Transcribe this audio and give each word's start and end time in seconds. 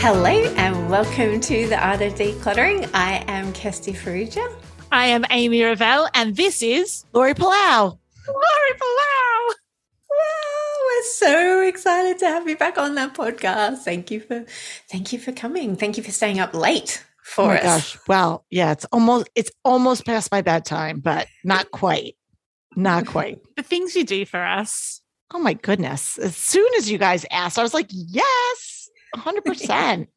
Hello 0.00 0.28
and 0.28 0.88
welcome 0.88 1.40
to 1.40 1.66
the 1.66 1.76
Art 1.76 2.00
of 2.02 2.14
Decluttering. 2.14 2.88
I 2.94 3.24
am 3.26 3.52
Kirsty 3.52 3.92
Farrugia. 3.92 4.48
I 4.92 5.06
am 5.06 5.24
Amy 5.30 5.64
Revell, 5.64 6.08
and 6.14 6.36
this 6.36 6.62
is 6.62 7.04
Laurie 7.12 7.34
Palau. 7.34 7.98
Laurie 8.28 8.78
Palau. 8.80 9.54
Wow, 10.08 10.86
we're 10.86 11.02
so 11.02 11.62
excited 11.62 12.18
to 12.20 12.26
have 12.26 12.48
you 12.48 12.56
back 12.56 12.78
on 12.78 12.94
that 12.94 13.14
podcast. 13.14 13.78
Thank 13.78 14.12
you 14.12 14.20
for 14.20 14.46
thank 14.88 15.12
you 15.12 15.18
for 15.18 15.32
coming. 15.32 15.74
Thank 15.74 15.96
you 15.96 16.04
for 16.04 16.12
staying 16.12 16.38
up 16.38 16.54
late 16.54 17.04
for 17.24 17.44
oh 17.44 17.48
my 17.48 17.58
us. 17.58 17.64
gosh. 17.64 17.98
Well, 18.06 18.44
yeah, 18.50 18.70
it's 18.70 18.84
almost 18.92 19.28
it's 19.34 19.50
almost 19.64 20.06
past 20.06 20.30
my 20.30 20.42
bedtime, 20.42 21.00
but 21.00 21.26
not 21.42 21.72
quite. 21.72 22.14
Not 22.76 23.04
quite. 23.06 23.40
The 23.56 23.64
things 23.64 23.96
you 23.96 24.04
do 24.04 24.24
for 24.24 24.40
us. 24.42 25.02
Oh 25.34 25.40
my 25.40 25.54
goodness. 25.54 26.18
As 26.18 26.36
soon 26.36 26.68
as 26.78 26.88
you 26.88 26.98
guys 26.98 27.26
asked, 27.32 27.58
I 27.58 27.62
was 27.62 27.74
like, 27.74 27.88
yes, 27.90 28.77
100%. 29.14 30.06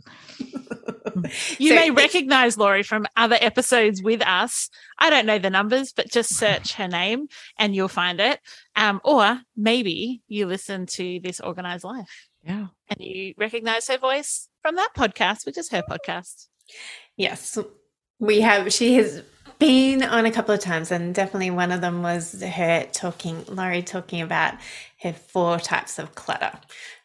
You 1.59 1.69
So 1.69 1.75
may 1.75 1.91
recognize 1.91 2.57
Laurie 2.57 2.83
from 2.83 3.05
other 3.15 3.37
episodes 3.39 4.01
with 4.01 4.25
us. 4.25 4.69
I 4.97 5.09
don't 5.09 5.25
know 5.25 5.37
the 5.37 5.49
numbers, 5.49 5.93
but 5.93 6.09
just 6.09 6.35
search 6.35 6.73
her 6.73 6.87
name 6.87 7.27
and 7.59 7.75
you'll 7.75 7.87
find 7.87 8.19
it. 8.19 8.39
Um, 8.75 9.01
or 9.03 9.39
maybe 9.55 10.21
you 10.27 10.47
listen 10.47 10.85
to 10.87 11.19
this 11.23 11.39
organized 11.39 11.83
life 11.83 12.29
yeah. 12.43 12.67
and 12.89 12.99
you 12.99 13.33
recognize 13.37 13.87
her 13.87 13.97
voice 13.97 14.47
from 14.61 14.75
that 14.75 14.89
podcast, 14.97 15.45
which 15.45 15.57
is 15.57 15.69
her 15.69 15.83
podcast. 15.89 16.47
Yes, 17.17 17.57
we 18.19 18.41
have. 18.41 18.71
She 18.73 18.95
has 18.95 19.23
been 19.61 20.01
on 20.03 20.25
a 20.25 20.31
couple 20.31 20.55
of 20.55 20.59
times, 20.59 20.91
and 20.91 21.13
definitely 21.13 21.51
one 21.51 21.71
of 21.71 21.81
them 21.81 22.01
was 22.01 22.41
her 22.41 22.87
talking, 22.91 23.45
Laurie 23.47 23.83
talking 23.83 24.19
about 24.21 24.55
her 25.03 25.13
four 25.13 25.59
types 25.59 25.99
of 25.99 26.15
clutter, 26.15 26.51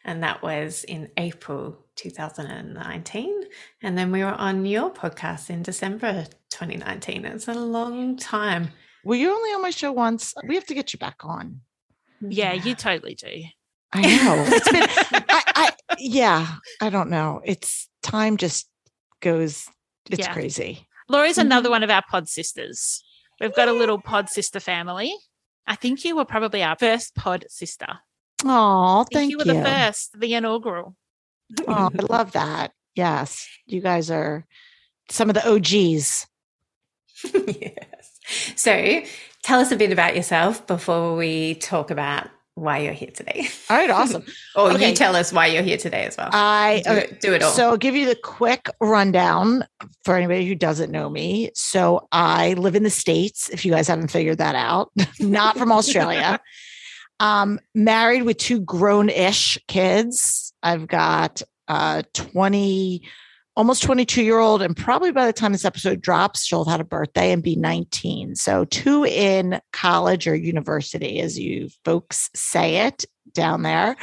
and 0.03 0.23
that 0.23 0.41
was 0.41 0.83
in 0.83 1.09
April 1.17 1.77
2019. 1.95 3.43
And 3.83 3.95
then 3.95 4.11
we 4.11 4.23
were 4.23 4.31
on 4.31 4.65
your 4.65 4.89
podcast 4.91 5.51
in 5.51 5.61
December 5.61 6.25
2019. 6.49 7.25
It's 7.25 7.47
a 7.47 7.53
long 7.53 8.17
time. 8.17 8.69
Were 9.05 9.15
you 9.15 9.31
only 9.31 9.51
on 9.51 9.61
my 9.61 9.69
show 9.69 9.91
once? 9.91 10.33
We 10.47 10.55
have 10.55 10.65
to 10.65 10.73
get 10.73 10.93
you 10.93 10.99
back 10.99 11.17
on. 11.23 11.61
Yeah, 12.21 12.53
you 12.53 12.73
totally 12.73 13.13
do. 13.13 13.43
I 13.93 14.01
know. 14.01 14.43
It's 14.47 14.71
been 14.71 14.83
I, 15.29 15.43
I 15.55 15.71
yeah, 15.99 16.47
I 16.81 16.89
don't 16.89 17.11
know. 17.11 17.39
It's 17.45 17.87
time 18.01 18.37
just 18.37 18.67
goes 19.21 19.67
it's 20.09 20.21
Yeah. 20.21 20.33
crazy. 20.33 20.87
Laurie's 21.09 21.37
Mm-hmm. 21.37 21.45
another 21.47 21.69
one 21.69 21.83
of 21.83 21.89
our 21.89 22.03
pod 22.09 22.27
sisters. 22.27 23.03
We've 23.39 23.55
got 23.55 23.67
a 23.67 23.73
little 23.73 23.99
pod 24.01 24.29
sister 24.29 24.59
family. 24.59 25.13
I 25.65 25.75
think 25.75 26.03
you 26.05 26.15
were 26.15 26.25
probably 26.25 26.63
our 26.63 26.75
first 26.77 27.15
pod 27.15 27.45
sister. 27.49 27.87
Oh, 28.45 29.05
thank 29.11 29.31
you 29.31 29.37
you. 29.39 29.45
were 29.45 29.53
the 29.53 29.63
first, 29.63 30.19
the 30.19 30.33
inaugural. 30.33 30.95
Oh, 31.67 31.89
I 31.93 32.03
love 32.09 32.31
that. 32.33 32.71
Yes. 32.95 33.47
You 33.65 33.81
guys 33.81 34.09
are 34.11 34.45
some 35.09 35.29
of 35.29 35.35
the 35.35 35.47
OGs. 35.47 36.27
yes. 37.33 38.19
So 38.55 39.01
tell 39.43 39.59
us 39.59 39.71
a 39.71 39.75
bit 39.75 39.91
about 39.91 40.15
yourself 40.15 40.65
before 40.67 41.15
we 41.15 41.55
talk 41.55 41.91
about 41.91 42.27
why 42.57 42.79
you're 42.79 42.93
here 42.93 43.11
today. 43.13 43.47
All 43.69 43.77
right, 43.77 43.89
awesome. 43.89 44.25
or 44.55 44.71
Okay. 44.71 44.89
you 44.89 44.95
tell 44.95 45.15
us 45.15 45.31
why 45.31 45.47
you're 45.47 45.63
here 45.63 45.77
today 45.77 46.05
as 46.05 46.17
well. 46.17 46.29
I 46.33 46.81
do, 46.85 46.91
it, 46.93 47.21
do 47.21 47.33
it 47.33 47.43
all. 47.43 47.51
So 47.51 47.69
I'll 47.69 47.77
give 47.77 47.95
you 47.95 48.07
the 48.07 48.15
quick 48.15 48.69
rundown 48.81 49.63
for 50.03 50.15
anybody 50.15 50.47
who 50.47 50.55
doesn't 50.55 50.91
know 50.91 51.09
me. 51.09 51.51
So 51.53 52.07
I 52.11 52.53
live 52.53 52.75
in 52.75 52.83
the 52.83 52.89
States, 52.89 53.49
if 53.49 53.63
you 53.63 53.71
guys 53.71 53.87
haven't 53.87 54.09
figured 54.09 54.39
that 54.39 54.55
out, 54.55 54.91
not 55.19 55.57
from 55.57 55.71
Australia. 55.71 56.39
um, 57.19 57.59
married 57.75 58.23
with 58.23 58.37
two 58.37 58.59
grown-ish 58.59 59.59
kids. 59.67 60.53
I've 60.63 60.87
got 60.87 61.41
uh 61.67 62.01
20, 62.13 63.03
almost 63.57 63.81
22 63.81 64.21
year 64.21 64.37
old, 64.37 64.61
and 64.61 64.77
probably 64.77 65.11
by 65.11 65.25
the 65.25 65.33
time 65.33 65.51
this 65.51 65.65
episode 65.65 65.99
drops, 65.99 66.45
she'll 66.45 66.63
have 66.63 66.73
had 66.73 66.79
a 66.79 66.85
birthday 66.85 67.31
and 67.31 67.41
be 67.41 67.55
19. 67.55 68.35
So 68.35 68.65
two 68.65 69.03
in 69.03 69.59
college 69.73 70.27
or 70.27 70.35
university, 70.35 71.19
as 71.19 71.39
you 71.39 71.69
folks 71.83 72.29
say 72.35 72.85
it 72.85 73.03
down 73.33 73.63
there. 73.63 73.97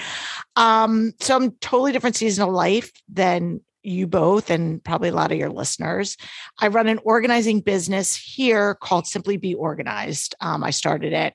Um, 0.56 1.12
so 1.20 1.37
I'm 1.37 1.53
totally 1.60 1.93
different 1.93 2.16
season 2.16 2.48
of 2.48 2.53
life 2.53 2.91
than 3.09 3.60
you 3.84 4.09
both 4.09 4.50
and 4.50 4.82
probably 4.82 5.10
a 5.10 5.14
lot 5.14 5.31
of 5.31 5.38
your 5.38 5.50
listeners. 5.50 6.16
I 6.60 6.66
run 6.69 6.88
an 6.88 6.98
organizing 7.04 7.60
business 7.60 8.16
here 8.16 8.75
called 8.75 9.06
Simply 9.06 9.37
B 9.37 9.54
Organized. 9.54 10.34
Um, 10.41 10.64
I 10.64 10.70
started 10.70 11.12
it 11.12 11.32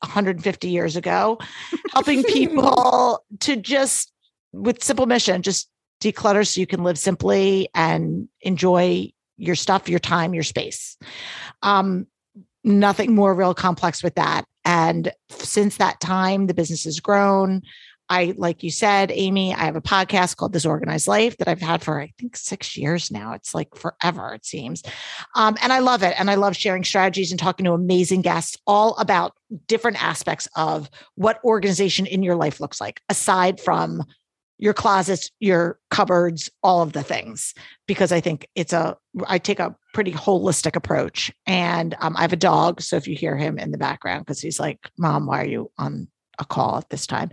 150 0.00 0.68
years 0.68 0.94
ago, 0.94 1.38
helping 1.92 2.22
people 2.28 3.24
to 3.40 3.56
just 3.56 4.12
with 4.52 4.84
simple 4.84 5.06
mission, 5.06 5.42
just 5.42 5.68
declutter 6.00 6.46
so 6.46 6.60
you 6.60 6.66
can 6.66 6.84
live 6.84 6.98
simply 6.98 7.68
and 7.74 8.28
enjoy 8.42 9.10
your 9.36 9.54
stuff, 9.54 9.88
your 9.88 9.98
time, 9.98 10.34
your 10.34 10.42
space. 10.42 10.96
Um, 11.62 12.06
nothing 12.64 13.14
more 13.14 13.34
real 13.34 13.54
complex 13.54 14.02
with 14.02 14.14
that. 14.16 14.44
And 14.64 15.12
since 15.30 15.76
that 15.76 16.00
time, 16.00 16.46
the 16.46 16.54
business 16.54 16.84
has 16.84 17.00
grown. 17.00 17.62
I, 18.08 18.34
like 18.36 18.62
you 18.62 18.70
said, 18.70 19.10
Amy, 19.12 19.52
I 19.52 19.64
have 19.64 19.76
a 19.76 19.80
podcast 19.80 20.36
called 20.36 20.52
This 20.52 20.64
Organized 20.64 21.08
Life 21.08 21.36
that 21.38 21.48
I've 21.48 21.60
had 21.60 21.82
for, 21.82 22.00
I 22.00 22.12
think, 22.18 22.36
six 22.36 22.76
years 22.76 23.10
now. 23.10 23.32
It's 23.32 23.54
like 23.54 23.74
forever, 23.74 24.32
it 24.34 24.46
seems. 24.46 24.82
Um, 25.34 25.56
and 25.60 25.72
I 25.72 25.80
love 25.80 26.02
it. 26.02 26.14
And 26.18 26.30
I 26.30 26.36
love 26.36 26.56
sharing 26.56 26.84
strategies 26.84 27.32
and 27.32 27.40
talking 27.40 27.64
to 27.64 27.72
amazing 27.72 28.22
guests 28.22 28.56
all 28.66 28.96
about 28.96 29.32
different 29.66 30.02
aspects 30.02 30.46
of 30.54 30.88
what 31.16 31.42
organization 31.44 32.06
in 32.06 32.22
your 32.22 32.36
life 32.36 32.60
looks 32.60 32.80
like, 32.80 33.00
aside 33.08 33.60
from 33.60 34.04
your 34.58 34.72
closets, 34.72 35.30
your 35.38 35.78
cupboards, 35.90 36.50
all 36.62 36.80
of 36.82 36.92
the 36.92 37.02
things, 37.02 37.52
because 37.86 38.10
I 38.12 38.20
think 38.20 38.48
it's 38.54 38.72
a, 38.72 38.96
I 39.26 39.38
take 39.38 39.60
a 39.60 39.76
pretty 39.92 40.12
holistic 40.12 40.76
approach. 40.76 41.30
And 41.46 41.94
um, 42.00 42.16
I 42.16 42.22
have 42.22 42.32
a 42.32 42.36
dog. 42.36 42.80
So 42.80 42.96
if 42.96 43.06
you 43.06 43.16
hear 43.16 43.36
him 43.36 43.58
in 43.58 43.70
the 43.70 43.78
background, 43.78 44.24
because 44.24 44.40
he's 44.40 44.58
like, 44.58 44.90
Mom, 44.98 45.26
why 45.26 45.42
are 45.42 45.46
you 45.46 45.70
on 45.78 46.08
a 46.38 46.44
call 46.44 46.78
at 46.78 46.88
this 46.90 47.06
time? 47.06 47.30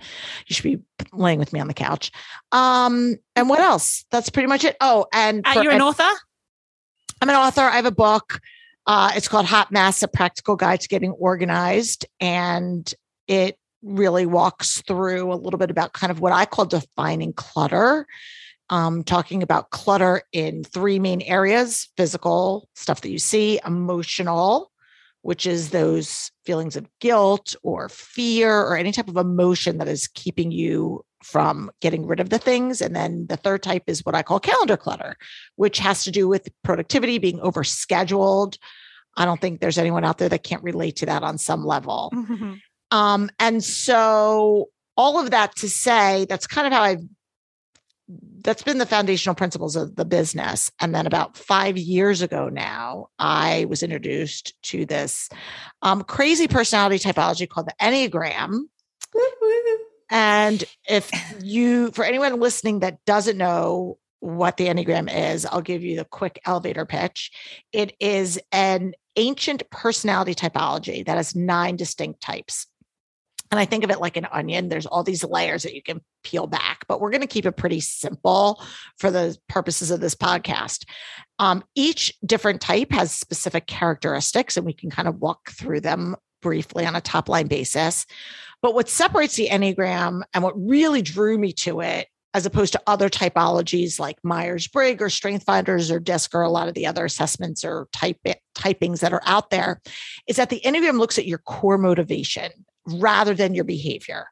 You 0.48 0.54
should 0.54 0.64
be 0.64 0.80
laying 1.14 1.40
with 1.40 1.54
me 1.54 1.60
on 1.60 1.68
the 1.68 1.74
couch. 1.74 2.12
Um, 2.52 3.16
and 3.36 3.48
what 3.50 3.60
else? 3.60 4.06
That's 4.12 4.30
pretty 4.30 4.48
much 4.48 4.64
it. 4.66 4.76
Oh, 4.82 5.06
and 5.14 5.46
Uh, 5.46 5.54
for- 5.54 5.64
you're 5.64 5.72
an 5.72 5.76
and- 5.78 5.84
author? 5.84 6.10
I'm 7.22 7.30
an 7.30 7.36
author. 7.36 7.62
I 7.62 7.78
have 7.78 7.86
a 7.86 7.92
book. 7.92 8.42
Uh, 8.86 9.12
it's 9.16 9.30
called 9.30 9.46
Hot 9.46 9.72
Mess: 9.72 10.04
A 10.04 10.10
Practical 10.10 10.58
Guide 10.58 10.82
to 10.82 10.90
Getting 10.90 11.12
Organized, 11.12 12.06
and 12.20 12.94
it 13.28 13.58
really 13.84 14.26
walks 14.26 14.82
through 14.82 15.32
a 15.32 15.36
little 15.36 15.58
bit 15.58 15.70
about 15.72 15.94
kind 15.94 16.12
of 16.12 16.20
what 16.20 16.34
I 16.34 16.46
call 16.46 16.66
defining 16.66 17.34
clutter. 17.34 18.08
Um, 18.70 19.04
talking 19.04 19.44
about 19.44 19.72
clutter 19.72 20.22
in 20.32 20.64
three 20.64 20.98
main 20.98 21.22
areas 21.22 21.90
physical, 21.98 22.70
stuff 22.76 23.02
that 23.02 23.10
you 23.12 23.20
see, 23.20 23.60
emotional, 23.66 24.72
which 25.22 25.46
is 25.46 25.70
those 25.70 26.32
feelings 26.46 26.76
of 26.76 26.88
guilt 27.00 27.56
or 27.62 27.90
fear 27.90 28.62
or 28.62 28.76
any 28.78 28.92
type 28.92 29.10
of 29.10 29.18
emotion 29.18 29.78
that 29.78 29.88
is 29.88 30.08
keeping 30.08 30.52
you 30.52 31.04
from 31.24 31.72
getting 31.82 32.06
rid 32.08 32.20
of 32.20 32.30
the 32.30 32.40
things. 32.40 32.82
And 32.82 32.96
then 32.96 33.28
the 33.28 33.38
third 33.38 33.64
type 33.64 33.84
is 33.88 34.06
what 34.06 34.16
I 34.16 34.24
call 34.24 34.40
calendar 34.40 34.78
clutter, 34.78 35.18
which 35.56 35.78
has 35.80 36.04
to 36.06 36.12
do 36.12 36.28
with 36.28 36.50
productivity, 36.64 37.18
being 37.18 37.40
overscheduled. 37.40 38.58
I 39.18 39.26
don't 39.26 39.40
think 39.40 39.60
there's 39.60 39.78
anyone 39.78 40.04
out 40.04 40.18
there 40.18 40.30
that 40.30 40.44
can't 40.44 40.64
relate 40.64 40.96
to 40.98 41.06
that 41.06 41.24
on 41.24 41.38
some 41.38 41.66
level. 41.66 42.12
Mhm. 42.14 42.60
Um, 42.94 43.32
and 43.40 43.64
so 43.64 44.70
all 44.96 45.20
of 45.20 45.32
that 45.32 45.56
to 45.58 45.68
say, 45.68 46.28
that's 46.30 46.46
kind 46.46 46.68
of 46.68 46.74
how 46.74 46.84
I've 46.84 47.02
that's 48.44 48.62
been 48.62 48.78
the 48.78 48.86
foundational 48.86 49.34
principles 49.34 49.76
of 49.76 49.96
the 49.96 50.06
business. 50.06 50.70
And 50.80 50.94
then 50.94 51.08
about 51.08 51.38
five 51.38 51.78
years 51.78 52.22
ago 52.22 52.50
now, 52.50 53.08
I 53.18 53.66
was 53.70 53.82
introduced 53.82 54.54
to 54.64 54.86
this 54.86 55.30
um, 55.82 56.04
crazy 56.04 56.48
personality 56.48 57.00
typology 57.00 57.50
called 57.50 57.68
the 57.68 57.74
Enneagram. 57.82 58.60
And 60.12 60.64
if 60.88 61.10
you, 61.42 61.92
for 61.92 62.04
anyone 62.04 62.40
listening 62.40 62.80
that 62.80 63.04
doesn't 63.06 63.38
know 63.38 63.98
what 64.20 64.58
the 64.58 64.68
Enneagram 64.68 65.10
is, 65.34 65.46
I'll 65.46 65.62
give 65.62 65.84
you 65.84 65.96
the 65.96 66.06
quick 66.06 66.40
elevator 66.46 66.86
pitch. 66.86 67.32
It 67.72 67.96
is 68.00 68.40
an 68.52 68.94
ancient 69.16 69.70
personality 69.70 70.36
typology 70.36 71.06
that 71.06 71.18
has 71.18 71.36
nine 71.36 71.76
distinct 71.78 72.22
types. 72.22 72.68
And 73.54 73.60
I 73.60 73.66
think 73.66 73.84
of 73.84 73.92
it 73.92 74.02
like 74.02 74.18
an 74.18 74.26
onion. 74.32 74.68
There's 74.68 74.88
all 74.88 75.04
these 75.04 75.24
layers 75.24 75.62
that 75.62 75.76
you 75.76 75.84
can 75.84 76.02
peel 76.24 76.48
back, 76.48 76.86
but 76.88 77.00
we're 77.00 77.12
going 77.12 77.22
to 77.22 77.28
keep 77.28 77.46
it 77.46 77.52
pretty 77.52 77.82
simple 77.82 78.60
for 78.98 79.12
the 79.12 79.38
purposes 79.48 79.92
of 79.92 80.00
this 80.00 80.16
podcast. 80.16 80.86
Um, 81.38 81.64
each 81.76 82.12
different 82.26 82.62
type 82.62 82.92
has 82.92 83.12
specific 83.12 83.68
characteristics, 83.68 84.58
and 84.58 84.66
we 84.66 84.74
can 84.74 84.90
kind 84.90 85.08
of 85.08 85.20
walk 85.20 85.52
through 85.52 85.82
them 85.82 86.16
briefly 86.42 86.84
on 86.88 86.96
a 86.96 87.02
top 87.02 87.30
line 87.30 87.46
basis. 87.46 88.08
But 88.64 88.74
what 88.74 88.90
separates 88.90 89.36
the 89.36 89.50
Enneagram 89.50 90.24
and 90.34 90.44
what 90.44 90.60
really 90.60 91.04
drew 91.04 91.38
me 91.38 91.54
to 91.54 91.82
it, 91.82 92.08
as 92.34 92.48
opposed 92.48 92.74
to 92.74 92.82
other 92.88 93.08
typologies 93.08 94.00
like 94.00 94.18
Myers 94.24 94.68
Briggs 94.68 95.04
or 95.04 95.12
Strength 95.12 95.44
Finders 95.44 95.92
or 95.92 96.00
DISC 96.00 96.34
or 96.34 96.42
a 96.42 96.50
lot 96.50 96.70
of 96.70 96.74
the 96.74 96.88
other 96.88 97.06
assessments 97.06 97.64
or 97.64 97.88
type 97.94 98.18
typings 98.56 99.02
that 99.02 99.14
are 99.14 99.22
out 99.28 99.52
there, 99.52 99.80
is 100.28 100.38
that 100.38 100.50
the 100.50 100.62
Enneagram 100.66 100.98
looks 100.98 101.20
at 101.20 101.28
your 101.28 101.38
core 101.38 101.78
motivation 101.78 102.50
rather 102.88 103.34
than 103.34 103.54
your 103.56 103.64
behavior. 103.64 104.26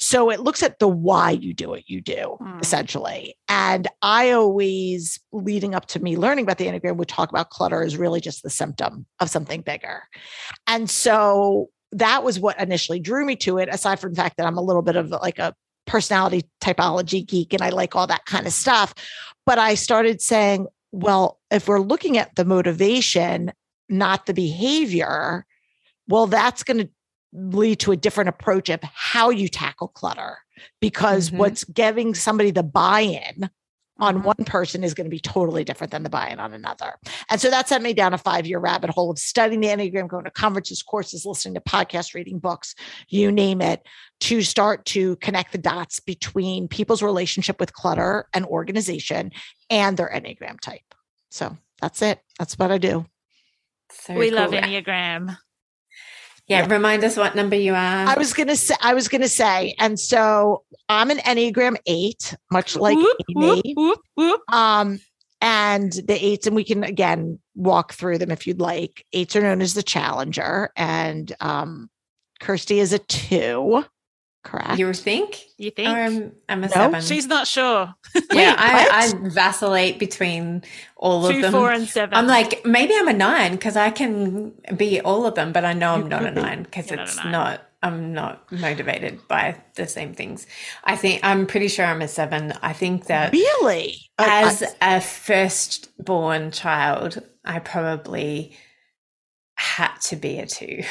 So 0.00 0.30
it 0.30 0.40
looks 0.40 0.62
at 0.62 0.78
the 0.78 0.88
why 0.88 1.32
you 1.32 1.52
do 1.52 1.68
what 1.68 1.88
you 1.88 2.00
do, 2.00 2.36
Hmm. 2.40 2.58
essentially. 2.60 3.36
And 3.48 3.86
I 4.02 4.30
always, 4.30 5.20
leading 5.32 5.74
up 5.74 5.86
to 5.86 6.00
me 6.00 6.16
learning 6.16 6.44
about 6.44 6.58
the 6.58 6.66
Enneagram, 6.66 6.96
would 6.96 7.08
talk 7.08 7.28
about 7.30 7.50
clutter 7.50 7.82
as 7.82 7.96
really 7.96 8.20
just 8.20 8.42
the 8.42 8.50
symptom 8.50 9.04
of 9.20 9.28
something 9.28 9.60
bigger. 9.60 10.02
And 10.66 10.88
so 10.88 11.68
that 11.92 12.22
was 12.22 12.40
what 12.40 12.58
initially 12.60 13.00
drew 13.00 13.24
me 13.24 13.36
to 13.36 13.58
it, 13.58 13.68
aside 13.70 13.98
from 14.00 14.12
the 14.14 14.20
fact 14.22 14.36
that 14.38 14.46
I'm 14.46 14.58
a 14.58 14.62
little 14.62 14.82
bit 14.82 14.96
of 14.96 15.10
like 15.10 15.38
a 15.38 15.54
personality 15.86 16.44
typology 16.62 17.26
geek 17.26 17.52
and 17.52 17.62
I 17.62 17.70
like 17.70 17.96
all 17.96 18.06
that 18.06 18.26
kind 18.26 18.46
of 18.46 18.52
stuff. 18.52 18.94
But 19.46 19.58
I 19.58 19.74
started 19.74 20.20
saying, 20.20 20.66
well, 20.92 21.38
if 21.50 21.68
we're 21.68 21.80
looking 21.80 22.18
at 22.18 22.34
the 22.36 22.44
motivation, 22.44 23.52
not 23.88 24.26
the 24.26 24.34
behavior, 24.34 25.46
well, 26.08 26.26
that's 26.26 26.62
going 26.62 26.78
to 26.78 26.90
lead 27.32 27.78
to 27.80 27.92
a 27.92 27.96
different 27.96 28.28
approach 28.28 28.68
of 28.68 28.80
how 28.82 29.30
you 29.30 29.48
tackle 29.48 29.88
clutter 29.88 30.38
because 30.80 31.30
Mhm. 31.30 31.38
what's 31.38 31.64
giving 31.64 32.14
somebody 32.14 32.50
the 32.50 32.62
buy-in 32.62 33.50
on 34.00 34.20
Mhm. 34.20 34.24
one 34.24 34.44
person 34.46 34.84
is 34.84 34.94
going 34.94 35.04
to 35.06 35.10
be 35.10 35.18
totally 35.18 35.64
different 35.64 35.90
than 35.90 36.04
the 36.04 36.08
buy-in 36.10 36.38
on 36.38 36.54
another. 36.54 36.94
And 37.28 37.40
so 37.40 37.50
that 37.50 37.68
sent 37.68 37.82
me 37.82 37.92
down 37.92 38.14
a 38.14 38.18
five-year 38.18 38.60
rabbit 38.60 38.90
hole 38.90 39.10
of 39.10 39.18
studying 39.18 39.60
the 39.60 39.68
Enneagram, 39.68 40.08
going 40.08 40.24
to 40.24 40.30
conferences, 40.30 40.82
courses, 40.82 41.26
listening 41.26 41.54
to 41.54 41.60
podcasts, 41.60 42.14
reading 42.14 42.38
books, 42.38 42.74
you 43.08 43.32
name 43.32 43.60
it, 43.60 43.82
to 44.20 44.40
start 44.42 44.84
to 44.86 45.16
connect 45.16 45.52
the 45.52 45.58
dots 45.58 45.98
between 46.00 46.68
people's 46.68 47.02
relationship 47.02 47.58
with 47.58 47.72
clutter 47.72 48.28
and 48.32 48.44
organization 48.46 49.32
and 49.68 49.96
their 49.96 50.08
Enneagram 50.08 50.60
type. 50.60 50.94
So 51.30 51.58
that's 51.80 52.00
it. 52.00 52.20
That's 52.38 52.56
what 52.58 52.70
I 52.70 52.78
do. 52.78 53.04
So 53.90 54.14
we 54.14 54.30
love 54.30 54.50
cool. 54.50 54.60
Enneagram. 54.60 55.36
Yeah, 56.48 56.66
remind 56.66 57.04
us 57.04 57.16
what 57.16 57.36
number 57.36 57.56
you 57.56 57.74
are. 57.74 57.76
I 57.76 58.14
was 58.16 58.32
gonna 58.32 58.56
say, 58.56 58.74
I 58.80 58.94
was 58.94 59.08
gonna 59.08 59.28
say, 59.28 59.74
and 59.78 60.00
so 60.00 60.64
I'm 60.88 61.10
an 61.10 61.18
Enneagram 61.18 61.76
eight, 61.86 62.34
much 62.50 62.74
like 62.74 62.96
Whoop, 62.96 63.16
whoop, 63.34 63.60
Amy. 63.64 63.74
whoop, 63.74 64.00
whoop. 64.14 64.40
Um, 64.52 64.98
and 65.42 65.92
the 65.92 66.14
eights, 66.14 66.46
and 66.46 66.56
we 66.56 66.64
can 66.64 66.84
again 66.84 67.38
walk 67.54 67.92
through 67.92 68.18
them 68.18 68.30
if 68.30 68.46
you'd 68.46 68.60
like. 68.60 69.04
Eights 69.12 69.36
are 69.36 69.42
known 69.42 69.60
as 69.60 69.74
the 69.74 69.82
challenger, 69.82 70.70
and 70.74 71.30
um, 71.40 71.90
Kirsty 72.40 72.80
is 72.80 72.94
a 72.94 72.98
two, 72.98 73.84
correct? 74.44 74.78
you 74.78 74.92
think? 74.92 75.44
You 75.58 75.70
think? 75.70 75.88
Um, 75.88 76.32
I'm 76.48 76.64
a 76.64 76.66
No, 76.68 76.72
seven. 76.72 77.00
She's 77.02 77.26
not 77.26 77.46
sure. 77.46 77.94
yeah, 78.32 78.54
I, 78.58 79.12
I 79.14 79.28
vacillate 79.28 79.98
between 79.98 80.62
all 80.96 81.28
Two, 81.28 81.36
of 81.36 81.42
them. 81.42 81.52
four, 81.52 81.70
and 81.72 81.88
seven. 81.88 82.14
I'm 82.16 82.26
like, 82.26 82.64
maybe 82.64 82.94
I'm 82.96 83.08
a 83.08 83.12
nine 83.12 83.52
because 83.52 83.76
I 83.76 83.90
can 83.90 84.52
be 84.76 85.00
all 85.00 85.26
of 85.26 85.34
them, 85.34 85.52
but 85.52 85.64
I 85.64 85.72
know 85.72 85.94
I'm 85.94 86.08
not 86.08 86.24
a 86.24 86.30
nine 86.30 86.62
because 86.62 86.88
You're 86.88 86.96
not 86.98 87.08
it's 87.08 87.16
nine. 87.16 87.32
not. 87.32 87.64
I'm 87.80 88.12
not 88.12 88.50
motivated 88.50 89.20
by 89.28 89.62
the 89.76 89.86
same 89.86 90.12
things. 90.12 90.48
I 90.82 90.96
think 90.96 91.20
I'm 91.22 91.46
pretty 91.46 91.68
sure 91.68 91.84
I'm 91.86 92.02
a 92.02 92.08
seven. 92.08 92.52
I 92.60 92.72
think 92.72 93.06
that 93.06 93.32
really? 93.32 93.96
I- 94.18 94.42
as 94.48 94.64
a 94.82 95.00
firstborn 95.00 96.50
child, 96.50 97.22
I 97.44 97.60
probably 97.60 98.56
had 99.54 99.94
to 100.06 100.16
be 100.16 100.38
a 100.38 100.46
two, 100.46 100.82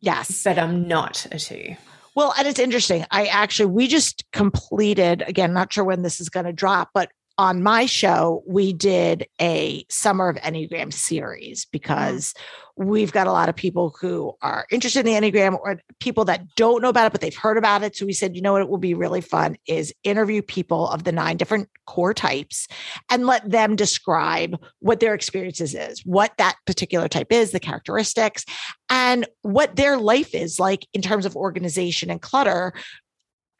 yes. 0.00 0.42
but 0.44 0.58
I'm 0.58 0.86
not 0.88 1.26
a 1.32 1.38
two. 1.38 1.76
Well, 2.16 2.32
and 2.36 2.48
it's 2.48 2.58
interesting. 2.58 3.04
I 3.10 3.26
actually, 3.26 3.66
we 3.66 3.86
just 3.86 4.24
completed, 4.32 5.22
again, 5.26 5.52
not 5.52 5.72
sure 5.72 5.84
when 5.84 6.00
this 6.00 6.18
is 6.18 6.30
going 6.30 6.46
to 6.46 6.52
drop, 6.52 6.88
but 6.94 7.10
on 7.38 7.62
my 7.62 7.86
show, 7.86 8.42
we 8.46 8.72
did 8.72 9.26
a 9.40 9.84
Summer 9.90 10.28
of 10.28 10.36
Enneagram 10.36 10.92
series 10.92 11.64
mm-hmm. 11.64 11.70
because 11.72 12.34
we've 12.76 13.12
got 13.12 13.26
a 13.26 13.32
lot 13.32 13.48
of 13.48 13.56
people 13.56 13.94
who 14.00 14.34
are 14.42 14.66
interested 14.70 15.06
in 15.06 15.06
the 15.06 15.30
Enneagram 15.30 15.58
or 15.58 15.80
people 15.98 16.26
that 16.26 16.54
don't 16.56 16.82
know 16.82 16.90
about 16.90 17.06
it, 17.06 17.12
but 17.12 17.20
they've 17.22 17.34
heard 17.34 17.56
about 17.56 17.82
it. 17.82 17.96
So 17.96 18.04
we 18.04 18.12
said, 18.12 18.36
you 18.36 18.42
know 18.42 18.52
what, 18.52 18.62
it 18.62 18.68
will 18.68 18.76
be 18.78 18.94
really 18.94 19.22
fun 19.22 19.56
is 19.66 19.94
interview 20.04 20.42
people 20.42 20.88
of 20.88 21.04
the 21.04 21.12
nine 21.12 21.36
different 21.36 21.68
core 21.86 22.12
types 22.12 22.68
and 23.10 23.26
let 23.26 23.48
them 23.50 23.76
describe 23.76 24.58
what 24.80 25.00
their 25.00 25.14
experiences 25.14 25.74
is, 25.74 26.04
what 26.04 26.32
that 26.36 26.56
particular 26.66 27.08
type 27.08 27.32
is, 27.32 27.50
the 27.50 27.60
characteristics, 27.60 28.44
and 28.90 29.26
what 29.42 29.76
their 29.76 29.96
life 29.96 30.34
is 30.34 30.60
like 30.60 30.86
in 30.92 31.00
terms 31.00 31.24
of 31.24 31.34
organization 31.34 32.10
and 32.10 32.20
clutter. 32.20 32.74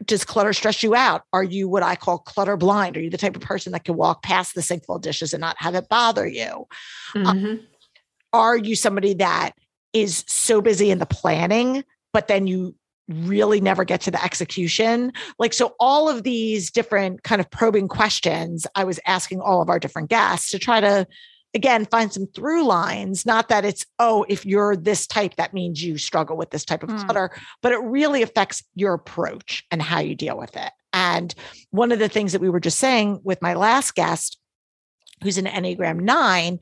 Does 0.05 0.25
clutter 0.25 0.53
stress 0.53 0.83
you 0.83 0.95
out? 0.95 1.23
Are 1.33 1.43
you 1.43 1.69
what 1.69 1.83
I 1.83 1.97
call 1.97 2.19
clutter 2.19 2.57
blind? 2.57 2.97
Are 2.97 3.01
you 3.01 3.11
the 3.11 3.17
type 3.17 3.35
of 3.35 3.43
person 3.43 3.73
that 3.73 3.85
can 3.85 3.97
walk 3.97 4.23
past 4.23 4.55
the 4.55 4.63
sink 4.63 4.85
full 4.85 4.97
of 4.97 5.03
dishes 5.03 5.33
and 5.33 5.41
not 5.41 5.57
have 5.59 5.75
it 5.75 5.89
bother 5.89 6.27
you? 6.27 6.67
Mhm. 7.15 7.65
Are 8.33 8.57
you 8.57 8.77
somebody 8.77 9.15
that 9.15 9.53
is 9.95 10.25
so 10.29 10.61
busy 10.61 10.91
in 10.91 10.99
the 10.99 11.07
planning, 11.07 11.83
but 12.13 12.29
then 12.29 12.47
you 12.47 12.75
really 13.09 13.61
never 13.61 13.85
get 13.85 14.03
to 14.03 14.11
the 14.11 14.23
execution? 14.23 15.13
Like, 15.39 15.55
so 15.55 15.75
all 15.81 16.11
of 16.11 16.25
these 16.25 16.71
different 16.71 17.23
kind 17.23 17.41
of 17.41 17.51
probing 17.51 17.89
questions, 17.89 18.67
I 18.75 18.85
was 18.85 19.01
asking 19.07 19.41
all 19.41 19.63
of 19.63 19.71
our 19.71 19.79
different 19.79 20.11
guests 20.11 20.51
to 20.51 20.59
try 20.59 20.81
to, 20.81 21.07
again, 21.57 21.87
find 21.87 22.13
some 22.13 22.29
through 22.29 22.65
lines. 22.65 23.27
Not 23.27 23.49
that 23.49 23.65
it's, 23.65 23.85
oh, 23.99 24.25
if 24.29 24.47
you're 24.47 24.77
this 24.77 25.07
type, 25.09 25.35
that 25.37 25.53
means 25.53 25.83
you 25.83 25.99
struggle 25.99 26.37
with 26.37 26.51
this 26.51 26.65
type 26.65 26.85
of 26.85 26.91
Mm. 26.91 27.05
clutter, 27.05 27.31
but 27.63 27.73
it 27.73 27.79
really 27.79 28.23
affects 28.23 28.63
your 28.77 28.95
approach 28.95 29.65
and 29.73 29.83
how 29.83 29.99
you 29.99 30.15
deal 30.15 30.39
with 30.39 30.57
it. 30.57 30.71
And 30.93 31.35
one 31.71 31.91
of 31.91 31.99
the 31.99 32.09
things 32.09 32.33
that 32.33 32.41
we 32.41 32.49
were 32.51 32.61
just 32.61 32.79
saying 32.79 33.21
with 33.25 33.43
my 33.43 33.55
last 33.55 33.95
guest, 33.97 34.39
who's 35.25 35.39
an 35.39 35.47
Enneagram 35.47 36.01
nine, 36.01 36.61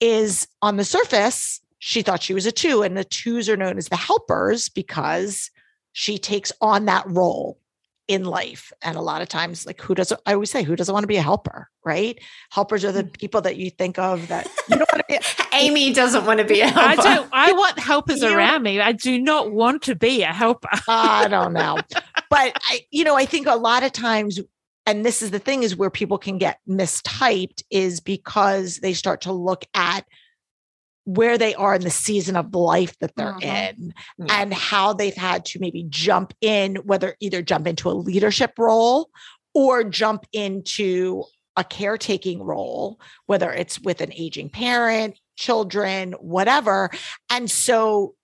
is 0.00 0.48
on 0.60 0.76
the 0.76 0.84
surface, 0.84 1.60
she 1.78 2.02
thought 2.02 2.22
she 2.22 2.34
was 2.34 2.46
a 2.46 2.52
two, 2.52 2.82
and 2.82 2.96
the 2.96 3.04
twos 3.04 3.48
are 3.48 3.56
known 3.56 3.78
as 3.78 3.88
the 3.88 3.96
helpers 3.96 4.68
because 4.68 5.50
she 5.92 6.18
takes 6.18 6.52
on 6.60 6.86
that 6.86 7.04
role 7.06 7.58
in 8.10 8.24
life. 8.24 8.72
And 8.82 8.96
a 8.96 9.00
lot 9.00 9.22
of 9.22 9.28
times, 9.28 9.64
like 9.64 9.80
who 9.80 9.94
doesn't, 9.94 10.20
I 10.26 10.34
always 10.34 10.50
say, 10.50 10.64
who 10.64 10.74
doesn't 10.74 10.92
want 10.92 11.04
to 11.04 11.08
be 11.08 11.16
a 11.16 11.22
helper, 11.22 11.68
right? 11.84 12.18
Helpers 12.50 12.84
are 12.84 12.90
the 12.90 13.04
mm. 13.04 13.12
people 13.12 13.40
that 13.42 13.56
you 13.56 13.70
think 13.70 14.00
of 14.00 14.26
that 14.26 14.48
you 14.68 14.76
don't 14.76 14.92
want 14.92 15.04
to 15.08 15.20
be. 15.20 15.44
Amy 15.52 15.92
doesn't 15.92 16.26
want 16.26 16.40
to 16.40 16.44
be 16.44 16.60
a 16.60 16.66
helper. 16.70 16.80
I 16.80 16.96
don't. 16.96 17.28
I 17.32 17.52
want 17.62 17.78
helpers 17.78 18.20
You- 18.20 18.36
around 18.36 18.64
me. 18.64 18.80
I 18.80 18.90
do 18.90 19.20
not 19.20 19.52
want 19.52 19.82
to 19.82 19.94
be 19.94 20.22
a 20.22 20.32
helper. 20.32 20.68
I 20.88 21.28
don't 21.28 21.52
know. 21.52 21.78
But 22.28 22.56
I, 22.68 22.80
you 22.90 23.04
know, 23.04 23.14
I 23.14 23.26
think 23.26 23.46
a 23.46 23.54
lot 23.54 23.84
of 23.84 23.92
times 23.92 24.40
and 24.86 25.04
this 25.04 25.22
is 25.22 25.30
the 25.30 25.38
thing 25.38 25.62
is 25.62 25.76
where 25.76 25.90
people 25.90 26.18
can 26.18 26.38
get 26.38 26.58
mistyped 26.68 27.62
is 27.70 28.00
because 28.00 28.78
they 28.78 28.92
start 28.92 29.20
to 29.20 29.32
look 29.32 29.64
at 29.74 30.04
where 31.04 31.38
they 31.38 31.54
are 31.54 31.74
in 31.74 31.82
the 31.82 31.90
season 31.90 32.36
of 32.36 32.54
life 32.54 32.96
that 33.00 33.14
they're 33.16 33.32
Mhm. 33.34 33.42
in 33.42 33.94
Yeah. 34.18 34.40
and 34.40 34.54
how 34.54 34.92
they've 34.92 35.16
had 35.16 35.44
to 35.46 35.58
maybe 35.58 35.84
jump 35.88 36.34
in, 36.40 36.76
whether 36.76 37.16
either 37.20 37.42
jump 37.42 37.66
into 37.66 37.90
a 37.90 37.92
leadership 37.92 38.52
role 38.58 39.10
or 39.54 39.82
jump 39.82 40.26
into 40.32 41.24
a 41.56 41.64
caretaking 41.64 42.42
role, 42.42 43.00
whether 43.26 43.52
it's 43.52 43.80
with 43.80 44.00
an 44.00 44.12
aging 44.12 44.50
parent, 44.50 45.18
children, 45.36 46.12
whatever. 46.20 46.90
And 47.28 47.50
so, 47.50 48.14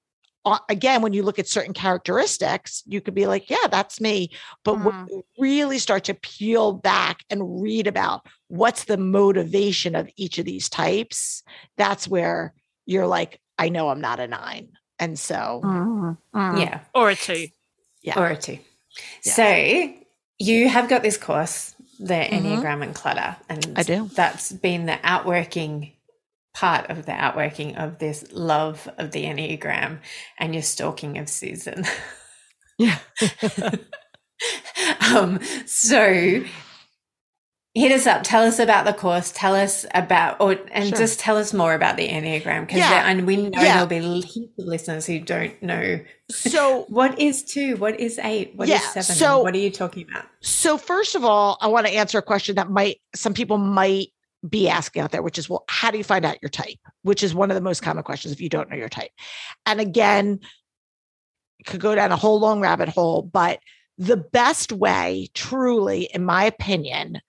again, 0.68 1.02
when 1.02 1.12
you 1.12 1.25
look 1.25 1.40
at 1.40 1.49
certain 1.49 1.75
characteristics, 1.75 2.85
you 2.87 3.00
could 3.00 3.14
be 3.14 3.26
like, 3.26 3.50
yeah, 3.50 3.66
that's 3.68 4.00
me. 4.00 4.30
But 4.64 4.85
when 4.85 5.09
you 5.09 5.25
really 5.38 5.80
start 5.80 6.04
to 6.04 6.14
peel 6.14 6.73
back 6.73 7.25
and 7.30 7.61
read 7.61 7.88
about 7.88 8.25
what's 8.47 8.85
the 8.85 8.97
motivation 8.97 9.97
of 9.97 10.09
each 10.16 10.38
of 10.38 10.45
these 10.45 10.68
types, 10.68 11.42
that's 11.76 12.06
where 12.06 12.54
you're 12.87 13.07
like, 13.07 13.40
I 13.59 13.69
know 13.69 13.88
I'm 13.90 14.00
not 14.00 14.21
a 14.21 14.26
nine. 14.26 14.69
And 14.99 15.19
so, 15.19 15.61
yeah. 16.35 16.81
Or 16.95 17.11
a 17.11 17.14
two. 17.16 17.49
Yeah. 18.02 18.19
Or 18.19 18.28
a 18.28 18.37
two. 18.37 18.59
Yeah. 19.25 19.33
So 19.33 19.93
you 20.38 20.69
have 20.69 20.88
got 20.88 21.02
this 21.02 21.16
course, 21.19 21.75
the 21.99 22.14
Mhm. 22.14 22.31
Enneagram 22.31 22.83
and 22.83 22.95
Clutter. 22.95 23.37
And 23.49 23.75
I 23.76 23.83
do. 23.83 24.09
That's 24.14 24.52
been 24.52 24.87
the 24.87 24.99
outworking 25.02 25.93
part 26.55 26.88
of 26.88 27.05
the 27.05 27.12
outworking 27.12 27.76
of 27.76 27.99
this 27.99 28.25
love 28.33 28.88
of 28.97 29.11
the 29.11 29.25
Enneagram 29.25 29.99
and 30.38 30.55
your 30.55 30.62
stalking 30.62 31.19
of 31.19 31.28
Susan. 31.28 31.85
yeah. 32.78 32.99
um, 35.14 35.38
so 35.66 36.43
hit 37.76 37.92
us 37.92 38.06
up. 38.06 38.23
Tell 38.23 38.42
us 38.42 38.59
about 38.59 38.87
the 38.87 38.95
course. 38.95 39.30
Tell 39.35 39.54
us 39.54 39.85
about, 39.95 40.40
or 40.40 40.56
and 40.73 40.88
Sure. 40.88 40.97
just 40.99 41.21
tell 41.21 41.37
us 41.37 41.52
more 41.52 41.75
about 41.75 41.99
the 41.99 42.09
Enneagram 42.09 42.62
because 42.66 42.78
Yeah. 42.78 43.06
and 43.06 43.26
we 43.26 43.37
know 43.37 43.50
Yeah. 43.52 43.85
there'll 43.87 43.87
be 43.87 44.21
heaps 44.23 44.59
of 44.59 44.64
listeners 44.64 45.04
who 45.04 45.21
don't 45.21 45.62
know 45.62 46.00
So, 46.30 46.85
what 46.88 47.18
is 47.21 47.42
two, 47.45 47.76
what 47.76 48.00
is 48.00 48.18
eight, 48.18 48.52
what 48.56 48.68
is 48.68 48.80
Yeah, 48.80 49.02
seven, 49.02 49.14
so- 49.16 49.42
what 49.42 49.54
are 49.54 49.59
you 49.59 49.71
talking 49.71 50.06
about? 50.11 50.25
So 50.40 50.78
first 50.78 51.14
of 51.14 51.25
all, 51.25 51.59
I 51.61 51.66
want 51.66 51.87
to 51.87 51.92
answer 51.92 52.16
a 52.16 52.23
question 52.23 52.56
that 52.56 52.71
might 52.71 52.99
some 53.14 53.35
people 53.35 53.59
might 53.59 54.09
be 54.49 54.68
asking 54.71 55.02
out 55.02 55.11
there, 55.12 55.23
which 55.23 55.38
is, 55.38 55.49
well, 55.50 55.64
how 55.68 55.90
do 55.90 55.99
you 55.99 56.04
find 56.04 56.25
out 56.25 56.38
your 56.40 56.49
type? 56.50 56.78
Which 57.02 57.23
is 57.23 57.35
one 57.35 57.50
of 57.50 57.56
the 57.56 57.61
most 57.61 57.83
common 57.83 58.04
questions 58.04 58.33
if 58.33 58.40
you 58.40 58.49
don't 58.49 58.71
know 58.71 58.76
your 58.76 58.88
type. 58.88 59.11
And 59.66 59.80
again, 59.80 60.40
could 61.66 61.80
go 61.80 61.95
down 61.95 62.11
a 62.12 62.16
whole 62.16 62.38
long 62.40 62.61
rabbit 62.61 62.88
hole, 62.88 63.23
but 63.23 63.59
the 63.99 64.16
best 64.16 64.73
way, 64.73 65.28
truly, 65.35 66.09
in 66.14 66.25
my 66.25 66.45
opinion, 66.45 67.21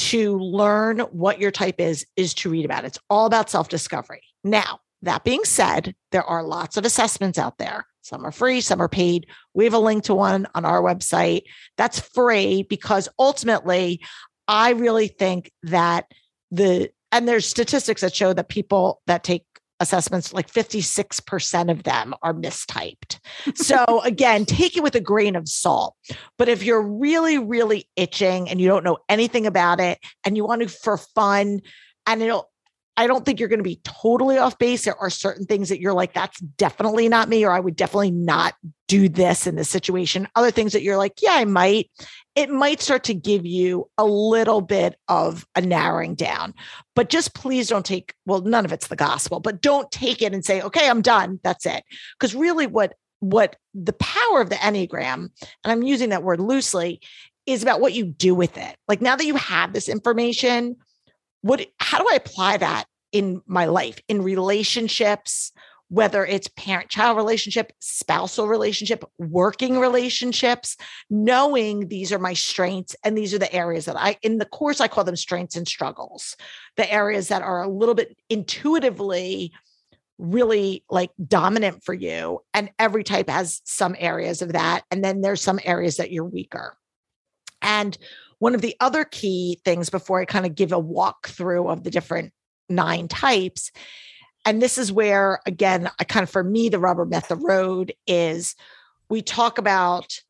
to 0.00 0.38
learn 0.38 1.00
what 1.00 1.40
your 1.40 1.50
type 1.50 1.78
is, 1.78 2.06
is 2.16 2.32
to 2.32 2.48
read 2.48 2.64
about 2.64 2.84
it. 2.84 2.88
It's 2.88 2.98
all 3.10 3.26
about 3.26 3.50
self 3.50 3.68
discovery. 3.68 4.22
Now, 4.42 4.80
that 5.02 5.24
being 5.24 5.44
said, 5.44 5.94
there 6.10 6.24
are 6.24 6.42
lots 6.42 6.76
of 6.76 6.84
assessments 6.84 7.38
out 7.38 7.58
there. 7.58 7.86
Some 8.02 8.24
are 8.24 8.32
free, 8.32 8.62
some 8.62 8.80
are 8.80 8.88
paid. 8.88 9.26
We 9.52 9.64
have 9.64 9.74
a 9.74 9.78
link 9.78 10.04
to 10.04 10.14
one 10.14 10.46
on 10.54 10.64
our 10.64 10.80
website 10.80 11.42
that's 11.76 12.00
free 12.00 12.62
because 12.62 13.08
ultimately, 13.18 14.00
I 14.48 14.70
really 14.70 15.08
think 15.08 15.52
that 15.64 16.06
the, 16.50 16.90
and 17.12 17.28
there's 17.28 17.46
statistics 17.46 18.00
that 18.00 18.14
show 18.14 18.32
that 18.32 18.48
people 18.48 19.02
that 19.06 19.22
take 19.22 19.44
assessments, 19.80 20.32
like 20.32 20.50
56% 20.50 21.70
of 21.70 21.82
them 21.82 22.14
are 22.22 22.34
mistyped. 22.34 23.18
So 23.54 24.00
again, 24.04 24.44
take 24.44 24.76
it 24.76 24.82
with 24.82 24.94
a 24.94 25.00
grain 25.00 25.34
of 25.34 25.48
salt. 25.48 25.96
But 26.38 26.48
if 26.48 26.62
you're 26.62 26.82
really, 26.82 27.38
really 27.38 27.88
itching 27.96 28.48
and 28.48 28.60
you 28.60 28.68
don't 28.68 28.84
know 28.84 28.98
anything 29.08 29.46
about 29.46 29.80
it 29.80 29.98
and 30.24 30.36
you 30.36 30.44
want 30.44 30.62
to 30.62 30.68
for 30.68 30.98
fun, 30.98 31.60
and 32.06 32.22
it'll, 32.22 32.49
I 32.96 33.06
don't 33.06 33.24
think 33.24 33.40
you're 33.40 33.48
going 33.48 33.60
to 33.60 33.64
be 33.64 33.80
totally 33.82 34.36
off 34.36 34.58
base. 34.58 34.84
There 34.84 34.96
are 34.96 35.10
certain 35.10 35.46
things 35.46 35.68
that 35.70 35.80
you're 35.80 35.94
like, 35.94 36.12
that's 36.12 36.38
definitely 36.40 37.08
not 37.08 37.28
me, 37.28 37.44
or 37.44 37.52
I 37.52 37.60
would 37.60 37.76
definitely 37.76 38.10
not 38.10 38.54
do 38.88 39.08
this 39.08 39.46
in 39.46 39.54
this 39.54 39.70
situation. 39.70 40.28
Other 40.34 40.50
things 40.50 40.72
that 40.72 40.82
you're 40.82 40.96
like, 40.96 41.22
yeah, 41.22 41.32
I 41.34 41.44
might. 41.44 41.90
It 42.34 42.50
might 42.50 42.80
start 42.80 43.04
to 43.04 43.14
give 43.14 43.46
you 43.46 43.88
a 43.98 44.04
little 44.04 44.60
bit 44.60 44.96
of 45.08 45.46
a 45.54 45.60
narrowing 45.60 46.14
down, 46.14 46.54
but 46.94 47.08
just 47.08 47.34
please 47.34 47.68
don't 47.68 47.84
take, 47.84 48.14
well, 48.26 48.40
none 48.40 48.64
of 48.64 48.72
it's 48.72 48.88
the 48.88 48.96
gospel, 48.96 49.40
but 49.40 49.60
don't 49.60 49.90
take 49.90 50.22
it 50.22 50.32
and 50.32 50.44
say, 50.44 50.60
okay, 50.62 50.88
I'm 50.88 51.02
done. 51.02 51.40
That's 51.42 51.66
it. 51.66 51.82
Because 52.18 52.34
really 52.34 52.66
what 52.66 52.94
what 53.20 53.56
the 53.74 53.92
power 53.92 54.40
of 54.40 54.48
the 54.48 54.56
Enneagram, 54.56 55.14
and 55.14 55.32
I'm 55.64 55.82
using 55.82 56.08
that 56.08 56.22
word 56.22 56.40
loosely, 56.40 57.00
is 57.46 57.62
about 57.62 57.80
what 57.80 57.92
you 57.92 58.04
do 58.04 58.34
with 58.34 58.56
it. 58.56 58.76
Like 58.88 59.00
now 59.00 59.16
that 59.16 59.26
you 59.26 59.36
have 59.36 59.72
this 59.72 59.88
information, 59.88 60.76
what 61.42 61.66
how 61.78 61.98
do 61.98 62.06
I 62.10 62.16
apply 62.16 62.58
that 62.58 62.84
in 63.12 63.42
my 63.46 63.66
life, 63.66 63.98
in 64.08 64.22
relationships, 64.22 65.52
whether 65.88 66.24
it's 66.24 66.48
parent-child 66.56 67.16
relationship, 67.16 67.72
spousal 67.80 68.46
relationship, 68.46 69.04
working 69.18 69.78
relationships, 69.78 70.76
knowing 71.10 71.88
these 71.88 72.12
are 72.12 72.18
my 72.18 72.32
strengths 72.32 72.94
and 73.04 73.18
these 73.18 73.34
are 73.34 73.38
the 73.38 73.52
areas 73.52 73.86
that 73.86 73.96
I 73.98 74.16
in 74.22 74.38
the 74.38 74.44
course 74.44 74.80
I 74.80 74.88
call 74.88 75.04
them 75.04 75.16
strengths 75.16 75.56
and 75.56 75.66
struggles. 75.66 76.36
The 76.76 76.90
areas 76.90 77.28
that 77.28 77.42
are 77.42 77.62
a 77.62 77.68
little 77.68 77.96
bit 77.96 78.16
intuitively 78.28 79.52
really 80.18 80.84
like 80.90 81.10
dominant 81.26 81.82
for 81.82 81.94
you 81.94 82.40
and 82.52 82.70
every 82.78 83.02
type 83.02 83.28
has 83.28 83.62
some 83.64 83.96
areas 83.98 84.42
of 84.42 84.52
that 84.52 84.82
and 84.90 85.02
then 85.02 85.22
there's 85.22 85.40
some 85.40 85.58
areas 85.64 85.96
that 85.96 86.12
you're 86.12 86.26
weaker 86.26 86.76
and 87.62 87.96
one 88.40 88.54
of 88.54 88.60
the 88.60 88.74
other 88.80 89.04
key 89.04 89.60
things 89.64 89.88
before 89.88 90.20
i 90.20 90.24
kind 90.24 90.44
of 90.44 90.54
give 90.54 90.72
a 90.72 90.82
walkthrough 90.82 91.70
of 91.70 91.84
the 91.84 91.90
different 91.90 92.32
nine 92.68 93.08
types 93.08 93.70
and 94.44 94.60
this 94.60 94.76
is 94.76 94.92
where 94.92 95.40
again 95.46 95.90
i 95.98 96.04
kind 96.04 96.24
of 96.24 96.30
for 96.30 96.42
me 96.42 96.68
the 96.68 96.78
rubber 96.78 97.06
met 97.06 97.28
the 97.28 97.36
road 97.36 97.92
is 98.06 98.56
we 99.08 99.22
talk 99.22 99.58
about 99.58 100.20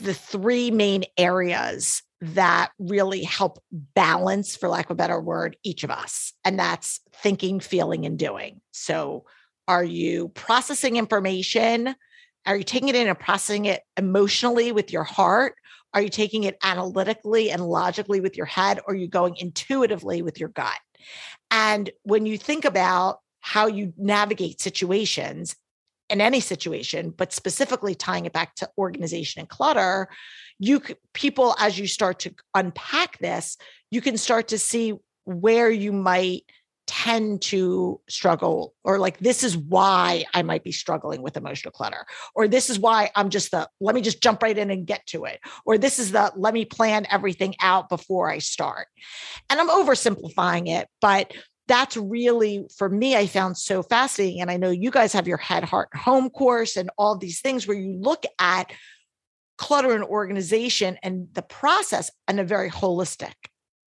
the 0.00 0.14
three 0.14 0.70
main 0.70 1.04
areas 1.16 2.02
that 2.20 2.72
really 2.78 3.22
help 3.22 3.62
balance, 3.70 4.56
for 4.56 4.68
lack 4.68 4.86
of 4.86 4.92
a 4.92 4.94
better 4.94 5.20
word, 5.20 5.56
each 5.62 5.84
of 5.84 5.90
us. 5.90 6.32
And 6.44 6.58
that's 6.58 7.00
thinking, 7.12 7.60
feeling, 7.60 8.04
and 8.06 8.18
doing. 8.18 8.60
So, 8.72 9.24
are 9.68 9.84
you 9.84 10.28
processing 10.30 10.96
information? 10.96 11.94
Are 12.46 12.56
you 12.56 12.64
taking 12.64 12.88
it 12.88 12.94
in 12.94 13.06
and 13.06 13.18
processing 13.18 13.66
it 13.66 13.82
emotionally 13.96 14.72
with 14.72 14.92
your 14.92 15.04
heart? 15.04 15.54
Are 15.94 16.02
you 16.02 16.08
taking 16.08 16.44
it 16.44 16.58
analytically 16.62 17.50
and 17.50 17.66
logically 17.66 18.20
with 18.20 18.36
your 18.36 18.46
head? 18.46 18.78
Or 18.86 18.94
are 18.94 18.96
you 18.96 19.08
going 19.08 19.36
intuitively 19.36 20.22
with 20.22 20.38
your 20.38 20.50
gut? 20.50 20.78
And 21.50 21.90
when 22.02 22.26
you 22.26 22.36
think 22.36 22.64
about 22.64 23.20
how 23.40 23.66
you 23.66 23.92
navigate 23.96 24.60
situations 24.60 25.56
in 26.10 26.20
any 26.20 26.40
situation, 26.40 27.10
but 27.10 27.32
specifically 27.32 27.94
tying 27.94 28.26
it 28.26 28.32
back 28.32 28.54
to 28.56 28.68
organization 28.78 29.40
and 29.40 29.48
clutter, 29.48 30.08
you 30.58 30.82
people 31.12 31.54
as 31.58 31.78
you 31.78 31.86
start 31.86 32.18
to 32.20 32.34
unpack 32.54 33.18
this, 33.18 33.56
you 33.90 34.00
can 34.00 34.16
start 34.16 34.48
to 34.48 34.58
see 34.58 34.94
where 35.24 35.70
you 35.70 35.92
might 35.92 36.44
tend 36.88 37.42
to 37.42 38.00
struggle 38.08 38.74
or 38.82 38.98
like 38.98 39.18
this 39.18 39.44
is 39.44 39.56
why 39.56 40.24
I 40.32 40.42
might 40.42 40.64
be 40.64 40.72
struggling 40.72 41.20
with 41.20 41.36
emotional 41.36 41.70
clutter 41.70 42.06
or 42.34 42.48
this 42.48 42.70
is 42.70 42.78
why 42.78 43.10
I'm 43.14 43.28
just 43.28 43.50
the 43.50 43.68
let 43.78 43.94
me 43.94 44.00
just 44.00 44.22
jump 44.22 44.42
right 44.42 44.56
in 44.56 44.70
and 44.70 44.86
get 44.86 45.06
to 45.08 45.26
it 45.26 45.38
or 45.66 45.76
this 45.76 45.98
is 45.98 46.12
the 46.12 46.32
let 46.34 46.54
me 46.54 46.64
plan 46.64 47.06
everything 47.10 47.54
out 47.60 47.90
before 47.90 48.30
I 48.30 48.38
start. 48.38 48.88
And 49.50 49.60
I'm 49.60 49.68
oversimplifying 49.68 50.68
it, 50.68 50.88
but 51.00 51.32
that's 51.68 51.98
really 51.98 52.66
for 52.74 52.88
me 52.88 53.14
i 53.14 53.26
found 53.26 53.54
so 53.54 53.82
fascinating 53.82 54.40
and 54.40 54.50
i 54.50 54.56
know 54.56 54.70
you 54.70 54.90
guys 54.90 55.12
have 55.12 55.28
your 55.28 55.36
head 55.36 55.62
heart 55.62 55.94
home 55.94 56.30
course 56.30 56.78
and 56.78 56.88
all 56.96 57.18
these 57.18 57.42
things 57.42 57.68
where 57.68 57.76
you 57.76 57.92
look 58.00 58.24
at 58.38 58.72
clutter 59.58 59.92
and 59.92 60.04
organization 60.04 60.96
and 61.02 61.28
the 61.34 61.42
process 61.42 62.10
in 62.26 62.38
a 62.38 62.44
very 62.44 62.70
holistic 62.70 63.34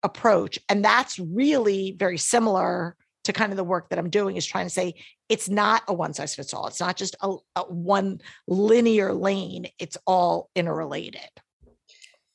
approach 0.03 0.59
and 0.69 0.85
that's 0.85 1.19
really 1.19 1.95
very 1.99 2.19
similar 2.19 2.97
to 3.25 3.33
kind 3.33 3.53
of 3.53 3.57
the 3.57 3.65
work 3.65 3.89
that 3.89 3.99
i'm 3.99 4.11
doing 4.11 4.37
is 4.37 4.47
trying 4.47 4.67
to 4.67 4.71
say 4.71 4.95
it's 5.29 5.49
not 5.49 5.83
a 5.89 5.95
one 5.95 6.13
size 6.15 6.35
fits 6.35 6.55
all 6.55 6.67
it's 6.67 6.81
not 6.81 6.97
just 6.97 7.17
a, 7.23 7.35
a 7.57 7.63
one 7.63 8.21
linear 8.47 9.13
lane 9.13 9.67
it's 9.79 9.97
all 10.07 10.51
interrelated 10.55 11.31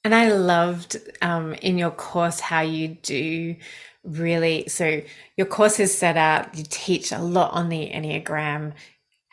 And 0.03 0.13
I 0.13 0.33
loved 0.33 0.97
um, 1.21 1.53
in 1.53 1.77
your 1.77 1.91
course 1.91 2.41
how 2.41 2.61
you 2.61 2.89
do 2.89 3.55
really. 4.03 4.67
So, 4.67 5.01
your 5.37 5.47
course 5.47 5.79
is 5.79 5.97
set 5.97 6.17
out, 6.17 6.57
you 6.57 6.65
teach 6.67 7.11
a 7.13 7.19
lot 7.19 7.53
on 7.53 7.69
the 7.69 7.89
Enneagram, 7.89 8.73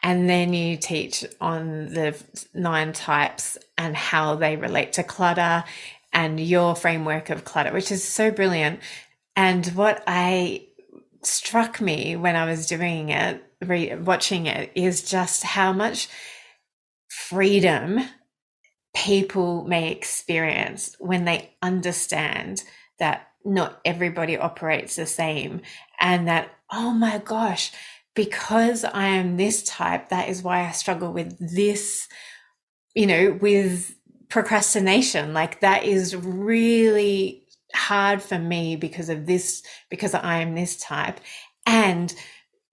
and 0.02 0.28
then 0.30 0.54
you 0.54 0.76
teach 0.76 1.24
on 1.40 1.86
the 1.86 2.16
nine 2.54 2.92
types 2.92 3.58
and 3.76 3.96
how 3.96 4.36
they 4.36 4.56
relate 4.56 4.92
to 4.94 5.02
clutter 5.02 5.64
and 6.12 6.40
your 6.40 6.74
framework 6.74 7.30
of 7.30 7.44
clutter, 7.44 7.72
which 7.72 7.92
is 7.92 8.02
so 8.02 8.30
brilliant. 8.30 8.80
And 9.36 9.66
what 9.68 10.02
I 10.06 10.66
struck 11.22 11.80
me 11.80 12.16
when 12.16 12.36
I 12.36 12.46
was 12.46 12.66
doing 12.66 13.10
it, 13.10 13.42
re- 13.60 13.94
watching 13.94 14.46
it, 14.46 14.72
is 14.74 15.08
just 15.08 15.42
how 15.42 15.72
much 15.72 16.08
freedom 17.08 18.00
people 18.94 19.64
may 19.64 19.92
experience 19.92 20.96
when 20.98 21.24
they 21.24 21.50
understand 21.62 22.62
that 22.98 23.28
not 23.44 23.80
everybody 23.84 24.36
operates 24.36 24.96
the 24.96 25.06
same 25.06 25.60
and 26.00 26.28
that, 26.28 26.50
oh 26.70 26.90
my 26.90 27.18
gosh, 27.18 27.72
because 28.14 28.84
I 28.84 29.06
am 29.06 29.36
this 29.36 29.62
type, 29.62 30.08
that 30.08 30.28
is 30.28 30.42
why 30.42 30.66
I 30.66 30.72
struggle 30.72 31.12
with 31.12 31.36
this, 31.54 32.08
you 32.94 33.06
know, 33.06 33.38
with 33.40 33.94
procrastination. 34.30 35.34
Like 35.34 35.60
that 35.60 35.84
is 35.84 36.16
really 36.16 37.46
hard 37.74 38.22
for 38.22 38.38
me 38.38 38.76
because 38.76 39.08
of 39.08 39.26
this, 39.26 39.62
because 39.90 40.14
I 40.14 40.38
am 40.38 40.54
this 40.54 40.76
type. 40.78 41.20
And 41.66 42.14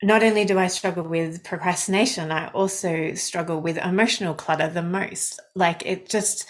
not 0.01 0.23
only 0.23 0.45
do 0.45 0.59
I 0.59 0.67
struggle 0.67 1.03
with 1.03 1.43
procrastination, 1.43 2.31
I 2.31 2.47
also 2.49 3.13
struggle 3.15 3.59
with 3.59 3.77
emotional 3.77 4.33
clutter 4.33 4.69
the 4.69 4.83
most. 4.83 5.41
Like 5.55 5.85
it 5.85 6.09
just 6.09 6.45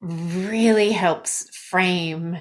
really 0.00 0.92
helps 0.92 1.56
frame 1.56 2.38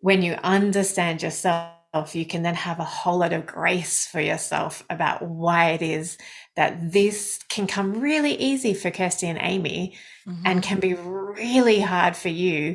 when 0.00 0.22
you 0.22 0.34
understand 0.44 1.22
yourself, 1.22 1.74
you 2.14 2.24
can 2.24 2.42
then 2.42 2.54
have 2.54 2.78
a 2.78 2.84
whole 2.84 3.18
lot 3.18 3.32
of 3.32 3.46
grace 3.46 4.06
for 4.06 4.20
yourself 4.20 4.84
about 4.90 5.22
why 5.22 5.70
it 5.70 5.82
is 5.82 6.18
that 6.58 6.90
this 6.90 7.38
can 7.48 7.68
come 7.68 8.00
really 8.00 8.34
easy 8.34 8.74
for 8.74 8.90
Kirsty 8.90 9.28
and 9.28 9.38
Amy 9.40 9.94
mm-hmm. 10.26 10.42
and 10.44 10.60
can 10.60 10.80
be 10.80 10.92
really 10.92 11.80
hard 11.80 12.16
for 12.16 12.30
you 12.30 12.74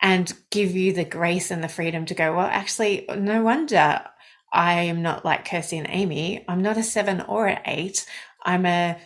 and 0.00 0.32
give 0.52 0.76
you 0.76 0.92
the 0.92 1.04
grace 1.04 1.50
and 1.50 1.62
the 1.62 1.68
freedom 1.68 2.06
to 2.06 2.14
go, 2.14 2.36
well, 2.36 2.46
actually, 2.46 3.06
no 3.18 3.42
wonder 3.42 4.04
I 4.52 4.74
am 4.82 5.02
not 5.02 5.24
like 5.24 5.48
Kirsty 5.48 5.78
and 5.78 5.88
Amy. 5.90 6.44
I'm 6.46 6.62
not 6.62 6.78
a 6.78 6.84
seven 6.84 7.22
or 7.22 7.48
an 7.48 7.58
eight. 7.66 8.06
I'm 8.44 8.66
a 8.66 8.98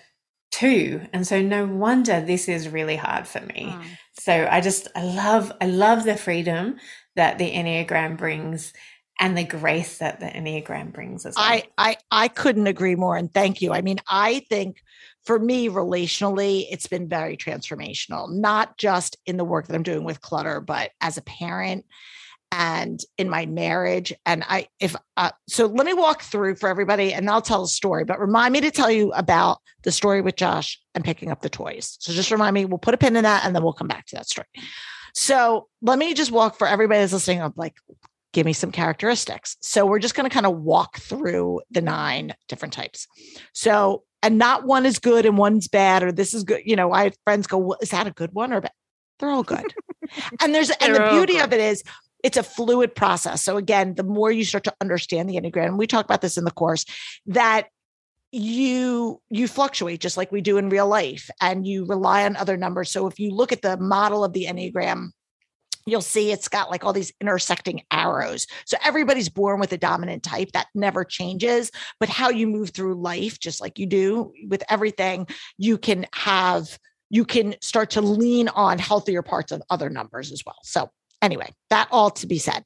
two. 0.51 1.01
And 1.15 1.27
so 1.27 1.41
no 1.41 1.65
wonder 1.65 2.21
this 2.21 2.51
is 2.51 2.69
really 2.69 2.97
hard 2.97 3.27
for 3.27 3.41
me. 3.41 3.71
Mm. 3.71 3.83
So 4.21 4.47
I 4.51 4.61
just, 4.61 4.89
I 4.95 5.05
love, 5.05 5.51
I 5.59 5.69
love 5.69 6.05
the 6.05 6.19
freedom 6.19 6.77
that 7.17 7.39
the 7.39 7.51
Enneagram 7.51 8.19
brings 8.19 8.75
and 9.19 9.37
the 9.37 9.45
grace 9.45 9.99
that 9.99 10.21
the 10.21 10.27
Enneagram 10.27 10.93
brings 10.93 11.27
as 11.27 11.35
well. 11.35 11.45
I, 11.45 11.65
I, 11.77 11.97
I 12.11 12.29
couldn't 12.29 12.67
agree 12.67 12.95
more. 12.95 13.17
And 13.17 13.33
thank 13.33 13.61
you. 13.61 13.73
I 13.73 13.81
mean, 13.81 13.99
I 14.07 14.41
think 14.49 14.83
for 15.25 15.39
me, 15.39 15.69
relationally, 15.69 16.67
it's 16.71 16.87
been 16.87 17.09
very 17.09 17.37
transformational, 17.37 18.33
not 18.33 18.79
just 18.79 19.17
in 19.27 19.37
the 19.37 19.45
work 19.45 19.67
that 19.67 19.75
I'm 19.75 19.83
doing 19.83 20.05
with 20.05 20.21
clutter, 20.21 20.61
but 20.61 20.91
as 21.01 21.17
a 21.17 21.23
parent 21.23 21.85
and 22.51 23.01
in 23.19 23.29
my 23.29 23.45
marriage 23.45 24.13
and 24.25 24.43
i 24.49 24.67
if 24.81 24.97
uh, 25.19 25.31
so 25.47 25.67
let 25.67 25.85
me 25.85 25.93
walk 25.93 26.23
through 26.23 26.55
for 26.55 26.69
everybody 26.69 27.13
and 27.13 27.29
i'll 27.29 27.43
tell 27.43 27.65
a 27.65 27.69
story 27.69 28.05
but 28.05 28.19
remind 28.19 28.53
me 28.53 28.61
to 28.61 28.71
tell 28.71 28.91
you 28.91 29.13
about 29.13 29.59
the 29.83 29.93
story 29.93 30.23
with 30.23 30.35
josh 30.35 30.81
and 30.95 31.05
picking 31.05 31.31
up 31.31 31.43
the 31.43 31.51
toys 31.51 31.99
so 32.01 32.11
just 32.11 32.31
remind 32.31 32.55
me 32.55 32.65
we'll 32.65 32.79
put 32.79 32.95
a 32.95 32.97
pin 32.97 33.17
in 33.17 33.25
that 33.25 33.45
and 33.45 33.55
then 33.55 33.63
we'll 33.63 33.75
come 33.75 33.87
back 33.87 34.07
to 34.07 34.17
that 34.17 34.27
story 34.27 34.47
so 35.15 35.69
let 35.83 35.99
me 35.99 36.15
just 36.15 36.33
walk 36.33 36.57
for 36.57 36.67
everybody 36.67 37.01
that's 37.01 37.13
listening 37.13 37.41
up 37.41 37.53
like 37.57 37.75
give 38.39 38.47
me 38.47 38.53
some 38.53 38.71
characteristics 38.71 39.57
so 39.61 39.85
we're 39.85 39.99
just 39.99 40.15
going 40.15 40.29
to 40.29 40.33
kind 40.33 40.47
of 40.47 40.61
walk 40.61 40.99
through 40.99 41.61
the 41.73 41.81
nine 41.81 42.33
different 42.47 42.73
types 42.73 43.09
so 43.53 44.05
and 44.23 44.39
not 44.39 44.65
one 44.65 44.87
is 44.87 45.01
good 45.01 45.27
and 45.27 45.37
one's 45.37 45.67
bad 45.67 46.05
or 46.05 46.13
this 46.13 46.33
is 46.33 46.45
good 46.45 46.61
you 46.65 46.77
know 46.77 46.93
i 46.93 47.03
have 47.03 47.17
friends 47.25 47.49
go 47.49 47.59
well, 47.59 47.79
is 47.83 47.91
that 47.91 48.07
a 48.07 48.13
good 48.13 48.33
one 48.33 48.53
or 48.53 48.61
bad 48.61 48.71
they're 49.19 49.29
all 49.29 49.43
good 49.43 49.75
and 50.41 50.55
there's 50.55 50.71
and 50.71 50.95
the 50.95 51.09
beauty 51.11 51.41
of 51.41 51.53
it 51.53 51.59
is 51.59 51.83
it's 52.25 52.37
a 52.37 52.43
fluid 52.43 52.95
process. 52.97 53.43
So 53.43 53.57
again, 53.57 53.95
the 53.95 54.03
more 54.03 54.33
you 54.33 54.45
start 54.45 54.65
to 54.65 54.75
understand 54.81 55.29
the 55.29 55.37
Enneagram, 55.37 55.79
we 55.79 55.87
talk 55.87 56.05
about 56.05 56.21
this 56.21 56.37
in 56.37 56.45
the 56.45 56.51
course, 56.51 56.85
that 57.27 57.69
you 58.33 59.23
you 59.31 59.49
fluctuate 59.49 60.01
just 60.01 60.17
like 60.17 60.31
we 60.31 60.43
do 60.43 60.59
in 60.59 60.69
real 60.69 60.87
life 60.87 61.31
and 61.41 61.65
you 61.65 61.87
rely 61.87 62.25
on 62.25 62.37
other 62.37 62.57
numbers. 62.57 62.91
So 62.91 63.07
if 63.07 63.19
you 63.19 63.31
look 63.31 63.53
at 63.53 63.63
the 63.63 63.79
model 63.79 64.25
of 64.25 64.33
the 64.33 64.47
Enneagram, 64.47 65.11
you'll 65.91 66.01
see 66.01 66.31
it's 66.31 66.49
got 66.49 66.71
like 66.71 66.85
all 66.85 66.93
these 66.93 67.13
intersecting 67.21 67.83
arrows. 67.91 68.47
So 68.67 68.77
everybody's 68.85 69.29
born 69.29 69.61
with 69.61 69.73
a 69.73 69.79
dominant 69.79 70.23
type 70.23 70.53
that 70.53 70.69
never 70.75 71.05
changes, 71.05 71.71
but 72.01 72.09
how 72.09 72.31
you 72.31 72.47
move 72.47 72.71
through 72.71 72.95
life, 72.95 73.39
just 73.39 73.61
like 73.61 73.79
you 73.79 73.87
do 73.87 74.33
with 74.49 74.63
everything, 74.69 75.27
you 75.57 75.79
can 75.79 76.07
have, 76.15 76.79
you 77.11 77.25
can 77.25 77.55
start 77.61 77.91
to 77.91 78.01
lean 78.01 78.49
on 78.49 78.79
healthier 78.79 79.23
parts 79.23 79.53
of 79.53 79.63
other 79.71 79.91
numbers 79.91 80.33
as 80.33 80.43
well. 80.45 80.59
So 80.63 80.91
Anyway, 81.23 81.53
that 81.71 81.89
all 81.91 82.11
to 82.11 82.27
be 82.27 82.39
said. 82.39 82.65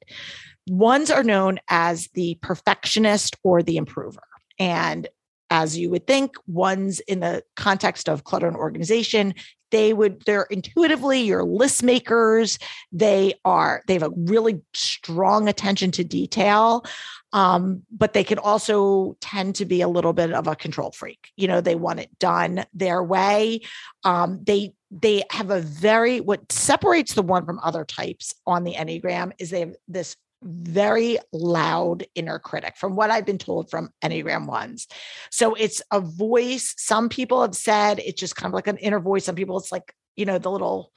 Ones 0.67 1.11
are 1.11 1.23
known 1.23 1.59
as 1.69 2.07
the 2.13 2.37
perfectionist 2.41 3.35
or 3.43 3.63
the 3.63 3.77
improver. 3.77 4.23
And 4.59 5.07
as 5.49 5.77
you 5.77 5.89
would 5.89 6.07
think, 6.07 6.35
ones 6.47 6.99
in 7.01 7.19
the 7.19 7.43
context 7.55 8.07
of 8.07 8.23
clutter 8.23 8.47
and 8.47 8.55
organization, 8.55 9.33
they 9.73 9.91
would, 9.91 10.21
they're 10.25 10.43
intuitively 10.43 11.21
your 11.21 11.43
list 11.43 11.81
makers. 11.81 12.59
They 12.91 13.33
are, 13.43 13.81
they 13.87 13.93
have 13.93 14.03
a 14.03 14.11
really 14.15 14.61
strong 14.73 15.49
attention 15.49 15.89
to 15.91 16.03
detail. 16.03 16.85
Um, 17.33 17.81
but 17.89 18.13
they 18.13 18.23
can 18.23 18.37
also 18.37 19.17
tend 19.19 19.55
to 19.55 19.65
be 19.65 19.81
a 19.81 19.87
little 19.87 20.13
bit 20.13 20.31
of 20.31 20.45
a 20.45 20.55
control 20.55 20.91
freak. 20.91 21.31
You 21.35 21.47
know, 21.47 21.61
they 21.61 21.73
want 21.73 21.99
it 21.99 22.19
done 22.19 22.63
their 22.75 23.01
way. 23.03 23.61
Um, 24.03 24.39
they 24.43 24.75
they 24.91 25.23
have 25.31 25.49
a 25.49 25.59
very 25.59 26.21
what 26.21 26.51
separates 26.51 27.15
the 27.15 27.23
one 27.23 27.43
from 27.47 27.59
other 27.63 27.83
types 27.83 28.35
on 28.45 28.63
the 28.63 28.75
enneagram 28.75 29.31
is 29.39 29.49
they 29.49 29.61
have 29.61 29.73
this 29.87 30.15
very 30.43 31.17
loud 31.31 32.05
inner 32.15 32.39
critic 32.39 32.75
from 32.77 32.95
what 32.95 33.09
i've 33.09 33.25
been 33.25 33.37
told 33.37 33.69
from 33.69 33.89
enneagram 34.03 34.45
ones. 34.45 34.87
So 35.31 35.53
it's 35.55 35.81
a 35.91 35.99
voice 35.99 36.73
some 36.77 37.09
people 37.09 37.41
have 37.41 37.55
said 37.55 37.99
it's 37.99 38.19
just 38.19 38.35
kind 38.35 38.51
of 38.51 38.53
like 38.53 38.67
an 38.67 38.77
inner 38.77 38.99
voice 38.99 39.25
some 39.25 39.35
people 39.35 39.57
it's 39.57 39.71
like 39.71 39.93
you 40.15 40.25
know 40.25 40.37
the 40.37 40.51
little 40.51 40.91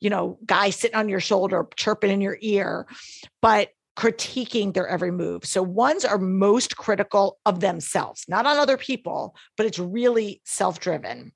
you 0.00 0.10
know 0.10 0.38
guy 0.44 0.70
sitting 0.70 0.96
on 0.96 1.08
your 1.08 1.20
shoulder 1.20 1.66
chirping 1.76 2.10
in 2.10 2.20
your 2.20 2.38
ear 2.40 2.86
but 3.40 3.70
critiquing 3.94 4.72
their 4.72 4.88
every 4.88 5.10
move. 5.10 5.44
So 5.44 5.62
ones 5.62 6.02
are 6.02 6.16
most 6.16 6.78
critical 6.78 7.38
of 7.44 7.60
themselves 7.60 8.24
not 8.28 8.46
on 8.46 8.58
other 8.58 8.76
people 8.76 9.34
but 9.56 9.66
it's 9.66 9.78
really 9.78 10.40
self-driven. 10.44 11.32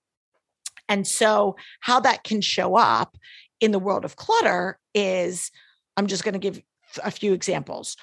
And 0.88 1.06
so, 1.06 1.56
how 1.80 2.00
that 2.00 2.24
can 2.24 2.40
show 2.40 2.76
up 2.76 3.16
in 3.60 3.72
the 3.72 3.78
world 3.78 4.04
of 4.04 4.16
clutter 4.16 4.78
is 4.94 5.50
I'm 5.96 6.06
just 6.06 6.24
going 6.24 6.34
to 6.34 6.38
give 6.38 6.60
a 7.02 7.10
few 7.10 7.32
examples. 7.32 7.96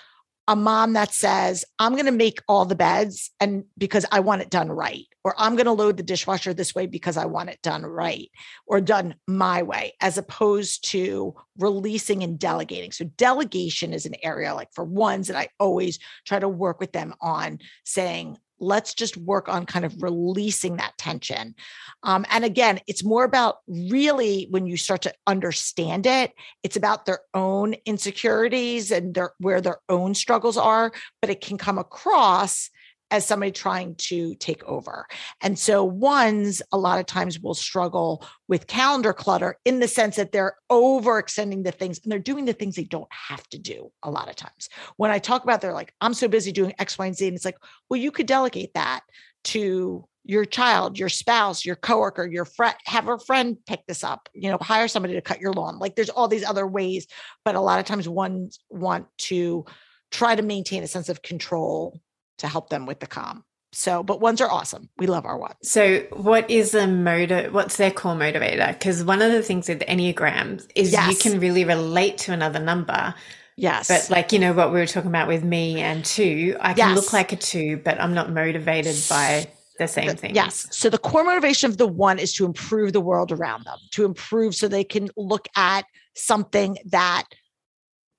A 0.48 0.56
mom 0.58 0.94
that 0.94 1.14
says, 1.14 1.64
I'm 1.80 1.94
going 1.94 2.06
to 2.06 2.12
make 2.12 2.42
all 2.50 2.66
the 2.66 2.76
beds 2.76 3.32
and 3.40 3.64
because 3.78 4.06
I 4.12 4.20
want 4.20 4.42
it 4.42 4.50
done 4.50 4.70
right, 4.70 5.06
or 5.24 5.34
I'm 5.38 5.56
going 5.56 5.68
to 5.68 5.72
load 5.72 5.96
the 5.96 6.04
dishwasher 6.04 6.54
this 6.54 6.76
way 6.76 6.86
because 6.86 7.16
I 7.16 7.26
want 7.26 7.50
it 7.50 7.62
done 7.62 7.86
right 7.86 8.30
or 8.68 8.82
done 8.82 9.16
my 9.26 9.64
way, 9.64 9.94
as 10.02 10.18
opposed 10.18 10.90
to 10.90 11.34
releasing 11.58 12.24
and 12.24 12.38
delegating. 12.38 12.92
So, 12.92 13.06
delegation 13.06 13.94
is 13.94 14.06
an 14.06 14.16
area 14.22 14.54
like 14.54 14.68
for 14.74 14.84
ones 14.84 15.28
that 15.28 15.38
I 15.38 15.48
always 15.62 15.98
try 16.26 16.40
to 16.40 16.50
work 16.50 16.82
with 16.82 16.92
them 16.92 17.14
on 17.22 17.60
saying, 17.86 18.38
let's 18.64 18.94
just 18.94 19.18
work 19.18 19.50
on 19.50 19.66
kind 19.66 19.86
of 19.86 20.02
releasing 20.02 20.78
that 20.78 20.98
tension. 20.98 21.56
Um, 22.04 22.26
and 22.30 22.44
again, 22.46 22.80
it's 22.88 23.04
more 23.04 23.24
about 23.24 23.58
really 23.68 24.48
when 24.50 24.66
you 24.66 24.78
start 24.78 25.02
to 25.04 25.14
understand 25.28 26.06
it, 26.06 26.34
it's 26.64 26.76
about 26.76 27.06
their 27.06 27.20
own 27.34 27.76
insecurities 27.86 28.92
and 28.92 29.14
their 29.14 29.34
where 29.40 29.62
their 29.62 29.80
own 29.90 30.16
struggles 30.16 30.58
are, 30.58 30.92
but 31.22 31.30
it 31.30 31.42
can 31.42 31.58
come 31.58 31.78
across 31.78 32.70
as 33.14 33.28
somebody 33.28 33.52
trying 33.52 33.94
to 33.94 34.34
take 34.36 34.64
over. 34.64 35.06
And 35.40 35.58
so 35.58 35.84
ones 35.84 36.64
a 36.72 36.80
lot 36.80 37.00
of 37.00 37.06
times 37.06 37.40
will 37.40 37.54
struggle 37.54 38.26
with 38.48 38.66
calendar 38.66 39.14
clutter 39.14 39.60
in 39.66 39.80
the 39.80 39.88
sense 39.88 40.16
that 40.16 40.32
they're 40.32 40.56
overextending 40.72 41.64
the 41.64 41.72
things 41.72 42.00
and 42.04 42.12
they're 42.12 42.18
doing 42.18 42.46
the 42.46 42.54
things 42.54 42.76
they 42.76 42.86
don't 42.86 43.08
have 43.12 43.48
to 43.50 43.60
do 43.60 43.92
a 44.02 44.10
lot 44.10 44.30
of 44.30 44.36
times. 44.36 44.68
When 44.98 45.12
I 45.12 45.20
talk 45.20 45.44
about 45.44 45.62
they're 45.62 45.74
like, 45.74 45.94
I'm 46.02 46.16
so 46.16 46.28
busy 46.28 46.52
doing 46.52 46.74
X, 46.80 46.98
Y, 46.98 47.06
and 47.06 47.16
Z. 47.16 47.28
And 47.28 47.36
it's 47.36 47.46
like, 47.46 47.58
well, 47.88 48.00
you 48.00 48.10
could 48.10 48.26
delegate 48.26 48.74
that 48.74 49.02
to 49.46 50.08
your 50.24 50.46
child, 50.46 50.98
your 50.98 51.10
spouse, 51.10 51.64
your 51.64 51.76
coworker, 51.76 52.26
your 52.26 52.46
friend, 52.46 52.74
have 52.86 53.08
a 53.08 53.20
friend 53.20 53.58
pick 53.68 53.86
this 53.86 54.04
up, 54.04 54.28
you 54.34 54.50
know, 54.50 54.58
hire 54.60 54.88
somebody 54.88 55.14
to 55.14 55.22
cut 55.22 55.40
your 55.40 55.54
lawn. 55.54 55.78
Like 55.78 55.96
there's 55.96 56.10
all 56.10 56.28
these 56.28 56.46
other 56.46 56.66
ways, 56.66 57.06
but 57.46 57.54
a 57.54 57.62
lot 57.62 57.80
of 57.80 57.86
times 57.86 58.10
ones 58.10 58.60
want 58.72 59.06
to 59.20 59.66
try 60.10 60.36
to 60.36 60.42
maintain 60.42 60.82
a 60.82 60.88
sense 60.88 61.10
of 61.10 61.22
control 61.22 62.00
to 62.40 62.48
help 62.48 62.70
them 62.70 62.86
with 62.86 63.00
the 63.00 63.08
calm. 63.08 63.44
So, 63.72 64.04
but 64.04 64.22
ones 64.22 64.40
are 64.40 64.50
awesome. 64.50 64.90
We 64.98 65.08
love 65.08 65.26
our 65.26 65.38
ones. 65.38 65.56
So, 65.64 66.02
what 66.12 66.50
is 66.50 66.76
a 66.76 66.86
motive? 66.86 67.54
What's 67.54 67.78
their 67.78 67.90
core 67.90 68.16
motivator? 68.16 68.72
Because 68.72 69.04
one 69.04 69.22
of 69.22 69.32
the 69.32 69.42
things 69.42 69.68
with 69.68 69.80
Enneagrams 69.80 70.68
is 70.76 70.92
yes. 70.92 71.10
you 71.10 71.16
can 71.18 71.40
really 71.40 71.66
relate 71.66 72.20
to 72.20 72.34
another 72.34 72.60
number. 72.60 73.16
Yes. 73.56 73.88
But 73.88 74.10
like, 74.10 74.32
you 74.32 74.40
know, 74.40 74.54
what 74.54 74.72
we 74.72 74.80
were 74.80 74.86
talking 74.86 75.10
about 75.10 75.28
with 75.28 75.44
me 75.44 75.82
and 75.82 76.06
two, 76.06 76.56
I 76.60 76.74
can 76.74 76.90
yes. 76.90 76.96
look 76.96 77.14
like 77.14 77.32
a 77.32 77.36
two, 77.36 77.78
but 77.78 78.00
I'm 78.00 78.14
not 78.14 78.32
motivated 78.32 78.96
by 79.10 79.48
the 79.80 79.88
same 79.88 80.16
thing. 80.16 80.36
Yes. 80.36 80.68
So 80.72 80.90
the 80.90 80.98
core 81.00 81.24
motivation 81.24 81.70
of 81.70 81.78
the 81.78 81.88
one 81.88 82.20
is 82.20 82.34
to 82.34 82.46
improve 82.46 82.94
the 82.94 83.02
world 83.02 83.32
around 83.32 83.66
them, 83.66 83.78
to 83.92 84.06
improve 84.06 84.56
so 84.56 84.68
they 84.68 84.84
can 84.84 85.10
look 85.18 85.48
at 85.56 85.86
something 86.16 86.78
that 86.86 87.24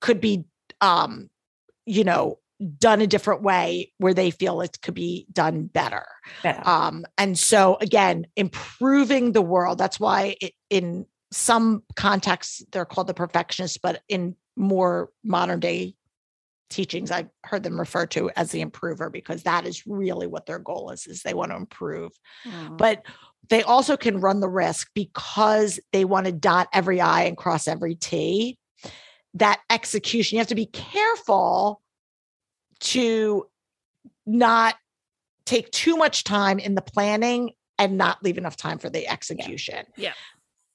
could 0.01 0.21
be 0.21 0.45
um, 0.81 1.31
you 1.87 2.05
know, 2.05 2.39
done 2.79 3.01
a 3.01 3.07
different 3.07 3.43
way 3.43 3.93
where 3.99 4.15
they 4.15 4.31
feel 4.31 4.61
it 4.61 4.81
could 4.81 4.95
be 4.95 5.27
done 5.33 5.67
better. 5.67 6.07
better. 6.43 6.67
Um, 6.67 7.05
and 7.19 7.39
so 7.39 7.77
again, 7.81 8.27
improving 8.37 9.33
the 9.33 9.43
world. 9.43 9.79
That's 9.79 10.01
why 10.01 10.37
it, 10.41 10.53
in 10.71 11.07
some 11.33 11.83
contexts 11.97 12.65
they're 12.73 12.85
called 12.85 13.07
the 13.07 13.15
perfectionists, 13.15 13.79
but 13.79 14.03
in 14.09 14.37
more 14.57 15.11
modern 15.23 15.61
day 15.61 15.95
teachings, 16.71 17.11
I've 17.11 17.29
heard 17.45 17.63
them 17.63 17.79
referred 17.79 18.11
to 18.13 18.31
as 18.37 18.51
the 18.51 18.61
improver 18.61 19.11
because 19.11 19.43
that 19.43 19.67
is 19.67 19.87
really 19.87 20.27
what 20.27 20.47
their 20.47 20.59
goal 20.59 20.91
is, 20.91 21.07
is 21.07 21.23
they 21.23 21.35
want 21.35 21.51
to 21.51 21.57
improve. 21.57 22.13
Mm. 22.47 22.79
But 22.79 23.05
they 23.49 23.63
also 23.63 23.97
can 23.97 24.21
run 24.21 24.41
the 24.41 24.49
risk 24.49 24.91
because 24.95 25.79
they 25.93 26.05
want 26.05 26.27
to 26.27 26.33
dot 26.33 26.69
every 26.73 27.01
I 27.01 27.25
and 27.25 27.37
cross 27.37 27.69
every 27.69 27.95
T. 27.95 28.59
That 29.35 29.61
execution, 29.69 30.37
you 30.37 30.41
have 30.41 30.49
to 30.49 30.55
be 30.55 30.67
careful 30.67 31.83
to 32.85 33.47
not 34.27 34.77
take 35.45 35.71
too 35.71 35.97
much 35.97 36.25
time 36.25 36.59
in 36.59 36.75
the 36.75 36.83
planning 36.83 37.51
and 37.79 37.99
not 37.99 38.23
leave 38.23 38.39
enough 38.39 38.57
time 38.57 38.79
for 38.79 38.89
the 38.89 39.07
execution. 39.09 39.85
Yeah. 39.97 40.13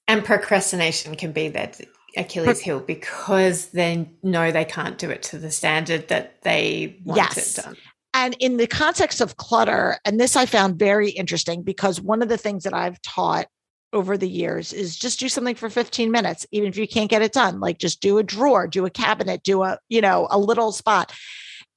And 0.08 0.24
procrastination 0.24 1.15
can 1.15 1.32
be 1.32 1.48
that 1.50 1.80
Achilles 2.17 2.60
heel 2.60 2.80
because 2.80 3.67
they 3.67 4.10
know 4.24 4.52
they 4.52 4.65
can't 4.65 4.98
do 4.98 5.10
it 5.10 5.24
to 5.24 5.38
the 5.38 5.52
standard 5.52 6.08
that 6.10 6.41
they 6.41 6.98
want 7.04 7.17
Yes. 7.17 7.58
it 7.58 7.63
done. 7.63 7.78
And 8.13 8.36
in 8.39 8.58
the 8.58 8.67
context 8.67 9.22
of 9.22 9.38
clutter, 9.38 9.98
and 10.04 10.19
this 10.19 10.36
I 10.36 10.45
found 10.45 10.80
very 10.80 11.12
interesting 11.12 11.62
because 11.62 12.02
one 12.02 12.22
of 12.22 12.30
the 12.30 12.38
things 12.38 12.63
that 12.63 12.74
I've 12.74 13.02
taught 13.04 13.48
over 13.93 14.17
the 14.17 14.30
years 14.30 14.74
is 14.74 14.98
just 14.98 15.19
do 15.19 15.30
something 15.30 15.56
for 15.56 15.69
15 15.69 16.12
minutes, 16.12 16.45
even 16.52 16.69
if 16.69 16.78
you 16.78 16.88
can't 16.88 17.10
get 17.10 17.22
it 17.22 17.34
done. 17.34 17.60
Like 17.60 17.78
just 17.78 18.02
do 18.02 18.17
a 18.17 18.24
drawer, 18.24 18.67
do 18.67 18.86
a 18.86 18.89
cabinet, 18.89 19.43
do 19.43 19.63
a, 19.63 19.80
you 19.89 20.02
know, 20.02 20.28
a 20.32 20.39
little 20.39 20.72
spot. 20.72 21.12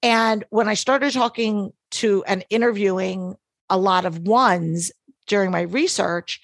And 0.03 0.45
when 0.51 0.69
I 0.69 0.75
started 0.75 1.13
talking 1.13 1.73
to 1.93 2.25
and 2.27 2.45
interviewing 2.51 3.37
a 3.71 3.79
lot 3.79 4.05
of 4.05 4.19
ones 4.19 4.93
during 5.27 5.51
my 5.51 5.63
research, 5.63 6.41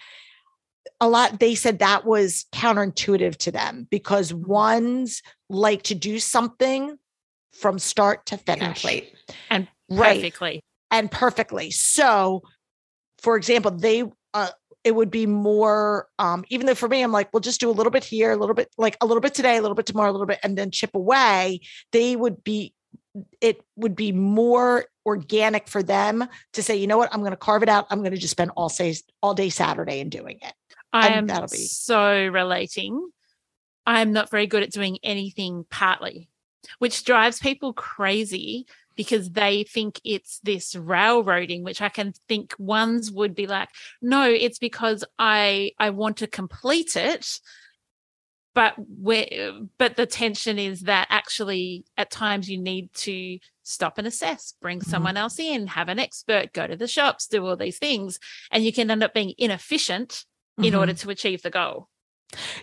a 1.00 1.08
lot 1.08 1.38
they 1.40 1.54
said 1.54 1.78
that 1.78 2.04
was 2.04 2.46
counterintuitive 2.52 3.36
to 3.36 3.52
them 3.52 3.86
because 3.90 4.32
ones 4.32 5.22
like 5.48 5.82
to 5.84 5.94
do 5.94 6.18
something 6.18 6.98
from 7.52 7.78
start 7.78 8.26
to 8.26 8.38
finish. 8.38 8.82
Complete. 8.82 9.14
Right 9.90 10.16
Perfectly. 10.16 10.62
and 10.90 11.10
perfectly. 11.10 11.70
So, 11.70 12.42
for 13.18 13.36
example, 13.36 13.70
they 13.70 14.04
uh, 14.34 14.50
it 14.84 14.94
would 14.94 15.10
be 15.10 15.26
more 15.26 16.06
um 16.18 16.44
even 16.48 16.66
though 16.66 16.74
for 16.74 16.88
me 16.88 17.02
I'm 17.02 17.12
like, 17.12 17.32
we'll 17.32 17.40
just 17.40 17.60
do 17.60 17.70
a 17.70 17.72
little 17.72 17.90
bit 17.90 18.04
here, 18.04 18.32
a 18.32 18.36
little 18.36 18.54
bit 18.54 18.68
like 18.76 18.96
a 19.00 19.06
little 19.06 19.20
bit 19.20 19.34
today, 19.34 19.56
a 19.56 19.62
little 19.62 19.74
bit 19.74 19.86
tomorrow, 19.86 20.10
a 20.10 20.12
little 20.12 20.26
bit, 20.26 20.40
and 20.42 20.58
then 20.58 20.70
chip 20.70 20.94
away. 20.94 21.60
They 21.92 22.16
would 22.16 22.44
be 22.44 22.74
it 23.40 23.62
would 23.76 23.94
be 23.96 24.12
more 24.12 24.86
organic 25.06 25.68
for 25.68 25.82
them 25.82 26.24
to 26.52 26.62
say, 26.62 26.76
you 26.76 26.86
know 26.86 26.98
what, 26.98 27.12
I'm 27.12 27.20
going 27.20 27.30
to 27.32 27.36
carve 27.36 27.62
it 27.62 27.68
out. 27.68 27.86
I'm 27.90 28.00
going 28.00 28.12
to 28.12 28.18
just 28.18 28.32
spend 28.32 28.50
all 28.56 28.68
say 28.68 28.94
all 29.22 29.34
day 29.34 29.48
Saturday 29.50 30.00
in 30.00 30.08
doing 30.10 30.38
it. 30.42 30.52
I 30.92 31.06
And 31.08 31.14
am 31.16 31.26
that'll 31.26 31.48
be- 31.48 31.56
so 31.56 32.26
relating. 32.28 33.08
I 33.86 34.00
am 34.02 34.12
not 34.12 34.30
very 34.30 34.46
good 34.46 34.62
at 34.62 34.70
doing 34.70 34.98
anything 35.02 35.64
partly, 35.70 36.28
which 36.78 37.04
drives 37.04 37.38
people 37.40 37.72
crazy 37.72 38.66
because 38.96 39.30
they 39.30 39.62
think 39.62 40.00
it's 40.04 40.40
this 40.42 40.74
railroading, 40.74 41.62
which 41.64 41.80
I 41.80 41.88
can 41.88 42.12
think 42.28 42.54
ones 42.58 43.10
would 43.10 43.34
be 43.34 43.46
like, 43.46 43.68
no, 44.02 44.24
it's 44.28 44.58
because 44.58 45.04
I 45.18 45.70
I 45.78 45.90
want 45.90 46.18
to 46.18 46.26
complete 46.26 46.96
it. 46.96 47.40
But 48.58 48.74
where 48.76 49.52
but 49.78 49.94
the 49.94 50.04
tension 50.04 50.58
is 50.58 50.80
that 50.80 51.06
actually 51.10 51.84
at 51.96 52.10
times 52.10 52.50
you 52.50 52.60
need 52.60 52.92
to 52.94 53.38
stop 53.62 53.98
and 53.98 54.06
assess, 54.08 54.54
bring 54.60 54.80
Mhm. 54.80 54.90
someone 54.90 55.16
else 55.16 55.38
in, 55.38 55.68
have 55.68 55.88
an 55.88 56.00
expert, 56.00 56.52
go 56.52 56.66
to 56.66 56.74
the 56.74 56.88
shops, 56.88 57.28
do 57.28 57.46
all 57.46 57.56
these 57.56 57.78
things, 57.78 58.18
and 58.50 58.64
you 58.64 58.72
can 58.72 58.90
end 58.90 59.04
up 59.04 59.14
being 59.14 59.32
inefficient 59.38 60.24
in 60.60 60.72
Mhm. 60.72 60.78
order 60.80 60.92
to 60.92 61.10
achieve 61.10 61.42
the 61.42 61.50
goal. 61.50 61.88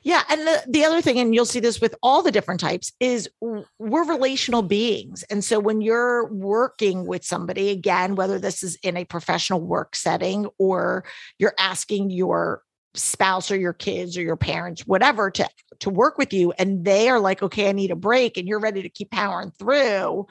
Yeah. 0.03 0.23
And 0.29 0.41
the, 0.41 0.63
the 0.67 0.83
other 0.83 1.01
thing, 1.01 1.17
and 1.17 1.33
you'll 1.33 1.45
see 1.45 1.61
this 1.61 1.79
with 1.79 1.95
all 2.03 2.21
the 2.21 2.31
different 2.31 2.59
types, 2.59 2.91
is 2.99 3.29
we're 3.39 4.03
relational 4.03 4.63
beings. 4.63 5.23
And 5.29 5.45
so 5.45 5.59
when 5.59 5.79
you're 5.79 6.27
working 6.27 7.07
with 7.07 7.23
somebody, 7.23 7.69
again, 7.69 8.15
whether 8.15 8.37
this 8.37 8.63
is 8.63 8.75
in 8.83 8.97
a 8.97 9.05
professional 9.05 9.61
work 9.61 9.95
setting 9.95 10.47
or 10.59 11.05
you're 11.39 11.55
asking 11.57 12.09
your 12.09 12.64
spouse 12.95 13.51
or 13.51 13.57
your 13.57 13.73
kids 13.73 14.17
or 14.17 14.21
your 14.21 14.37
parents, 14.37 14.85
whatever, 14.87 15.29
to, 15.31 15.47
to 15.79 15.89
work 15.89 16.17
with 16.17 16.33
you, 16.33 16.51
and 16.57 16.83
they 16.85 17.09
are 17.09 17.19
like, 17.19 17.41
okay, 17.43 17.69
I 17.69 17.71
need 17.71 17.91
a 17.91 17.95
break, 17.95 18.37
and 18.37 18.47
you're 18.47 18.59
ready 18.59 18.81
to 18.81 18.89
keep 18.89 19.11
powering 19.11 19.51
through, 19.51 20.27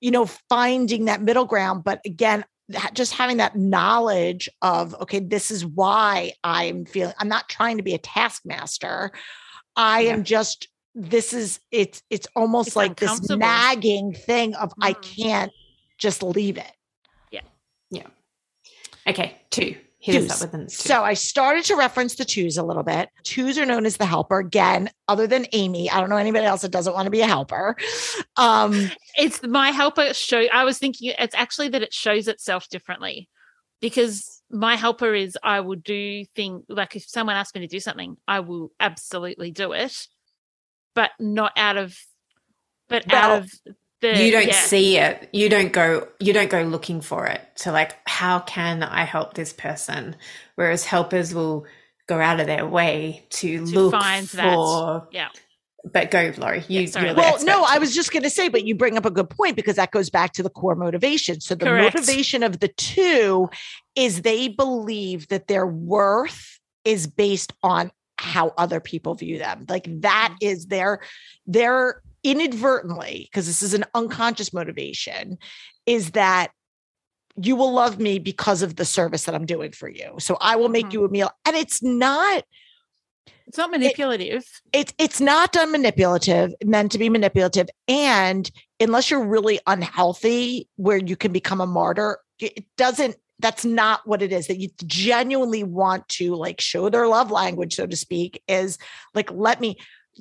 you 0.00 0.10
know, 0.10 0.26
finding 0.48 1.06
that 1.06 1.22
middle 1.22 1.44
ground. 1.44 1.84
But 1.84 2.00
again, 2.04 2.44
ha- 2.74 2.90
just 2.92 3.12
having 3.14 3.38
that 3.38 3.56
knowledge 3.56 4.48
of 4.60 4.94
okay 5.00 5.20
this 5.20 5.50
is 5.50 5.64
why 5.64 6.32
i'm 6.44 6.84
feeling 6.84 7.14
i'm 7.18 7.28
not 7.28 7.48
trying 7.48 7.78
to 7.78 7.82
be 7.82 7.94
a 7.94 7.98
taskmaster 7.98 9.10
i 9.74 10.00
Yeah. 10.00 10.12
am 10.12 10.22
just 10.22 10.68
this 10.94 11.32
is 11.32 11.60
it's 11.70 12.02
it's 12.10 12.26
almost 12.36 12.66
It's 12.68 12.76
like 12.76 12.96
this 13.00 13.30
nagging 13.30 14.12
thing 14.12 14.54
of 14.54 14.70
i 14.82 14.92
Mm. 14.92 15.16
can't 15.16 15.52
just 15.96 16.22
leave 16.22 16.58
it 16.58 16.70
Yeah. 17.30 17.40
Yeah. 17.90 18.06
Okay, 19.06 19.38
two. 19.48 19.76
Hit 20.00 20.30
us 20.30 20.42
up 20.42 20.48
with 20.52 20.60
an 20.60 20.66
two. 20.66 20.72
so 20.72 21.02
i 21.02 21.14
started 21.14 21.64
to 21.64 21.74
reference 21.74 22.14
the 22.14 22.24
twos 22.24 22.56
a 22.56 22.62
little 22.62 22.84
bit. 22.84 23.08
Twos 23.24 23.58
are 23.58 23.66
known 23.66 23.84
as 23.84 23.96
the 23.96 24.06
helper. 24.06 24.38
Again 24.38 24.90
other 25.08 25.26
than 25.26 25.46
amy 25.52 25.90
i 25.90 26.00
don't 26.00 26.08
know 26.08 26.16
anybody 26.16 26.44
else 26.46 26.62
that 26.62 26.70
doesn't 26.70 26.94
want 26.94 27.06
to 27.06 27.10
be 27.10 27.20
a 27.20 27.26
helper. 27.26 27.76
Um 28.36 28.90
It's 29.16 29.42
my 29.42 29.70
helper 29.70 30.14
show. 30.14 30.46
I 30.52 30.64
was 30.64 30.78
thinking 30.78 31.12
it's 31.18 31.34
actually 31.34 31.68
that 31.70 31.82
it 31.82 31.92
shows 31.92 32.28
itself 32.28 32.68
differently. 32.68 33.28
Because 33.80 34.42
my 34.50 34.76
helper 34.76 35.14
is 35.14 35.36
I 35.42 35.60
will 35.60 35.76
do 35.76 36.24
thing 36.34 36.64
like 36.68 36.96
if 36.96 37.04
someone 37.08 37.36
asks 37.36 37.54
me 37.54 37.60
to 37.62 37.66
do 37.66 37.80
something, 37.80 38.16
I 38.26 38.40
will 38.40 38.72
absolutely 38.80 39.50
do 39.50 39.72
it, 39.72 40.06
but 40.94 41.10
not 41.20 41.52
out 41.56 41.76
of, 41.76 41.96
but 42.88 43.04
Well, 43.10 43.32
out 43.32 43.42
of 43.42 43.52
the 44.00 44.24
you 44.24 44.30
don't 44.30 44.48
yeah. 44.48 44.52
see 44.52 44.96
it 44.96 45.28
you 45.32 45.48
don't 45.48 45.72
go 45.72 46.06
you 46.20 46.32
don't 46.32 46.50
go 46.50 46.62
looking 46.62 47.00
for 47.00 47.26
it 47.26 47.40
so 47.54 47.72
like 47.72 47.96
how 48.06 48.40
can 48.40 48.82
i 48.82 49.04
help 49.04 49.34
this 49.34 49.52
person 49.52 50.16
whereas 50.54 50.84
helpers 50.84 51.34
will 51.34 51.66
go 52.06 52.18
out 52.20 52.40
of 52.40 52.46
their 52.46 52.66
way 52.66 53.26
to, 53.28 53.58
To 53.66 53.72
look 53.72 53.92
find 53.92 54.26
that. 54.28 54.54
for 54.54 55.08
Yeah. 55.10 55.28
but 55.92 56.10
go 56.10 56.32
laurie 56.36 56.64
you, 56.68 56.82
Yeah, 56.82 56.86
sorry, 56.86 57.12
well 57.12 57.44
no 57.44 57.64
i 57.68 57.78
was 57.78 57.94
just 57.94 58.12
going 58.12 58.22
to 58.22 58.30
say 58.30 58.48
but 58.48 58.64
you 58.64 58.74
bring 58.74 58.96
up 58.96 59.04
a 59.04 59.10
good 59.10 59.30
point 59.30 59.56
because 59.56 59.76
that 59.76 59.90
goes 59.90 60.10
back 60.10 60.32
to 60.34 60.42
the 60.42 60.50
core 60.50 60.76
motivation 60.76 61.40
so 61.40 61.54
the 61.54 61.66
Correct. 61.66 61.94
motivation 61.94 62.42
of 62.42 62.60
the 62.60 62.68
two 62.68 63.48
is 63.96 64.22
they 64.22 64.48
believe 64.48 65.28
that 65.28 65.48
their 65.48 65.66
worth 65.66 66.60
is 66.84 67.06
based 67.06 67.52
on 67.62 67.90
how 68.16 68.52
other 68.58 68.80
people 68.80 69.14
view 69.14 69.38
them 69.38 69.64
like 69.68 69.86
that 70.02 70.30
mm-hmm. 70.32 70.48
is 70.48 70.66
their 70.66 71.00
their 71.46 72.02
inadvertently 72.24 73.28
because 73.30 73.46
this 73.46 73.62
is 73.62 73.74
an 73.74 73.84
unconscious 73.94 74.52
motivation 74.52 75.38
is 75.86 76.12
that 76.12 76.48
you 77.40 77.54
will 77.54 77.72
love 77.72 77.98
me 78.00 78.18
because 78.18 78.62
of 78.62 78.76
the 78.76 78.84
service 78.84 79.24
that 79.24 79.34
i'm 79.34 79.46
doing 79.46 79.70
for 79.72 79.88
you 79.88 80.14
so 80.18 80.36
i 80.40 80.56
will 80.56 80.68
make 80.68 80.86
Mhm. 80.88 80.92
you 80.94 81.04
a 81.04 81.08
meal 81.08 81.30
and 81.46 81.56
it's 81.56 81.82
not 81.82 82.44
It's 83.46 83.56
not 83.58 83.70
manipulative. 83.70 84.44
it's 84.72 84.92
it's 84.98 85.20
not 85.20 85.52
done 85.52 85.70
manipulative 85.70 86.52
meant 86.64 86.92
to 86.92 86.98
be 86.98 87.08
manipulative 87.08 87.68
and 87.86 88.50
unless 88.80 89.10
you're 89.10 89.24
really 89.24 89.60
unhealthy 89.66 90.68
where 90.76 90.98
you 90.98 91.16
can 91.16 91.32
become 91.32 91.60
a 91.60 91.66
martyr 91.66 92.18
it 92.40 92.64
doesn't 92.76 93.16
that's 93.40 93.64
not 93.64 94.00
what 94.04 94.20
it 94.20 94.32
is 94.32 94.48
that 94.48 94.58
you 94.58 94.68
genuinely 94.84 95.62
want 95.62 96.08
to 96.08 96.34
like 96.34 96.60
show 96.60 96.88
their 96.88 97.06
love 97.06 97.30
language 97.30 97.76
so 97.76 97.86
to 97.86 97.96
speak 97.96 98.42
is 98.48 98.78
like 99.14 99.30
let 99.30 99.60
me 99.60 99.76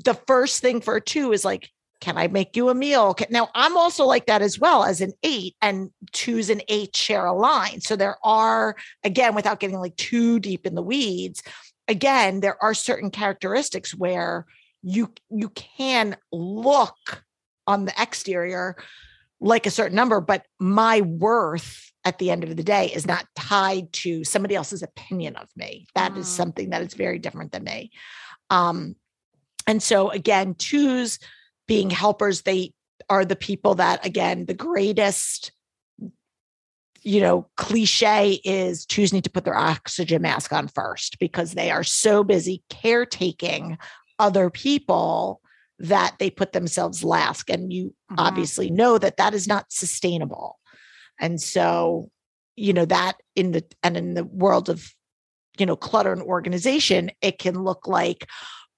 the 0.06 0.14
first 0.14 0.62
thing 0.62 0.80
for 0.82 0.96
a 0.98 1.02
two 1.02 1.32
is 1.32 1.44
like 1.44 1.70
can 2.00 2.18
i 2.18 2.28
make 2.28 2.56
you 2.56 2.70
a 2.70 2.76
meal? 2.76 3.14
Can- 3.14 3.28
now 3.32 3.50
i'm 3.56 3.76
also 3.78 4.06
like 4.06 4.26
that 4.28 4.42
as 4.42 4.60
well 4.60 4.84
as 4.84 5.02
an 5.02 5.14
eight 5.24 5.56
and 5.62 5.90
twos 6.12 6.50
and 6.50 6.64
eight 6.68 6.96
share 6.96 7.26
a 7.26 7.34
line. 7.34 7.82
So 7.82 7.96
there 7.96 8.18
are 8.24 8.76
again 9.04 9.36
without 9.36 9.60
getting 9.60 9.80
like 9.80 9.96
too 9.96 10.40
deep 10.40 10.66
in 10.66 10.76
the 10.76 10.82
weeds 10.84 11.42
again 11.88 12.40
there 12.42 12.62
are 12.64 12.74
certain 12.74 13.10
characteristics 13.12 13.96
where 13.96 14.46
you 14.84 15.12
you 15.30 15.50
can 15.50 16.16
look 16.32 17.24
on 17.66 17.86
the 17.86 17.94
exterior 18.02 18.76
like 19.40 19.66
a 19.66 19.72
certain 19.72 19.96
number 19.96 20.20
but 20.22 20.46
my 20.60 21.02
worth 21.02 21.92
at 22.06 22.20
the 22.20 22.32
end 22.32 22.44
of 22.44 22.56
the 22.56 22.64
day 22.64 22.88
is 22.94 23.06
not 23.06 23.26
tied 23.36 23.92
to 23.92 24.24
somebody 24.24 24.56
else's 24.56 24.82
opinion 24.82 25.36
of 25.36 25.50
me. 25.58 25.88
That 25.94 26.16
is 26.16 26.26
Mm. 26.26 26.30
something 26.30 26.70
that 26.70 26.82
is 26.82 26.94
very 26.94 27.20
different 27.20 27.52
than 27.52 27.66
me. 27.66 27.92
Um 28.50 28.96
and 29.66 29.84
so 29.84 30.10
again 30.10 30.56
twos 30.56 31.20
being 31.68 31.90
helpers 31.90 32.42
they 32.42 32.72
are 33.10 33.26
the 33.26 33.36
people 33.36 33.76
that 33.76 34.06
again 34.06 34.46
the 34.46 34.54
greatest 34.54 35.52
you 37.04 37.22
know, 37.22 37.48
cliche 37.56 38.42
is 38.44 38.86
twos 38.86 39.14
need 39.14 39.24
to 39.24 39.30
put 39.30 39.46
their 39.46 39.56
oxygen 39.56 40.22
mask 40.22 40.52
on 40.52 40.68
first 40.68 41.20
because 41.20 41.54
they 41.54 41.72
are 41.72 41.84
so 41.84 42.22
busy 42.22 42.64
caretaking 42.70 43.78
other 44.20 44.50
people 44.50 45.40
that 45.80 46.16
they 46.20 46.30
put 46.30 46.52
themselves 46.52 47.06
last. 47.06 47.50
And 47.50 47.72
you 47.72 47.96
Mhm. 48.12 48.18
obviously 48.18 48.70
know 48.70 48.98
that 48.98 49.16
that 49.18 49.34
is 49.34 49.48
not 49.48 49.72
sustainable. 49.72 50.60
And 51.20 51.42
so, 51.42 52.12
you 52.58 52.74
know, 52.74 52.86
that 52.86 53.18
in 53.36 53.52
the 53.52 53.64
and 53.84 53.96
in 53.96 54.14
the 54.14 54.26
world 54.26 54.68
of 54.68 54.92
you 55.58 55.66
know, 55.66 55.76
clutter 55.76 56.12
and 56.14 56.22
organization, 56.22 57.10
it 57.22 57.40
can 57.40 57.64
look 57.64 57.88
like 57.88 58.28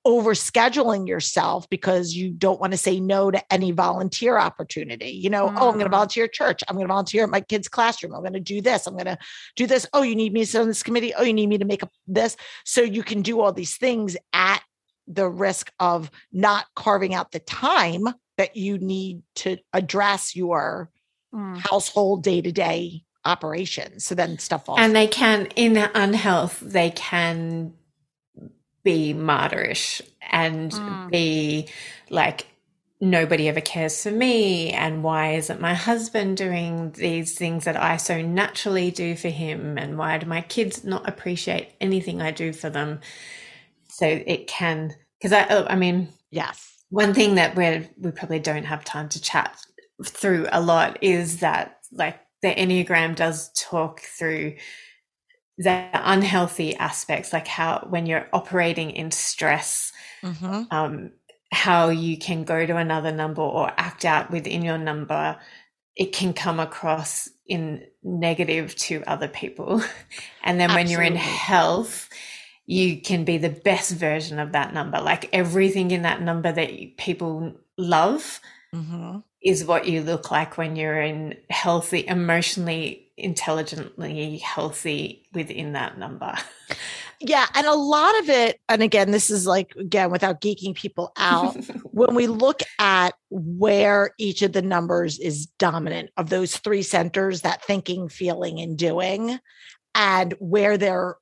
overscheduling 0.10 1.08
yourself 1.08 1.70
because 1.70 2.14
you 2.14 2.32
don't 2.32 2.60
want 2.60 2.74
to 2.74 2.78
say 2.78 3.00
no 3.00 3.30
to 3.32 3.54
any 3.54 3.72
volunteer 3.72 4.38
opportunity. 4.38 5.12
You 5.12 5.30
know, 5.30 5.46
oh, 5.56 5.68
I'm 5.70 5.74
going 5.74 5.80
to 5.80 5.86
Mm. 5.86 5.92
volunteer 5.92 6.26
at 6.26 6.34
church. 6.34 6.64
I'm 6.68 6.76
going 6.76 6.88
to 6.88 6.92
volunteer 6.92 7.24
at 7.24 7.30
my 7.30 7.42
kid's 7.42 7.68
classroom. 7.68 8.14
I'm 8.14 8.22
going 8.22 8.34
to 8.34 8.40
do 8.40 8.62
this. 8.62 8.88
I'm 8.88 8.94
going 8.96 9.06
to 9.06 9.18
do 9.56 9.68
this. 9.68 9.86
Oh, 9.94 10.02
you 10.02 10.16
need 10.16 10.34
me 10.34 10.42
to 10.42 10.46
sit 10.46 10.62
on 10.62 10.68
this 10.68 10.84
committee. 10.84 11.14
Oh, 11.14 11.24
you 11.24 11.34
need 11.34 11.48
me 11.48 11.58
to 11.60 11.66
make 11.66 11.84
up 11.84 11.92
this. 12.08 12.36
So 12.66 12.82
you 12.82 13.04
can 13.04 13.22
do 13.22 13.40
all 13.42 13.54
these 13.54 13.78
things 13.78 14.18
at 14.34 14.62
the 15.08 15.28
risk 15.30 15.72
of 15.80 16.12
not 16.32 16.66
carving 16.76 17.14
out 17.14 17.32
the 17.32 17.40
time 17.40 18.08
that 18.38 18.56
you 18.56 18.78
need 18.78 19.22
to 19.36 19.58
address 19.74 20.36
your 20.36 20.90
Mm. 21.34 21.58
household 21.60 22.24
day 22.24 22.42
to 22.42 22.52
day 22.52 23.04
operations. 23.26 24.06
So 24.06 24.16
then 24.16 24.40
stuff 24.40 24.66
falls. 24.66 24.80
And 24.80 24.96
they 24.96 25.06
can, 25.08 25.46
in 25.56 25.78
unhealth, 25.78 26.60
they 26.60 26.90
can 26.90 27.74
be 28.92 29.14
martyrish 29.14 30.02
and 30.32 30.72
Mm. 30.72 31.12
be 31.12 31.70
like, 32.10 32.48
nobody 33.02 33.48
ever 33.50 33.62
cares 33.62 34.04
for 34.04 34.12
me. 34.12 34.72
And 34.72 35.04
why 35.04 35.34
isn't 35.40 35.62
my 35.62 35.76
husband 35.76 36.38
doing 36.38 36.92
these 36.94 37.32
things 37.42 37.66
that 37.66 37.78
I 37.78 37.98
so 37.98 38.22
naturally 38.22 38.92
do 38.92 39.16
for 39.16 39.30
him? 39.30 39.78
And 39.78 39.98
why 39.98 40.18
do 40.20 40.26
my 40.28 40.42
kids 40.42 40.84
not 40.84 41.08
appreciate 41.10 41.70
anything 41.82 42.22
I 42.22 42.32
do 42.32 42.54
for 42.54 42.70
them? 42.70 43.00
So 43.90 44.06
it 44.08 44.48
can, 44.48 44.96
because 45.20 45.34
I, 45.34 45.48
oh, 45.50 45.66
I 45.70 45.76
mean, 45.76 46.10
yes. 46.32 46.58
one 46.90 47.14
thing 47.14 47.36
that 47.36 47.56
we 47.56 47.88
we 48.00 48.12
probably 48.12 48.40
don't 48.40 48.66
have 48.66 48.86
time 48.86 49.10
to 49.10 49.22
chat 49.22 49.58
through 50.06 50.48
a 50.52 50.62
lot 50.62 50.98
is 51.04 51.40
that 51.40 51.78
like 51.92 52.20
the 52.44 52.50
enneagram 52.56 53.16
does 53.16 53.52
talk 53.54 54.02
through 54.02 54.56
the 55.60 55.90
unhealthy 55.94 56.76
aspects 56.78 57.34
like 57.34 57.48
how 57.48 57.86
when 57.92 58.08
you're 58.08 58.28
operating 58.34 58.92
in 58.92 59.12
stress 59.12 59.94
Mhm. 60.24 60.68
um 60.72 61.12
how 61.54 61.90
you 61.90 62.18
can 62.18 62.46
go 62.46 62.66
to 62.66 62.78
another 62.78 63.12
number 63.12 63.42
or 63.44 63.72
act 63.78 64.06
out 64.06 64.32
within 64.32 64.64
your 64.64 64.80
number 64.80 65.38
it 65.96 66.14
can 66.14 66.34
come 66.34 66.60
across 66.62 67.30
in 67.48 67.86
negative 68.04 68.76
to 68.78 69.04
other 69.08 69.28
people 69.30 69.84
and 70.46 70.60
then 70.60 70.74
when 70.74 70.90
you're 70.90 71.04
in 71.04 71.18
health 71.18 72.10
you 72.68 73.02
can 73.02 73.26
be 73.26 73.38
the 73.40 73.50
best 73.50 73.92
version 73.94 74.40
of 74.40 74.54
that 74.54 74.74
number 74.74 75.02
like 75.02 75.30
everything 75.34 75.92
in 75.92 76.04
that 76.04 76.22
number 76.22 76.52
that 76.52 76.74
you- 76.80 76.92
people 76.98 77.54
love 77.78 78.40
Mhm. 78.76 79.24
Is 79.44 79.66
what 79.66 79.88
you 79.88 80.02
look 80.02 80.32
like 80.32 80.58
when 80.58 80.76
you're 80.76 81.02
in 81.02 81.36
healthy 81.50 82.06
emotionally 82.08 83.12
intelligently 83.18 84.38
healthy 84.38 85.28
within 85.34 85.74
that 85.74 85.98
number 85.98 86.34
Yeah. 87.22 87.48
And 87.54 87.68
a 87.68 87.74
lot 87.74 88.18
of 88.20 88.30
it, 88.30 88.60
and 88.70 88.82
again, 88.82 89.12
this 89.12 89.30
is 89.30 89.46
like, 89.46 89.76
again, 89.76 90.10
without 90.10 90.40
geeking 90.40 90.74
people 90.74 91.12
out, 91.18 91.54
when 91.84 92.16
we 92.16 92.28
look 92.28 92.62
at 92.80 93.14
where 93.30 94.12
each 94.18 94.42
of 94.42 94.54
the 94.54 94.62
numbers 94.62 95.20
is 95.20 95.48
dominant 95.58 96.12
of 96.16 96.30
those 96.30 96.56
three 96.58 96.82
centers 96.82 97.42
that 97.42 97.64
thinking, 97.64 98.08
feeling, 98.08 98.60
and 98.62 98.78
doing, 98.78 99.38
and 99.94 100.34
where 100.40 100.78
they're, 100.78 101.18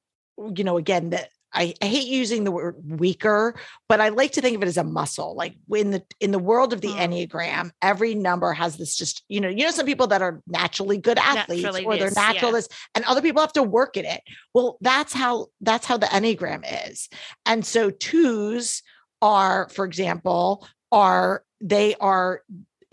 you 0.56 0.64
know, 0.64 0.78
again, 0.78 1.10
that 1.10 1.30
I, 1.54 1.74
I 1.82 1.86
hate 1.86 2.08
using 2.08 2.44
the 2.44 2.52
word 2.52 2.76
weaker, 2.86 3.56
but 3.88 4.02
I 4.02 4.10
like 4.10 4.34
to 4.34 4.42
think 4.42 4.56
of 4.56 4.64
it 4.64 4.68
as 4.68 4.78
a 4.78 4.84
muscle. 4.84 5.36
Like 5.36 5.56
in 5.74 5.92
the 5.92 6.04
in 6.20 6.32
the 6.32 6.40
world 6.40 6.74
of 6.74 6.82
the 6.82 6.90
Mm. 6.90 7.30
Enneagram, 7.30 7.72
every 7.82 8.16
number 8.16 8.54
has 8.54 8.78
this 8.78 8.96
just, 8.96 9.24
you 9.30 9.40
know, 9.40 9.50
you 9.50 9.64
know, 9.64 9.72
some 9.72 9.86
people 9.86 10.08
that 10.08 10.22
are 10.22 10.42
naturally 10.48 10.98
good 10.98 11.18
athletes 11.18 11.64
Naturally 11.64 11.86
or 11.86 11.98
they're 11.98 12.10
this, 12.10 12.16
natural 12.16 12.52
yeah. 12.54 12.62
and 12.96 13.06
other 13.06 13.22
people 13.22 13.42
have 13.42 13.54
to 13.54 13.64
work 13.64 13.98
at 13.98 14.06
it. 14.06 14.22
Well, 14.54 14.78
that's 14.82 15.14
how 15.14 15.48
that's 15.62 15.86
how 15.86 15.98
the 15.98 16.08
Enneagram 16.08 16.64
is. 16.90 17.10
And 17.46 17.66
so 17.66 17.90
twos 17.90 18.84
are, 19.22 19.70
for 19.70 19.86
example, 19.86 20.68
are 20.92 21.44
they 21.62 21.96
are 21.96 22.44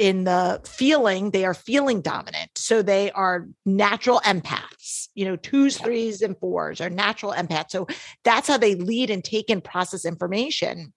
in 0.04 0.24
the 0.24 0.60
feeling, 0.66 1.30
they 1.30 1.46
are 1.46 1.54
feeling 1.54 2.02
dominant. 2.02 2.50
So 2.56 2.82
they 2.82 3.10
are 3.12 3.46
natural 3.64 4.20
empaths, 4.20 5.08
you 5.14 5.24
know, 5.24 5.36
twos, 5.36 5.78
threes, 5.78 6.20
and 6.20 6.36
fours 6.38 6.82
are 6.82 6.90
natural 6.90 7.32
empaths. 7.32 7.70
So 7.70 7.86
that's 8.22 8.46
how 8.46 8.58
they 8.58 8.74
lead 8.74 9.08
and 9.08 9.24
take 9.24 9.48
and 9.48 9.64
process 9.64 10.04
information. 10.04 10.92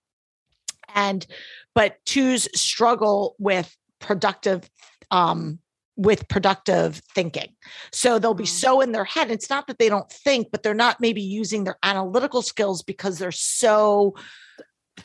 And 0.93 1.26
but 1.74 2.04
twos 2.06 2.50
struggle 2.54 3.38
with 3.39 3.74
productive 4.00 4.70
um 5.10 5.60
with 5.96 6.28
productive 6.28 7.02
thinking. 7.15 7.56
So 7.93 8.20
they'll 8.20 8.34
be 8.34 8.43
Mm. 8.43 8.62
so 8.65 8.82
in 8.82 8.91
their 8.91 9.06
head. 9.06 9.32
It's 9.32 9.50
not 9.50 9.67
that 9.67 9.80
they 9.80 9.88
don't 9.88 10.12
think, 10.12 10.50
but 10.52 10.63
they're 10.63 10.74
not 10.74 11.00
maybe 11.00 11.22
using 11.22 11.63
their 11.63 11.78
analytical 11.82 12.41
skills 12.41 12.84
because 12.84 13.20
they're 13.20 13.32
so 13.32 14.15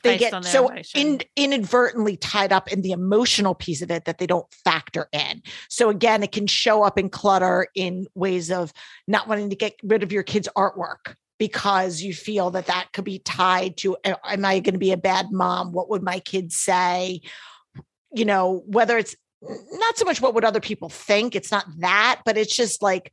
they 0.02 0.18
get 0.18 0.44
so 0.44 0.70
in, 0.94 1.20
inadvertently 1.37 2.16
tied 2.16 2.52
up 2.52 2.72
in 2.72 2.83
the 2.83 2.92
emotional 2.92 3.55
piece 3.55 3.83
of 3.83 3.90
it 3.90 4.07
that 4.07 4.18
they 4.18 4.26
don't 4.26 4.46
factor 4.64 5.09
in. 5.12 5.42
So 5.68 5.90
again, 5.90 6.22
it 6.22 6.33
can 6.33 6.46
show 6.46 6.83
up 6.83 6.98
in 6.98 7.11
clutter 7.11 7.66
in 7.74 8.07
ways 8.14 8.50
of 8.50 8.72
not 9.07 9.28
wanting 9.28 9.50
to 9.50 9.57
get 9.57 9.74
rid 9.83 10.02
of 10.02 10.12
your 10.12 10.22
kid's 10.22 10.48
artwork 10.57 11.14
because 11.38 12.02
you 12.02 12.14
feel 12.14 12.50
that 12.50 12.66
that 12.66 12.88
could 12.92 13.05
be 13.05 13.18
tied 13.18 13.76
to 13.78 13.96
am 14.05 14.44
I 14.44 14.61
going 14.61 14.74
to 14.74 14.78
be 14.78 14.92
a 14.92 14.96
bad 14.96 15.33
mom? 15.33 15.72
What 15.72 15.90
would 15.90 16.02
my 16.02 16.20
kids 16.20 16.57
say? 16.57 17.20
You 18.14 18.24
know, 18.24 18.62
whether 18.66 18.96
it's 18.96 19.16
not 19.42 19.98
so 19.98 20.05
much 20.05 20.20
what 20.20 20.35
would 20.35 20.44
other 20.44 20.61
people 20.61 20.88
think, 20.88 21.35
it's 21.35 21.50
not 21.50 21.66
that, 21.78 22.22
but 22.24 22.38
it's 22.38 22.55
just 22.55 22.81
like 22.81 23.12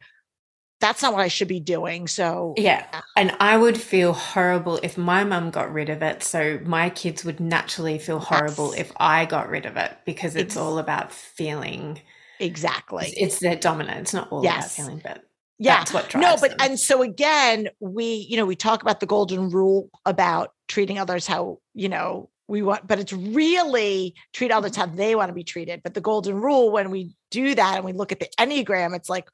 that's 0.79 1.01
not 1.01 1.13
what 1.13 1.21
I 1.21 1.27
should 1.27 1.47
be 1.47 1.59
doing. 1.59 2.07
So 2.07 2.53
yeah 2.57 3.01
and 3.15 3.35
i 3.39 3.57
would 3.57 3.79
feel 3.79 4.13
horrible 4.13 4.79
if 4.83 4.97
my 4.97 5.23
mum 5.23 5.49
got 5.51 5.71
rid 5.71 5.89
of 5.89 6.01
it 6.01 6.23
so 6.23 6.59
my 6.65 6.89
kids 6.89 7.23
would 7.23 7.39
naturally 7.39 7.97
feel 7.97 8.19
horrible 8.19 8.71
Yes. 8.71 8.87
if 8.87 8.91
i 8.97 9.25
got 9.25 9.49
rid 9.49 9.65
of 9.65 9.77
it 9.77 9.97
because 10.05 10.35
it's 10.35 10.57
all 10.57 10.79
about 10.79 11.11
feeling 11.11 11.99
exactly. 12.39 13.13
it's 13.17 13.39
their 13.39 13.55
dominant 13.55 13.99
it's 13.99 14.13
not 14.13 14.31
all 14.31 14.43
Yes. 14.43 14.77
about 14.77 14.85
feeling 14.85 15.01
but 15.03 15.23
yeah 15.57 15.77
that's 15.77 15.93
what 15.93 16.09
drives 16.09 16.25
no 16.25 16.37
but 16.39 16.57
them. 16.57 16.69
and 16.71 16.79
so 16.79 17.01
again 17.01 17.69
we 17.79 18.25
you 18.29 18.37
know 18.37 18.45
we 18.45 18.55
talk 18.55 18.81
about 18.81 18.99
the 18.99 19.05
golden 19.05 19.49
rule 19.49 19.89
about 20.05 20.53
treating 20.67 20.97
others 20.97 21.27
how 21.27 21.59
you 21.73 21.89
know 21.89 22.29
we 22.47 22.61
want 22.61 22.87
but 22.87 22.99
it's 22.99 23.13
really 23.13 24.15
treat 24.33 24.51
others 24.51 24.71
mm-hmm. 24.71 24.89
how 24.89 24.95
they 24.95 25.15
want 25.15 25.29
to 25.29 25.33
be 25.33 25.43
treated 25.43 25.81
but 25.83 25.93
the 25.93 26.01
golden 26.01 26.35
rule 26.35 26.71
when 26.71 26.89
we 26.89 27.13
do 27.29 27.53
that 27.55 27.75
and 27.75 27.85
we 27.85 27.93
look 27.93 28.11
at 28.11 28.19
the 28.19 28.29
enneagram 28.39 28.95
it's 28.95 29.09
like 29.09 29.27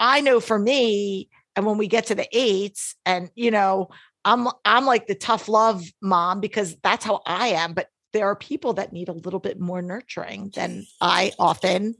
i 0.00 0.20
know 0.20 0.40
for 0.40 0.58
me 0.58 1.28
and 1.54 1.64
when 1.64 1.78
we 1.78 1.86
get 1.86 2.06
to 2.06 2.14
the 2.14 2.26
eights 2.32 2.96
and 3.06 3.30
you 3.34 3.50
know 3.50 3.88
i'm 4.24 4.48
i'm 4.64 4.86
like 4.86 5.06
the 5.06 5.14
tough 5.14 5.48
love 5.48 5.84
mom 6.02 6.40
because 6.40 6.76
that's 6.82 7.04
how 7.04 7.20
i 7.26 7.48
am 7.48 7.72
but 7.72 7.88
there 8.12 8.26
are 8.26 8.36
people 8.36 8.72
that 8.72 8.92
need 8.92 9.08
a 9.08 9.12
little 9.12 9.38
bit 9.38 9.60
more 9.60 9.82
nurturing 9.82 10.50
than 10.56 10.84
i 11.00 11.30
often 11.38 11.94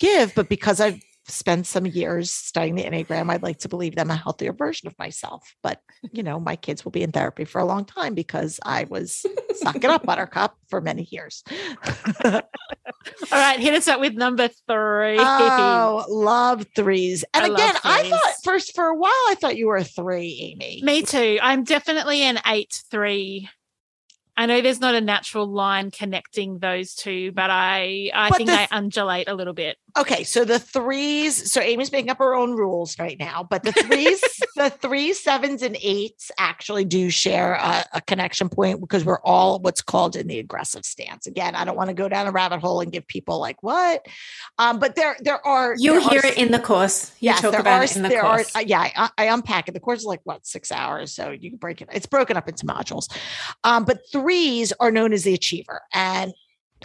give 0.00 0.34
but 0.34 0.48
because 0.48 0.80
i've 0.80 1.00
spent 1.28 1.66
some 1.66 1.86
years 1.86 2.30
studying 2.30 2.74
the 2.74 2.84
Enneagram, 2.84 3.30
I'd 3.30 3.42
like 3.42 3.58
to 3.60 3.68
believe 3.68 3.94
them 3.94 4.10
a 4.10 4.16
healthier 4.16 4.52
version 4.52 4.86
of 4.88 4.98
myself. 4.98 5.54
But, 5.62 5.80
you 6.12 6.22
know, 6.22 6.40
my 6.40 6.56
kids 6.56 6.84
will 6.84 6.92
be 6.92 7.02
in 7.02 7.12
therapy 7.12 7.44
for 7.44 7.60
a 7.60 7.64
long 7.64 7.84
time 7.84 8.14
because 8.14 8.58
I 8.64 8.84
was 8.84 9.24
sucking 9.54 9.90
up, 9.90 10.04
buttercup, 10.04 10.56
for 10.68 10.80
many 10.80 11.06
years. 11.10 11.44
All 12.24 12.42
right, 13.32 13.60
hit 13.60 13.74
us 13.74 13.88
up 13.88 14.00
with 14.00 14.14
number 14.14 14.48
three. 14.48 15.16
oh, 15.18 16.04
love 16.08 16.66
threes. 16.74 17.24
And 17.34 17.44
I 17.44 17.48
again, 17.48 17.74
I 17.84 18.08
thought 18.08 18.34
first 18.44 18.74
for 18.74 18.86
a 18.86 18.96
while, 18.96 19.10
I 19.10 19.36
thought 19.40 19.56
you 19.56 19.66
were 19.66 19.76
a 19.76 19.84
three, 19.84 20.52
Amy. 20.52 20.82
Me 20.82 21.02
too. 21.02 21.38
I'm 21.42 21.64
definitely 21.64 22.22
an 22.22 22.38
eight 22.46 22.82
three. 22.90 23.48
I 24.36 24.46
know 24.46 24.60
there's 24.60 24.80
not 24.80 24.94
a 24.94 25.00
natural 25.00 25.48
line 25.48 25.90
connecting 25.90 26.60
those 26.60 26.94
two, 26.94 27.32
but 27.32 27.50
I 27.50 28.12
I 28.14 28.28
But 28.28 28.36
think 28.38 28.50
the 28.50 28.60
I 28.60 28.68
undulate 28.70 29.28
a 29.28 29.34
little 29.34 29.52
bit. 29.52 29.78
Okay, 29.96 30.22
so 30.22 30.44
the 30.44 30.58
threes, 30.58 31.50
so 31.50 31.60
Amy's 31.60 31.90
making 31.90 32.10
up 32.10 32.18
her 32.18 32.34
own 32.34 32.52
rules 32.52 32.98
right 32.98 33.18
now, 33.18 33.42
but 33.48 33.62
the 33.62 33.72
threes, 33.72 34.20
the 34.56 34.70
three, 34.70 35.12
sevens, 35.12 35.62
and 35.62 35.76
eights 35.82 36.30
actually 36.38 36.84
do 36.84 37.10
share 37.10 37.54
a, 37.54 37.84
a 37.94 38.00
connection 38.02 38.48
point 38.48 38.80
because 38.80 39.04
we're 39.04 39.20
all 39.22 39.58
what's 39.60 39.82
called 39.82 40.14
in 40.14 40.26
the 40.28 40.38
aggressive 40.38 40.84
stance. 40.84 41.26
Again, 41.26 41.54
I 41.54 41.64
don't 41.64 41.76
want 41.76 41.88
to 41.88 41.94
go 41.94 42.08
down 42.08 42.26
a 42.26 42.30
rabbit 42.30 42.60
hole 42.60 42.80
and 42.80 42.92
give 42.92 43.06
people 43.08 43.40
like 43.40 43.62
what, 43.62 44.06
um, 44.58 44.78
but 44.78 44.94
there 44.94 45.16
there 45.20 45.44
are 45.44 45.74
you'll 45.78 46.00
there 46.00 46.10
hear 46.10 46.18
s- 46.20 46.24
it 46.26 46.38
in 46.38 46.52
the 46.52 46.60
course 46.60 47.12
you 47.20 47.26
Yes, 47.30 47.40
there 47.40 47.60
are. 47.60 47.62
the 48.02 48.08
there 48.08 48.20
course 48.20 48.54
are. 48.54 48.60
uh, 48.60 48.64
yeah, 48.66 48.88
I, 48.94 49.10
I 49.18 49.24
unpack 49.34 49.68
it. 49.68 49.72
The 49.72 49.80
course 49.80 50.00
is 50.00 50.06
like 50.06 50.20
what 50.24 50.46
six 50.46 50.70
hours, 50.70 51.12
so 51.12 51.30
you 51.30 51.50
can 51.50 51.58
break 51.58 51.80
it. 51.80 51.88
It's 51.92 52.06
broken 52.06 52.36
up 52.36 52.48
into 52.48 52.66
modules. 52.66 53.10
Um, 53.64 53.84
but 53.84 54.00
threes 54.12 54.72
are 54.78 54.90
known 54.90 55.12
as 55.12 55.24
the 55.24 55.34
achiever, 55.34 55.80
and 55.92 56.32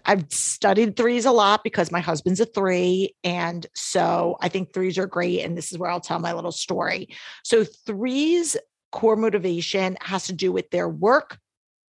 I've 0.06 0.32
studied 0.32 0.98
threes 0.98 1.26
a 1.26 1.32
lot 1.32 1.64
because 1.64 1.92
my 1.92 2.00
husband's 2.00 2.40
a 2.40 2.46
three, 2.46 3.16
and 3.24 3.66
so 3.74 4.38
I 4.42 4.50
think 4.50 4.74
threes 4.74 4.98
are 4.98 5.08
great. 5.08 5.42
And 5.42 5.58
this 5.58 5.72
is 5.72 5.78
where 5.78 5.90
I'll 5.90 6.00
tell 6.00 6.20
my 6.20 6.34
little 6.34 6.52
story. 6.52 7.10
So 7.44 7.64
threes 7.64 8.58
core 8.92 9.16
motivation 9.16 9.98
has 10.02 10.26
to 10.28 10.34
do 10.34 10.52
with 10.52 10.70
their 10.70 10.88
work 10.88 11.40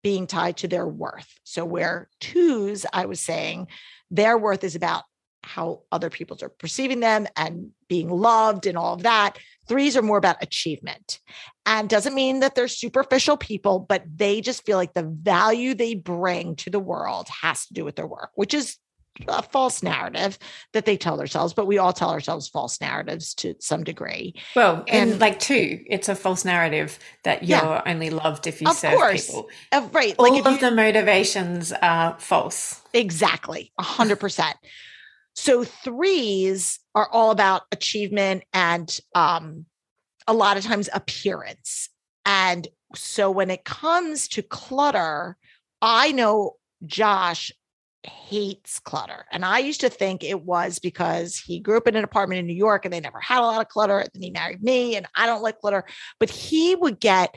being 0.04 0.28
tied 0.28 0.58
to 0.58 0.68
their 0.68 0.88
worth. 0.88 1.28
So 1.44 1.66
where 1.66 2.10
twos, 2.20 2.86
I 2.92 3.06
was 3.06 3.20
saying, 3.20 3.68
their 4.12 4.38
worth 4.38 4.64
is 4.64 4.76
about 4.76 5.04
how 5.44 5.82
other 5.92 6.10
people 6.10 6.38
are 6.42 6.50
perceiving 6.50 7.00
them 7.00 7.28
and 7.36 7.72
being 7.90 8.10
loved 8.10 8.66
and 8.66 8.78
all 8.78 8.94
of 8.94 9.04
that. 9.04 9.38
Threes 9.68 9.96
are 9.98 10.02
more 10.02 10.18
about 10.18 10.38
achievement 10.42 11.20
and 11.66 11.90
doesn't 11.90 12.14
mean 12.16 12.40
that 12.42 12.56
they're 12.56 12.68
superficial 12.68 13.38
people, 13.38 13.80
but 13.80 14.04
they 14.16 14.42
just 14.42 14.66
feel 14.66 14.78
like 14.78 14.94
the 14.94 15.04
value 15.04 15.74
they 15.74 15.96
bring 15.96 16.56
to 16.58 16.70
the 16.70 16.80
world 16.80 17.28
has 17.42 17.66
to 17.68 17.74
do 17.74 17.86
with 17.86 17.96
their 17.96 18.08
work, 18.08 18.32
which 18.36 18.54
is 18.54 18.78
a 19.28 19.44
false 19.44 19.84
narrative 19.84 20.40
that 20.74 20.86
they 20.86 20.98
tell 20.98 21.16
themselves, 21.18 21.54
but 21.54 21.68
we 21.68 21.78
all 21.78 21.94
tell 21.94 22.10
ourselves 22.10 22.50
false 22.50 22.82
narratives 22.82 23.36
to 23.36 23.54
some 23.60 23.84
degree. 23.84 24.34
Well, 24.56 24.84
and 24.88 25.12
And- 25.12 25.22
like 25.22 25.40
two, 25.40 25.84
it's 25.88 26.10
a 26.10 26.16
false 26.16 26.44
narrative 26.44 26.98
that 27.24 27.44
you're 27.44 27.60
Yeah. 27.60 27.84
only 27.86 28.10
loved 28.10 28.48
if 28.48 28.60
you 28.60 28.68
Of 28.68 28.76
serve 28.76 28.96
course. 28.96 29.28
people. 29.28 29.50
Uh, 29.72 29.88
right. 29.92 30.16
All 30.18 30.28
Like 30.30 30.40
if 30.40 30.46
of 30.48 30.54
you- 30.54 30.60
the 30.70 30.72
motivations 30.76 31.72
are 31.74 32.18
false. 32.20 32.82
Exactly. 32.92 33.72
A 33.78 33.84
hundred 33.84 34.20
percent. 34.20 34.58
So 35.36 35.64
threes 35.64 36.80
are 36.96 37.10
all 37.12 37.32
about 37.32 37.64
achievement 37.72 38.44
and 38.54 39.00
um 39.16 39.66
a 40.28 40.34
lot 40.34 40.58
of 40.58 40.64
times 40.64 40.90
appearance. 40.94 41.90
And 42.26 42.68
so 42.96 43.30
when 43.30 43.50
it 43.50 43.66
comes 43.66 44.28
to 44.30 44.42
clutter, 44.42 45.38
I 45.82 46.12
know 46.12 46.54
Josh 46.86 47.52
hates 48.04 48.80
clutter. 48.80 49.26
And 49.32 49.46
I 49.46 49.60
used 49.60 49.82
to 49.82 49.90
think 49.90 50.24
it 50.24 50.44
was 50.44 50.80
because 50.80 51.38
he 51.38 51.60
grew 51.60 51.78
up 51.78 51.88
in 51.88 51.96
an 51.96 52.04
apartment 52.04 52.40
in 52.40 52.48
New 52.48 52.54
York 52.54 52.86
and 52.86 52.94
they 52.94 53.00
never 53.00 53.20
had 53.20 53.40
a 53.40 53.46
lot 53.46 53.62
of 53.62 53.70
clutter. 53.70 54.06
Then 54.14 54.22
he 54.22 54.32
married 54.32 54.64
me 54.64 54.96
and 54.96 55.06
I 55.16 55.26
don't 55.26 55.42
like 55.42 55.60
clutter. 55.60 55.86
But 56.20 56.30
he 56.30 56.76
would 56.76 57.00
get 57.00 57.36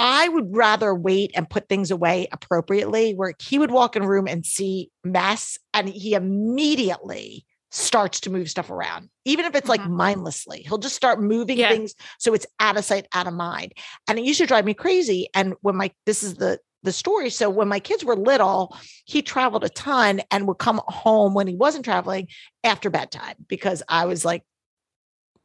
I 0.00 0.28
would 0.28 0.56
rather 0.56 0.94
wait 0.94 1.30
and 1.34 1.48
put 1.48 1.68
things 1.68 1.90
away 1.90 2.26
appropriately, 2.32 3.12
where 3.14 3.34
he 3.40 3.58
would 3.58 3.70
walk 3.70 3.96
in 3.96 4.02
a 4.02 4.08
room 4.08 4.26
and 4.26 4.44
see 4.46 4.90
mess 5.04 5.58
and 5.74 5.88
he 5.88 6.14
immediately 6.14 7.44
starts 7.70 8.18
to 8.20 8.30
move 8.30 8.50
stuff 8.50 8.70
around, 8.70 9.08
even 9.24 9.44
if 9.44 9.54
it's 9.54 9.68
like 9.68 9.82
Mhm. 9.82 9.90
mindlessly. 9.90 10.62
He'll 10.62 10.78
just 10.78 10.96
start 10.96 11.20
moving 11.20 11.58
Yeah. 11.58 11.68
things 11.68 11.94
so 12.18 12.34
it's 12.34 12.46
out 12.58 12.76
of 12.76 12.84
sight, 12.84 13.06
out 13.14 13.28
of 13.28 13.34
mind. 13.34 13.74
And 14.08 14.18
it 14.18 14.24
used 14.24 14.40
to 14.40 14.46
drive 14.46 14.64
me 14.64 14.74
crazy. 14.74 15.28
And 15.34 15.54
when 15.60 15.76
my 15.76 15.92
this 16.06 16.22
is 16.22 16.34
the 16.34 16.58
the 16.82 16.92
story. 16.92 17.28
So 17.28 17.50
when 17.50 17.68
my 17.68 17.78
kids 17.78 18.04
were 18.06 18.16
little, 18.16 18.74
he 19.04 19.20
traveled 19.20 19.64
a 19.64 19.68
ton 19.68 20.22
and 20.30 20.48
would 20.48 20.56
come 20.56 20.80
home 20.88 21.34
when 21.34 21.46
he 21.46 21.54
wasn't 21.54 21.84
traveling 21.84 22.28
after 22.64 22.88
bedtime 22.88 23.34
because 23.48 23.82
I 23.86 24.06
was 24.06 24.24
like, 24.24 24.44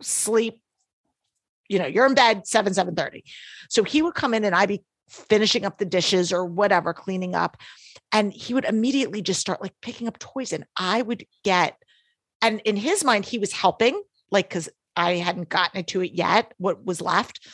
sleep, 0.02 0.62
you 1.68 1.80
know, 1.80 1.86
you're 1.86 2.06
in 2.06 2.14
bed 2.14 2.48
7, 2.48 2.74
7 2.74 2.96
So 3.70 3.84
he 3.84 4.02
would 4.02 4.14
come 4.14 4.34
in 4.34 4.46
and 4.46 4.56
I'd 4.56 4.70
be 4.70 4.84
finishing 5.10 5.66
up 5.66 5.78
the 5.78 5.86
dishes 5.86 6.34
or 6.34 6.46
whatever, 6.46 6.94
cleaning 6.94 7.36
up. 7.36 7.58
And 8.12 8.32
he 8.34 8.54
would 8.54 8.66
immediately 8.66 9.22
just 9.22 9.40
start 9.40 9.62
like 9.62 9.74
picking 9.82 10.08
up 10.08 10.20
toys. 10.20 10.54
And 10.54 10.66
I 10.76 11.02
would 11.02 11.26
get, 11.44 11.78
and 12.42 12.62
in 12.62 12.76
his 12.76 13.04
mind, 13.04 13.26
he 13.26 13.40
was 13.40 13.52
helping, 13.52 14.02
like, 14.32 14.50
because 14.50 14.70
I 14.96 15.14
hadn't 15.14 15.50
gotten 15.50 15.80
into 15.80 16.02
it 16.02 16.14
yet, 16.14 16.54
what 16.58 16.86
was 16.86 17.02
left. 17.02 17.46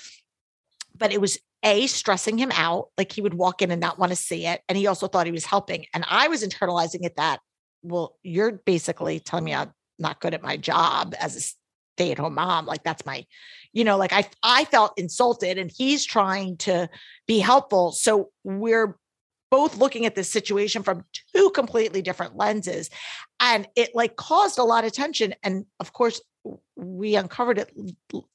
But 0.96 1.12
it 1.12 1.22
was 1.22 1.40
a 1.64 1.88
stressing 1.88 2.38
him 2.38 2.52
out. 2.54 2.90
Like 2.98 3.12
he 3.12 3.22
would 3.22 3.34
walk 3.34 3.62
in 3.62 3.72
and 3.72 3.82
not 3.82 4.00
want 4.00 4.12
to 4.12 4.16
see 4.16 4.46
it. 4.46 4.62
And 4.68 4.78
he 4.78 4.88
also 4.88 5.08
thought 5.08 5.26
he 5.26 5.32
was 5.32 5.46
helping. 5.46 5.86
And 5.94 6.04
I 6.08 6.28
was 6.28 6.44
internalizing 6.44 7.04
it 7.06 7.16
that, 7.18 7.40
well, 7.84 8.18
you're 8.24 8.52
basically 8.52 9.20
telling 9.20 9.46
me 9.46 9.54
I'm 9.54 9.72
not 10.00 10.20
good 10.20 10.34
at 10.34 10.42
my 10.42 10.58
job 10.58 11.16
as 11.20 11.36
a 11.36 11.61
stay 12.02 12.12
at 12.12 12.20
home 12.20 12.36
mom. 12.36 12.66
Like 12.66 12.84
that's 12.84 13.06
my, 13.06 13.26
you 13.74 13.84
know, 13.84 13.98
like 13.98 14.14
I 14.14 14.28
I 14.44 14.66
felt 14.66 14.98
insulted 14.98 15.58
and 15.58 15.72
he's 15.72 16.04
trying 16.04 16.58
to 16.58 16.90
be 17.28 17.40
helpful. 17.40 17.92
So 17.92 18.30
we're 18.44 18.98
both 19.52 19.78
looking 19.78 20.06
at 20.06 20.16
this 20.16 20.30
situation 20.30 20.82
from 20.82 21.04
two 21.36 21.52
completely 21.52 22.02
different 22.02 22.38
lenses. 22.38 22.90
And 23.40 23.68
it 23.76 23.92
like 23.94 24.16
caused 24.16 24.58
a 24.58 24.64
lot 24.64 24.86
of 24.86 24.94
tension. 24.94 25.36
And 25.44 25.66
of 25.80 25.94
course, 25.94 26.22
we 26.76 27.16
uncovered 27.16 27.60
it 27.60 27.72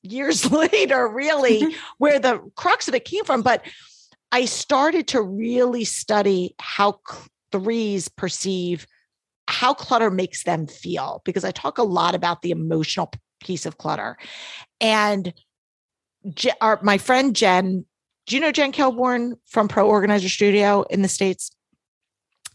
years 0.03 0.51
later, 0.53 1.09
really, 1.09 1.63
mm-hmm. 1.63 1.77
where 1.99 2.19
the 2.19 2.39
crux 2.55 2.87
of 2.87 2.95
it 2.95 3.05
came 3.05 3.25
from. 3.25 3.43
But 3.43 3.65
I 4.31 4.45
started 4.45 5.09
to 5.09 5.23
really 5.23 5.85
study 5.85 6.55
how 6.61 7.01
threes 7.51 8.09
perceive 8.09 8.87
how 9.49 9.75
clutter 9.75 10.11
makes 10.11 10.43
them 10.43 10.67
feel 10.67 11.23
because 11.25 11.45
I 11.45 11.51
talk 11.51 11.79
a 11.79 11.85
lot 11.85 12.15
about 12.15 12.43
the 12.43 12.51
emotional 12.51 13.11
piece 13.41 13.67
of 13.67 13.79
clutter. 13.79 14.17
And 14.81 15.33
Je- 16.35 16.53
our, 16.61 16.79
my 16.83 16.99
friend 16.99 17.35
Jen, 17.35 17.85
do 18.27 18.35
you 18.35 18.41
know 18.41 18.53
Jen 18.53 18.73
Kelborn 18.73 19.35
from 19.47 19.69
Pro 19.69 19.89
Organizer 19.89 20.29
Studio 20.29 20.83
in 20.91 21.03
the 21.03 21.09
States? 21.09 21.51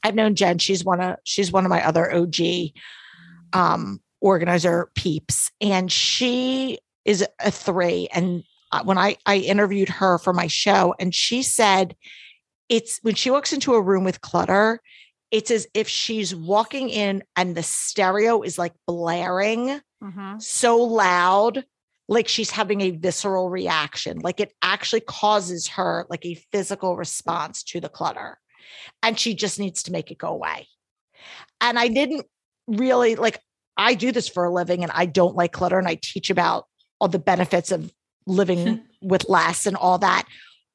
I've 0.04 0.15
known 0.15 0.36
Jen. 0.36 0.58
She's 0.58 0.84
one 0.84 1.00
of 1.00 1.17
she's 1.24 1.52
one 1.52 1.65
of 1.65 1.70
my 1.70 1.86
other 1.86 2.13
OG 2.13 2.36
um 3.54 4.02
organizer 4.20 4.89
peeps. 4.96 5.52
And 5.60 5.91
she 5.91 6.80
is 7.06 7.26
a 7.39 7.52
three. 7.52 8.08
And 8.13 8.44
uh, 8.72 8.84
when 8.84 8.98
I 8.98 9.17
I 9.26 9.38
interviewed 9.38 9.89
her 9.89 10.17
for 10.17 10.34
my 10.34 10.48
show, 10.48 10.96
and 11.00 11.13
she 11.13 11.44
said 11.44 11.96
it's 12.70 13.00
when 13.02 13.15
she 13.15 13.30
walks 13.30 13.52
into 13.52 13.74
a 13.74 13.82
room 13.82 14.04
with 14.04 14.22
clutter, 14.22 14.82
it's 15.32 15.50
as 15.50 15.65
if 15.74 15.88
she's 15.88 16.36
walking 16.36 16.89
in 16.89 17.24
and 17.36 17.56
the 17.56 17.63
stereo 17.63 18.41
is 18.41 18.58
like 18.58 18.74
blaring 18.86 19.80
Mhm. 20.04 20.41
so 20.41 20.78
loud 20.78 21.63
like 22.08 22.28
she's 22.28 22.50
having 22.52 22.82
a 22.82 22.91
visceral 22.91 23.50
reaction 23.50 24.20
like 24.20 24.39
it 24.39 24.52
actually 24.62 25.02
causes 25.02 25.67
her 25.67 26.06
like 26.10 26.26
a 26.26 26.36
physical 26.52 26.98
response 26.98 27.63
to 27.63 27.80
the 27.80 27.88
clutter 27.89 28.39
and 29.04 29.20
she 29.20 29.34
just 29.36 29.60
needs 29.60 29.84
to 29.84 29.91
make 29.91 30.10
it 30.12 30.17
go 30.17 30.30
away 30.30 30.67
and 31.62 31.78
i 31.78 31.88
didn't 31.88 32.26
really 32.67 33.15
like 33.15 33.39
i 33.78 33.94
do 33.94 34.12
this 34.12 34.28
for 34.28 34.44
a 34.46 34.52
living 34.52 34.82
and 34.84 34.91
i 34.96 35.06
don't 35.06 35.36
like 35.36 35.52
clutter 35.54 35.78
and 35.78 35.88
i 35.88 35.96
teach 36.02 36.30
about 36.32 36.65
all 37.00 37.08
the 37.08 37.20
benefits 37.20 37.72
of 37.72 37.94
living 38.26 38.82
with 39.02 39.30
less 39.30 39.65
and 39.67 39.78
all 39.78 40.00
that 40.00 40.28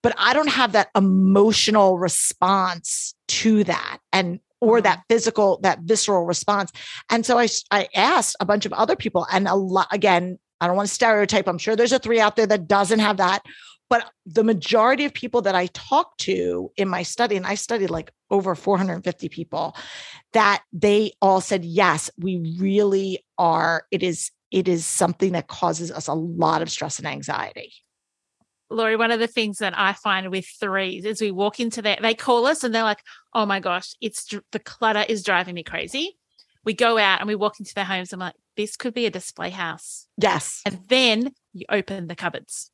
but 0.05 0.14
i 0.19 0.33
don't 0.33 0.49
have 0.51 0.71
that 0.73 0.88
emotional 0.97 1.99
response 1.99 3.14
to 3.29 3.64
that 3.64 3.99
and 4.12 4.38
or 4.66 4.79
mm-hmm. 4.79 4.85
that 4.85 5.02
physical 5.09 5.59
that 5.62 5.81
visceral 5.81 6.24
response 6.24 6.72
and 7.11 7.24
so 7.24 7.38
I, 7.38 7.48
I 7.70 7.88
asked 7.94 8.37
a 8.40 8.44
bunch 8.44 8.66
of 8.66 8.72
other 8.72 8.96
people, 8.96 9.26
and 9.31 9.46
a 9.46 9.55
lot 9.55 9.88
again, 9.92 10.38
I 10.61 10.66
don't 10.66 10.76
want 10.76 10.88
to 10.88 10.94
stereotype. 10.94 11.48
I'm 11.48 11.59
sure 11.59 11.76
there's 11.76 11.92
a 11.92 11.98
three 11.98 12.20
out 12.20 12.37
there 12.37 12.46
that 12.46 12.68
doesn't 12.68 12.98
have 12.98 13.18
that. 13.18 13.42
But 13.88 14.11
the 14.24 14.42
majority 14.42 15.05
of 15.05 15.14
people 15.14 15.42
that 15.42 15.55
I 15.55 15.66
talked 15.66 16.20
to 16.22 16.72
in 16.76 16.88
my 16.88 17.05
study, 17.05 17.37
and 17.37 17.46
I 17.46 17.55
studied 17.55 17.90
like 17.90 18.11
over 18.31 18.55
450 18.57 19.29
people, 19.29 19.76
that 20.33 20.64
they 20.72 21.12
all 21.22 21.40
said, 21.40 21.64
yes, 21.64 22.11
we 22.18 22.57
really 22.59 23.24
are. 23.38 23.85
It 23.92 24.02
is, 24.02 24.33
it 24.50 24.66
is 24.66 24.85
something 24.85 25.33
that 25.33 25.46
causes 25.46 25.92
us 25.92 26.09
a 26.09 26.14
lot 26.14 26.62
of 26.62 26.70
stress 26.70 26.98
and 26.98 27.07
anxiety. 27.07 27.72
Laurie, 28.68 28.96
one 28.96 29.11
of 29.11 29.20
the 29.20 29.26
things 29.26 29.59
that 29.59 29.79
I 29.79 29.92
find 29.92 30.31
with 30.31 30.46
threes 30.61 31.05
is 31.05 31.20
we 31.20 31.31
walk 31.31 31.61
into 31.61 31.83
their, 31.83 31.98
they 32.00 32.14
call 32.14 32.46
us 32.46 32.64
and 32.64 32.74
they're 32.74 32.83
like, 32.83 33.02
oh 33.33 33.46
my 33.46 33.61
gosh, 33.61 33.94
it's 34.00 34.26
the 34.52 34.59
clutter 34.59 35.05
is 35.09 35.22
driving 35.22 35.55
me 35.55 35.62
crazy. 35.62 36.16
We 36.64 36.74
go 36.74 36.98
out 36.98 37.20
and 37.20 37.29
we 37.29 37.37
walk 37.37 37.61
into 37.61 37.74
their 37.74 37.85
homes. 37.85 38.12
I'm 38.12 38.18
like, 38.18 38.35
this 38.57 38.76
could 38.76 38.92
be 38.92 39.07
a 39.07 39.11
display 39.11 39.50
house. 39.50 40.07
Yes. 40.16 40.62
And 40.66 40.81
then 40.88 41.33
you 41.52 41.64
open 41.68 42.09
the 42.09 42.16
cupboards 42.16 42.70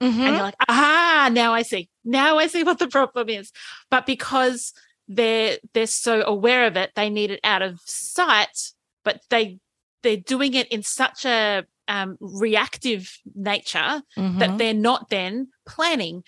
Mhm. 0.00 0.06
and 0.20 0.34
you're 0.34 0.42
like, 0.42 0.56
aha, 0.68 1.28
now 1.32 1.52
I 1.52 1.62
see. 1.62 1.88
Now 2.04 2.38
I 2.38 2.46
see 2.46 2.64
what 2.64 2.78
the 2.78 2.88
problem 2.88 3.28
is. 3.28 3.52
But 3.90 4.06
because 4.06 4.72
they're 5.08 5.58
they're 5.74 5.86
so 5.86 6.22
aware 6.26 6.66
of 6.66 6.76
it, 6.76 6.92
they 6.96 7.10
need 7.10 7.30
it 7.30 7.40
out 7.44 7.60
of 7.62 7.80
sight, 7.84 8.72
but 9.04 9.20
they 9.28 9.58
they're 10.02 10.16
doing 10.16 10.54
it 10.54 10.68
in 10.68 10.82
such 10.82 11.24
a 11.26 11.64
um, 11.88 12.16
reactive 12.20 13.18
nature 13.34 14.02
Mhm. 14.16 14.38
that 14.38 14.58
they're 14.58 14.74
not 14.74 15.10
then 15.10 15.48
planning 15.66 16.22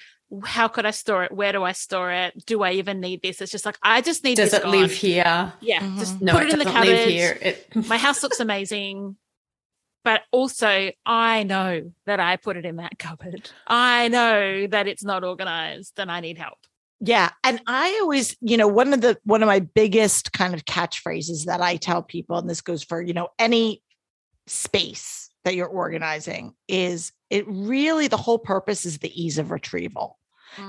how 0.45 0.67
could 0.67 0.85
I 0.85 0.91
store 0.91 1.23
it? 1.23 1.31
Where 1.31 1.53
do 1.53 1.63
I 1.63 1.71
store 1.71 2.11
it? 2.11 2.45
Do 2.47 2.63
I 2.65 2.73
even 2.73 2.99
need 3.01 3.23
this? 3.23 3.41
It's 3.41 3.53
just 3.53 3.65
like 3.65 3.79
I 3.81 4.01
just 4.01 4.25
need 4.25 4.35
Does 4.35 4.51
this 4.51 4.61
it 4.61 4.67
live 4.67 4.91
here? 4.91 5.53
Yeah, 5.61 5.81
Mhm. 5.81 5.99
just 6.01 6.21
No, 6.21 6.33
put 6.33 6.43
it 6.43 6.49
it 6.49 6.53
in 6.55 6.59
the 6.59 6.65
doesn't 6.65 6.81
cupboard. 6.81 6.97
live 6.97 7.09
here. 7.09 7.39
It, 7.41 7.77
My 7.89 7.97
house 7.97 8.25
looks 8.25 8.41
amazing. 8.41 9.17
But 10.03 10.23
also, 10.33 10.91
I 11.07 11.45
know 11.45 11.93
that 12.07 12.19
I 12.19 12.37
put 12.37 12.57
it 12.57 12.65
in 12.65 12.77
that 12.77 12.99
cupboard. 12.99 13.51
I 13.69 14.09
know 14.09 14.67
that 14.67 14.89
it's 14.89 15.05
not 15.05 15.23
organized 15.23 15.99
and 15.99 16.11
I 16.11 16.19
need 16.21 16.39
help. 16.39 16.59
Yeah. 17.01 17.31
And 17.45 17.61
I 17.69 17.99
always, 18.03 18.37
you 18.41 18.57
know, 18.57 18.67
one 18.69 18.93
of 18.93 19.01
the 19.03 19.19
one 19.25 19.45
of 19.45 19.47
my 19.47 19.61
biggest 19.61 20.33
kind 20.33 20.55
of 20.55 20.65
catchphrases 20.65 21.45
that 21.45 21.61
I 21.61 21.77
tell 21.77 22.03
people, 22.03 22.37
and 22.37 22.51
this 22.51 22.63
goes 22.63 22.83
for, 22.83 23.01
you 23.01 23.15
know, 23.15 23.29
any 23.39 23.81
space 24.47 25.26
that 25.47 25.55
you're 25.55 25.69
organizing, 25.69 26.53
is 26.67 27.13
it 27.31 27.45
really 27.47 28.09
the 28.09 28.17
whole 28.17 28.39
purpose 28.39 28.85
is 28.85 28.99
the 28.99 29.23
ease 29.23 29.39
of 29.39 29.53
retrieval. 29.53 30.19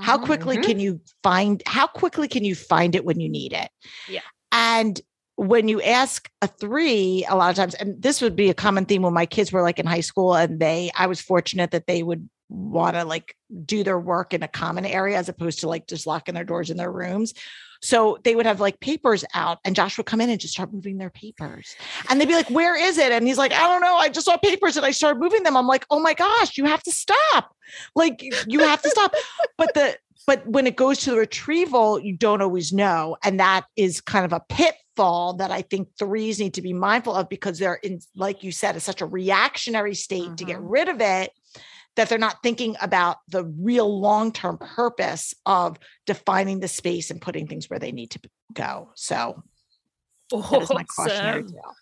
How 0.02 0.16
quickly 0.18 0.56
Mhm. 0.56 0.62
can 0.62 0.78
you 0.78 1.00
find 1.24 1.62
how 1.66 1.88
quickly 1.88 2.28
can 2.28 2.44
you 2.44 2.54
find 2.54 2.94
it 2.94 3.04
when 3.04 3.18
you 3.18 3.28
need 3.28 3.52
it? 3.52 3.70
Yeah. 4.08 4.20
And 4.52 5.00
when 5.34 5.66
you 5.66 5.82
ask 5.82 6.30
a 6.42 6.46
three, 6.46 7.24
a 7.28 7.34
lot 7.34 7.50
of 7.50 7.56
times, 7.56 7.74
and 7.74 8.00
this 8.00 8.22
would 8.22 8.36
be 8.36 8.50
a 8.50 8.54
common 8.54 8.84
theme 8.84 9.02
when 9.02 9.14
my 9.14 9.26
kids 9.26 9.50
were 9.50 9.62
like 9.62 9.80
in 9.80 9.86
high 9.86 10.00
school 10.00 10.36
and 10.36 10.60
they, 10.60 10.92
I 10.94 11.08
was 11.08 11.20
fortunate 11.20 11.72
that 11.72 11.88
they 11.88 12.04
would 12.04 12.28
want 12.48 12.94
to 12.94 13.04
like 13.04 13.34
do 13.64 13.82
their 13.82 13.98
work 13.98 14.32
in 14.32 14.44
a 14.44 14.48
common 14.48 14.86
area 14.86 15.16
as 15.16 15.28
opposed 15.28 15.60
to 15.60 15.68
like 15.68 15.88
just 15.88 16.06
locking 16.06 16.36
their 16.36 16.44
doors 16.44 16.70
in 16.70 16.76
their 16.76 16.92
rooms. 16.92 17.34
So 17.80 18.18
they 18.24 18.34
would 18.34 18.46
have 18.46 18.60
like 18.60 18.80
papers 18.80 19.24
out, 19.34 19.58
and 19.64 19.76
Josh 19.76 19.96
would 19.96 20.06
come 20.06 20.20
in 20.20 20.30
and 20.30 20.40
just 20.40 20.54
start 20.54 20.72
moving 20.72 20.98
their 20.98 21.10
papers. 21.10 21.76
And 22.08 22.20
they'd 22.20 22.28
be 22.28 22.34
like, 22.34 22.50
Where 22.50 22.76
is 22.76 22.98
it? 22.98 23.12
And 23.12 23.26
he's 23.26 23.38
like, 23.38 23.52
I 23.52 23.68
don't 23.68 23.80
know. 23.80 23.96
I 23.96 24.08
just 24.08 24.26
saw 24.26 24.36
papers 24.36 24.76
and 24.76 24.84
I 24.84 24.90
started 24.90 25.20
moving 25.20 25.42
them. 25.42 25.56
I'm 25.56 25.66
like, 25.66 25.86
Oh 25.90 26.00
my 26.00 26.14
gosh, 26.14 26.58
you 26.58 26.64
have 26.64 26.82
to 26.84 26.92
stop. 26.92 27.54
Like, 27.94 28.22
you 28.46 28.60
have 28.60 28.82
to 28.82 28.90
stop. 28.90 29.14
But 29.56 29.74
the, 29.74 29.96
but 30.26 30.46
when 30.46 30.66
it 30.66 30.76
goes 30.76 30.98
to 31.00 31.10
the 31.10 31.16
retrieval, 31.16 32.00
you 32.00 32.16
don't 32.16 32.42
always 32.42 32.72
know. 32.72 33.16
And 33.24 33.40
that 33.40 33.64
is 33.76 34.00
kind 34.00 34.26
of 34.26 34.32
a 34.32 34.42
pitfall 34.48 35.34
that 35.34 35.50
I 35.50 35.62
think 35.62 35.88
threes 35.98 36.38
need 36.38 36.54
to 36.54 36.62
be 36.62 36.74
mindful 36.74 37.14
of 37.14 37.28
because 37.28 37.58
they're 37.58 37.76
in, 37.76 38.00
like 38.14 38.42
you 38.44 38.52
said, 38.52 38.76
it's 38.76 38.84
such 38.84 39.00
a 39.00 39.06
reactionary 39.06 39.94
state 39.94 40.24
mm-hmm. 40.24 40.34
to 40.34 40.44
get 40.44 40.58
Mm-hmm. 40.58 40.68
rid 40.68 40.88
of 40.88 41.00
it 41.00 41.30
that 41.98 42.08
they're 42.08 42.16
not 42.16 42.44
thinking 42.44 42.76
about 42.80 43.16
the 43.26 43.44
real 43.44 44.00
long 44.00 44.30
term 44.30 44.56
purpose 44.56 45.34
of 45.44 45.76
defining 46.06 46.60
the 46.60 46.68
space 46.68 47.10
and 47.10 47.20
putting 47.20 47.48
things 47.48 47.68
where 47.68 47.80
they 47.80 47.90
need 47.90 48.12
to 48.12 48.20
go. 48.52 48.90
So 48.94 49.42
that 50.30 50.62
is 50.62 50.70
my 50.70 50.84
cautionary 50.84 51.42
Awesome. 51.42 51.54
tale. 51.54 51.74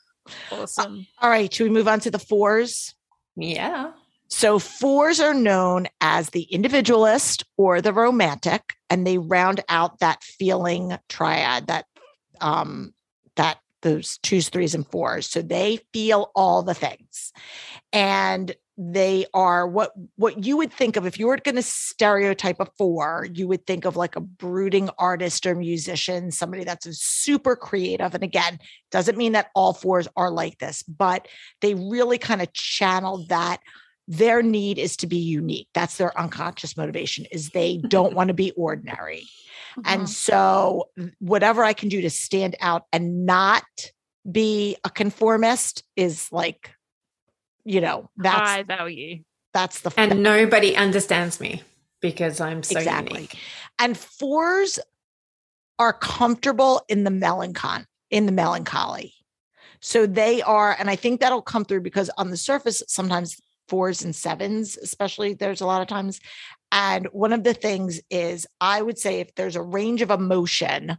Awesome. 0.50 1.06
All 1.20 1.28
right, 1.28 1.52
should 1.52 1.64
we 1.64 1.70
move 1.70 1.86
on 1.86 2.00
to 2.00 2.10
the 2.10 2.18
fours? 2.18 2.94
Yeah. 3.36 3.92
So 4.28 4.58
fours 4.58 5.20
are 5.20 5.34
known 5.34 5.86
as 6.00 6.30
the 6.30 6.44
individualist 6.44 7.44
or 7.58 7.82
the 7.82 7.92
romantic, 7.92 8.74
and 8.88 9.06
they 9.06 9.18
round 9.18 9.62
out 9.68 9.98
that 9.98 10.24
feeling 10.24 10.96
triad 11.10 11.66
that 11.66 11.84
um 12.40 12.94
that 13.36 13.58
those 13.82 14.18
twos, 14.22 14.48
threes, 14.48 14.74
and 14.74 14.90
fours. 14.90 15.28
So 15.28 15.42
they 15.42 15.80
feel 15.92 16.30
all 16.34 16.62
the 16.62 16.74
things. 16.74 17.32
And 17.92 18.56
they 18.78 19.24
are 19.32 19.66
what 19.66 19.92
what 20.16 20.44
you 20.44 20.56
would 20.58 20.72
think 20.72 20.96
of 20.96 21.06
if 21.06 21.18
you 21.18 21.26
were 21.26 21.38
going 21.38 21.54
to 21.56 21.62
stereotype 21.62 22.60
a 22.60 22.66
four, 22.76 23.26
you 23.32 23.48
would 23.48 23.66
think 23.66 23.84
of 23.86 23.96
like 23.96 24.16
a 24.16 24.20
brooding 24.20 24.90
artist 24.98 25.46
or 25.46 25.54
musician, 25.54 26.30
somebody 26.30 26.64
that's 26.64 26.86
super 27.02 27.56
creative. 27.56 28.14
And 28.14 28.22
again, 28.22 28.58
doesn't 28.90 29.16
mean 29.16 29.32
that 29.32 29.50
all 29.54 29.72
fours 29.72 30.08
are 30.16 30.30
like 30.30 30.58
this, 30.58 30.82
but 30.82 31.26
they 31.62 31.74
really 31.74 32.18
kind 32.18 32.42
of 32.42 32.52
channel 32.52 33.24
that 33.28 33.60
their 34.08 34.42
need 34.42 34.78
is 34.78 34.96
to 34.96 35.06
be 35.08 35.16
unique 35.16 35.66
that's 35.74 35.96
their 35.96 36.16
unconscious 36.16 36.76
motivation 36.76 37.24
is 37.32 37.50
they 37.50 37.78
don't 37.88 38.14
want 38.14 38.28
to 38.28 38.34
be 38.34 38.52
ordinary 38.52 39.26
and 39.84 40.02
Mhm. 40.02 40.08
so 40.08 40.90
whatever 41.18 41.64
i 41.64 41.72
can 41.72 41.88
do 41.88 42.00
to 42.00 42.08
stand 42.08 42.54
out 42.60 42.84
and 42.92 43.26
not 43.26 43.64
be 44.30 44.76
a 44.84 44.90
conformist 44.90 45.82
is 45.96 46.28
like 46.30 46.70
you 47.66 47.80
know 47.80 48.08
that's 48.16 48.36
high 48.50 48.62
value. 48.62 49.22
that's 49.52 49.80
the 49.80 49.92
And 49.98 50.22
nobody 50.22 50.76
understands 50.76 51.40
me 51.40 51.62
because 52.00 52.40
I'm 52.40 52.62
so 52.62 52.78
Exactly. 52.78 53.14
unique. 53.14 53.38
and 53.78 53.96
fours 53.96 54.78
are 55.78 55.92
comfortable 55.92 56.82
in 56.88 57.04
the 57.04 57.10
melancholy 57.10 57.84
in 58.10 58.24
the 58.26 58.32
melancholy 58.32 59.12
so 59.80 60.06
they 60.06 60.40
are 60.42 60.74
and 60.78 60.88
i 60.88 60.94
think 60.96 61.20
that'll 61.20 61.42
come 61.42 61.64
through 61.64 61.80
because 61.80 62.08
on 62.16 62.30
the 62.30 62.36
surface 62.36 62.82
sometimes 62.88 63.36
fours 63.68 64.02
and 64.04 64.14
sevens 64.14 64.76
especially 64.78 65.34
there's 65.34 65.60
a 65.60 65.66
lot 65.66 65.82
of 65.82 65.88
times 65.88 66.20
and 66.72 67.06
one 67.12 67.32
of 67.32 67.42
the 67.42 67.52
things 67.52 68.00
is 68.10 68.46
i 68.60 68.80
would 68.80 68.96
say 68.98 69.18
if 69.20 69.34
there's 69.34 69.56
a 69.56 69.60
range 69.62 70.02
of 70.02 70.10
emotion 70.10 70.96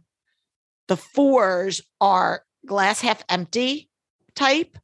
the 0.86 0.96
fours 0.98 1.80
are 2.00 2.42
glass 2.66 3.00
half 3.00 3.22
empty 3.30 3.88
type 4.34 4.76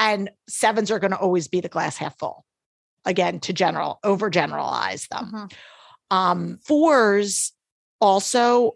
and 0.00 0.30
sevens 0.48 0.90
are 0.90 0.98
going 0.98 1.12
to 1.12 1.18
always 1.18 1.46
be 1.46 1.60
the 1.60 1.68
glass 1.68 1.96
half 1.96 2.18
full. 2.18 2.44
Again 3.04 3.38
to 3.40 3.52
general 3.52 4.00
overgeneralize 4.04 5.06
them. 5.08 5.30
Mhm. 5.32 5.52
um 6.10 6.58
fours 6.64 7.52
also 8.00 8.72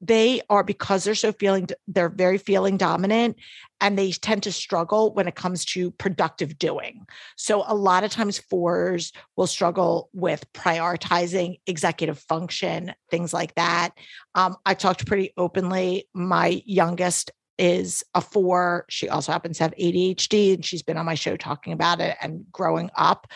they 0.00 0.40
are 0.50 0.62
because 0.62 1.02
they're 1.04 1.14
so 1.14 1.32
feeling 1.32 1.66
they're 1.88 2.10
very 2.10 2.38
feeling 2.38 2.76
dominant 2.76 3.36
and 3.80 3.96
they 3.98 4.10
tend 4.12 4.42
to 4.42 4.52
struggle 4.52 5.14
when 5.14 5.26
it 5.28 5.34
comes 5.34 5.64
to 5.64 5.90
productive 5.92 6.58
doing. 6.58 7.06
So 7.36 7.64
a 7.66 7.74
lot 7.74 8.04
of 8.04 8.10
times 8.10 8.38
fours 8.38 9.12
will 9.36 9.46
struggle 9.46 10.10
with 10.12 10.50
prioritizing 10.52 11.60
executive 11.66 12.18
function 12.20 12.94
things 13.10 13.32
like 13.32 13.54
that. 13.54 13.90
Um, 14.34 14.56
i 14.66 14.74
talked 14.74 15.06
pretty 15.06 15.32
openly 15.36 16.08
my 16.14 16.62
youngest 16.64 17.30
is 17.58 18.04
a 18.14 18.20
four 18.20 18.84
she 18.88 19.08
also 19.08 19.32
happens 19.32 19.58
to 19.58 19.64
have 19.64 19.74
adhd 19.74 20.54
and 20.54 20.64
she's 20.64 20.82
been 20.82 20.96
on 20.96 21.06
my 21.06 21.14
show 21.14 21.36
talking 21.36 21.72
about 21.72 22.00
it 22.00 22.16
and 22.20 22.44
growing 22.52 22.90
up 22.96 23.26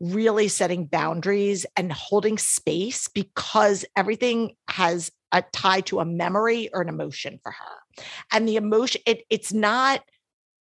really 0.00 0.48
setting 0.48 0.84
boundaries 0.84 1.66
and 1.76 1.92
holding 1.92 2.38
space 2.38 3.08
because 3.08 3.84
everything 3.96 4.54
has 4.68 5.10
a 5.32 5.42
tie 5.52 5.80
to 5.82 6.00
a 6.00 6.04
memory 6.04 6.70
or 6.72 6.80
an 6.80 6.88
emotion 6.88 7.38
for 7.42 7.52
her. 7.52 8.04
And 8.32 8.48
the 8.48 8.56
emotion 8.56 9.02
it, 9.06 9.24
it's 9.28 9.52
not 9.52 10.02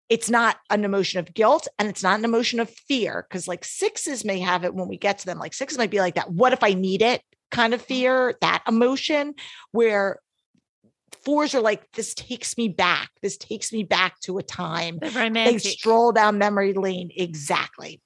it's 0.09 0.29
not 0.29 0.57
an 0.69 0.85
emotion 0.85 1.19
of 1.19 1.33
guilt 1.33 1.67
and 1.77 1.89
it's 1.89 2.01
not 2.01 2.17
an 2.17 2.25
emotion 2.25 2.59
of 2.59 2.69
fear 2.69 3.25
because 3.29 3.47
like 3.47 3.65
sixes 3.65 4.23
may 4.23 4.39
have 4.39 4.63
it 4.63 4.73
when 4.73 4.87
we 4.87 4.97
get 4.97 5.19
to 5.19 5.25
them 5.25 5.37
like 5.37 5.53
sixes 5.53 5.77
might 5.77 5.91
be 5.91 5.99
like 5.99 6.15
that 6.15 6.31
what 6.31 6.53
if 6.53 6.63
i 6.63 6.73
need 6.73 7.01
it? 7.01 7.21
kind 7.51 7.73
of 7.73 7.81
mm-hmm. 7.81 7.87
fear 7.87 8.35
that 8.41 8.63
emotion 8.67 9.33
where 9.71 10.19
fours 11.27 11.53
are 11.53 11.59
like 11.59 11.91
this 11.91 12.13
takes 12.13 12.57
me 12.57 12.69
back. 12.69 13.09
This 13.21 13.35
takes 13.35 13.73
me 13.73 13.83
back 13.83 14.17
to 14.21 14.37
a 14.37 14.43
time. 14.43 14.97
The 15.01 15.09
they 15.33 15.57
stroll 15.57 16.13
down 16.13 16.37
memory 16.37 16.71
lane 16.71 17.11
exactly. 17.13 18.01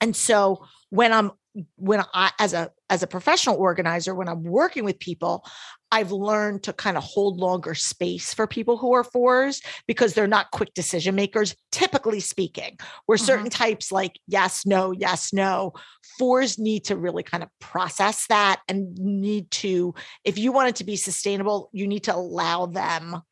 And 0.00 0.16
so 0.16 0.64
when 0.88 1.12
i'm 1.12 1.32
when 1.76 2.02
i 2.14 2.30
as 2.38 2.54
a 2.54 2.70
as 2.88 3.02
a 3.02 3.06
professional 3.06 3.56
organizer 3.56 4.14
when 4.14 4.28
i'm 4.28 4.44
working 4.44 4.84
with 4.84 4.98
people 4.98 5.44
i've 5.90 6.12
learned 6.12 6.62
to 6.62 6.72
kind 6.72 6.96
of 6.96 7.02
hold 7.02 7.38
longer 7.38 7.74
space 7.74 8.34
for 8.34 8.46
people 8.46 8.76
who 8.76 8.92
are 8.92 9.04
fours 9.04 9.60
because 9.86 10.14
they're 10.14 10.26
not 10.26 10.50
quick 10.50 10.72
decision 10.74 11.14
makers 11.14 11.54
typically 11.72 12.20
speaking 12.20 12.76
where 13.06 13.18
certain 13.18 13.46
mm-hmm. 13.46 13.64
types 13.64 13.90
like 13.92 14.18
yes 14.26 14.66
no 14.66 14.92
yes 14.92 15.32
no 15.32 15.72
fours 16.18 16.58
need 16.58 16.84
to 16.84 16.96
really 16.96 17.22
kind 17.22 17.42
of 17.42 17.48
process 17.60 18.26
that 18.28 18.60
and 18.68 18.94
need 18.98 19.50
to 19.50 19.94
if 20.24 20.38
you 20.38 20.52
want 20.52 20.68
it 20.68 20.76
to 20.76 20.84
be 20.84 20.96
sustainable 20.96 21.70
you 21.72 21.86
need 21.86 22.04
to 22.04 22.14
allow 22.14 22.66
them 22.66 23.22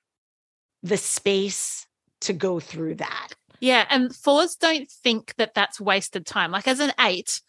the 0.82 0.96
space 0.96 1.86
to 2.20 2.32
go 2.32 2.60
through 2.60 2.94
that 2.94 3.28
Yeah, 3.60 3.86
and 3.88 4.14
fours 4.14 4.56
don't 4.56 4.90
think 4.90 5.34
that 5.36 5.54
that's 5.54 5.80
wasted 5.80 6.26
time. 6.26 6.50
Like 6.50 6.68
as 6.68 6.80
an 6.80 6.92
eight, 7.00 7.40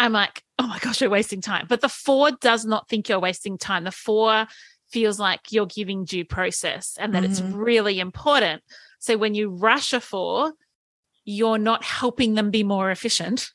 I'm 0.00 0.12
like, 0.12 0.42
oh 0.58 0.66
my 0.66 0.78
gosh, 0.78 1.02
you're 1.02 1.10
wasting 1.10 1.42
time. 1.42 1.66
But 1.68 1.82
the 1.82 1.88
four 1.90 2.30
does 2.40 2.64
not 2.64 2.88
think 2.88 3.08
you're 3.08 3.20
wasting 3.20 3.58
time. 3.58 3.84
The 3.84 3.92
four 3.92 4.46
feels 4.90 5.20
like 5.20 5.52
you're 5.52 5.66
giving 5.66 6.06
due 6.06 6.24
process 6.24 6.96
and 6.98 7.14
that 7.14 7.22
it's 7.22 7.40
Mhm. 7.42 7.52
really 7.54 8.00
important. 8.00 8.62
So 8.98 9.18
when 9.18 9.34
you 9.34 9.50
rush 9.50 9.92
a 9.92 10.00
four, 10.00 10.54
you're 11.26 11.58
not 11.58 11.84
helping 11.84 12.34
them 12.34 12.50
be 12.50 12.64
more 12.64 12.90
efficient. 12.90 13.50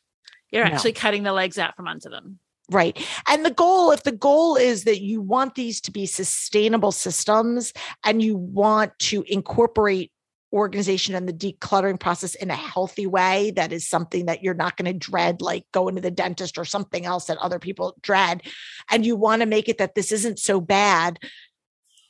You're 0.52 0.66
No. 0.66 0.72
actually 0.72 0.94
cutting 0.94 1.24
the 1.24 1.34
legs 1.34 1.58
out 1.58 1.76
from 1.76 1.88
under 1.88 2.10
them. 2.10 2.40
Right. 2.70 2.96
And 3.28 3.44
the 3.44 3.52
goal, 3.52 3.92
if 3.92 4.04
the 4.04 4.12
goal 4.12 4.56
is 4.56 4.84
that 4.86 5.02
you 5.02 5.22
want 5.22 5.56
these 5.56 5.82
to 5.82 5.92
be 5.92 6.06
sustainable 6.06 6.92
systems 6.92 7.74
and 8.04 8.22
you 8.22 8.38
want 8.38 8.98
to 9.00 9.24
incorporate 9.28 10.12
organization 10.56 11.14
and 11.14 11.28
the 11.28 11.34
decluttering 11.34 12.00
process 12.00 12.34
in 12.34 12.50
a 12.50 12.56
healthy 12.56 13.06
way, 13.06 13.52
that 13.56 13.74
is 13.74 13.88
something 13.88 14.26
that 14.26 14.42
you're 14.42 14.54
not 14.54 14.78
going 14.78 14.92
to 14.92 14.98
dread, 14.98 15.42
like 15.42 15.66
going 15.74 15.96
to 15.96 16.02
the 16.02 16.10
dentist 16.10 16.58
or 16.58 16.66
something 16.66 17.06
else 17.06 17.26
that 17.26 17.38
other 17.38 17.60
people 17.60 17.98
dread. 18.02 18.42
And 18.90 19.06
you 19.06 19.18
want 19.18 19.42
to 19.42 19.46
make 19.46 19.68
it 19.68 19.78
that 19.80 19.96
this 19.96 20.12
isn't 20.12 20.40
so 20.40 20.62
bad. 20.62 21.20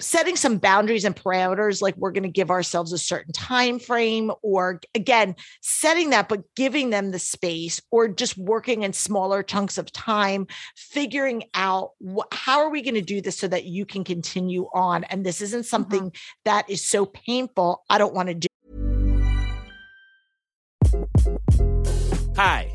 Setting 0.02 0.36
some 0.36 0.58
boundaries 0.58 1.06
and 1.06 1.16
parameters, 1.16 1.82
like 1.82 1.96
we're 1.96 2.12
going 2.12 2.24
to 2.24 2.30
give 2.30 2.52
ourselves 2.52 2.92
a 2.92 2.98
certain 2.98 3.32
time 3.32 3.80
frame, 3.80 4.30
or 4.42 4.82
again, 4.94 5.36
setting 5.62 6.10
that, 6.10 6.28
but 6.28 6.44
giving 6.56 6.90
them 6.90 7.12
the 7.12 7.20
space, 7.20 7.82
or 7.92 8.10
just 8.10 8.38
working 8.38 8.84
in 8.84 8.92
smaller 8.92 9.42
chunks 9.42 9.78
of 9.78 9.90
time, 9.94 10.48
figuring 10.76 11.44
out 11.54 11.92
wh- 12.06 12.28
how 12.34 12.60
are 12.60 12.70
we 12.70 12.82
going 12.82 12.96
to 12.96 13.02
do 13.02 13.22
this 13.22 13.38
so 13.38 13.48
that 13.48 13.64
you 13.64 13.86
can 13.86 14.04
continue 14.04 14.68
on. 14.74 15.06
And 15.06 15.26
this 15.26 15.42
isn't 15.42 15.62
mm-hmm. 15.62 15.68
something 15.68 16.12
that 16.44 16.70
is 16.70 16.86
so 16.86 17.06
painful. 17.06 17.84
I 17.90 17.98
don't 17.98 18.14
want 18.14 18.28
to 18.28 18.36
do. 18.36 18.48
Hi, 22.36 22.75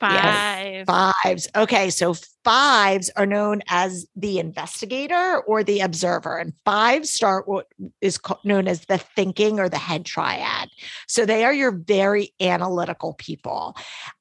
Five. 0.00 0.86
Fives. 0.86 1.48
Okay. 1.56 1.90
So 1.90 2.14
fives 2.44 3.10
are 3.16 3.26
known 3.26 3.62
as 3.68 4.06
the 4.14 4.38
investigator 4.38 5.42
or 5.46 5.64
the 5.64 5.80
observer, 5.80 6.38
and 6.38 6.52
fives 6.64 7.10
start 7.10 7.48
what 7.48 7.66
is 8.00 8.16
co- 8.16 8.38
known 8.44 8.68
as 8.68 8.82
the 8.86 8.98
thinking 8.98 9.58
or 9.58 9.68
the 9.68 9.76
head 9.78 10.04
triad. 10.04 10.68
So 11.08 11.26
they 11.26 11.44
are 11.44 11.52
your 11.52 11.72
very 11.72 12.32
analytical 12.40 13.14
people. 13.14 13.76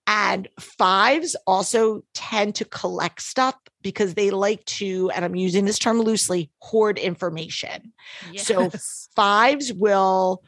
And 0.08 0.48
fives 0.60 1.36
also 1.46 2.02
tend 2.14 2.56
to 2.56 2.66
collect 2.66 3.22
stuff 3.22 3.56
because 3.82 4.16
they 4.16 4.32
like 4.32 4.66
to, 4.66 5.12
and 5.12 5.24
I'm 5.24 5.36
using 5.36 5.66
this 5.66 5.78
term 5.80 6.00
loosely, 6.02 6.50
hoard 6.60 6.98
information. 6.98 7.94
So 8.36 8.72
fives 9.16 9.72
will, 9.74 10.44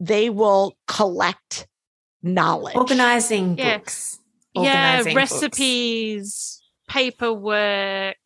they 0.00 0.30
will 0.30 0.76
collect 0.88 1.68
knowledge. 2.22 2.76
Organizing 2.76 3.56
Yeah. 3.56 3.78
books. 3.78 4.18
Yeah, 4.54 4.96
Organizing 4.98 5.14
books. 5.14 5.32
recipes, 5.32 6.62
paperwork, 6.88 8.16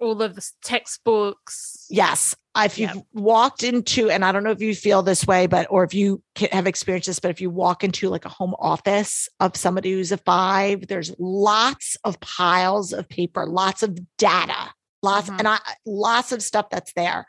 all 0.00 0.22
of 0.22 0.34
the 0.34 0.50
textbooks. 0.62 1.86
Yes. 1.90 2.34
If 2.56 2.76
you've 2.78 2.94
Yep. 2.94 3.04
walked 3.12 3.62
into, 3.62 4.10
and 4.10 4.24
I 4.24 4.32
don't 4.32 4.42
know 4.42 4.50
if 4.50 4.60
you 4.60 4.74
feel 4.74 5.02
this 5.02 5.24
way, 5.26 5.46
but, 5.46 5.66
or 5.70 5.84
if 5.84 5.94
you 5.94 6.22
have 6.50 6.66
experienced 6.66 7.06
this, 7.06 7.20
but 7.20 7.30
if 7.30 7.40
you 7.40 7.50
walk 7.50 7.84
into 7.84 8.08
like 8.08 8.24
a 8.24 8.28
home 8.28 8.54
office 8.58 9.28
of 9.38 9.56
somebody 9.56 9.92
who's 9.92 10.10
a 10.10 10.16
five, 10.18 10.86
there's 10.88 11.12
lots 11.18 11.96
of 12.04 12.18
piles 12.20 12.92
of 12.92 13.08
paper, 13.08 13.46
lots 13.46 13.82
of 13.84 13.96
data, 14.16 14.72
lots, 15.02 15.28
Mhm. 15.30 15.38
and 15.38 15.48
I, 15.48 15.58
lots 15.86 16.32
of 16.32 16.42
stuff 16.42 16.68
that's 16.70 16.92
there. 16.94 17.26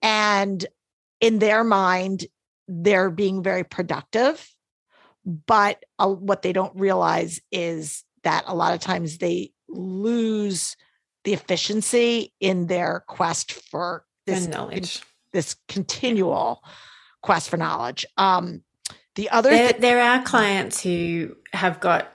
And 0.00 0.64
in 1.20 1.38
their 1.40 1.64
mind, 1.64 2.26
they're 2.68 3.10
being 3.10 3.42
very 3.42 3.64
productive. 3.64 4.48
But 5.24 5.84
uh, 5.98 6.08
what 6.08 6.42
they 6.42 6.52
don't 6.52 6.74
realize 6.76 7.40
is 7.50 8.04
that 8.24 8.44
a 8.46 8.54
lot 8.54 8.74
of 8.74 8.80
times 8.80 9.18
they 9.18 9.52
lose 9.68 10.76
the 11.24 11.32
efficiency 11.32 12.32
in 12.40 12.66
their 12.66 13.04
quest 13.06 13.52
for 13.52 14.04
this 14.26 14.46
knowledge. 14.46 15.02
this 15.32 15.56
continual 15.68 16.62
quest 17.22 17.48
for 17.48 17.56
knowledge. 17.56 18.04
Um, 18.16 18.62
the 19.14 19.30
other 19.30 19.50
There, 19.50 19.68
thing, 19.68 19.80
there 19.80 20.00
are 20.00 20.22
clients 20.22 20.82
who 20.82 21.36
have 21.52 21.80
got 21.80 22.12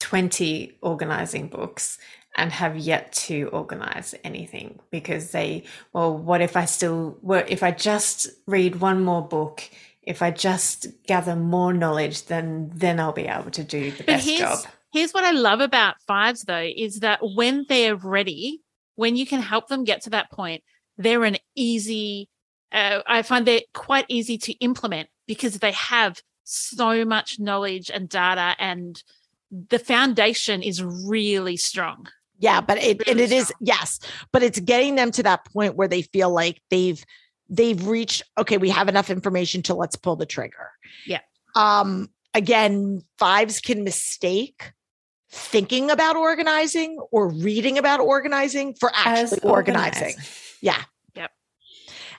20 0.00 0.78
organizing 0.82 1.48
books 1.48 1.98
and 2.36 2.52
have 2.52 2.76
yet 2.76 3.12
to 3.12 3.48
organize 3.52 4.14
anything 4.24 4.78
because 4.90 5.32
they, 5.32 5.64
well, 5.92 6.16
what 6.16 6.40
if 6.40 6.56
I 6.56 6.64
still, 6.64 7.18
what 7.20 7.50
if 7.50 7.62
I 7.62 7.72
just 7.72 8.28
read 8.46 8.76
one 8.80 9.04
more 9.04 9.26
book? 9.26 9.68
If 10.08 10.22
I 10.22 10.30
just 10.30 10.86
gather 11.06 11.36
more 11.36 11.72
knowledge, 11.72 12.24
then 12.26 12.70
then 12.74 12.98
I'll 12.98 13.12
be 13.12 13.26
able 13.28 13.50
to 13.52 13.62
do 13.64 13.90
the 13.92 14.04
But 14.06 14.06
best 14.06 14.26
here's 14.26 14.40
job. 14.40 14.58
here's 14.92 15.12
what 15.12 15.24
I 15.24 15.32
love 15.32 15.60
about 15.60 16.00
fives 16.06 16.42
though 16.44 16.68
is 16.74 17.00
that 17.00 17.20
when 17.22 17.66
they're 17.68 17.96
ready, 17.96 18.62
when 18.94 19.16
you 19.16 19.26
can 19.26 19.40
help 19.42 19.68
them 19.68 19.84
get 19.84 20.02
to 20.04 20.10
that 20.10 20.30
point, 20.30 20.62
they're 20.96 21.24
an 21.24 21.36
easy. 21.54 22.28
Uh, 22.72 23.00
I 23.06 23.22
find 23.22 23.46
they're 23.46 23.60
quite 23.74 24.06
easy 24.08 24.38
to 24.38 24.52
implement 24.54 25.08
because 25.26 25.58
they 25.58 25.72
have 25.72 26.20
so 26.44 27.04
much 27.04 27.38
knowledge 27.38 27.90
and 27.90 28.08
data, 28.08 28.56
and 28.58 29.02
the 29.50 29.78
foundation 29.78 30.62
is 30.62 30.82
really 30.82 31.56
strong. 31.56 32.08
yeah, 32.38 32.60
but 32.62 32.78
it 32.78 33.02
and 33.06 33.20
Really 33.20 33.24
it 33.24 33.32
is 33.32 33.48
strong. 33.48 33.58
yes, 33.60 34.00
but 34.32 34.42
it's 34.42 34.60
getting 34.60 34.94
them 34.96 35.10
to 35.12 35.22
that 35.24 35.44
point 35.44 35.76
where 35.76 35.88
they 35.88 36.02
feel 36.02 36.30
like 36.30 36.62
they've 36.70 37.04
they've 37.48 37.86
reached 37.86 38.22
okay, 38.36 38.56
we 38.56 38.70
have 38.70 38.88
enough 38.88 39.10
information 39.10 39.62
to 39.62 39.74
let's 39.74 39.96
pull 39.96 40.16
the 40.16 40.26
trigger. 40.26 40.70
Yeah. 41.06 41.20
Um 41.54 42.08
again, 42.34 43.02
fives 43.18 43.60
can 43.60 43.84
mistake 43.84 44.72
thinking 45.30 45.90
about 45.90 46.16
organizing 46.16 46.98
or 47.12 47.28
reading 47.28 47.78
about 47.78 48.00
organizing 48.00 48.74
for 48.74 48.90
actually 48.94 49.40
organizing. 49.42 50.14
Yeah. 50.60 50.82
Yep. 51.14 51.30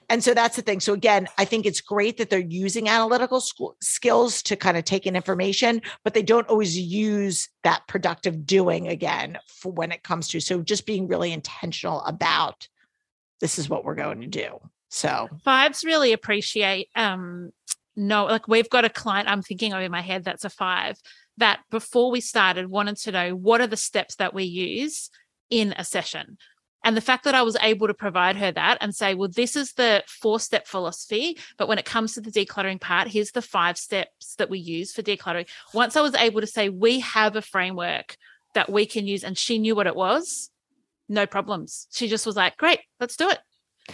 And 0.10 0.24
so 0.24 0.34
that's 0.34 0.56
the 0.56 0.62
thing. 0.62 0.80
So 0.80 0.94
again, 0.94 1.28
I 1.38 1.46
think 1.46 1.66
it's 1.66 1.82
great 1.82 2.18
that 2.18 2.30
they're 2.30 2.40
using 2.40 2.88
analytical 2.88 3.42
sk- 3.42 3.76
skills 3.82 4.44
to 4.44 4.56
kind 4.56 4.78
of 4.78 4.84
take 4.84 5.08
in 5.08 5.16
information, 5.16 5.82
but 6.04 6.14
they 6.14 6.24
don't 6.24 6.48
always 6.48 6.78
use 6.78 7.50
that 7.64 7.88
productive 7.88 8.46
doing 8.46 8.88
again 8.88 9.40
for 9.48 9.72
when 9.72 9.92
it 9.92 10.04
comes 10.04 10.28
to. 10.30 10.40
So 10.40 10.62
just 10.62 10.86
being 10.86 11.08
really 11.08 11.34
intentional 11.34 12.02
about 12.02 12.68
this 13.42 13.58
is 13.58 13.70
what 13.70 13.86
we're 13.86 13.96
going 13.96 14.22
to 14.22 14.28
do. 14.28 14.60
So 14.90 15.30
Fives 15.44 15.84
really 15.84 16.14
appreciate 16.14 16.90
um 16.96 17.52
no 17.96 18.26
like 18.26 18.48
we've 18.48 18.70
got 18.70 18.86
a 18.86 18.90
client 18.90 19.30
I'm 19.30 19.42
thinking 19.42 19.72
in 19.72 19.92
my 19.92 20.02
head 20.02 20.24
that's 20.24 20.46
a 20.46 20.50
five 20.50 20.98
that 21.38 21.60
before 21.70 22.12
we 22.12 22.22
started 22.22 22.68
wanted 22.68 22.98
to 22.98 23.12
know 23.12 23.36
what 23.36 23.62
are 23.62 23.68
the 23.68 23.78
steps 23.78 24.16
that 24.16 24.34
we 24.34 24.44
use 24.44 25.10
in 25.50 25.74
a 25.78 25.84
session. 25.84 26.38
And 26.84 26.96
the 26.96 27.02
fact 27.02 27.26
that 27.26 27.36
I 27.36 27.42
was 27.42 27.58
able 27.62 27.88
to 27.88 27.94
provide 27.94 28.38
her 28.38 28.52
that 28.54 28.78
and 28.80 28.96
say, 28.96 29.14
well, 29.14 29.28
this 29.28 29.56
is 29.56 29.74
the 29.74 30.04
four 30.08 30.40
step 30.40 30.66
philosophy. 30.66 31.38
But 31.58 31.68
when 31.68 31.78
it 31.78 31.86
comes 31.86 32.14
to 32.14 32.22
the 32.22 32.32
decluttering 32.32 32.80
part, 32.80 33.10
here's 33.10 33.32
the 33.32 33.42
five 33.42 33.78
steps 33.78 34.36
that 34.36 34.50
we 34.50 34.60
use 34.60 34.94
for 34.94 35.02
decluttering. 35.02 35.48
Once 35.74 35.98
I 35.98 36.02
was 36.02 36.16
able 36.16 36.40
to 36.42 36.48
say, 36.48 36.70
we 36.70 37.02
have 37.02 37.36
a 37.36 37.42
framework 37.42 38.16
that 38.54 38.72
we 38.72 38.86
can 38.86 39.06
use, 39.06 39.24
and 39.24 39.38
she 39.38 39.60
knew 39.60 39.76
what 39.76 39.88
it 39.88 39.96
was, 39.96 40.50
no 41.10 41.28
problems. 41.28 41.88
She 41.92 42.08
just 42.08 42.26
was 42.26 42.36
like, 42.36 42.58
great, 42.58 42.80
let's 43.00 43.18
do 43.18 43.30
it. 43.30 43.40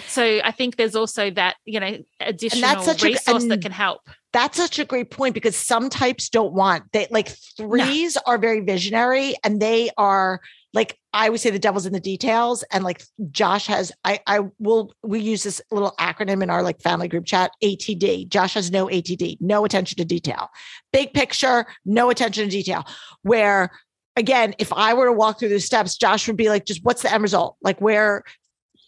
So 0.08 0.40
I 0.44 0.52
think 0.52 0.76
there's 0.78 0.96
also 0.96 1.30
that, 1.32 1.56
you 1.66 1.80
know, 1.80 1.98
additional 2.20 2.82
such 2.82 3.04
a- 3.04 3.08
resource 3.08 3.46
that 3.48 3.62
can 3.62 3.72
help. 3.72 4.02
that's 4.34 4.58
such 4.58 4.80
a 4.80 4.86
great 4.86 5.12
point 5.12 5.34
because 5.34 5.56
some 5.56 5.90
types 5.90 6.30
don't 6.30 6.54
want 6.54 6.84
they 6.92 7.08
like 7.10 7.30
threes 7.58 8.18
are 8.26 8.38
very 8.38 8.60
visionary 8.60 9.34
and 9.44 9.62
they 9.62 9.90
are 9.98 10.42
like 10.74 11.00
I 11.14 11.30
would 11.30 11.40
say 11.40 11.50
the 11.52 11.58
devil's 11.60 11.86
in 11.86 11.94
the 11.94 12.02
details 12.02 12.64
and 12.72 12.84
like 12.84 13.02
Josh 13.32 13.68
has 13.68 13.94
I 14.04 14.20
I 14.28 14.42
will 14.60 14.94
we 15.04 15.22
use 15.22 15.44
this 15.44 15.62
little 15.72 15.94
acronym 16.00 16.44
in 16.44 16.50
our 16.50 16.62
like 16.64 16.82
family 16.82 17.08
group 17.08 17.26
chat 17.26 17.52
ATD 17.64 18.28
Josh 18.28 18.56
has 18.56 18.70
no 18.72 18.88
ATD 18.88 19.38
no 19.40 19.64
attention 19.64 19.98
to 19.98 20.06
detail. 20.06 20.50
Big 20.92 21.14
picture 21.14 21.66
no 21.86 22.10
attention 22.10 22.44
to 22.44 22.50
detail. 22.50 22.84
Where 23.22 23.72
again 24.18 24.54
if 24.60 24.74
I 24.74 24.94
were 24.94 25.06
to 25.06 25.14
walk 25.14 25.40
through 25.40 25.50
the 25.50 25.62
steps 25.62 25.96
Josh 25.98 26.28
would 26.28 26.36
be 26.36 26.50
like 26.50 26.66
just 26.66 26.84
what's 26.84 27.04
the 27.04 27.14
end 27.14 27.24
result? 27.24 27.56
Like 27.62 27.80
where 27.80 28.24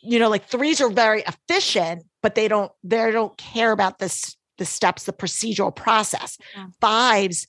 you 0.01 0.19
know 0.19 0.29
like 0.29 0.45
threes 0.45 0.79
are 0.81 0.89
very 0.89 1.23
efficient 1.23 2.03
but 2.21 2.35
they 2.35 2.47
don't 2.47 2.71
they 2.83 3.11
don't 3.11 3.37
care 3.37 3.71
about 3.71 3.99
this 3.99 4.35
the 4.57 4.65
steps 4.65 5.03
the 5.03 5.13
procedural 5.13 5.75
process 5.75 6.37
Yeah. 6.55 6.67
fives 6.81 7.47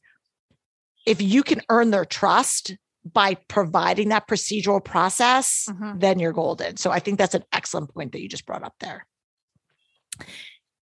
if 1.07 1.22
you 1.22 1.42
can 1.42 1.62
earn 1.70 1.90
their 1.90 2.05
trust 2.05 2.76
by 3.11 3.34
providing 3.49 4.09
that 4.11 4.28
procedural 4.28 4.84
process 4.84 5.66
Mhm. 5.70 6.01
then 6.01 6.18
you're 6.18 6.32
golden 6.32 6.76
so 6.76 6.90
i 6.90 6.99
think 6.99 7.18
that's 7.18 7.34
an 7.34 7.44
excellent 7.53 7.92
point 7.94 8.12
that 8.12 8.20
you 8.20 8.28
just 8.28 8.46
brought 8.46 8.62
up 8.64 8.74
there 8.80 9.07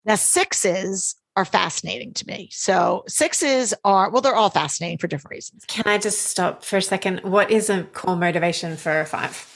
now 0.05 0.15
sixes 0.15 1.17
are 1.37 1.45
fascinating 1.45 2.13
to 2.15 2.27
me 2.27 2.49
so 2.51 3.05
sixes 3.07 3.75
are 3.85 4.11
well 4.11 4.23
they're 4.23 4.35
all 4.35 4.51
fascinating 4.51 4.99
for 4.99 5.07
different 5.07 5.33
reasons 5.33 5.65
Can 5.69 5.85
I 5.87 5.99
just 5.99 6.23
stop 6.23 6.65
for 6.65 6.79
a 6.79 6.83
second? 6.83 7.21
What 7.25 7.51
is 7.51 7.69
a 7.69 7.85
core 7.85 8.17
motivation 8.17 8.77
for 8.77 9.01
a 9.01 9.05
five? 9.05 9.56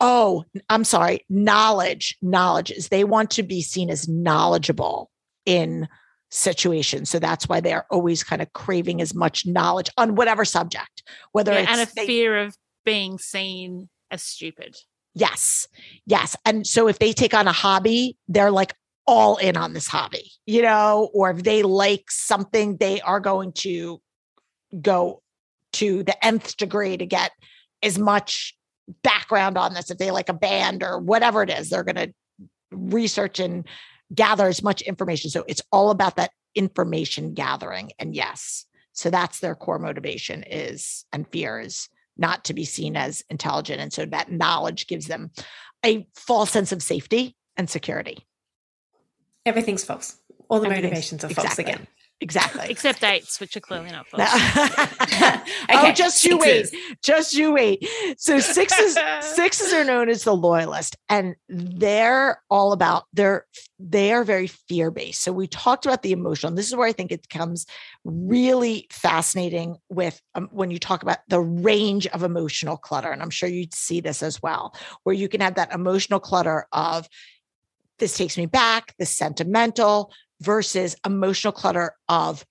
Oh, 0.00 0.44
I'm 0.68 0.84
sorry. 0.84 1.24
Knowledge. 1.28 2.16
Knowledge 2.22 2.70
is 2.70 2.88
they 2.88 3.04
want 3.04 3.30
to 3.32 3.42
be 3.42 3.60
seen 3.60 3.90
as 3.90 4.08
knowledgeable 4.08 5.10
in 5.46 5.88
situations. 6.30 7.08
So 7.08 7.18
that's 7.18 7.48
why 7.48 7.60
they 7.60 7.72
are 7.72 7.86
always 7.90 8.22
kind 8.22 8.42
of 8.42 8.52
craving 8.52 9.00
as 9.00 9.14
much 9.14 9.46
knowledge 9.46 9.90
on 9.96 10.14
whatever 10.14 10.44
subject, 10.44 11.02
whether 11.32 11.52
Yeah, 11.52 11.60
it's 11.60 11.70
and 11.70 11.80
a 11.80 11.94
they- 11.94 12.06
fear 12.06 12.38
of 12.38 12.56
being 12.84 13.18
seen 13.18 13.88
as 14.10 14.22
stupid. 14.22 14.76
Yes. 15.14 15.66
Yes. 16.06 16.36
And 16.44 16.66
so 16.66 16.86
if 16.86 16.98
they 16.98 17.12
take 17.12 17.34
on 17.34 17.48
a 17.48 17.52
hobby, 17.52 18.16
they're 18.28 18.50
like 18.50 18.74
all 19.06 19.38
in 19.38 19.56
on 19.56 19.72
this 19.72 19.88
hobby, 19.88 20.30
you 20.46 20.62
know, 20.62 21.08
or 21.14 21.30
if 21.30 21.42
they 21.42 21.62
like 21.62 22.04
something, 22.10 22.76
they 22.76 23.00
are 23.00 23.20
going 23.20 23.52
to 23.52 24.00
go 24.82 25.22
to 25.72 26.02
the 26.02 26.24
nth 26.24 26.56
degree 26.58 26.96
to 26.96 27.06
get 27.06 27.32
as 27.82 27.98
much 27.98 28.54
background 29.02 29.58
on 29.58 29.74
this. 29.74 29.90
If 29.90 29.98
they 29.98 30.10
like 30.10 30.28
a 30.28 30.34
band 30.34 30.82
or 30.82 30.98
whatever 30.98 31.42
it 31.42 31.50
is, 31.50 31.70
they're 31.70 31.84
going 31.84 31.96
to 31.96 32.14
research 32.70 33.38
and 33.38 33.66
gather 34.14 34.46
as 34.46 34.62
much 34.62 34.82
information. 34.82 35.30
So 35.30 35.44
it's 35.46 35.62
all 35.72 35.90
about 35.90 36.16
that 36.16 36.30
information 36.54 37.34
gathering. 37.34 37.90
And 37.98 38.14
yes, 38.14 38.66
so 38.92 39.10
that's 39.10 39.40
their 39.40 39.54
core 39.54 39.78
motivation 39.78 40.42
is 40.42 41.04
and 41.12 41.28
fear 41.28 41.60
is 41.60 41.88
not 42.16 42.44
to 42.46 42.54
be 42.54 42.64
seen 42.64 42.96
as 42.96 43.22
intelligent. 43.30 43.80
And 43.80 43.92
so 43.92 44.06
that 44.06 44.32
knowledge 44.32 44.86
gives 44.86 45.06
them 45.06 45.30
a 45.84 46.06
false 46.16 46.50
sense 46.50 46.72
of 46.72 46.82
safety 46.82 47.36
and 47.56 47.70
security. 47.70 48.26
Everything's 49.46 49.84
false. 49.84 50.16
All 50.48 50.60
the 50.60 50.68
motivations 50.68 51.24
are 51.24 51.28
false 51.28 51.46
exactly. 51.46 51.72
again. 51.72 51.86
Exactly. 52.20 52.66
Except 52.68 53.00
dates, 53.00 53.38
which 53.38 53.56
are 53.56 53.60
clearly 53.60 53.90
not 53.92 54.08
false. 54.08 54.28
oh, 54.32 55.42
Okay, 55.70 55.92
just 55.92 56.24
you 56.24 56.36
wait. 56.36 56.66
Just 57.00 57.34
you 57.34 57.52
wait. 57.52 57.88
So 58.16 58.40
sixes, 58.40 58.98
sixes 59.20 59.72
are 59.72 59.84
known 59.84 60.08
as 60.08 60.24
the 60.24 60.34
loyalist, 60.34 60.96
and 61.08 61.36
they're 61.48 62.42
all 62.50 62.72
about 62.72 63.04
they're 63.12 63.46
they 63.78 64.12
are 64.12 64.24
very 64.24 64.48
fear 64.48 64.90
based. 64.90 65.22
So 65.22 65.30
we 65.30 65.46
talked 65.46 65.86
about 65.86 66.02
the 66.02 66.10
emotional. 66.10 66.52
This 66.52 66.66
is 66.66 66.74
where 66.74 66.88
I 66.88 66.92
think 66.92 67.12
it 67.12 67.22
becomes 67.22 67.66
really 68.04 68.88
fascinating 68.90 69.76
with 69.88 70.20
um, 70.34 70.48
when 70.50 70.72
you 70.72 70.80
talk 70.80 71.04
about 71.04 71.18
the 71.28 71.40
range 71.40 72.08
of 72.08 72.24
emotional 72.24 72.76
clutter, 72.76 73.12
and 73.12 73.22
I'm 73.22 73.30
sure 73.30 73.48
you'd 73.48 73.74
see 73.74 74.00
this 74.00 74.24
as 74.24 74.42
well, 74.42 74.74
where 75.04 75.14
you 75.14 75.28
can 75.28 75.40
have 75.40 75.54
that 75.54 75.72
emotional 75.72 76.18
clutter 76.18 76.66
of 76.72 77.08
this 77.98 78.16
takes 78.16 78.36
me 78.36 78.46
back, 78.46 78.94
this 78.98 79.14
sentimental 79.14 80.12
versus 80.40 80.96
emotional 81.04 81.52
clutter 81.52 81.92
of 82.08 82.44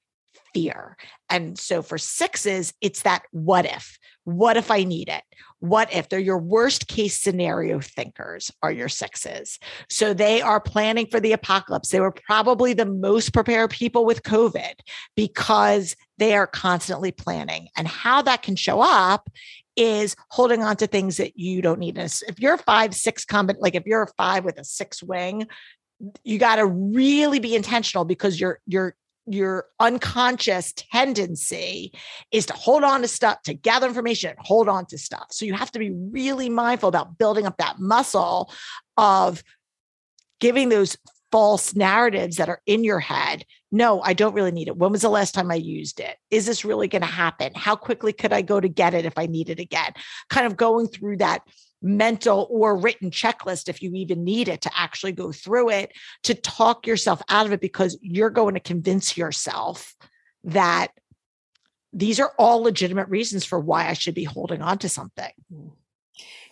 fear. 0.53 0.97
And 1.29 1.57
so 1.57 1.81
for 1.81 1.97
sixes, 1.97 2.73
it's 2.81 3.03
that 3.03 3.23
what 3.31 3.65
if? 3.65 3.97
What 4.23 4.57
if 4.57 4.71
I 4.71 4.83
need 4.83 5.07
it? 5.07 5.23
What 5.59 5.93
if 5.93 6.09
they're 6.09 6.19
your 6.19 6.37
worst 6.37 6.87
case 6.87 7.17
scenario 7.17 7.79
thinkers 7.79 8.51
are 8.61 8.71
your 8.71 8.89
sixes? 8.89 9.59
So 9.89 10.13
they 10.13 10.41
are 10.41 10.59
planning 10.59 11.07
for 11.07 11.19
the 11.19 11.31
apocalypse. 11.31 11.89
They 11.89 11.99
were 11.99 12.11
probably 12.11 12.73
the 12.73 12.85
most 12.85 13.33
prepared 13.33 13.69
people 13.69 14.05
with 14.05 14.23
COVID 14.23 14.73
because 15.15 15.95
they 16.17 16.35
are 16.35 16.47
constantly 16.47 17.11
planning. 17.11 17.69
And 17.77 17.87
how 17.87 18.21
that 18.23 18.41
can 18.41 18.55
show 18.55 18.81
up 18.81 19.29
is 19.77 20.15
holding 20.29 20.63
on 20.63 20.75
to 20.77 20.87
things 20.87 21.17
that 21.17 21.37
you 21.37 21.61
don't 21.61 21.79
need. 21.79 21.97
And 21.97 22.11
if 22.27 22.39
you're 22.39 22.57
five, 22.57 22.95
six 22.95 23.23
combat, 23.25 23.61
like 23.61 23.75
if 23.75 23.85
you're 23.85 24.03
a 24.03 24.13
five 24.17 24.43
with 24.43 24.57
a 24.57 24.63
six 24.63 25.03
wing, 25.03 25.47
you 26.23 26.37
got 26.37 26.57
to 26.57 26.65
really 26.65 27.39
be 27.39 27.55
intentional 27.55 28.05
because 28.05 28.39
your 28.39 28.59
your 28.65 28.95
your 29.25 29.65
unconscious 29.79 30.73
tendency 30.73 31.91
is 32.31 32.45
to 32.45 32.53
hold 32.53 32.83
on 32.83 33.01
to 33.01 33.07
stuff 33.07 33.41
to 33.43 33.53
gather 33.53 33.87
information 33.87 34.33
hold 34.39 34.69
on 34.69 34.85
to 34.85 34.97
stuff. 34.97 35.27
So 35.31 35.45
you 35.45 35.53
have 35.53 35.71
to 35.71 35.79
be 35.79 35.91
really 35.91 36.49
mindful 36.49 36.89
about 36.89 37.17
building 37.17 37.45
up 37.45 37.57
that 37.57 37.79
muscle 37.79 38.51
of 38.95 39.43
giving 40.39 40.69
those 40.69 40.97
false 41.29 41.75
narratives 41.75 42.37
that 42.37 42.47
are 42.47 42.61
in 42.65 42.85
your 42.85 42.99
head. 42.99 43.43
No 43.69 44.01
i 44.01 44.13
don't 44.13 44.33
really 44.33 44.51
need 44.51 44.69
it. 44.69 44.77
When 44.77 44.91
was 44.91 45.01
the 45.01 45.09
last 45.09 45.33
time 45.33 45.51
i 45.51 45.55
used 45.55 45.99
it? 45.99 46.15
Is 46.31 46.45
this 46.45 46.63
really 46.63 46.87
going 46.87 47.01
to 47.01 47.07
happen? 47.07 47.51
How 47.55 47.75
quickly 47.75 48.13
could 48.13 48.31
i 48.31 48.41
go 48.41 48.59
to 48.61 48.69
get 48.69 48.93
it 48.93 49.05
if 49.05 49.17
i 49.17 49.25
need 49.25 49.49
it 49.49 49.59
again? 49.59 49.91
Kind 50.29 50.47
of 50.47 50.55
going 50.55 50.87
through 50.87 51.17
that 51.17 51.41
mental 51.81 52.47
or 52.49 52.77
written 52.77 53.11
checklist 53.11 53.69
if 53.69 53.81
you 53.81 53.93
even 53.93 54.23
need 54.23 54.47
it 54.47 54.61
to 54.61 54.71
actually 54.75 55.11
go 55.11 55.31
through 55.31 55.69
it 55.69 55.91
to 56.23 56.33
talk 56.33 56.87
yourself 56.87 57.21
out 57.29 57.45
of 57.45 57.51
it 57.51 57.61
because 57.61 57.97
you're 58.01 58.31
going 58.31 58.55
to 58.55 58.59
convince 58.59 59.15
yourself 59.15 59.95
that 60.43 60.87
these 61.93 62.19
are 62.19 62.33
all 62.37 62.61
legitimate 62.61 63.07
reasons 63.09 63.45
for 63.45 63.59
why 63.59 63.87
I 63.87 63.93
should 63.93 64.15
be 64.15 64.23
holding 64.23 64.61
on 64.61 64.77
to 64.79 64.89
something. 64.89 65.31
Mm. 65.53 65.71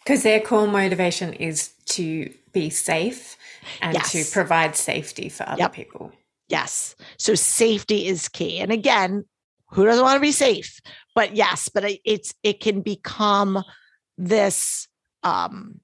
Because 0.03 0.21
their 0.21 0.39
core 0.39 0.67
motivation 0.67 1.33
is 1.33 1.69
to 1.87 2.31
be 2.51 2.69
safe 2.69 3.35
and 3.81 4.01
to 4.05 4.23
provide 4.31 4.75
safety 4.75 5.29
for 5.29 5.49
other 5.49 5.63
Yep. 5.63 5.73
people. 5.73 6.11
Yes. 6.47 6.95
So 7.17 7.33
safety 7.33 8.05
is 8.05 8.29
key. 8.29 8.59
And 8.59 8.71
again, 8.71 9.25
who 9.71 9.85
doesn't 9.85 10.03
want 10.03 10.17
to 10.17 10.21
be 10.21 10.31
safe? 10.31 10.79
But 11.15 11.35
yes, 11.35 11.69
but 11.73 11.83
it's 12.05 12.33
it 12.43 12.59
can 12.59 12.81
become 12.81 13.63
this 14.17 14.87
um 15.25 15.79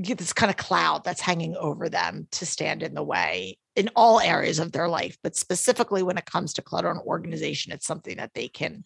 get 0.00 0.16
this 0.18 0.32
kind 0.32 0.48
of 0.48 0.56
cloud 0.56 1.02
that's 1.04 1.20
hanging 1.20 1.56
over 1.56 1.88
them 1.88 2.28
to 2.30 2.46
stand 2.46 2.82
in 2.82 2.94
the 2.94 3.02
way 3.02 3.58
in 3.74 3.90
all 3.96 4.20
areas 4.20 4.58
of 4.60 4.70
their 4.72 4.88
life 4.88 5.16
but 5.22 5.34
specifically 5.34 6.02
when 6.02 6.16
it 6.18 6.24
comes 6.24 6.52
to 6.54 6.62
clutter 6.62 6.90
and 6.90 7.00
organization 7.00 7.72
it's 7.72 7.86
something 7.86 8.16
that 8.16 8.32
they 8.34 8.48
can 8.48 8.84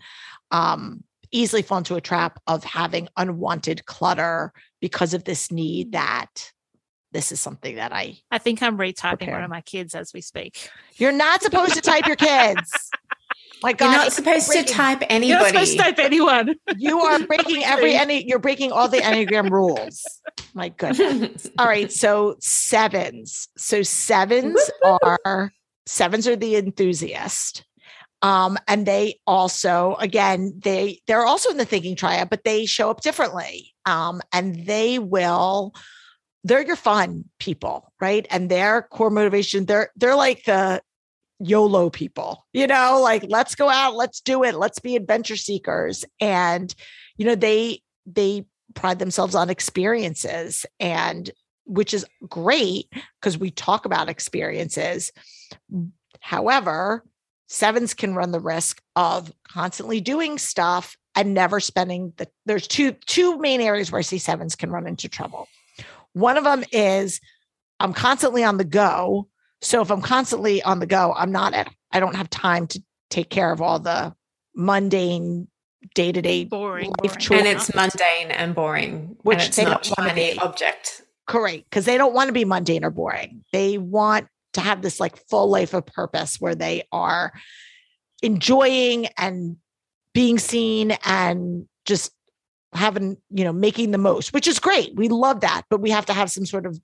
um 0.51 1.05
easily 1.31 1.63
fall 1.63 1.79
into 1.79 1.97
a 1.97 2.01
trap 2.01 2.39
of 2.47 2.63
having 2.65 3.09
unwanted 3.17 3.85
clutter 3.87 4.53
because 4.81 5.13
of 5.15 5.25
this 5.25 5.51
need 5.53 5.93
that 5.93 6.51
this 7.13 7.31
is 7.33 7.41
something 7.41 7.77
that 7.77 7.93
i 7.93 8.17
I 8.31 8.39
think 8.39 8.63
I'm 8.63 8.79
retyping 8.79 9.05
one 9.11 9.19
Prepared. 9.19 9.45
of 9.45 9.51
my 9.51 9.61
kids 9.61 9.95
as 9.95 10.13
we 10.15 10.23
speak. 10.23 10.71
you're 10.97 11.13
not 11.13 11.43
supposed 11.43 11.75
to 11.75 11.81
type 11.83 12.07
your 12.07 12.17
kids 12.17 12.73
my 13.63 13.73
god 13.73 13.87
You're 13.87 13.95
not 13.95 14.07
it's 14.09 14.17
supposed 14.17 14.53
to 14.53 14.65
type 14.65 15.01
type 15.01 15.09
You're 15.11 15.39
not 15.39 15.49
supposed 15.49 15.73
to 15.73 15.79
type 15.79 15.99
anyone. 15.99 16.55
you 16.77 17.01
are 17.01 17.19
breaking 17.21 17.65
every 17.65 17.95
any 17.95 18.27
you're 18.27 18.39
breaking 18.39 18.73
all 18.73 18.89
the 18.89 18.99
enneagram 18.99 19.51
rules. 19.51 20.05
My 20.55 20.69
goodness. 20.71 21.49
All 21.59 21.67
right 21.67 21.91
so 21.91 22.37
sevens. 22.41 23.49
So 23.57 23.83
sevens 23.83 24.71
are 24.85 25.53
sevens 25.87 26.27
are 26.29 26.37
the 26.37 26.57
enthusiast. 26.57 27.65
Um 28.23 28.59
and 28.69 28.87
they 28.87 29.21
also 29.27 29.97
again 29.99 30.55
they 30.59 31.01
they're 31.07 31.27
also 31.27 31.51
in 31.51 31.57
the 31.57 31.65
thinking 31.65 31.97
triad 31.97 32.31
but 32.31 32.45
they 32.45 32.67
show 32.67 32.91
up 32.91 33.01
differently. 33.01 33.73
Um 33.85 34.21
and 34.33 34.67
they 34.67 34.99
will 34.99 35.75
they're 36.45 36.67
your 36.67 36.77
fun 36.77 37.25
people 37.39 37.93
right? 38.01 38.27
And 38.31 38.51
their 38.51 38.83
core 38.83 39.11
motivation 39.11 39.67
they're 39.67 39.91
they're 39.97 40.17
like 40.17 40.45
the 40.45 40.83
YOLO 41.43 41.91
people, 41.91 42.47
you 42.53 42.67
know, 42.67 43.01
like 43.03 43.25
let's 43.29 43.55
go 43.55 43.69
out, 43.69 43.95
let's 43.95 44.21
do 44.21 44.45
it, 44.45 44.55
let's 44.55 44.79
be 44.79 44.97
adventure 44.97 45.37
seekers. 45.37 46.05
And, 46.21 46.75
you 47.17 47.27
know, 47.27 47.35
they 47.35 47.83
they 48.07 48.45
pride 48.75 48.99
themselves 48.99 49.35
on 49.35 49.51
experiences 49.51 50.65
and 50.81 51.31
which 51.65 51.95
is 51.95 52.07
great 52.29 52.87
because 53.21 53.39
we 53.39 53.51
talk 53.51 53.85
about 53.85 54.09
experiences. 54.09 55.13
However, 56.21 57.05
sevens 57.49 57.95
can 57.95 58.15
run 58.15 58.33
the 58.33 58.41
risk 58.41 58.81
of 58.97 59.33
constantly 59.49 60.01
doing 60.01 60.39
stuff 60.39 60.97
and 61.15 61.35
never 61.35 61.61
spending 61.61 62.13
the 62.17 62.29
there's 62.47 62.67
two 62.67 62.93
two 63.07 63.39
main 63.39 63.61
areas 63.61 63.93
where 63.93 63.99
I 63.99 64.03
see 64.03 64.19
sevens 64.19 64.57
can 64.57 64.71
run 64.71 64.87
into 64.87 65.09
trouble. 65.09 65.49
One 66.13 66.37
of 66.37 66.45
them 66.45 66.65
is 66.73 67.21
I'm 67.81 67.93
constantly 67.93 68.45
on 68.45 68.57
the 68.57 68.65
go. 68.65 69.29
So 69.63 69.81
if 69.81 69.91
I'm 69.91 70.03
constantly 70.03 70.63
on 70.63 70.81
the 70.81 70.87
go, 70.87 71.15
I'm 71.17 71.33
not 71.33 71.55
at 71.55 71.73
I 71.93 72.01
don't 72.01 72.17
have 72.17 72.29
time 72.31 72.67
to 72.69 72.83
take 73.11 73.31
care 73.31 73.53
of 73.53 73.61
all 73.61 73.79
the 73.79 74.15
mundane 74.55 75.49
day-to-day 75.95 76.45
Boring. 76.45 76.89
life 76.89 76.97
boring. 77.03 77.19
chores. 77.19 77.41
and 77.41 77.49
it's 77.49 77.75
mundane 77.75 78.31
and 78.31 78.55
boring. 78.55 79.17
Which 79.23 79.39
and 79.39 79.47
it's 79.49 79.57
they 79.57 79.65
not 79.65 79.83
don't 79.83 79.99
wanna 79.99 80.11
shiny 80.11 80.39
object. 80.39 81.03
Correct. 81.27 81.65
Because 81.65 81.85
they 81.85 81.97
don't 81.97 82.15
want 82.15 82.29
to 82.29 82.33
be 82.33 82.45
mundane 82.45 82.85
or 82.85 82.91
boring. 82.91 83.45
They 83.53 83.79
want 83.79 84.27
to 84.55 84.61
have 84.61 84.83
this 84.83 85.01
like 85.01 85.17
full 85.29 85.49
life 85.49 85.75
of 85.75 85.87
purpose 85.87 86.41
where 86.41 86.55
they 86.55 86.85
are 86.93 87.33
enjoying 88.23 89.07
and 89.17 89.57
being 90.15 90.39
seen 90.39 90.93
and 91.05 91.67
just 91.85 92.13
having, 92.73 93.17
you 93.31 93.45
know, 93.45 93.53
making 93.53 93.91
the 93.91 93.99
most, 93.99 94.33
which 94.33 94.47
is 94.47 94.59
great. 94.59 94.95
We 94.95 95.09
love 95.09 95.41
that, 95.41 95.63
but 95.71 95.81
we 95.81 95.91
have 95.91 96.07
to 96.07 96.13
have 96.13 96.31
some 96.31 96.47
sort 96.47 96.67
of 96.67 96.79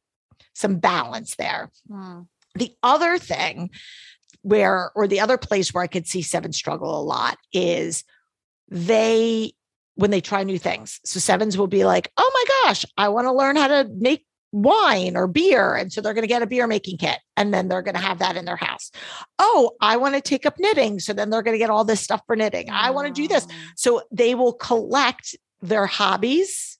some 0.54 0.78
balance 0.78 1.36
there. 1.36 1.70
Hmm. 1.90 2.22
The 2.54 2.72
other 2.82 3.18
thing 3.18 3.70
where, 4.42 4.90
or 4.94 5.06
the 5.06 5.20
other 5.20 5.38
place 5.38 5.72
where 5.72 5.82
I 5.82 5.88
could 5.88 6.06
see 6.06 6.22
seven 6.22 6.52
struggle 6.52 6.98
a 6.98 7.02
lot 7.02 7.38
is 7.52 8.04
they, 8.68 9.52
when 9.94 10.10
they 10.10 10.20
try 10.20 10.44
new 10.44 10.58
things. 10.58 11.00
So 11.04 11.20
sevens 11.20 11.58
will 11.58 11.66
be 11.66 11.84
like, 11.84 12.10
oh 12.16 12.30
my 12.32 12.44
gosh, 12.64 12.84
I 12.96 13.08
want 13.08 13.26
to 13.26 13.32
learn 13.32 13.56
how 13.56 13.68
to 13.68 13.88
make 13.96 14.24
wine 14.52 15.16
or 15.16 15.26
beer. 15.26 15.74
And 15.74 15.92
so 15.92 16.00
they're 16.00 16.14
going 16.14 16.22
to 16.22 16.28
get 16.28 16.42
a 16.42 16.46
beer 16.46 16.66
making 16.66 16.98
kit 16.98 17.18
and 17.36 17.52
then 17.52 17.68
they're 17.68 17.82
going 17.82 17.96
to 17.96 18.00
have 18.00 18.20
that 18.20 18.36
in 18.36 18.44
their 18.44 18.56
house. 18.56 18.90
Oh, 19.38 19.72
I 19.80 19.96
want 19.96 20.14
to 20.14 20.20
take 20.20 20.46
up 20.46 20.58
knitting. 20.58 21.00
So 21.00 21.12
then 21.12 21.30
they're 21.30 21.42
going 21.42 21.54
to 21.54 21.58
get 21.58 21.70
all 21.70 21.84
this 21.84 22.00
stuff 22.00 22.22
for 22.26 22.36
knitting. 22.36 22.70
I 22.70 22.90
want 22.90 23.08
to 23.08 23.12
do 23.12 23.28
this. 23.28 23.46
So 23.76 24.02
they 24.10 24.34
will 24.34 24.54
collect 24.54 25.36
their 25.60 25.86
hobbies 25.86 26.78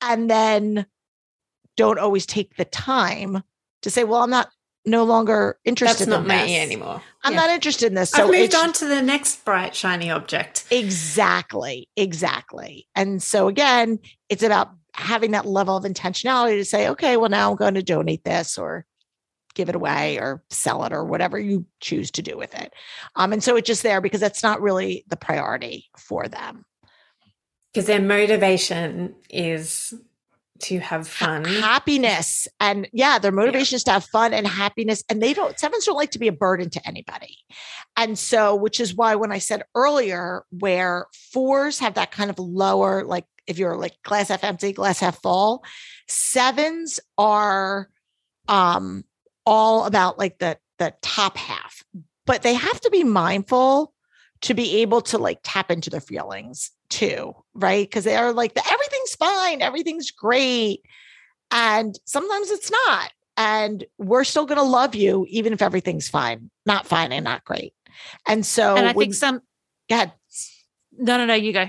and 0.00 0.28
then 0.28 0.86
don't 1.76 1.98
always 1.98 2.26
take 2.26 2.56
the 2.56 2.64
time 2.64 3.42
to 3.82 3.90
say, 3.90 4.04
well, 4.04 4.22
I'm 4.22 4.30
not 4.30 4.50
no 4.86 5.04
longer 5.04 5.58
interested 5.64 6.06
That's 6.06 6.08
not 6.08 6.22
in 6.22 6.28
my 6.28 6.42
this. 6.42 6.50
E 6.50 6.56
anymore. 6.56 7.02
I'm 7.22 7.34
Yeah. 7.34 7.40
not 7.40 7.50
interested 7.50 7.86
in 7.86 7.94
this. 7.94 8.10
So 8.10 8.24
I've 8.24 8.30
moved 8.30 8.54
on 8.54 8.72
to 8.74 8.86
the 8.86 9.02
next 9.02 9.44
bright, 9.44 9.74
shiny 9.74 10.10
object. 10.10 10.64
Exactly. 10.70 11.88
Exactly. 11.96 12.86
And 12.94 13.22
so 13.22 13.48
again, 13.48 13.98
it's 14.28 14.42
about 14.42 14.70
having 14.94 15.32
that 15.32 15.46
level 15.46 15.76
of 15.76 15.84
intentionality 15.84 16.56
to 16.58 16.64
say, 16.64 16.88
okay, 16.88 17.16
well, 17.16 17.28
now 17.30 17.50
I'm 17.50 17.56
going 17.56 17.74
to 17.74 17.82
donate 17.82 18.24
this 18.24 18.56
or 18.58 18.86
give 19.54 19.68
it 19.68 19.74
away 19.74 20.18
or 20.18 20.42
sell 20.50 20.84
it 20.84 20.92
or 20.92 21.04
whatever 21.04 21.38
you 21.38 21.66
choose 21.80 22.10
to 22.12 22.22
do 22.22 22.36
with 22.36 22.54
it. 22.54 22.72
Um, 23.16 23.32
and 23.32 23.42
so 23.42 23.56
it's 23.56 23.66
just 23.66 23.82
there 23.82 24.00
because 24.00 24.20
that's 24.20 24.42
not 24.42 24.60
really 24.60 25.04
the 25.08 25.16
priority 25.16 25.86
for 25.98 26.28
them. 26.28 26.64
Because 27.72 27.86
their 27.86 28.00
motivation 28.00 29.14
is 29.28 29.94
to 30.62 30.78
have 30.78 31.08
fun. 31.08 31.44
Happiness. 31.44 32.48
And 32.58 32.88
yeah, 32.92 33.18
their 33.18 33.32
motivation 33.32 33.76
is 33.76 33.84
to 33.84 33.92
have 33.92 34.04
fun 34.04 34.32
and 34.32 34.46
happiness. 34.46 35.02
And 35.08 35.22
they 35.22 35.32
don't, 35.32 35.58
sevens 35.58 35.84
don't 35.84 35.96
like 35.96 36.10
to 36.12 36.18
be 36.18 36.28
a 36.28 36.32
burden 36.32 36.70
to 36.70 36.88
anybody. 36.88 37.36
And 37.96 38.18
so, 38.18 38.54
which 38.54 38.80
is 38.80 38.94
why 38.94 39.14
when 39.14 39.32
I 39.32 39.38
said 39.38 39.62
earlier, 39.74 40.44
where 40.50 41.06
fours 41.32 41.78
have 41.80 41.94
that 41.94 42.10
kind 42.10 42.30
of 42.30 42.38
lower, 42.38 43.04
like 43.04 43.26
if 43.46 43.58
you're 43.58 43.76
like 43.76 43.94
glass 44.04 44.28
half 44.28 44.44
empty, 44.44 44.72
glass 44.72 45.00
half 45.00 45.20
full, 45.20 45.64
sevens 46.08 47.00
are 47.18 47.88
um 48.48 49.04
all 49.44 49.84
about 49.84 50.18
like 50.18 50.38
the 50.38 50.56
the 50.78 50.94
top 51.02 51.36
half, 51.36 51.82
but 52.26 52.42
they 52.42 52.54
have 52.54 52.80
to 52.80 52.90
be 52.90 53.04
mindful 53.04 53.92
to 54.42 54.54
be 54.54 54.78
able 54.78 55.02
to 55.02 55.18
like 55.18 55.38
tap 55.42 55.70
into 55.70 55.90
their 55.90 56.00
feelings 56.00 56.70
too, 56.88 57.34
right? 57.54 57.86
Because 57.86 58.04
they 58.04 58.16
are 58.16 58.32
like 58.32 58.54
the, 58.54 58.62
everything's 59.10 59.14
fine, 59.14 59.62
everything's 59.62 60.10
great. 60.10 60.82
And 61.50 61.98
sometimes 62.04 62.50
it's 62.50 62.70
not. 62.70 63.12
And 63.36 63.84
we're 63.98 64.24
still 64.24 64.46
going 64.46 64.58
to 64.58 64.64
love 64.64 64.94
you, 64.94 65.26
even 65.28 65.52
if 65.52 65.62
everything's 65.62 66.08
fine, 66.08 66.50
not 66.66 66.86
fine 66.86 67.12
and 67.12 67.24
not 67.24 67.44
great. 67.44 67.72
And 68.26 68.44
so, 68.44 68.76
and 68.76 68.86
I 68.86 68.92
when- 68.92 69.06
think 69.06 69.14
some. 69.14 69.40
go 69.88 69.96
ahead. 69.96 70.12
No, 70.92 71.16
no, 71.16 71.24
no. 71.24 71.34
You 71.34 71.52
go. 71.52 71.66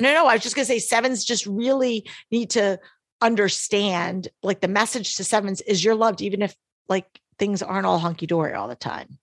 No, 0.00 0.12
no, 0.12 0.26
I 0.26 0.34
was 0.34 0.42
just 0.42 0.56
going 0.56 0.64
to 0.66 0.72
say 0.72 0.78
sevens 0.78 1.24
just 1.24 1.46
really 1.46 2.06
need 2.30 2.50
to 2.50 2.78
understand 3.20 4.28
like 4.42 4.60
the 4.60 4.68
message 4.68 5.16
to 5.16 5.24
sevens 5.24 5.60
is 5.62 5.84
you're 5.84 5.94
loved, 5.94 6.20
even 6.20 6.42
if 6.42 6.54
like 6.88 7.06
things 7.38 7.62
aren't 7.62 7.86
all 7.86 7.98
hunky 7.98 8.26
dory 8.26 8.52
all 8.52 8.68
the 8.68 8.74
time. 8.74 9.18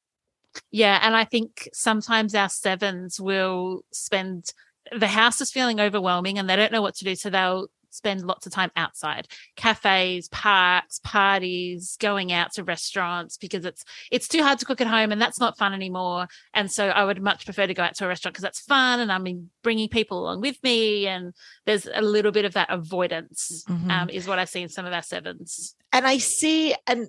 Yeah, 0.71 0.99
and 1.03 1.15
I 1.15 1.25
think 1.25 1.69
sometimes 1.73 2.33
our 2.33 2.49
sevens 2.49 3.19
will 3.19 3.83
spend 3.91 4.51
the 4.97 5.07
house 5.07 5.41
is 5.41 5.51
feeling 5.51 5.79
overwhelming 5.79 6.37
and 6.39 6.49
they 6.49 6.55
don't 6.55 6.71
know 6.71 6.81
what 6.81 6.95
to 6.95 7.05
do, 7.05 7.15
so 7.15 7.29
they'll 7.29 7.67
spend 7.91 8.23
lots 8.23 8.45
of 8.45 8.51
time 8.53 8.69
outside. 8.75 9.27
Cafes 9.55 10.27
parks 10.29 10.99
parties 11.03 11.97
going 11.99 12.31
out 12.31 12.53
to 12.53 12.63
restaurants 12.63 13.35
because 13.35 13.65
it's 13.65 13.83
it's 14.11 14.27
too 14.27 14.43
hard 14.43 14.59
to 14.59 14.65
cook 14.65 14.79
at 14.79 14.85
home 14.85 15.11
and 15.11 15.19
that's 15.19 15.39
not 15.39 15.57
fun 15.57 15.73
anymore. 15.73 16.27
And 16.53 16.71
so 16.71 16.89
i 16.89 17.03
would 17.03 17.19
much 17.19 17.45
prefer 17.45 17.65
to 17.65 17.73
go 17.73 17.81
out 17.81 17.95
to 17.95 18.05
a 18.05 18.07
restaurant 18.07 18.33
because 18.35 18.43
that's 18.43 18.59
fun 18.61 18.99
and 18.99 19.11
i'm 19.11 19.49
bringing 19.63 19.89
people 19.89 20.19
along 20.19 20.41
with 20.41 20.61
me 20.63 21.07
and 21.07 21.33
there's 21.65 21.87
a 21.91 22.03
little 22.03 22.31
bit 22.31 22.45
of 22.45 22.53
that 22.53 22.69
avoidance 22.69 23.63
Mhm. 23.67 23.89
um, 23.91 24.09
is 24.11 24.27
what 24.27 24.37
i 24.37 24.45
see 24.45 24.61
in 24.61 24.69
some 24.69 24.85
of 24.85 24.93
our 24.93 25.01
sevens. 25.01 25.75
And 25.91 26.05
I 26.05 26.19
see, 26.19 26.75
and 26.85 27.07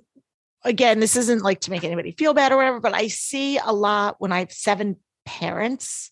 again, 0.64 0.99
this 1.01 1.14
isn't 1.14 1.43
like 1.43 1.61
to 1.61 1.70
make 1.70 1.85
anybody 1.85 2.12
feel 2.12 2.33
bad 2.33 2.53
or 2.53 2.57
whatever, 2.57 2.81
but 2.81 2.95
I 2.95 3.09
see 3.09 3.59
a 3.59 3.72
lot 3.72 4.16
when 4.18 4.33
I 4.33 4.39
have 4.39 4.53
seven 4.53 4.97
parents 5.26 6.11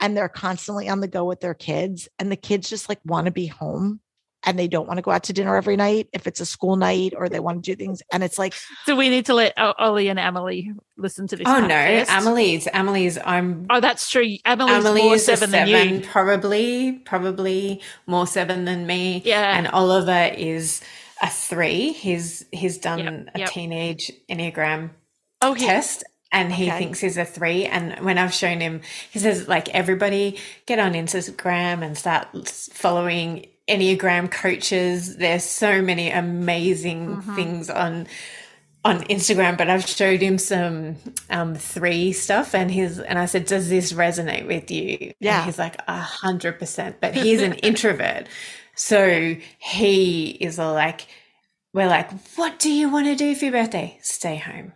and 0.00 0.16
they're 0.16 0.28
constantly 0.28 0.88
on 0.88 1.00
the 1.00 1.08
go 1.08 1.24
with 1.24 1.40
their 1.40 1.54
kids, 1.54 2.08
and 2.18 2.30
the 2.30 2.36
kids 2.36 2.68
just 2.68 2.88
like 2.88 3.00
want 3.04 3.26
to 3.26 3.30
be 3.32 3.46
home 3.46 4.00
and 4.44 4.56
they 4.58 4.68
don't 4.68 4.86
want 4.86 4.96
to 4.98 5.02
go 5.02 5.10
out 5.10 5.24
to 5.24 5.32
dinner 5.32 5.56
every 5.56 5.74
night 5.76 6.08
if 6.12 6.26
it's 6.28 6.40
a 6.40 6.46
school 6.46 6.76
night 6.76 7.12
or 7.16 7.28
they 7.28 7.40
want 7.40 7.64
to 7.64 7.70
do 7.72 7.76
things. 7.76 8.00
And 8.12 8.22
it's 8.22 8.38
like, 8.38 8.54
so 8.84 8.94
we 8.94 9.08
need 9.08 9.26
to 9.26 9.34
let 9.34 9.52
O- 9.58 9.74
ollie 9.76 10.08
and 10.08 10.20
emily 10.20 10.70
listen 10.96 11.26
to 11.28 11.36
this 11.36 11.46
Oh 11.48 11.60
no, 11.60 11.74
podcast. 11.74 12.08
Amelie's. 12.16 12.68
Amelie's. 12.72 13.18
I'm. 13.24 13.66
oh 13.70 13.80
that's 13.80 14.08
true 14.08 14.36
emily's 14.44 14.76
Amelie 14.84 15.02
more 15.02 15.14
is 15.16 15.28
a 15.28 15.36
seven 15.36 15.50
than 15.50 15.94
you 15.94 16.00
probably, 16.00 16.92
probably 17.04 17.80
more 18.06 18.26
seven 18.26 18.64
than 18.64 18.86
me. 18.86 19.20
Yeah. 19.24 19.58
And 19.58 19.66
Oliver 19.68 20.30
is 20.36 20.80
a 21.20 21.28
three. 21.28 21.92
He's 21.92 22.44
he's 22.52 22.78
done 22.78 22.98
Yep, 23.00 23.28
a 23.34 23.38
yep. 23.40 23.50
teenage 23.50 24.12
enneagram 24.30 24.90
oh 25.42 25.54
he, 25.54 25.66
test 25.66 26.04
and 26.36 26.52
he 26.52 26.66
Okay. 26.68 26.78
thinks 26.78 27.00
he's 27.00 27.16
a 27.16 27.24
three 27.24 27.64
and 27.66 28.04
when 28.04 28.18
i've 28.18 28.32
shown 28.42 28.60
him 28.60 28.80
he 29.10 29.18
says 29.18 29.48
like 29.48 29.68
everybody 29.70 30.38
get 30.66 30.78
on 30.78 30.92
instagram 30.92 31.82
and 31.84 31.96
start 32.04 32.26
following 32.84 33.46
enneagram 33.68 34.30
coaches 34.30 35.16
there's 35.16 35.44
so 35.44 35.80
many 35.90 36.10
amazing 36.10 37.00
Mm-hmm. 37.08 37.34
things 37.36 37.70
on 37.70 38.06
on 38.84 39.00
instagram 39.14 39.56
but 39.58 39.68
i've 39.68 39.86
showed 39.86 40.20
him 40.20 40.38
some 40.38 40.96
um 41.30 41.54
three 41.56 42.12
stuff 42.12 42.54
and 42.54 42.70
he's 42.70 43.00
and 43.00 43.18
i 43.18 43.26
said 43.26 43.44
does 43.46 43.68
this 43.68 43.92
resonate 43.92 44.46
with 44.46 44.70
you 44.70 45.12
Yeah. 45.18 45.36
and 45.38 45.44
he's 45.46 45.58
like 45.58 45.76
a 45.88 45.98
hundred 45.98 46.58
percent 46.60 46.96
but 47.00 47.14
he's 47.24 47.42
an 47.42 47.54
introvert 47.54 48.28
so 48.76 49.34
he 49.58 50.28
is 50.48 50.58
like 50.58 51.06
we're 51.72 51.88
like, 51.88 52.10
what 52.36 52.58
do 52.58 52.70
you 52.72 52.88
want 52.88 53.04
to 53.06 53.14
do 53.16 53.34
for 53.34 53.44
your 53.46 53.52
birthday? 53.52 53.98
Stay 54.00 54.36
home. 54.36 54.72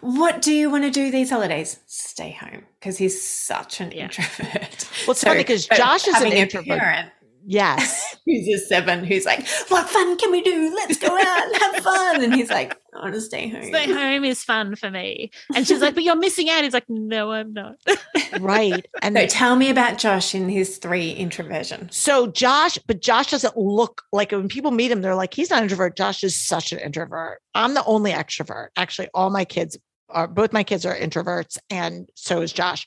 What 0.00 0.42
do 0.42 0.52
you 0.52 0.70
want 0.70 0.84
to 0.84 0.90
do 0.90 1.10
these 1.10 1.30
holidays? 1.30 1.78
Stay 1.86 2.32
home. 2.32 2.64
Because 2.78 2.98
he's 2.98 3.22
such 3.22 3.80
an 3.80 3.92
Yeah. 3.92 4.04
introvert. 4.04 4.88
Well, 5.06 5.12
it's 5.12 5.24
funny 5.24 5.44
'cause 5.44 5.66
but 5.66 5.78
Josh 5.78 6.06
is 6.08 6.20
an 6.20 6.32
introvert. 6.32 6.78
parent 6.78 7.10
yes. 7.44 8.16
who's 8.26 8.48
a 8.48 8.58
seven 8.58 9.04
who's 9.04 9.24
like, 9.24 9.46
what 9.68 9.88
fun 9.88 10.16
can 10.16 10.30
we 10.30 10.42
do? 10.42 10.72
Let's 10.74 10.98
go 10.98 11.08
out 11.08 11.46
and 11.46 11.56
have 11.56 11.84
fun. 11.84 12.24
And 12.24 12.34
he's 12.34 12.50
like, 12.50 12.76
I 12.94 13.00
want 13.00 13.14
to 13.14 13.20
stay 13.20 13.48
home. 13.48 13.64
stay 13.64 13.92
home 13.92 14.24
is 14.24 14.44
fun 14.44 14.76
for 14.76 14.90
me 14.90 15.30
and 15.54 15.66
she's 15.66 15.80
like 15.80 15.94
but 15.94 16.02
you're 16.02 16.14
missing 16.14 16.50
out 16.50 16.62
he's 16.62 16.74
like 16.74 16.84
no 16.90 17.32
i'm 17.32 17.54
not 17.54 17.76
right. 18.40 18.86
And 19.02 19.16
So 19.16 19.26
tell 19.26 19.56
me 19.56 19.70
about 19.70 19.98
Josh 19.98 20.34
in 20.34 20.48
his 20.48 20.78
three 20.78 21.10
introversion. 21.10 21.88
So 21.90 22.26
Josh, 22.28 22.78
but 22.86 23.00
Josh 23.00 23.30
doesn't 23.30 23.56
look 23.56 24.02
like 24.12 24.32
when 24.32 24.48
people 24.48 24.70
meet 24.70 24.90
him, 24.90 25.02
they're 25.02 25.14
like, 25.14 25.34
he's 25.34 25.50
not 25.50 25.58
an 25.58 25.64
introvert. 25.64 25.96
Josh 25.96 26.24
is 26.24 26.40
such 26.40 26.72
an 26.72 26.78
introvert. 26.78 27.40
I'm 27.54 27.74
the 27.74 27.84
only 27.84 28.12
extrovert. 28.12 28.68
Actually, 28.76 29.08
all 29.14 29.30
my 29.30 29.44
kids 29.44 29.78
are 30.08 30.28
both 30.28 30.52
my 30.52 30.62
kids 30.64 30.84
are 30.84 30.96
introverts, 30.96 31.58
and 31.70 32.08
so 32.14 32.42
is 32.42 32.52
Josh. 32.52 32.86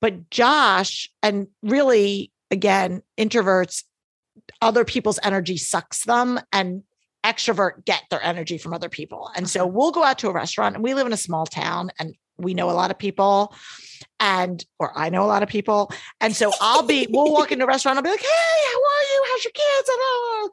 But 0.00 0.30
Josh, 0.30 1.08
and 1.22 1.46
really, 1.62 2.30
again, 2.54 3.02
introverts, 3.18 3.84
other 4.62 4.84
people's 4.84 5.18
energy 5.22 5.58
sucks 5.58 6.04
them, 6.04 6.40
and 6.52 6.82
extrovert 7.24 7.84
get 7.84 8.02
their 8.10 8.22
energy 8.22 8.56
from 8.56 8.72
other 8.72 8.88
people. 8.88 9.30
And 9.36 9.48
so 9.48 9.66
we'll 9.66 9.92
go 9.92 10.02
out 10.02 10.18
to 10.20 10.28
a 10.28 10.32
restaurant, 10.32 10.74
and 10.74 10.82
we 10.82 10.94
live 10.94 11.06
in 11.06 11.12
a 11.12 11.18
small 11.18 11.44
town, 11.44 11.90
and 11.98 12.14
we 12.38 12.54
know 12.54 12.70
a 12.70 12.72
lot 12.72 12.90
of 12.90 12.98
people, 12.98 13.54
and 14.18 14.64
or 14.78 14.96
I 14.96 15.10
know 15.10 15.24
a 15.24 15.26
lot 15.26 15.42
of 15.42 15.48
people, 15.50 15.92
and 16.20 16.34
so 16.34 16.52
I'll 16.60 16.82
be, 16.82 17.06
we'll 17.10 17.32
walk 17.32 17.52
into 17.52 17.64
a 17.64 17.68
restaurant, 17.68 17.98
I'll 17.98 18.02
be 18.02 18.10
like, 18.10 18.20
hey, 18.20 18.26
how 18.26 18.78
are 18.78 19.04
you? 19.12 19.24
How's 19.30 19.44
your 19.44 19.52
kids? 19.52 19.90
And, 19.92 20.50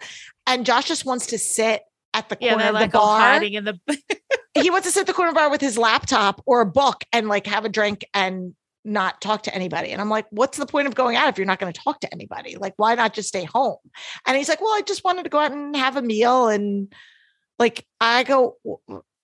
and 0.47 0.66
Josh 0.66 0.88
just 0.88 1.06
wants 1.06 1.28
to 1.28 1.38
sit 1.38 1.84
at 2.14 2.28
the 2.28 2.38
yeah 2.41 2.52
corner 2.52 2.66
of 2.66 2.74
the 2.74 2.80
like 2.82 2.91
bar. 2.91 3.20
hiding 3.20 3.54
in 3.54 3.64
the 3.64 3.80
He 4.54 4.70
wants 4.70 4.86
to 4.88 4.91
sit 4.91 5.02
at 5.02 5.08
the 5.08 5.14
corner 5.14 5.32
bar 5.32 5.49
with 5.49 5.62
his 5.62 5.78
laptop 5.78 6.41
or 6.45 6.60
a 6.62 6.66
book 6.66 7.04
and 7.14 7.30
like 7.30 7.47
have 7.47 7.64
a 7.64 7.70
drink 7.70 8.06
and 8.14 8.54
not 8.84 9.22
talk 9.22 9.44
to 9.44 9.54
anybody. 9.54 9.92
And 9.92 10.02
I'm 10.02 10.10
like, 10.10 10.26
what's 10.30 10.58
the 10.58 10.66
point 10.66 10.88
of 10.88 10.96
going 10.96 11.16
out 11.16 11.30
if 11.30 11.38
you're 11.38 11.48
not 11.48 11.60
going 11.60 11.72
to 11.72 11.82
talk 11.82 12.00
to 12.02 12.14
anybody? 12.14 12.56
Like, 12.56 12.74
why 12.78 12.96
not 12.96 13.14
just 13.14 13.30
stay 13.30 13.44
home? 13.44 13.78
And 14.26 14.36
he's 14.36 14.50
like, 14.50 14.62
well, 14.62 14.74
I 14.74 14.82
just 14.82 15.04
wanted 15.04 15.24
to 15.24 15.30
go 15.30 15.40
out 15.40 15.52
and 15.52 15.76
have 15.76 15.98
a 15.98 16.02
meal. 16.02 16.48
And 16.48 16.94
like, 17.60 17.86
I 18.00 18.24
go, 18.24 18.58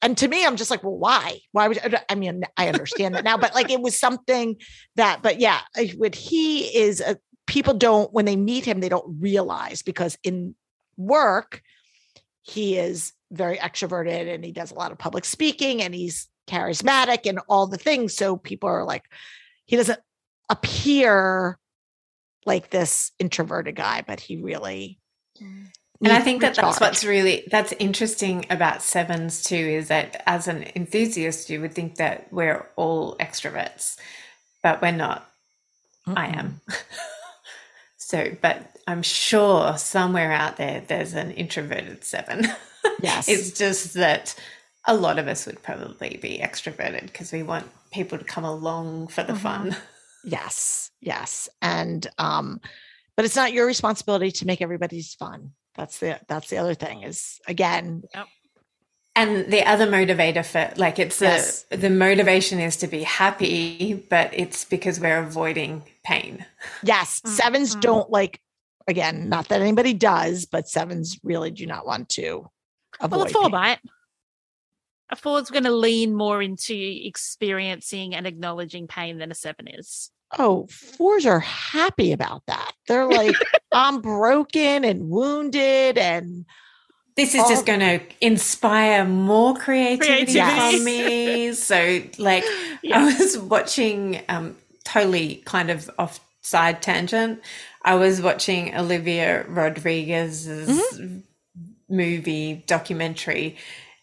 and 0.01 0.17
to 0.17 0.27
me, 0.27 0.45
I'm 0.45 0.57
just 0.57 0.69
like, 0.69 0.83
well, 0.83 0.97
why? 0.97 1.39
Why 1.51 1.67
would 1.67 1.99
I 2.09 2.15
mean, 2.15 2.43
I 2.55 2.67
understand 2.67 3.15
that 3.15 3.23
now, 3.23 3.37
but 3.37 3.55
like, 3.55 3.71
it 3.71 3.81
was 3.81 3.97
something 3.97 4.57
that, 4.95 5.21
but 5.23 5.39
yeah, 5.39 5.61
what 5.95 6.13
he 6.13 6.65
is, 6.77 7.01
a, 7.01 7.17
people 7.47 7.73
don't, 7.73 8.13
when 8.13 8.25
they 8.25 8.35
meet 8.35 8.65
him, 8.65 8.79
they 8.79 8.89
don't 8.89 9.19
realize 9.19 9.81
because 9.81 10.17
in 10.23 10.53
work, 10.97 11.61
he 12.43 12.77
is 12.77 13.13
very 13.31 13.57
extroverted 13.57 14.33
and 14.33 14.45
he 14.45 14.51
does 14.51 14.71
a 14.71 14.75
lot 14.75 14.91
of 14.91 14.97
public 14.97 15.25
speaking 15.25 15.81
and 15.81 15.93
he's 15.95 16.27
charismatic 16.47 17.25
and 17.25 17.39
all 17.49 17.67
the 17.67 17.77
things. 17.77 18.15
So 18.15 18.37
people 18.37 18.69
are 18.69 18.85
like, 18.85 19.03
he 19.67 19.75
doesn't 19.75 19.99
appear 20.49 21.59
like 22.45 22.69
this 22.69 23.11
introverted 23.19 23.75
guy, 23.75 24.03
but 24.07 24.19
he 24.19 24.37
really. 24.37 24.99
Mm. 25.39 25.67
And 26.01 26.13
I 26.13 26.21
think 26.21 26.41
that 26.41 26.55
that's 26.55 26.79
what's 26.79 27.03
really 27.03 27.47
that's 27.49 27.73
interesting 27.73 28.45
about 28.49 28.83
sevens 28.83 29.43
too 29.43 29.55
is 29.55 29.87
that 29.87 30.23
as 30.27 30.47
an 30.47 30.65
enthusiast 30.75 31.49
you 31.49 31.59
would 31.61 31.73
think 31.73 31.95
that 31.95 32.31
we're 32.31 32.67
all 32.75 33.15
extroverts, 33.17 33.97
but 34.63 34.81
we're 34.81 34.91
not. 34.91 35.29
I 36.05 36.27
am. 36.27 36.61
so, 37.97 38.31
but 38.41 38.77
I'm 38.87 39.01
sure 39.01 39.77
somewhere 39.77 40.31
out 40.31 40.57
there 40.57 40.81
there's 40.87 41.13
an 41.13 41.31
introverted 41.31 42.03
seven. 42.03 42.47
Yes. 43.01 43.27
it's 43.27 43.51
just 43.51 43.93
that 43.95 44.33
a 44.87 44.95
lot 44.95 45.19
of 45.19 45.27
us 45.27 45.45
would 45.45 45.61
probably 45.61 46.17
be 46.21 46.39
extroverted 46.41 47.03
because 47.07 47.31
we 47.31 47.43
want 47.43 47.69
people 47.91 48.17
to 48.17 48.23
come 48.23 48.45
along 48.45 49.07
for 49.09 49.23
the 49.23 49.35
fun. 49.35 49.75
Yes, 50.23 50.91
yes, 50.99 51.47
and 51.61 52.05
um, 52.17 52.59
but 53.15 53.23
it's 53.23 53.35
not 53.35 53.53
your 53.53 53.65
responsibility 53.65 54.29
to 54.31 54.45
make 54.45 54.61
everybody's 54.61 55.13
fun. 55.13 55.51
That's 55.75 55.99
the 55.99 56.19
that's 56.27 56.49
the 56.49 56.57
other 56.57 56.73
thing 56.73 57.03
is 57.03 57.39
again, 57.47 58.03
And 59.15 59.49
the 59.51 59.63
other 59.65 59.87
motivator 59.87 60.45
for 60.45 60.73
like 60.75 60.99
it's 60.99 61.21
Yes. 61.21 61.63
the 61.69 61.77
the 61.77 61.89
motivation 61.89 62.59
is 62.59 62.75
to 62.77 62.87
be 62.87 63.03
happy, 63.03 63.93
but 64.09 64.31
it's 64.33 64.65
because 64.65 64.99
we're 64.99 65.19
avoiding 65.19 65.83
pain. 66.03 66.45
Yes, 66.83 67.21
sevens 67.25 67.75
Mhm. 67.75 67.81
don't 67.81 68.09
like. 68.09 68.41
Again, 68.87 69.29
not 69.29 69.47
that 69.49 69.61
anybody 69.61 69.93
does, 69.93 70.45
but 70.45 70.67
sevens 70.67 71.17
really 71.23 71.51
do 71.51 71.65
not 71.65 71.85
want 71.85 72.09
to 72.09 72.49
avoid. 72.99 73.17
Well, 73.17 73.27
a 73.27 73.29
four 73.29 73.41
pain. 73.43 73.51
bite. 73.51 73.79
A 73.85 73.89
four's 75.15 75.49
going 75.49 75.63
to 75.63 75.71
lean 75.71 76.13
more 76.13 76.41
into 76.41 76.75
experiencing 76.75 78.13
and 78.15 78.27
acknowledging 78.27 78.87
pain 78.87 79.17
than 79.19 79.31
a 79.31 79.35
seven 79.35 79.67
is. 79.67 80.11
Oh, 80.37 80.67
fours 80.69 81.25
are 81.25 81.39
happy 81.39 82.11
about 82.11 82.43
that. 82.47 82.71
They're 82.87 83.05
like, 83.09 83.35
I'm 83.71 84.01
broken 84.01 84.83
and 84.83 85.09
wounded, 85.09 85.97
and 85.97 86.45
This 87.15 87.33
is 87.33 87.47
just 87.47 87.65
going 87.65 87.79
to 87.79 88.01
inspire 88.19 89.05
more 89.05 89.55
creativity, 89.55 90.33
Creativity. 90.39 90.75
from 90.77 90.83
me. 90.85 91.53
So, 91.53 92.01
like, 92.17 92.43
Yeah. 92.83 92.99
I 92.99 93.05
was 93.05 93.37
watching, 93.37 94.21
um, 94.27 94.57
totally 94.83 95.41
kind 95.45 95.69
of 95.69 95.89
off 95.97 96.19
side 96.41 96.81
tangent. 96.81 97.41
I 97.83 97.95
was 97.95 98.21
watching 98.21 98.75
Olivia 98.75 99.45
Rodriguez's 99.47 100.67
Mm-hmm. 100.69 101.19
movie 101.89 102.63
documentary, 102.67 103.55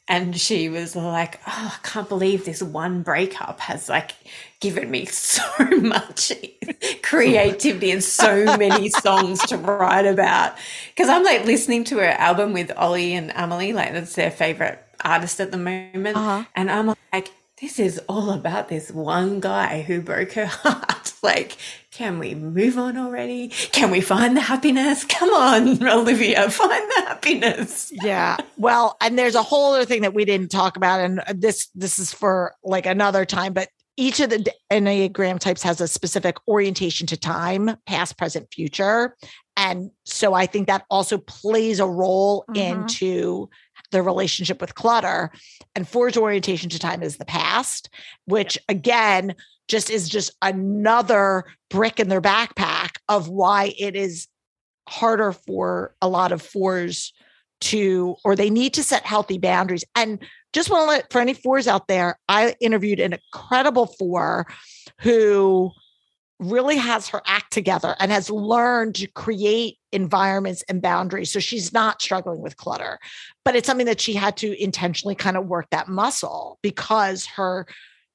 and 0.09 0.37
she 0.39 0.69
was 0.69 0.95
like, 0.97 1.41
"Oh, 1.47 1.75
I 1.75 1.87
can't 1.87 2.09
believe 2.09 2.45
this 2.45 2.63
one 2.63 3.03
breakup 3.03 3.61
has 3.61 3.89
like 3.89 4.13
given 4.61 4.91
me 4.91 5.07
so 5.07 5.43
much 5.81 6.33
creativity 7.03 7.91
and 7.91 8.03
so 8.03 8.57
many 8.57 8.89
songs 9.07 9.41
to 9.47 9.57
write 9.57 10.07
about." 10.07 10.57
Because 10.95 11.09
I'm 11.09 11.25
like 11.25 11.45
listening 11.45 11.85
to 11.85 11.99
her 11.99 12.05
album 12.29 12.53
with 12.53 12.73
Ollie 12.77 13.15
and 13.15 13.31
Emily, 13.35 13.73
like 13.73 13.93
that's 13.93 14.15
their 14.15 14.31
favorite 14.31 14.79
artist 15.05 15.41
at 15.41 15.51
the 15.51 15.59
moment, 15.59 16.17
Uh-huh. 16.17 16.45
and 16.55 16.71
I'm 16.71 16.95
like, 17.13 17.33
"This 17.61 17.79
is 17.79 17.99
all 18.09 18.31
about 18.31 18.69
this 18.69 18.91
one 18.91 19.41
guy 19.41 19.83
who 19.83 20.01
broke 20.01 20.33
her 20.33 20.47
heart." 20.65 21.04
Like, 21.25 21.57
can 21.91 22.18
we 22.18 22.35
move 22.35 22.77
on 22.79 22.97
already? 22.99 23.49
Can 23.49 23.91
we 23.91 24.01
find 24.03 24.37
the 24.37 24.43
happiness? 24.43 25.05
Come 25.05 25.31
on, 25.31 25.83
Olivia, 25.89 26.51
find 26.51 26.70
the 26.97 27.03
happiness. 27.07 27.91
yeah. 28.03 28.37
Well, 28.59 28.97
and 29.01 29.18
there's 29.18 29.35
a 29.35 29.43
whole 29.43 29.72
other 29.72 29.87
thing 29.87 30.03
that 30.03 30.12
we 30.14 30.25
didn't 30.27 30.51
talk 30.51 30.77
about, 30.77 31.01
and 31.01 31.22
this 31.35 31.68
this 31.75 31.99
is 31.99 32.12
for 32.12 32.55
like 32.62 32.85
another 32.87 33.25
time. 33.25 33.55
But 33.55 33.70
each 33.97 34.20
of 34.20 34.29
the 34.31 34.53
enneagram 34.70 35.39
types 35.39 35.62
has 35.62 35.81
a 35.81 35.89
specific 35.89 36.37
orientation 36.47 37.07
to 37.07 37.16
time, 37.16 37.77
past, 37.87 38.18
present, 38.18 38.53
future, 38.53 39.16
and 39.57 39.91
so 40.05 40.35
I 40.35 40.45
think 40.47 40.66
that 40.66 40.85
also 40.91 41.16
plays 41.18 41.81
a 41.81 41.87
role 41.87 42.45
Mhm. 42.51 42.57
into 42.57 43.49
the 43.93 44.03
relationship 44.03 44.61
with 44.61 44.75
clutter. 44.75 45.31
And 45.77 45.89
four's 45.89 46.16
orientation 46.16 46.68
to 46.70 46.79
time 46.81 47.03
is 47.03 47.16
the 47.16 47.25
past, 47.25 47.89
which 48.27 48.59
again 48.68 49.37
just 49.69 49.91
is 49.91 50.09
just 50.09 50.31
another 50.43 51.45
brick 51.71 51.99
in 52.01 52.09
their 52.09 52.21
backpack 52.21 52.97
of 53.09 53.29
why 53.29 53.75
it 53.79 53.97
is 53.97 54.29
harder 54.89 55.33
for 55.33 55.95
a 56.03 56.09
lot 56.09 56.33
of 56.33 56.43
fours 56.43 57.12
to 57.61 58.17
or 58.25 58.37
they 58.37 58.51
need 58.51 58.75
to 58.75 58.83
set 58.83 59.05
healthy 59.05 59.39
boundaries. 59.39 59.85
And 59.95 60.19
just 60.53 60.71
want 60.71 60.83
to 60.83 60.87
let 60.87 61.12
for 61.12 61.21
any 61.21 61.35
fours 61.35 61.67
out 61.67 61.89
there 61.89 62.17
i 62.29 62.55
interviewed 62.61 63.01
an 63.01 63.12
incredible 63.15 63.87
four 63.99 64.47
who 65.01 65.73
really 66.41 66.77
has 66.77 67.09
her 67.09 67.23
act 67.27 67.53
together 67.53 67.95
and 68.01 68.11
has 68.11 68.29
learned 68.31 68.95
to 68.97 69.07
create 69.09 69.79
environments 69.93 70.62
and 70.69 70.83
boundaries 70.83 71.31
so 71.31 71.39
she's 71.39 71.73
not 71.73 72.03
struggling 72.03 72.41
with 72.41 72.57
clutter. 72.57 72.99
But 73.45 73.55
it's 73.57 73.67
something 73.67 73.87
that 73.87 74.01
she 74.01 74.15
had 74.15 74.37
to 74.39 74.62
intentionally 74.62 75.15
kind 75.15 75.37
of 75.37 75.47
work 75.47 75.67
that 75.71 75.89
muscle 75.89 76.59
because 76.62 77.27
her 77.27 77.67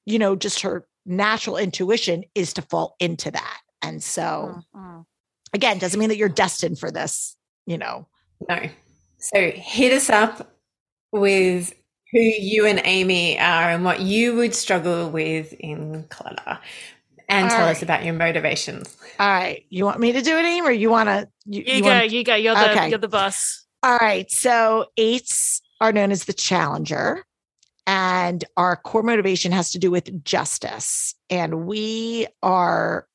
you 0.06 0.18
know 0.18 0.36
just 0.36 0.60
her 0.60 0.86
natural 1.06 1.56
intuition 1.56 2.24
is 2.34 2.52
to 2.54 2.62
fall 2.62 2.94
into 3.00 3.30
that 3.30 3.58
and 3.82 4.02
so 4.02 4.60
Mhm. 4.74 5.04
again 5.54 5.78
doesn't 5.78 5.98
mean 5.98 6.08
that 6.10 6.16
you're 6.18 6.28
destined 6.28 6.78
for 6.78 6.90
this 6.90 7.36
you 7.66 7.78
know 7.78 8.06
No. 8.48 8.68
So 9.18 9.50
hit 9.50 9.92
us 9.92 10.08
up 10.08 10.54
with 11.12 11.74
who 12.12 12.18
you 12.20 12.66
and 12.66 12.80
Amy 12.84 13.38
are 13.38 13.70
and 13.70 13.84
what 13.84 14.00
you 14.00 14.34
would 14.36 14.54
struggle 14.54 15.10
with 15.10 15.52
in 15.54 16.04
clutter. 16.08 16.58
And 17.28 17.44
All 17.44 17.50
tell 17.50 17.68
us 17.68 17.82
about 17.82 18.02
your 18.04 18.14
motivations. 18.14 18.96
all 19.18 19.28
right 19.28 19.64
you 19.68 19.84
want 19.84 20.00
me 20.00 20.12
to 20.12 20.22
do 20.22 20.36
it 20.38 20.44
Aim, 20.44 20.64
or 20.66 20.70
you 20.72 20.90
want 20.90 21.08
to 21.08 21.28
you, 21.46 21.62
You, 21.66 21.74
you 21.76 21.82
go, 21.82 21.88
wanna- 21.88 22.04
you 22.06 22.24
go. 22.24 22.34
You're 22.34 22.54
the 22.54 22.70
Okay. 22.72 22.88
you're 22.90 22.98
the 22.98 23.08
boss. 23.08 23.66
all 23.82 23.96
right 23.98 24.30
so 24.30 24.86
eights 24.96 25.60
are 25.80 25.92
known 25.92 26.10
as 26.12 26.24
the 26.24 26.32
challenger 26.32 27.24
and 27.86 28.44
our 28.56 28.76
core 28.76 29.02
motivation 29.02 29.52
has 29.52 29.72
to 29.72 29.78
do 29.78 29.90
with 29.90 30.24
justice. 30.24 31.14
And 31.28 31.66
we 31.66 32.26
are 32.42 33.06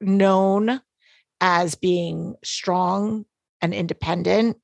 known 0.00 0.80
as 1.40 1.74
being 1.74 2.34
strong 2.44 3.24
and 3.60 3.74
independent. 3.74 4.58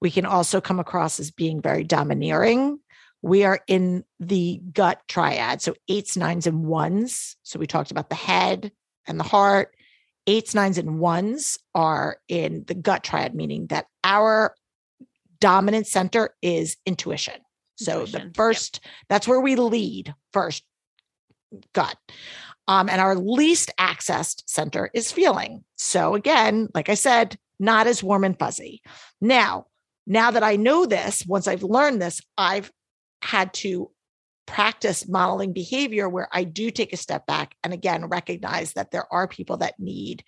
We 0.00 0.10
can 0.10 0.26
also 0.26 0.60
come 0.60 0.78
across 0.78 1.18
as 1.18 1.30
being 1.30 1.60
very 1.60 1.84
domineering. 1.84 2.78
We 3.22 3.44
are 3.44 3.60
in 3.66 4.04
the 4.20 4.60
gut 4.72 5.00
triad. 5.08 5.60
So 5.60 5.74
eights 5.88 6.16
nines 6.16 6.46
and 6.46 6.64
ones. 6.64 7.36
So 7.42 7.58
we 7.58 7.66
talked 7.66 7.90
about 7.90 8.10
the 8.10 8.16
head 8.16 8.70
and 9.06 9.18
the 9.18 9.24
heart. 9.24 9.74
Eights 10.26 10.54
nines 10.54 10.78
and 10.78 11.00
ones 11.00 11.58
are 11.74 12.18
in 12.28 12.64
the 12.66 12.74
gut 12.74 13.02
triad 13.02 13.34
meaning 13.34 13.68
that 13.68 13.86
our 14.04 14.54
dominant 15.40 15.86
center 15.86 16.34
is 16.42 16.76
intuition 16.84 17.34
so 17.78 18.00
Intuition, 18.00 18.12
the 18.12 18.26
yep. 18.26 18.36
first 18.36 18.80
that's 19.08 19.28
where 19.28 19.40
we 19.40 19.56
lead 19.56 20.14
first 20.32 20.64
gut 21.72 21.96
um, 22.66 22.88
and 22.88 23.00
our 23.00 23.16
least 23.16 23.70
accessed 23.80 24.42
center 24.46 24.90
is 24.92 25.10
feeling. 25.10 25.64
So 25.76 26.14
again 26.14 26.68
like 26.74 26.88
i 26.88 26.94
said 26.94 27.38
not 27.60 27.86
as 27.88 28.02
warm 28.02 28.22
and 28.24 28.38
fuzzy. 28.38 28.82
Now 29.20 29.66
now 30.06 30.30
that 30.30 30.42
i 30.42 30.56
know 30.56 30.86
this 30.86 31.24
once 31.26 31.48
i've 31.48 31.62
learned 31.62 32.00
this 32.00 32.20
i've 32.36 32.70
had 33.22 33.52
to 33.52 33.90
practice 34.48 35.06
modeling 35.06 35.52
behavior 35.52 36.08
where 36.08 36.26
I 36.32 36.44
do 36.44 36.70
take 36.70 36.94
a 36.94 36.96
step 36.96 37.26
back 37.26 37.54
and 37.62 37.74
again 37.74 38.06
recognize 38.06 38.72
that 38.72 38.90
there 38.90 39.04
are 39.12 39.28
people 39.28 39.58
that 39.58 39.78
need 39.78 40.24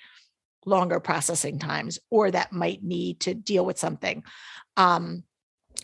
longer 0.66 1.01
processing 1.01 1.59
times 1.59 1.98
or 2.11 2.30
that 2.30 2.53
might 2.53 2.84
need 2.84 3.20
to 3.20 3.32
deal 3.32 3.64
with 3.64 3.78
something. 3.78 4.22
Um, 4.76 5.24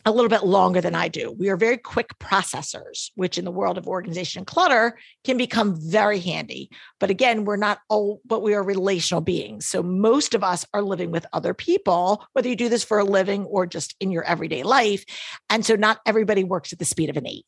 a 0.06 0.12
little 0.12 0.28
bit 0.28 0.44
longer 0.44 0.80
than 0.80 0.94
I 0.94 1.08
do. 1.08 1.34
We 1.36 1.48
are 1.48 1.56
very 1.56 1.76
quick 1.76 2.10
processors, 2.20 3.10
which 3.16 3.38
in 3.38 3.44
the 3.44 3.50
world 3.50 3.76
of 3.76 3.88
organization 3.88 4.38
and 4.40 4.46
clutter 4.46 4.96
can 5.24 5.36
become 5.36 5.74
very 5.78 6.20
handy. 6.20 6.70
But 7.00 7.10
again, 7.10 7.44
we're 7.44 7.56
not 7.56 7.80
all, 7.88 8.20
but 8.24 8.40
we 8.40 8.54
are 8.54 8.62
relational 8.62 9.20
beings. 9.20 9.66
So 9.66 9.82
most 9.82 10.32
of 10.32 10.44
us 10.44 10.64
are 10.72 10.80
living 10.80 11.10
with 11.10 11.26
other 11.32 11.52
people, 11.54 12.24
whether 12.32 12.48
you 12.48 12.54
do 12.54 12.68
this 12.68 12.84
for 12.84 13.00
a 13.00 13.04
living 13.04 13.44
or 13.46 13.66
just 13.66 13.96
in 13.98 14.12
your 14.12 14.22
everyday 14.22 14.62
life. 14.62 15.04
And 15.50 15.66
so 15.66 15.74
not 15.74 15.98
everybody 16.06 16.44
works 16.44 16.72
at 16.72 16.78
the 16.78 16.84
speed 16.84 17.10
of 17.10 17.16
an 17.16 17.26
eight. 17.26 17.44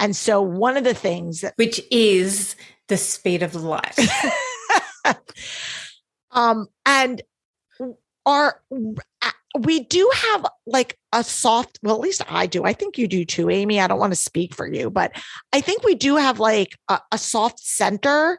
And 0.00 0.16
so 0.16 0.42
one 0.42 0.76
of 0.76 0.82
the 0.82 0.94
things 0.94 1.42
that 1.42 1.54
Which 1.56 1.80
is 1.92 2.56
the 2.88 2.96
speed 2.96 3.44
of 3.44 3.54
light. 3.54 3.96
um 6.32 6.66
and 6.84 7.22
our 8.26 8.60
we 9.58 9.80
do 9.80 10.10
have 10.14 10.46
like 10.66 10.98
a 11.12 11.22
soft 11.22 11.78
well 11.82 11.94
at 11.94 12.00
least 12.00 12.22
i 12.28 12.46
do. 12.46 12.64
I 12.64 12.72
think 12.72 12.96
you 12.96 13.06
do 13.06 13.24
too 13.24 13.50
amy. 13.50 13.80
I 13.80 13.86
don't 13.86 13.98
want 13.98 14.12
to 14.12 14.18
speak 14.18 14.54
for 14.54 14.66
you 14.66 14.90
but 14.90 15.12
i 15.52 15.60
think 15.60 15.82
we 15.82 15.94
do 15.94 16.16
have 16.16 16.40
like 16.40 16.76
a, 16.88 17.00
a 17.12 17.18
soft 17.18 17.60
center 17.60 18.38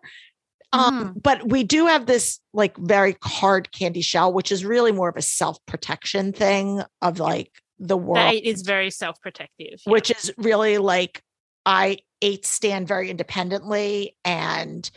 um, 0.71 1.13
but 1.21 1.47
we 1.47 1.63
do 1.63 1.85
have 1.85 2.07
this 2.07 2.39
like 2.51 2.75
very 2.77 3.15
hard 3.23 3.71
candy 3.71 4.01
shell 4.01 4.33
which 4.33 4.51
is 4.51 4.65
really 4.65 4.91
more 4.91 5.09
of 5.09 5.17
a 5.17 5.21
self-protection 5.21 6.33
thing 6.33 6.81
of 6.99 7.19
like 7.19 7.51
the 7.79 7.97
world. 7.97 8.17
That 8.17 8.47
is 8.47 8.61
very 8.61 8.89
self 8.89 9.19
protective. 9.21 9.81
which 9.85 10.11
is 10.11 10.31
really 10.37 10.77
like 10.77 11.21
I 11.65 11.99
eight 12.21 12.45
stand 12.45 12.87
very 12.87 13.09
independently 13.09 14.15
and 14.23 14.89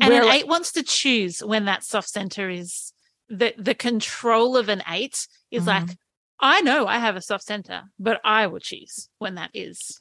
and 0.00 0.12
an 0.12 0.24
like- 0.24 0.40
eight 0.40 0.48
wants 0.48 0.72
to 0.72 0.82
choose 0.82 1.40
when 1.40 1.66
that 1.66 1.84
soft 1.84 2.08
center 2.08 2.48
is 2.48 2.92
the 3.30 3.54
the 3.56 3.74
control 3.74 4.56
of 4.56 4.68
an 4.68 4.82
eight 4.88 5.26
is 5.50 5.66
like 5.66 5.84
Mm-hmm. 5.84 5.92
I 6.40 6.62
know 6.62 6.86
I 6.86 6.98
have 6.98 7.16
a 7.16 7.20
soft 7.20 7.44
center, 7.44 7.82
but 7.98 8.20
I 8.24 8.46
will 8.46 8.60
choose 8.60 9.08
when 9.18 9.34
that 9.34 9.50
is 9.52 10.00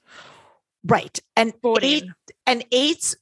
right 0.86 1.20
and 1.36 1.54
brought 1.62 1.84
eight 1.84 2.06
and 2.48 2.66
eights 2.72 3.16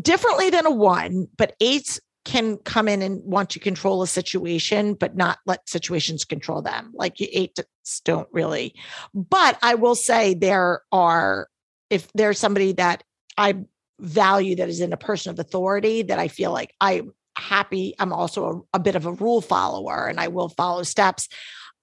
differently 0.00 0.50
than 0.50 0.66
a 0.66 0.70
one, 0.70 1.28
but 1.36 1.54
eights 1.60 2.00
can 2.24 2.56
come 2.58 2.88
in 2.88 3.02
and 3.02 3.22
want 3.24 3.50
to 3.50 3.58
control 3.58 4.02
a 4.02 4.06
situation, 4.06 4.94
but 4.94 5.16
not 5.16 5.38
let 5.44 5.68
situations 5.68 6.24
control 6.24 6.62
them. 6.62 6.92
Like 6.94 7.20
you 7.20 7.28
eights 7.32 7.60
don't 8.04 8.28
really. 8.32 8.74
But 9.12 9.58
I 9.60 9.74
will 9.74 9.96
say 9.96 10.34
there 10.34 10.82
are, 10.92 11.48
if 11.90 12.10
there's 12.14 12.38
somebody 12.38 12.72
that 12.72 13.02
I 13.36 13.56
value 13.98 14.56
that 14.56 14.68
is 14.68 14.80
in 14.80 14.92
a 14.92 14.96
person 14.96 15.30
of 15.30 15.38
authority 15.38 16.02
that 16.02 16.18
I 16.18 16.28
feel 16.28 16.52
like 16.52 16.72
I'm 16.80 17.12
happy, 17.36 17.94
I'm 17.98 18.12
also 18.12 18.66
a, 18.72 18.76
a 18.76 18.80
bit 18.80 18.96
of 18.96 19.06
a 19.06 19.12
rule 19.12 19.40
follower 19.40 20.06
and 20.06 20.20
I 20.20 20.28
will 20.28 20.48
follow 20.48 20.82
steps. 20.82 21.28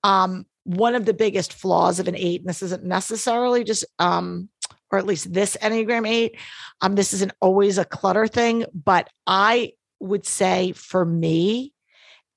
Um, 0.03 0.45
one 0.63 0.95
of 0.95 1.05
the 1.05 1.13
biggest 1.13 1.53
flaws 1.53 1.99
of 1.99 2.07
an 2.07 2.15
eight, 2.15 2.41
and 2.41 2.49
this 2.49 2.61
isn't 2.61 2.83
necessarily 2.83 3.63
just 3.63 3.85
um, 3.97 4.49
or 4.91 4.99
at 4.99 5.05
least 5.05 5.33
this 5.33 5.57
Enneagram 5.61 6.07
8. 6.07 6.37
Um, 6.81 6.95
this 6.95 7.13
isn't 7.13 7.33
always 7.41 7.77
a 7.77 7.85
clutter 7.85 8.27
thing, 8.27 8.65
but 8.73 9.09
I 9.27 9.73
would 9.99 10.25
say 10.25 10.71
for 10.73 11.05
me, 11.05 11.73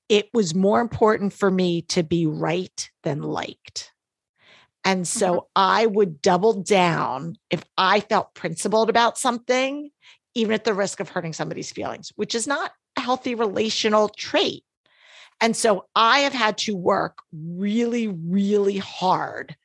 it 0.09 0.29
was 0.35 0.55
more 0.55 0.81
important 0.81 1.33
for 1.33 1.51
me 1.51 1.83
to 1.83 2.03
be 2.03 2.27
right 2.27 2.91
than 3.03 3.23
liked. 3.23 3.93
And 4.85 5.07
so 5.07 5.33
mm-hmm. 5.33 5.47
I 5.57 5.87
would 5.87 6.21
double 6.21 6.63
down 6.63 7.37
if 7.51 7.65
I 7.79 8.01
felt 8.01 8.35
principled 8.35 8.91
about 8.91 9.17
something, 9.17 9.91
even 10.35 10.53
at 10.55 10.65
the 10.65 10.75
risk 10.75 11.01
of 11.01 11.09
hurting 11.09 11.33
somebody's 11.33 11.71
feelings, 11.71 12.13
which 12.17 12.35
is 12.35 12.47
not 12.47 12.73
healthy 13.03 13.35
relational 13.35 14.09
trait. 14.09 14.65
And 15.41 15.57
so 15.57 15.87
I 15.97 16.21
have 16.21 16.33
had 16.33 16.57
to 16.59 16.77
work 16.77 17.19
really, 17.33 18.09
really 18.09 18.79
hard 18.79 19.57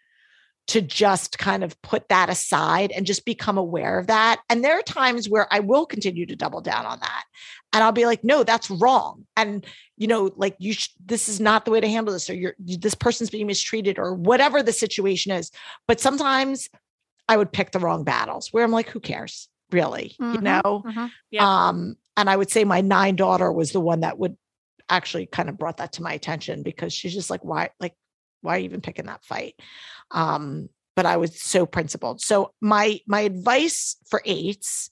to 0.67 0.81
just 0.81 1.37
kind 1.39 1.63
of 1.63 1.81
put 1.81 2.09
that 2.09 2.29
aside 2.29 2.91
and 2.91 3.05
just 3.05 3.23
become 3.23 3.57
aware 3.57 3.97
of 3.97 4.07
that. 4.07 4.41
And 4.49 4.63
there 4.63 4.77
are 4.77 4.81
times 4.81 5.29
where 5.29 5.47
I 5.49 5.61
will 5.61 5.85
continue 5.85 6.25
to 6.25 6.35
double 6.35 6.59
down 6.59 6.85
on 6.85 6.99
that. 6.99 7.23
And 7.71 7.83
I'll 7.83 7.93
be 7.93 8.05
like, 8.05 8.23
no, 8.23 8.43
that's 8.43 8.69
wrong. 8.69 9.25
And, 9.37 9.65
you 9.97 10.07
know, 10.07 10.31
like 10.35 10.55
you, 10.59 10.73
sh- 10.73 10.89
this 11.05 11.29
is 11.29 11.39
not 11.39 11.63
the 11.63 11.71
way 11.71 11.79
to 11.79 11.87
handle 11.87 12.13
this, 12.13 12.29
or 12.29 12.33
you're, 12.33 12.55
this 12.59 12.95
person's 12.95 13.29
being 13.29 13.47
mistreated, 13.47 13.97
or 13.97 14.13
whatever 14.13 14.61
the 14.61 14.73
situation 14.73 15.31
is. 15.31 15.51
But 15.87 16.01
sometimes 16.01 16.69
I 17.29 17.37
would 17.37 17.53
pick 17.53 17.71
the 17.71 17.79
wrong 17.79 18.03
battles 18.03 18.51
where 18.51 18.63
I'm 18.65 18.71
like, 18.71 18.89
who 18.89 18.99
cares, 18.99 19.47
really? 19.71 20.15
Mm-hmm, 20.19 20.35
you 20.35 20.41
know? 20.41 20.83
Mm-hmm, 20.85 21.05
yeah. 21.31 21.67
Um, 21.67 21.95
and 22.17 22.29
I 22.29 22.35
would 22.35 22.49
say 22.49 22.63
my 22.63 22.81
nine 22.81 23.15
daughter 23.15 23.51
was 23.51 23.71
the 23.71 23.79
one 23.79 24.01
that 24.01 24.17
would 24.17 24.35
actually 24.89 25.27
kind 25.27 25.49
of 25.49 25.57
brought 25.57 25.77
that 25.77 25.93
to 25.93 26.01
my 26.01 26.13
attention 26.13 26.63
because 26.63 26.91
she's 26.91 27.13
just 27.13 27.29
like, 27.29 27.45
why, 27.45 27.69
like, 27.79 27.93
why 28.41 28.59
even 28.59 28.81
picking 28.81 29.05
that 29.05 29.23
fight? 29.23 29.55
Um, 30.11 30.69
but 30.95 31.05
I 31.05 31.17
was 31.17 31.39
so 31.39 31.67
principled. 31.67 32.21
So 32.21 32.53
my 32.59 32.99
my 33.07 33.21
advice 33.21 33.97
for 34.09 34.21
eights 34.25 34.89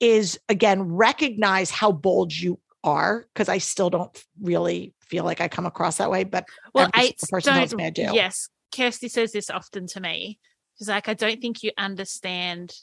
is 0.00 0.38
again 0.48 0.82
recognize 0.82 1.70
how 1.70 1.92
bold 1.92 2.32
you 2.32 2.58
are 2.82 3.26
because 3.32 3.48
I 3.48 3.58
still 3.58 3.88
don't 3.88 4.24
really 4.42 4.94
feel 5.00 5.24
like 5.24 5.40
I 5.40 5.46
come 5.46 5.64
across 5.64 5.98
that 5.98 6.10
way. 6.10 6.24
But 6.24 6.46
well, 6.74 6.90
eights 6.96 7.28
don't. 7.28 7.94
Do. 7.94 8.02
Yes, 8.12 8.48
Kirsty 8.74 9.08
says 9.08 9.30
this 9.30 9.48
often 9.48 9.86
to 9.88 10.00
me. 10.00 10.40
She's 10.78 10.88
like, 10.88 11.08
I 11.08 11.14
don't 11.14 11.40
think 11.40 11.62
you 11.62 11.70
understand 11.78 12.74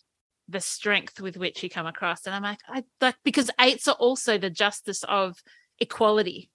the 0.51 0.61
strength 0.61 1.19
with 1.19 1.37
which 1.37 1.63
you 1.63 1.69
come 1.69 1.87
across, 1.87 2.25
and 2.25 2.35
I'm 2.35 2.43
like, 2.43 2.59
I 2.67 2.83
like 2.99 3.15
because 3.23 3.49
eights 3.59 3.87
are 3.87 3.95
also 3.95 4.37
the 4.37 4.49
justice 4.49 5.03
of 5.07 5.37
equality. 5.79 6.49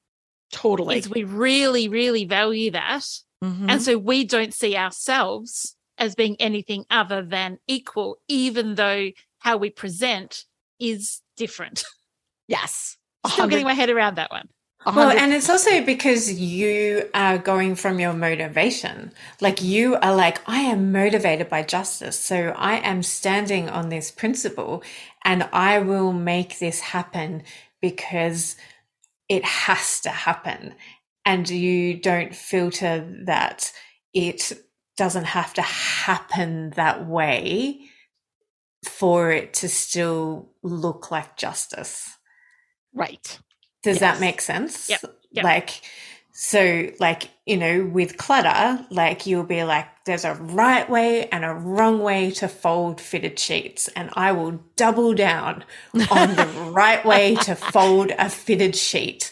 Totally, 0.52 0.98
is 0.98 1.08
we 1.08 1.24
really, 1.24 1.88
really 1.88 2.24
value 2.24 2.70
that 2.70 3.02
Mm-hmm. 3.42 3.70
And 3.70 3.82
so 3.82 3.98
we 3.98 4.24
don't 4.24 4.54
see 4.54 4.76
ourselves 4.76 5.76
as 5.98 6.14
being 6.14 6.36
anything 6.40 6.84
other 6.90 7.22
than 7.22 7.58
equal, 7.66 8.18
even 8.28 8.74
though 8.74 9.10
how 9.38 9.56
we 9.56 9.70
present 9.70 10.44
is 10.78 11.20
different. 11.36 11.84
Yes. 12.48 12.96
Still 13.26 13.48
getting 13.48 13.66
my 13.66 13.74
head 13.74 13.90
around 13.90 14.18
that 14.18 14.30
one. 14.30 14.48
Well, 14.94 15.10
and 15.10 15.34
it's 15.34 15.50
also 15.50 15.84
because 15.84 16.32
you 16.32 17.10
are 17.12 17.38
going 17.38 17.74
from 17.74 17.98
your 17.98 18.12
motivation. 18.12 19.12
Like 19.40 19.62
you 19.62 19.96
are 19.96 20.14
like, 20.14 20.40
I 20.48 20.60
am 20.60 20.92
motivated 20.92 21.48
by 21.48 21.64
justice. 21.64 22.18
So 22.18 22.54
I 22.56 22.76
am 22.76 23.02
standing 23.02 23.68
on 23.68 23.88
this 23.88 24.12
principle 24.12 24.84
and 25.24 25.48
I 25.52 25.80
will 25.80 26.12
make 26.12 26.60
this 26.60 26.80
happen 26.80 27.42
because 27.82 28.56
it 29.28 29.44
has 29.44 30.00
to 30.02 30.10
happen 30.10 30.74
and 31.24 31.50
you 31.50 32.00
don't 32.00 32.34
filter 32.34 33.22
that 33.26 33.72
it 34.14 34.52
doesn't 34.96 35.24
have 35.24 35.52
to 35.54 35.62
happen 35.62 36.70
that 36.70 37.06
way 37.06 37.80
for 38.84 39.32
it 39.32 39.52
to 39.54 39.68
still 39.68 40.52
look 40.62 41.10
like 41.10 41.36
justice. 41.36 42.08
Right. 42.94 43.40
Does 43.86 44.00
yes. 44.00 44.00
that 44.00 44.20
make 44.20 44.40
sense? 44.40 44.90
Yep. 44.90 45.00
yep. 45.30 45.44
Like, 45.44 45.80
so, 46.32 46.90
like, 46.98 47.30
you 47.46 47.56
know, 47.56 47.84
with 47.84 48.16
clutter, 48.16 48.84
like 48.90 49.26
you'll 49.26 49.44
be 49.44 49.62
like, 49.62 49.86
there's 50.06 50.24
a 50.24 50.34
right 50.34 50.90
way 50.90 51.28
and 51.28 51.44
a 51.44 51.54
wrong 51.54 52.00
way 52.00 52.32
to 52.32 52.48
fold 52.48 53.00
fitted 53.00 53.38
sheets. 53.38 53.86
And 53.94 54.10
I 54.14 54.32
will 54.32 54.60
double 54.74 55.14
down 55.14 55.64
on 56.10 56.34
the 56.34 56.46
right 56.72 57.04
way 57.04 57.36
to 57.36 57.54
fold 57.54 58.10
a 58.18 58.28
fitted 58.28 58.74
sheet 58.74 59.30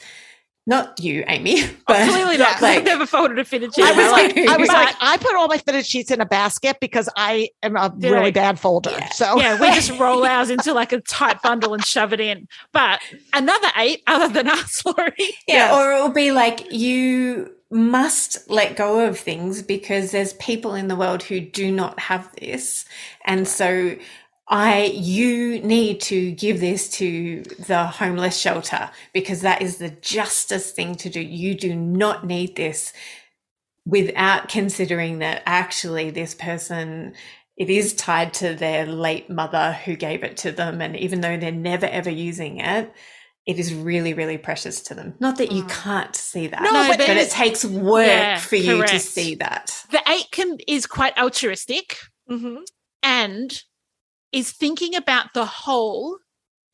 not 0.66 0.98
you, 1.00 1.24
Amy, 1.28 1.62
oh, 1.62 1.68
but 1.86 2.08
oh, 2.08 2.12
clearly 2.12 2.36
not. 2.38 2.54
Like, 2.64 2.78
I've 2.78 2.84
never 2.84 3.04
folded 3.06 3.38
a 3.38 3.44
fitted 3.44 3.74
sheet. 3.74 3.84
I 3.84 3.92
was 3.92 4.12
like, 4.12 4.36
I 4.48 4.56
was 4.56 4.68
like, 4.72 4.94
I 5.00 5.18
put 5.18 5.34
all 5.34 5.48
my 5.48 5.58
fitted 5.58 5.84
sheets 5.84 6.10
in 6.10 6.20
a 6.20 6.26
basket 6.26 6.78
because 6.80 7.08
I 7.16 7.50
am 7.62 7.76
a 7.76 7.92
really 7.98 8.30
bad 8.30 8.58
folder. 8.58 8.90
Yeah. 8.90 9.10
So 9.10 9.38
yeah, 9.38 9.60
we 9.60 9.66
just 9.68 9.98
roll 9.98 10.24
ours 10.24 10.50
into 10.50 10.72
like 10.72 10.92
a 10.92 11.00
tight 11.00 11.42
bundle 11.42 11.74
and 11.74 11.84
shove 11.84 12.12
it 12.12 12.20
in. 12.20 12.48
But 12.72 13.00
another 13.32 13.68
eight, 13.76 14.02
other 14.06 14.32
than 14.32 14.48
us, 14.48 14.82
Laurie. 14.86 15.12
Yeah, 15.46 15.54
yes. 15.54 15.74
or 15.74 15.92
it 15.92 16.02
will 16.02 16.12
be 16.14 16.32
like 16.32 16.72
you 16.72 17.54
must 17.70 18.48
let 18.48 18.76
go 18.76 19.06
of 19.06 19.18
things 19.18 19.60
because 19.60 20.12
there's 20.12 20.34
people 20.34 20.74
in 20.74 20.88
the 20.88 20.96
world 20.96 21.24
who 21.24 21.40
do 21.40 21.70
not 21.70 21.98
have 21.98 22.30
this, 22.36 22.84
and 23.26 23.46
so 23.46 23.96
I, 24.46 24.84
you 24.94 25.60
need 25.60 26.00
to 26.02 26.32
give 26.32 26.60
this 26.60 26.88
to 26.90 27.42
the 27.66 27.86
homeless 27.86 28.36
shelter 28.36 28.90
because 29.14 29.40
that 29.40 29.62
is 29.62 29.78
the 29.78 29.88
justest 29.88 30.76
thing 30.76 30.96
to 30.96 31.08
do. 31.08 31.20
You 31.20 31.54
do 31.54 31.74
not 31.74 32.26
need 32.26 32.56
this 32.56 32.92
without 33.86 34.48
considering 34.48 35.20
that 35.20 35.42
actually 35.46 36.10
this 36.10 36.34
person, 36.34 37.14
it 37.56 37.70
is 37.70 37.94
tied 37.94 38.34
to 38.34 38.54
their 38.54 38.84
late 38.86 39.30
mother 39.30 39.72
who 39.84 39.96
gave 39.96 40.22
it 40.22 40.36
to 40.38 40.52
them. 40.52 40.82
And 40.82 40.94
even 40.96 41.22
though 41.22 41.38
they're 41.38 41.50
never 41.52 41.86
ever 41.86 42.10
using 42.10 42.60
it, 42.60 42.92
it 43.46 43.58
is 43.58 43.74
really, 43.74 44.14
really 44.14 44.38
precious 44.38 44.80
to 44.82 44.94
them. 44.94 45.14
Not 45.20 45.36
that 45.38 45.52
you 45.52 45.64
mm. 45.64 45.70
can't 45.70 46.16
see 46.16 46.46
that, 46.46 46.62
no, 46.62 46.70
but, 46.70 46.98
but 46.98 47.16
it 47.16 47.30
takes 47.30 47.64
work 47.64 48.06
yeah, 48.06 48.38
for 48.38 48.56
you 48.56 48.78
correct. 48.78 48.92
to 48.92 49.00
see 49.00 49.34
that. 49.36 49.84
The 49.90 50.02
eight 50.08 50.30
can, 50.30 50.58
is 50.66 50.86
quite 50.86 51.16
altruistic. 51.18 51.98
Mm-hmm. 52.30 52.62
And 53.02 53.62
is 54.34 54.50
thinking 54.50 54.96
about 54.96 55.32
the 55.32 55.46
whole 55.46 56.18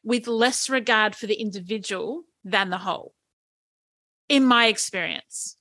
with 0.02 0.26
less 0.26 0.70
regard 0.70 1.14
for 1.14 1.26
the 1.26 1.34
individual 1.34 2.22
than 2.42 2.70
the 2.70 2.78
whole, 2.78 3.12
in 4.30 4.44
my 4.44 4.66
experience. 4.66 5.56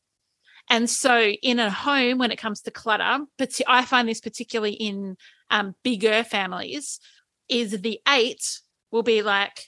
And 0.69 0.89
so, 0.89 1.21
in 1.21 1.59
a 1.59 1.69
home, 1.69 2.17
when 2.17 2.31
it 2.31 2.37
comes 2.37 2.61
to 2.61 2.71
clutter, 2.71 3.25
but 3.37 3.59
I 3.67 3.83
find 3.83 4.07
this 4.07 4.21
particularly 4.21 4.73
in 4.73 5.17
um, 5.49 5.75
bigger 5.83 6.23
families, 6.23 7.01
is 7.49 7.81
the 7.81 7.99
eight 8.07 8.61
will 8.91 9.03
be 9.03 9.21
like, 9.21 9.65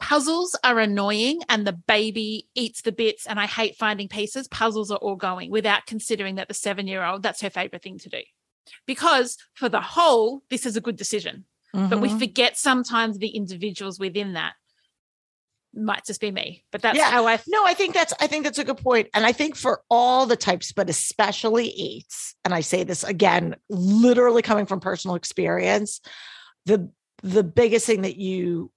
puzzles 0.00 0.56
are 0.64 0.80
annoying 0.80 1.40
and 1.48 1.64
the 1.64 1.72
baby 1.72 2.48
eats 2.56 2.82
the 2.82 2.92
bits 2.92 3.26
and 3.26 3.38
I 3.38 3.46
hate 3.46 3.76
finding 3.76 4.08
pieces. 4.08 4.48
Puzzles 4.48 4.90
are 4.90 4.98
all 4.98 5.16
going 5.16 5.50
without 5.50 5.86
considering 5.86 6.36
that 6.36 6.48
the 6.48 6.54
seven 6.54 6.88
year 6.88 7.04
old, 7.04 7.22
that's 7.22 7.42
her 7.42 7.50
favorite 7.50 7.82
thing 7.82 7.98
to 7.98 8.08
do. 8.08 8.20
Because 8.86 9.36
for 9.54 9.68
the 9.68 9.80
whole, 9.80 10.42
this 10.50 10.66
is 10.66 10.76
a 10.76 10.80
good 10.80 10.96
decision. 10.96 11.44
Mm-hmm. 11.78 11.88
But 11.90 12.00
we 12.00 12.08
mm-hmm. 12.08 12.18
forget 12.18 12.56
sometimes 12.56 13.18
the 13.18 13.28
individuals 13.28 13.98
within 13.98 14.34
that. 14.34 14.54
Might 15.74 16.06
just 16.06 16.20
be 16.20 16.30
me, 16.30 16.64
but 16.72 16.80
that's 16.80 16.98
yeah. 16.98 17.10
how 17.10 17.26
I. 17.26 17.38
no, 17.46 17.64
I 17.64 17.74
think 17.74 17.94
that's 17.94 18.14
I 18.18 18.26
think 18.26 18.44
that's 18.44 18.58
a 18.58 18.64
good 18.64 18.78
point, 18.78 19.08
and 19.12 19.26
I 19.26 19.32
think 19.32 19.54
for 19.54 19.82
all 19.90 20.24
the 20.24 20.34
types, 20.34 20.72
but 20.72 20.88
especially 20.88 21.68
eights, 21.68 22.34
and 22.44 22.54
I 22.54 22.60
say 22.60 22.84
this 22.84 23.04
again, 23.04 23.54
literally 23.68 24.40
coming 24.40 24.64
from 24.64 24.80
personal 24.80 25.14
experience, 25.14 26.00
the 26.64 26.90
the 27.22 27.44
biggest 27.44 27.86
thing 27.86 28.02
that 28.02 28.16
you 28.16 28.72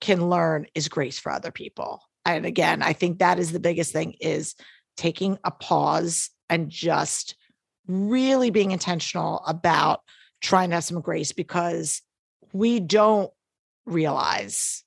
can 0.00 0.28
learn 0.28 0.66
is 0.74 0.88
grace 0.88 1.18
for 1.20 1.30
other 1.30 1.52
people. 1.52 2.02
And 2.24 2.44
again, 2.44 2.82
I 2.82 2.92
think 2.92 3.20
that 3.20 3.38
is 3.38 3.52
the 3.52 3.60
biggest 3.60 3.92
thing 3.92 4.14
is 4.20 4.54
taking 4.96 5.38
a 5.44 5.50
pause 5.50 6.30
and 6.50 6.68
just 6.68 7.36
really 7.86 8.50
being 8.50 8.70
intentional 8.70 9.42
about 9.46 10.00
trying 10.40 10.70
to 10.70 10.76
have 10.76 10.84
some 10.84 11.00
grace 11.00 11.32
because 11.32 12.02
we 12.52 12.80
don't 12.80 13.30
realize 13.86 14.84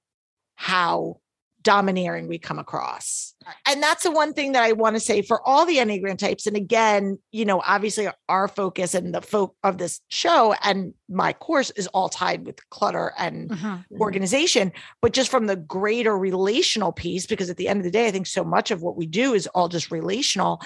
how 0.55 1.18
domineering 1.64 2.28
we 2.28 2.38
come 2.38 2.59
across. 2.59 3.36
And 3.68 3.82
that's 3.82 4.03
the 4.03 4.12
one 4.12 4.34
thing 4.34 4.53
that 4.53 4.64
I 4.64 4.72
want 4.72 4.95
to 4.95 4.99
say 4.99 5.22
for 5.22 5.47
all 5.47 5.66
the 5.66 5.78
Enneagram 5.78 6.18
types. 6.18 6.47
And 6.47 6.55
again, 6.55 7.20
you 7.32 7.45
know, 7.45 7.62
obviously 7.66 8.07
our 8.30 8.47
focus 8.47 8.93
and 8.93 9.14
the 9.14 9.22
folk 9.22 9.55
of 9.64 9.78
this 9.78 10.01
show 10.07 10.55
and 10.64 10.93
my 11.09 11.34
course 11.34 11.70
is 11.72 11.88
all 11.88 12.09
tied 12.09 12.45
with 12.45 12.68
clutter 12.70 13.14
and 13.18 13.49
mm-hmm. 13.49 13.66
mm-hmm. 13.66 14.01
organization, 14.01 14.72
but 15.01 15.14
just 15.14 15.30
from 15.30 15.47
the 15.47 15.55
greater 15.55 16.18
relational 16.18 16.91
piece, 16.91 17.28
because 17.28 17.49
at 17.49 17.57
the 17.57 17.68
end 17.68 17.80
of 17.80 17.84
the 17.84 17.91
day, 17.91 18.07
I 18.07 18.12
think 18.12 18.28
so 18.28 18.43
much 18.43 18.72
of 18.72 18.82
what 18.82 18.97
we 18.97 19.05
do 19.05 19.34
is 19.34 19.47
all 19.47 19.68
just 19.68 19.91
relational, 19.91 20.62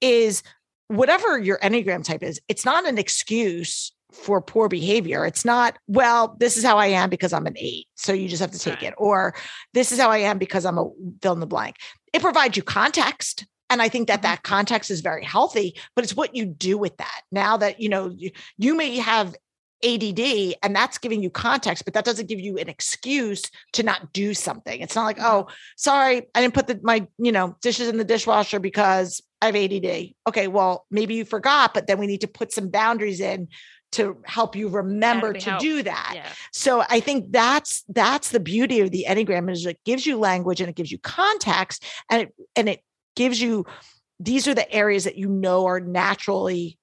is 0.00 0.42
whatever 0.88 1.38
your 1.38 1.58
Enneagram 1.58 2.04
type 2.04 2.22
is, 2.22 2.40
it's 2.48 2.64
not 2.64 2.86
an 2.86 2.98
excuse 2.98 3.92
for 4.12 4.40
poor 4.40 4.68
behavior. 4.68 5.26
It's 5.26 5.44
not, 5.44 5.78
well, 5.86 6.36
this 6.38 6.56
is 6.56 6.64
how 6.64 6.78
I 6.78 6.86
am 6.86 7.10
because 7.10 7.32
I'm 7.32 7.46
an 7.46 7.56
eight. 7.58 7.86
So 7.94 8.12
you 8.12 8.28
just 8.28 8.40
have 8.40 8.52
to 8.52 8.58
take 8.58 8.74
right. 8.74 8.84
it. 8.84 8.94
Or 8.96 9.34
this 9.74 9.92
is 9.92 9.98
how 9.98 10.10
I 10.10 10.18
am 10.18 10.38
because 10.38 10.64
I'm 10.64 10.78
a 10.78 10.88
fill 11.22 11.34
in 11.34 11.40
the 11.40 11.46
blank. 11.46 11.76
It 12.12 12.22
provides 12.22 12.56
you 12.56 12.62
context 12.62 13.44
And 13.70 13.82
I 13.82 13.88
think 13.88 14.08
that 14.08 14.20
mm-hmm. 14.20 14.30
that 14.30 14.42
context 14.42 14.90
is 14.90 15.00
very 15.00 15.24
healthy, 15.24 15.78
but 15.94 16.04
it's 16.04 16.16
what 16.16 16.34
you 16.34 16.46
do 16.46 16.78
with 16.78 16.96
that. 16.98 17.22
Now 17.32 17.56
that, 17.56 17.80
you 17.80 17.88
know, 17.88 18.10
you, 18.10 18.30
you 18.58 18.74
may 18.74 18.96
have 18.96 19.34
ADD 19.84 20.54
and 20.62 20.74
that's 20.74 20.98
giving 20.98 21.22
you 21.22 21.30
context, 21.30 21.84
but 21.84 21.94
that 21.94 22.04
doesn't 22.04 22.28
give 22.28 22.40
you 22.40 22.56
an 22.58 22.68
excuse 22.68 23.42
to 23.74 23.82
not 23.82 24.12
do 24.12 24.32
something. 24.34 24.80
It's 24.80 24.94
not 24.94 25.04
like, 25.04 25.18
mm-hmm. 25.18 25.26
oh, 25.26 25.48
sorry, 25.76 26.22
I 26.34 26.40
didn't 26.40 26.54
put 26.54 26.66
the, 26.66 26.80
my, 26.82 27.06
you 27.18 27.32
know, 27.32 27.56
dishes 27.60 27.88
in 27.88 27.98
the 27.98 28.04
dishwasher 28.04 28.60
because 28.60 29.22
I 29.42 29.46
have 29.46 29.56
ADD. 29.56 30.14
Okay, 30.28 30.48
well, 30.48 30.86
maybe 30.90 31.14
you 31.14 31.24
forgot, 31.24 31.74
but 31.74 31.86
then 31.86 31.98
we 31.98 32.06
need 32.06 32.22
to 32.22 32.28
put 32.28 32.52
some 32.52 32.70
boundaries 32.70 33.20
in 33.20 33.48
to 33.92 34.18
help 34.24 34.56
you 34.56 34.68
remember 34.68 35.32
to 35.32 35.50
help. 35.50 35.60
do 35.60 35.82
that. 35.82 36.12
Yeah. 36.14 36.28
So 36.52 36.82
I 36.88 37.00
think 37.00 37.32
that's 37.32 37.84
that's 37.88 38.30
the 38.30 38.40
beauty 38.40 38.80
of 38.80 38.90
the 38.90 39.06
Enneagram 39.08 39.50
is 39.50 39.64
it 39.64 39.78
gives 39.84 40.04
you 40.06 40.18
language 40.18 40.60
and 40.60 40.68
it 40.68 40.76
gives 40.76 40.92
you 40.92 40.98
context 40.98 41.84
and 42.10 42.22
it 42.22 42.34
and 42.56 42.68
it 42.68 42.80
gives 43.14 43.40
you 43.40 43.64
these 44.20 44.48
are 44.48 44.54
the 44.54 44.70
areas 44.72 45.04
that 45.04 45.16
you 45.16 45.28
know 45.28 45.66
are 45.66 45.80
naturally 45.80 46.78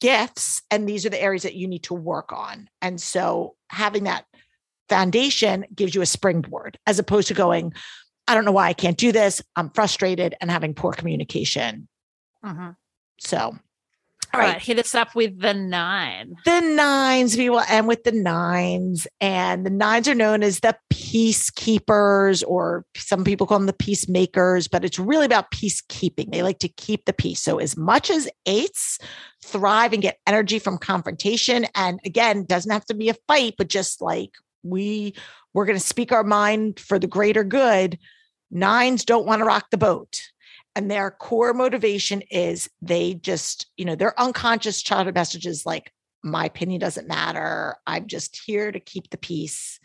gifts 0.00 0.62
and 0.70 0.88
these 0.88 1.06
are 1.06 1.10
the 1.10 1.22
areas 1.22 1.44
that 1.44 1.54
you 1.54 1.68
need 1.68 1.84
to 1.84 1.94
work 1.94 2.32
on. 2.32 2.68
And 2.80 3.00
so 3.00 3.54
having 3.70 4.04
that 4.04 4.24
foundation 4.88 5.64
gives 5.74 5.94
you 5.94 6.02
a 6.02 6.06
springboard 6.06 6.78
as 6.86 6.98
opposed 6.98 7.28
to 7.28 7.34
going 7.34 7.72
I 8.28 8.34
don't 8.34 8.44
know 8.44 8.52
why 8.52 8.68
I 8.68 8.72
can't 8.72 8.96
do 8.96 9.10
this. 9.12 9.42
I'm 9.56 9.70
frustrated 9.70 10.34
and 10.40 10.50
having 10.50 10.74
poor 10.74 10.92
communication. 10.92 11.88
Mhm. 12.44 12.76
So 13.18 13.58
all 14.34 14.40
right, 14.40 14.62
hit 14.62 14.78
us 14.78 14.94
up 14.94 15.14
with 15.14 15.40
the 15.40 15.54
nine. 15.54 16.34
the 16.44 16.60
nines 16.60 17.36
we 17.36 17.50
will 17.50 17.64
end 17.68 17.88
with 17.88 18.04
the 18.04 18.12
nines 18.12 19.06
and 19.20 19.66
the 19.66 19.70
nines 19.70 20.08
are 20.08 20.14
known 20.14 20.42
as 20.42 20.60
the 20.60 20.76
peacekeepers 20.92 22.42
or 22.46 22.84
some 22.96 23.24
people 23.24 23.46
call 23.46 23.58
them 23.58 23.66
the 23.66 23.72
peacemakers 23.72 24.68
but 24.68 24.84
it's 24.84 24.98
really 24.98 25.26
about 25.26 25.50
peacekeeping. 25.50 26.32
They 26.32 26.42
like 26.42 26.58
to 26.60 26.68
keep 26.68 27.04
the 27.04 27.12
peace. 27.12 27.40
So 27.42 27.58
as 27.58 27.76
much 27.76 28.10
as 28.10 28.28
eights 28.46 28.98
thrive 29.44 29.92
and 29.92 30.02
get 30.02 30.18
energy 30.26 30.58
from 30.58 30.78
confrontation 30.78 31.66
and 31.74 32.00
again 32.04 32.44
doesn't 32.44 32.70
have 32.70 32.86
to 32.86 32.94
be 32.94 33.08
a 33.08 33.16
fight 33.26 33.54
but 33.58 33.68
just 33.68 34.00
like 34.00 34.30
we 34.62 35.14
we're 35.52 35.66
going 35.66 35.78
to 35.78 35.84
speak 35.84 36.12
our 36.12 36.24
mind 36.24 36.78
for 36.80 36.98
the 36.98 37.06
greater 37.06 37.44
good 37.44 37.98
nines 38.50 39.04
don't 39.04 39.26
want 39.26 39.40
to 39.40 39.44
rock 39.44 39.66
the 39.70 39.78
boat 39.78 40.31
and 40.74 40.90
their 40.90 41.10
core 41.10 41.54
motivation 41.54 42.22
is 42.30 42.70
they 42.80 43.14
just 43.14 43.66
you 43.76 43.84
know 43.84 43.94
their 43.94 44.18
unconscious 44.20 44.82
childhood 44.82 45.14
messages 45.14 45.66
like 45.66 45.92
my 46.24 46.44
opinion 46.44 46.80
doesn't 46.80 47.08
matter. 47.08 47.76
I'm 47.84 48.06
just 48.06 48.40
here 48.46 48.70
to 48.70 48.80
keep 48.80 49.10
the 49.10 49.18
peace 49.18 49.80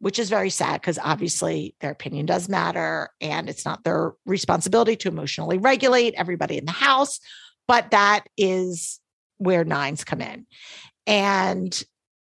which 0.00 0.20
is 0.20 0.30
very 0.30 0.50
sad 0.50 0.80
because 0.80 0.96
obviously 1.02 1.74
their 1.80 1.90
opinion 1.90 2.24
does 2.24 2.48
matter 2.48 3.10
and 3.20 3.48
it's 3.48 3.64
not 3.64 3.82
their 3.82 4.12
responsibility 4.26 4.94
to 4.94 5.08
emotionally 5.08 5.58
regulate 5.58 6.14
everybody 6.14 6.56
in 6.56 6.66
the 6.66 6.70
house 6.70 7.18
but 7.66 7.90
that 7.90 8.24
is 8.36 9.00
where 9.38 9.64
nines 9.64 10.02
come 10.02 10.20
in. 10.20 10.46
And 11.06 11.80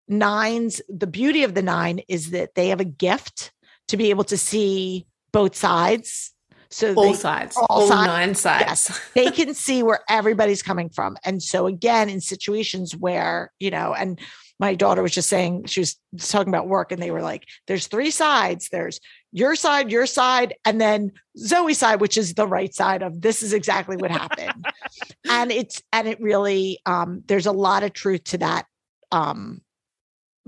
nines 0.08 0.82
the 0.88 1.06
beauty 1.06 1.44
of 1.44 1.54
the 1.54 1.62
nine 1.62 2.00
is 2.08 2.32
that 2.32 2.54
they 2.54 2.68
have 2.68 2.80
a 2.80 2.84
gift 2.84 3.52
to 3.88 3.96
be 3.96 4.10
able 4.10 4.24
to 4.24 4.36
see 4.36 5.06
both 5.32 5.56
sides 5.56 6.33
so 6.74 6.92
All 6.94 7.12
they- 7.12 7.18
sides, 7.18 7.56
all 7.56 7.66
all, 7.70 7.86
sides, 7.86 8.06
nine 8.08 8.34
sides. 8.34 8.64
Yes. 8.66 9.00
they 9.14 9.30
can 9.30 9.54
see 9.66 9.82
where 9.84 10.00
everybody's 10.08 10.62
coming 10.62 10.88
from. 10.88 11.16
And 11.24 11.40
so 11.42 11.66
again, 11.66 12.08
in 12.08 12.20
situations 12.20 12.96
where, 12.96 13.52
you 13.60 13.70
know, 13.70 13.94
and 13.94 14.18
my 14.58 14.74
daughter 14.74 15.00
was 15.02 15.12
just 15.12 15.28
saying, 15.28 15.66
she 15.66 15.80
was 15.80 15.96
talking 16.18 16.48
about 16.52 16.66
work 16.66 16.90
and 16.90 17.00
they 17.00 17.12
were 17.12 17.22
like, 17.22 17.44
there's 17.68 17.86
three 17.86 18.10
sides. 18.10 18.68
There's 18.70 18.98
your 19.30 19.54
side, 19.54 19.90
your 19.90 20.06
side, 20.06 20.54
and 20.64 20.80
then 20.80 21.12
Zoe's 21.38 21.78
side, 21.78 22.00
which 22.00 22.16
is 22.16 22.34
the 22.34 22.46
right 22.46 22.74
side 22.74 23.02
of 23.02 23.20
this 23.20 23.42
is 23.42 23.52
exactly 23.52 23.96
what 23.96 24.10
happened. 24.10 24.64
and 25.28 25.52
it's 25.52 25.80
and 25.92 26.08
it 26.08 26.20
really 26.20 26.80
um 26.86 27.22
there's 27.26 27.46
a 27.46 27.52
lot 27.52 27.82
of 27.84 27.92
truth 27.92 28.24
to 28.24 28.38
that. 28.38 28.66
Um 29.12 29.60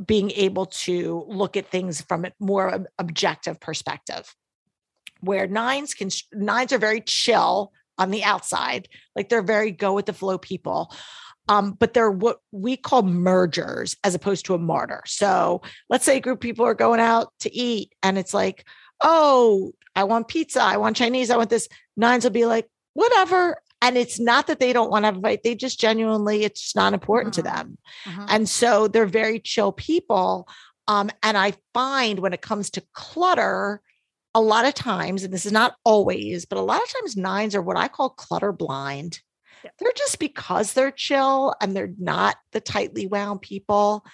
being 0.04 0.30
able 0.32 0.66
to 0.66 1.24
look 1.28 1.56
at 1.56 1.70
things 1.70 2.00
from 2.02 2.24
a 2.26 2.32
more 2.38 2.84
objective 2.98 3.58
perspective 3.60 4.34
where 5.26 5.46
nines 5.46 5.92
can 5.94 6.08
nines 6.32 6.72
are 6.72 6.78
very 6.78 7.00
chill 7.02 7.72
on 7.98 8.10
the 8.10 8.24
outside 8.24 8.88
like 9.14 9.28
they're 9.28 9.42
very 9.42 9.70
go 9.70 9.92
with 9.94 10.06
the 10.06 10.12
flow 10.12 10.38
people 10.38 10.92
um, 11.48 11.72
but 11.78 11.94
they're 11.94 12.10
what 12.10 12.38
we 12.50 12.76
call 12.76 13.02
mergers 13.02 13.94
as 14.02 14.14
opposed 14.14 14.44
to 14.46 14.54
a 14.54 14.58
martyr 14.58 15.02
so 15.06 15.60
let's 15.90 16.04
say 16.04 16.16
a 16.16 16.20
group 16.20 16.38
of 16.38 16.40
people 16.40 16.64
are 16.64 16.74
going 16.74 17.00
out 17.00 17.32
to 17.40 17.54
eat 17.54 17.92
and 18.02 18.18
it's 18.18 18.34
like 18.34 18.66
oh 19.02 19.72
i 19.94 20.04
want 20.04 20.28
pizza 20.28 20.62
i 20.62 20.76
want 20.76 20.96
chinese 20.96 21.30
i 21.30 21.36
want 21.36 21.50
this 21.50 21.68
nines 21.96 22.24
will 22.24 22.30
be 22.30 22.46
like 22.46 22.68
whatever 22.94 23.56
and 23.82 23.96
it's 23.98 24.18
not 24.18 24.46
that 24.46 24.58
they 24.58 24.72
don't 24.72 24.90
want 24.90 25.02
to 25.02 25.06
have 25.06 25.18
a 25.18 25.20
fight 25.20 25.42
they 25.44 25.54
just 25.54 25.78
genuinely 25.78 26.44
it's 26.44 26.60
just 26.62 26.76
not 26.76 26.94
important 26.94 27.34
to 27.34 27.42
Mhm. 27.42 27.44
them 27.54 27.78
Mhm. 28.06 28.26
and 28.28 28.48
so 28.48 28.88
they're 28.88 29.06
very 29.06 29.38
chill 29.38 29.72
people. 29.72 30.48
Um, 30.88 31.10
and 31.20 31.36
I 31.36 31.54
find 31.74 32.20
when 32.20 32.32
it 32.32 32.40
comes 32.42 32.70
to 32.70 32.82
clutter, 32.94 33.82
a 34.36 34.40
lot 34.40 34.66
of 34.66 34.74
times, 34.74 35.24
and 35.24 35.32
this 35.32 35.46
is 35.46 35.52
not 35.52 35.76
always, 35.82 36.44
but 36.44 36.58
a 36.58 36.60
lot 36.60 36.82
of 36.82 36.92
times 36.92 37.16
nines 37.16 37.54
are 37.54 37.62
what 37.62 37.78
I 37.78 37.88
call 37.88 38.10
clutter 38.10 38.52
blind. 38.52 39.20
Yep. 39.64 39.74
They're 39.78 39.92
just 39.96 40.18
because 40.18 40.74
they're 40.74 40.90
chill 40.90 41.54
and 41.58 41.74
they're 41.74 41.94
not 41.98 42.36
the 42.52 42.60
tightly 42.60 43.06
wound 43.06 43.40
people. 43.40 44.04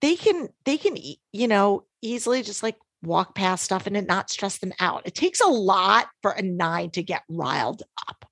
They 0.00 0.14
can, 0.14 0.50
they 0.64 0.78
can, 0.78 0.96
you 1.32 1.48
know, 1.48 1.84
easily 2.00 2.44
just 2.44 2.62
like 2.62 2.76
walk 3.02 3.34
past 3.34 3.64
stuff 3.64 3.88
and 3.88 3.96
it 3.96 4.06
not 4.06 4.30
stress 4.30 4.58
them 4.58 4.72
out. 4.78 5.02
It 5.04 5.16
takes 5.16 5.40
a 5.40 5.48
lot 5.48 6.06
for 6.22 6.30
a 6.30 6.40
nine 6.40 6.90
to 6.90 7.02
get 7.02 7.24
riled 7.28 7.82
up. 8.08 8.24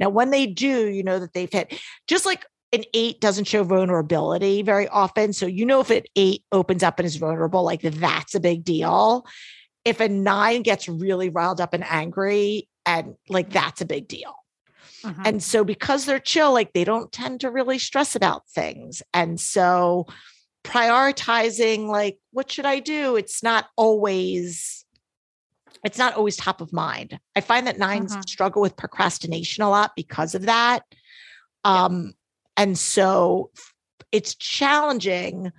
Now, 0.00 0.08
when 0.08 0.30
they 0.30 0.46
do, 0.46 0.88
you 0.88 1.04
know 1.04 1.20
that 1.20 1.32
they've 1.32 1.52
hit 1.52 1.80
just 2.08 2.26
like 2.26 2.44
an 2.72 2.82
eight 2.92 3.20
doesn't 3.20 3.46
show 3.46 3.62
vulnerability 3.62 4.62
very 4.62 4.88
often. 4.88 5.32
So 5.32 5.46
you 5.46 5.64
know 5.64 5.80
if 5.80 5.90
an 5.90 6.02
eight 6.16 6.42
opens 6.50 6.82
up 6.82 6.98
and 6.98 7.06
is 7.06 7.14
vulnerable, 7.14 7.62
like 7.62 7.82
that's 7.82 8.34
a 8.34 8.40
big 8.40 8.64
deal. 8.64 9.24
If 9.84 10.00
a 10.00 10.08
nine 10.08 10.62
gets 10.62 10.88
really 10.88 11.28
riled 11.28 11.60
up 11.60 11.74
and 11.74 11.84
angry, 11.84 12.68
and 12.86 13.16
like 13.28 13.50
that's 13.50 13.80
a 13.80 13.86
big 13.86 14.08
deal. 14.08 14.34
Mhm. 15.02 15.26
And 15.26 15.42
so 15.42 15.64
because 15.64 16.04
they're 16.06 16.18
chill, 16.18 16.52
like 16.52 16.72
they 16.72 16.84
don't 16.84 17.12
tend 17.12 17.40
to 17.40 17.50
really 17.50 17.78
stress 17.78 18.14
about 18.16 18.48
things. 18.48 19.02
And 19.12 19.40
so 19.40 20.06
prioritizing 20.64 21.88
like 21.88 22.18
what 22.32 22.50
should 22.50 22.66
I 22.66 22.80
do? 22.80 23.16
It's 23.16 23.42
not 23.42 23.66
always 23.76 24.84
it's 25.84 25.98
not 25.98 26.14
always 26.14 26.36
top 26.36 26.62
of 26.62 26.72
mind. 26.72 27.18
I 27.36 27.42
find 27.42 27.66
that 27.66 27.78
9s 27.78 28.16
Mhm. 28.16 28.28
struggle 28.28 28.62
with 28.62 28.76
procrastination 28.76 29.62
a 29.62 29.68
lot 29.68 29.92
because 29.94 30.34
of 30.34 30.42
that. 30.42 30.82
Um 31.64 32.14
and 32.56 32.78
so 32.78 33.50
it's 34.12 34.34
challenging 34.36 35.52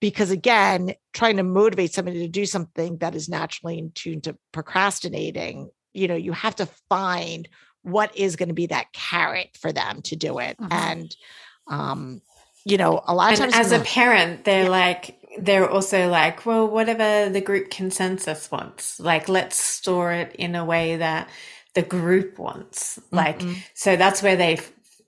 because 0.00 0.30
again, 0.30 0.94
trying 1.12 1.36
to 1.36 1.42
motivate 1.42 1.92
somebody 1.92 2.20
to 2.20 2.28
do 2.28 2.46
something 2.46 2.98
that 2.98 3.14
is 3.14 3.28
naturally 3.28 3.78
in 3.78 3.92
tune 3.92 4.20
to 4.22 4.36
procrastinating, 4.52 5.70
you 5.92 6.08
know, 6.08 6.16
you 6.16 6.32
have 6.32 6.56
to 6.56 6.66
find 6.88 7.48
what 7.82 8.16
is 8.16 8.36
going 8.36 8.48
to 8.48 8.54
be 8.54 8.66
that 8.66 8.92
carrot 8.92 9.50
for 9.60 9.72
them 9.72 10.02
to 10.02 10.16
do 10.16 10.38
it. 10.38 10.56
Mhm. 10.58 10.68
And 10.70 11.16
um, 11.68 12.22
you 12.64 12.76
know, 12.76 13.00
a 13.06 13.14
lot 13.14 13.32
of 13.32 13.40
And 13.40 13.52
times 13.52 13.66
as 13.66 13.72
a 13.72 13.84
parent, 13.84 14.44
they're 14.44 14.64
Yeah. 14.64 14.68
like, 14.68 15.16
they're 15.38 15.68
also 15.70 16.08
like, 16.08 16.44
well, 16.44 16.66
whatever 16.68 17.30
the 17.30 17.40
group 17.40 17.70
consensus 17.70 18.50
wants, 18.50 19.00
like, 19.00 19.28
let's 19.28 19.56
store 19.56 20.12
it 20.12 20.34
in 20.36 20.54
a 20.54 20.64
way 20.64 20.96
that 20.96 21.28
the 21.74 21.82
group 21.82 22.38
wants. 22.38 22.98
Like, 23.12 23.38
Mhm. 23.38 23.62
so 23.74 23.96
that's 23.96 24.22
where 24.22 24.36
they 24.36 24.58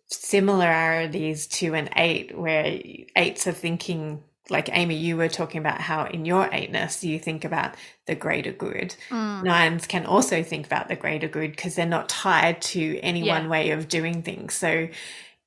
similarities 0.09 1.47
to 1.49 1.75
an 1.75 1.89
eight, 1.97 2.37
where 2.37 2.81
eights 3.17 3.47
are 3.47 3.53
thinking, 3.53 4.23
like 4.51 4.69
Amy, 4.73 4.97
you 4.97 5.17
were 5.17 5.29
talking 5.29 5.61
about 5.61 5.81
how 5.81 6.05
in 6.07 6.25
your 6.25 6.49
eightness, 6.53 7.05
you 7.05 7.19
think 7.19 7.45
about 7.45 7.75
the 8.07 8.15
greater 8.15 8.53
good. 8.53 8.95
Mm. 9.09 9.45
Nines 9.45 9.87
can 9.87 10.05
also 10.05 10.43
think 10.43 10.67
about 10.67 10.89
the 10.89 10.97
greater 10.97 11.29
good 11.29 11.53
because 11.53 11.77
they're 11.77 11.87
not 11.87 12.09
tied 12.09 12.61
to 12.63 12.99
any 13.01 13.25
Yeah. 13.25 13.39
one 13.39 13.49
way 13.49 13.71
of 13.71 13.89
doing 13.89 14.23
things. 14.23 14.55
So 14.55 14.89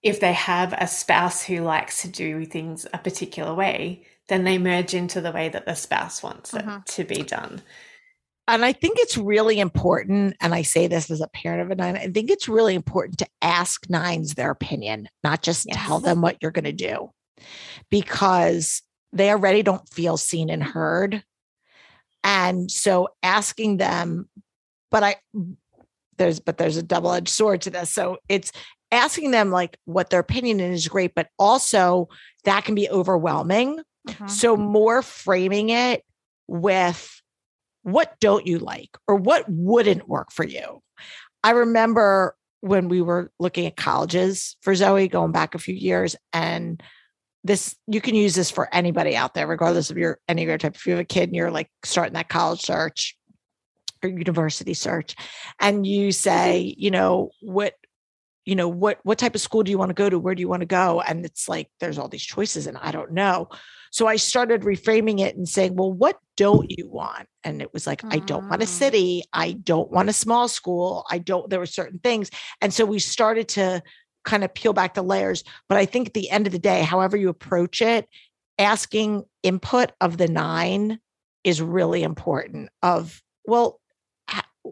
if 0.02 0.20
they 0.20 0.34
have 0.34 0.74
a 0.74 0.88
spouse 0.88 1.44
who 1.44 1.62
likes 1.62 2.02
to 2.04 2.08
do 2.08 2.46
things 2.46 2.86
a 2.94 2.98
particular 2.98 3.54
way, 3.54 4.06
then 4.28 4.44
they 4.44 4.58
merge 4.58 4.94
into 4.94 5.20
the 5.22 5.32
way 5.32 5.50
that 5.50 5.66
the 5.66 5.76
spouse 5.76 6.24
wants 6.24 6.54
it 6.54 6.66
Mhm. 6.66 6.86
to 6.86 7.04
be 7.04 7.22
done. 7.24 7.62
and 8.48 8.64
I 8.64 8.74
think 8.74 9.00
it's 9.00 9.18
really 9.18 9.60
important, 9.60 10.36
and 10.40 10.54
I 10.54 10.62
say 10.62 10.86
this 10.86 11.10
as 11.10 11.20
a 11.20 11.28
parent 11.28 11.64
of 11.64 11.72
a 11.72 11.76
nine, 11.76 11.98
I 11.98 12.08
think 12.10 12.30
it's 12.30 12.48
really 12.48 12.76
important 12.76 13.18
to 13.18 13.28
ask 13.42 13.90
nines 13.90 14.36
their 14.36 14.52
opinion, 14.52 15.10
not 15.24 15.42
just 15.42 15.68
tell 15.72 16.00
them 16.00 16.22
what 16.22 16.38
you're 16.42 16.52
going 16.52 16.66
to 16.66 16.72
do, 16.72 17.10
because 17.90 18.82
they 19.14 19.30
already 19.30 19.64
don't 19.64 19.88
feel 19.90 20.18
seen 20.18 20.50
and 20.50 20.64
heard. 20.64 21.24
And 22.24 22.70
so 22.72 23.10
asking 23.24 23.78
them, 23.78 24.30
but 24.92 25.04
I, 25.04 25.16
there's, 26.18 26.40
but 26.40 26.58
there's 26.58 26.78
a 26.78 26.84
double 26.84 27.12
edged 27.12 27.30
sword 27.30 27.62
to 27.62 27.70
this. 27.70 27.92
So 27.92 28.18
it's 28.30 28.52
asking 28.92 29.32
them 29.32 29.52
like 29.52 29.78
what 29.86 30.10
their 30.10 30.20
opinion 30.20 30.60
is 30.60 30.88
great, 30.88 31.14
but 31.16 31.28
also 31.38 32.10
that 32.44 32.66
can 32.66 32.76
be 32.76 32.90
overwhelming. 32.90 33.80
Mhm. 34.08 34.30
So 34.30 34.56
more 34.58 35.02
framing 35.02 35.70
it 35.70 36.04
with 36.48 37.22
what 37.84 38.16
don't 38.20 38.48
you 38.48 38.60
like 38.60 38.98
or 39.08 39.16
what 39.16 39.46
wouldn't 39.48 40.08
work 40.08 40.32
for 40.32 40.46
you. 40.46 40.82
I 41.44 41.52
remember 41.52 42.36
when 42.62 42.90
we 42.90 43.02
were 43.02 43.32
looking 43.40 43.68
at 43.68 43.76
colleges 43.76 44.56
for 44.62 44.74
Zoe 44.74 45.08
going 45.08 45.32
back 45.32 45.54
a 45.54 45.60
few 45.60 45.76
years 45.76 46.16
and 46.34 46.82
this 47.46 47.76
you 47.88 48.02
can 48.02 48.16
use 48.16 48.34
this 48.36 48.50
for 48.50 48.68
anybody 48.74 49.16
out 49.16 49.36
there 49.36 49.46
regardless 49.48 49.92
of 49.92 49.98
your 49.98 50.20
enneagram 50.28 50.60
type. 50.60 50.76
If 50.76 50.86
you 50.88 50.94
have 50.94 51.00
a 51.02 51.06
kid 51.06 51.30
and 51.30 51.36
you're 51.36 51.52
like 51.52 51.70
starting 51.84 52.14
that 52.14 52.28
college 52.28 52.62
search 52.62 53.16
or 54.04 54.10
university 54.10 54.74
search 54.74 55.16
and 55.60 55.86
you 55.86 56.12
say 56.12 56.74
you 56.78 56.92
know 56.92 57.30
what 57.42 57.76
you 58.46 58.56
know 58.56 58.68
what 58.68 59.00
what 59.04 59.20
type 59.20 59.36
of 59.36 59.42
school 59.42 59.64
do 59.64 59.72
you 59.72 59.78
want 59.78 59.90
to 59.90 59.94
go 59.96 60.10
to? 60.10 60.20
Where 60.20 60.36
do 60.36 60.42
you 60.42 60.48
want 60.50 60.62
to 60.62 60.66
go? 60.68 61.02
And 61.02 61.24
it's 61.24 61.48
like 61.48 61.70
there's 61.80 61.98
all 62.00 62.08
these 62.10 62.26
choices 62.26 62.68
and 62.68 62.78
i 62.78 62.92
don't 62.92 63.12
know. 63.12 63.48
So 63.92 64.08
i 64.08 64.16
started 64.18 64.62
reframing 64.62 65.20
it 65.20 65.36
and 65.38 65.48
saying 65.48 65.76
well 65.76 65.94
what 65.94 66.18
don't 66.38 66.66
you 66.70 66.90
want? 66.90 67.28
And 67.44 67.62
it 67.62 67.72
was 67.74 67.86
like 67.86 68.04
i 68.10 68.20
don't 68.20 68.46
want 68.50 68.64
a 68.64 68.66
Mm. 68.66 68.70
city. 68.70 69.24
I 69.34 69.52
don't 69.54 69.92
want 69.92 70.10
a 70.10 70.14
small 70.14 70.48
school. 70.48 71.06
I 71.12 71.20
don't 71.20 71.50
there 71.50 71.60
were 71.60 71.66
certain 71.68 72.00
things. 72.00 72.32
And 72.62 72.74
so 72.74 72.86
we 72.86 73.00
started 73.00 73.48
to 73.50 73.84
kind 74.26 74.44
of 74.44 74.54
peel 74.54 74.74
back 74.74 74.94
the 74.94 75.02
layers 75.02 75.44
but 75.70 75.78
i 75.78 75.86
think 75.86 76.08
at 76.08 76.14
the 76.14 76.30
end 76.30 76.48
of 76.48 76.54
the 76.54 76.60
day 76.60 76.82
however 76.82 77.16
you 77.16 77.30
approach 77.30 77.82
it 77.82 78.08
asking 78.58 79.24
input 79.44 79.92
of 80.02 80.18
the 80.18 80.28
nine 80.28 81.00
is 81.44 81.62
really 81.62 82.04
important 82.04 82.70
of 82.82 83.22
well 83.46 83.80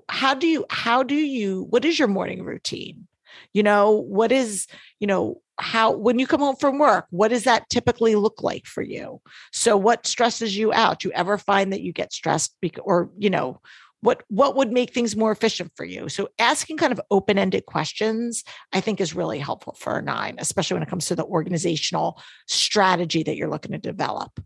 how 0.10 0.34
do 0.34 0.48
you 0.48 0.66
how 0.70 1.04
do 1.04 1.16
you 1.16 1.68
what 1.70 1.86
is 1.86 1.98
your 2.00 2.08
morning 2.08 2.44
routine? 2.44 3.08
You 3.54 3.64
know 3.64 3.92
what 3.92 4.32
is 4.32 4.68
you 5.00 5.08
know 5.08 5.42
how 5.60 5.92
when 5.92 6.18
you 6.18 6.26
come 6.26 6.40
home 6.40 6.56
from 6.56 6.80
work 6.80 7.06
what 7.12 7.28
does 7.28 7.44
that 7.44 7.70
typically 7.70 8.16
look 8.16 8.42
like 8.42 8.66
for 8.66 8.82
you? 8.82 9.22
So 9.52 9.78
what 9.78 10.08
stresses 10.08 10.58
you 10.58 10.74
out? 10.74 11.00
Do 11.00 11.10
you 11.10 11.14
ever 11.14 11.38
find 11.38 11.72
that 11.72 11.82
you 11.82 11.94
get 11.94 12.14
stressed 12.14 12.56
because 12.62 12.84
or 12.86 13.10
you 13.18 13.30
know 13.30 13.62
what 14.04 14.24
what 14.28 14.56
would 14.56 14.72
make 14.72 14.94
things 14.94 15.16
more 15.16 15.32
efficient 15.32 15.72
for 15.76 15.86
you 15.86 16.10
so 16.10 16.28
asking 16.40 16.78
kind 16.78 16.92
of 16.92 17.02
open-ended 17.10 17.66
questions 17.66 18.44
i 18.74 18.80
think 18.80 19.00
is 19.00 19.16
really 19.16 19.40
helpful 19.40 19.76
for 19.80 19.98
a 19.98 20.02
nine 20.02 20.36
especially 20.40 20.76
when 20.76 20.84
it 20.84 20.90
comes 20.90 21.06
to 21.06 21.16
the 21.16 21.26
organizational 21.26 22.22
strategy 22.48 23.24
that 23.24 23.36
you're 23.36 23.50
looking 23.50 23.72
to 23.72 23.78
develop 23.78 24.40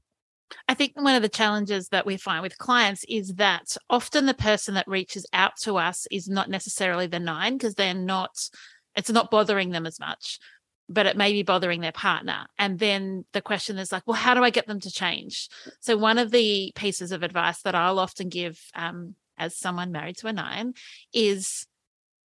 I 0.69 0.73
think 0.75 0.93
one 0.95 1.15
of 1.15 1.21
the 1.21 1.29
challenges 1.29 1.89
that 1.89 2.05
we 2.05 2.15
find 2.15 2.41
with 2.41 2.57
clients 2.57 3.03
is 3.09 3.35
that 3.35 3.75
often 3.89 4.25
the 4.25 4.33
person 4.33 4.75
that 4.75 4.87
reaches 4.87 5.25
out 5.33 5.57
to 5.63 5.75
us 5.75 6.07
is 6.09 6.29
not 6.29 6.49
necessarily 6.49 7.07
the 7.07 7.19
nine 7.19 7.57
because 7.57 7.75
they're 7.75 7.93
not, 7.93 8.31
it's 8.95 9.09
not 9.09 9.29
bothering 9.29 9.71
them 9.71 9.85
as 9.85 9.99
much, 9.99 10.39
but 10.89 11.05
it 11.05 11.17
may 11.17 11.33
be 11.33 11.43
bothering 11.43 11.81
their 11.81 11.91
partner. 11.91 12.47
And 12.57 12.79
then 12.79 13.25
the 13.33 13.41
question 13.41 13.77
is 13.77 13.91
like, 13.91 14.03
well, 14.05 14.15
how 14.15 14.33
do 14.33 14.43
I 14.43 14.49
get 14.49 14.67
them 14.67 14.79
to 14.81 14.91
change? 14.91 15.49
So, 15.81 15.97
one 15.97 16.17
of 16.17 16.31
the 16.31 16.71
pieces 16.75 17.11
of 17.11 17.23
advice 17.23 17.61
that 17.63 17.75
I'll 17.75 17.99
often 17.99 18.29
give 18.29 18.59
um, 18.73 19.15
as 19.37 19.57
someone 19.57 19.91
married 19.91 20.17
to 20.17 20.27
a 20.27 20.33
nine 20.33 20.73
is 21.13 21.65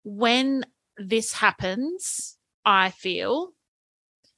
when 0.04 0.64
this 0.96 1.32
happens, 1.32 2.36
I 2.64 2.90
feel, 2.90 3.52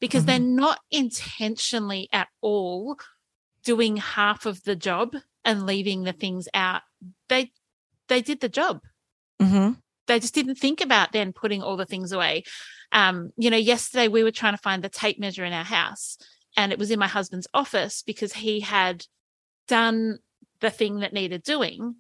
because 0.01 0.25
they're 0.25 0.39
not 0.39 0.81
intentionally 0.91 2.09
at 2.13 2.29
all 2.41 2.97
doing 3.65 3.97
half 3.97 4.47
of 4.47 4.63
the 4.65 4.77
job 4.77 5.17
and 5.45 5.67
leaving 5.67 6.03
the 6.03 6.13
things 6.13 6.49
out. 6.55 6.83
They 7.29 7.53
they 8.09 8.21
did 8.21 8.41
the 8.41 8.49
job. 8.49 8.81
Mm-hmm. 9.43 9.73
they 10.07 10.21
just 10.21 10.35
didn't 10.35 10.55
think 10.55 10.81
about 10.81 11.11
then 11.11 11.33
putting 11.33 11.61
all 11.61 11.77
the 11.77 11.87
things 11.87 12.13
away. 12.13 12.45
Um 12.93 13.31
you 13.37 13.51
know 13.51 13.57
yesterday 13.57 14.09
we 14.09 14.23
were 14.23 14.31
trying 14.31 14.55
to 14.55 14.63
find 14.63 14.83
the 14.83 14.89
tape 14.89 15.19
measure 15.19 15.45
in 15.45 15.53
our 15.53 15.65
house 15.65 16.19
and 16.57 16.73
it 16.73 16.79
was 16.79 16.91
in 16.91 16.99
my 16.99 17.09
husband's 17.09 17.49
office 17.53 18.03
because 18.03 18.35
he 18.35 18.61
had 18.61 19.07
done 19.67 20.19
the 20.61 20.71
thing 20.71 21.01
that 21.01 21.13
needed 21.13 21.43
doing 21.43 21.97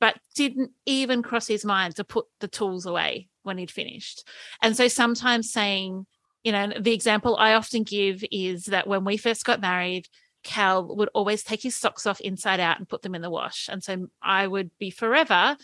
but 0.00 0.18
didn't 0.34 0.70
even 0.86 1.22
cross 1.22 1.46
his 1.46 1.64
mind 1.64 1.94
to 1.94 2.04
put 2.04 2.26
the 2.40 2.48
tools 2.48 2.86
away 2.86 3.28
when 3.42 3.58
he'd 3.58 3.70
finished 3.70 4.26
and 4.62 4.76
so 4.76 4.88
sometimes 4.88 5.52
saying 5.52 6.06
you 6.42 6.52
know 6.52 6.72
the 6.78 6.92
example 6.92 7.36
i 7.36 7.54
often 7.54 7.82
give 7.82 8.24
is 8.30 8.66
that 8.66 8.86
when 8.86 9.04
we 9.04 9.16
first 9.16 9.44
got 9.44 9.60
married 9.60 10.06
Cal 10.42 10.96
would 10.96 11.10
always 11.14 11.42
take 11.42 11.62
his 11.62 11.76
socks 11.76 12.06
off 12.06 12.20
inside 12.20 12.60
out 12.60 12.78
and 12.78 12.88
put 12.88 13.02
them 13.02 13.14
in 13.14 13.22
the 13.22 13.30
wash. 13.30 13.68
And 13.70 13.82
so 13.82 14.08
I 14.22 14.46
would 14.46 14.70
be 14.78 14.90
forever 14.90 15.56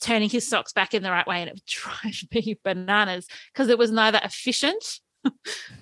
turning 0.00 0.28
his 0.28 0.46
socks 0.46 0.72
back 0.72 0.94
in 0.94 1.02
the 1.02 1.10
right 1.10 1.26
way. 1.26 1.40
And 1.40 1.48
it 1.48 1.54
would 1.54 1.66
drive 2.02 2.22
me 2.32 2.58
bananas 2.62 3.26
because 3.52 3.68
it 3.68 3.78
was 3.78 3.90
neither 3.90 4.20
efficient 4.22 5.00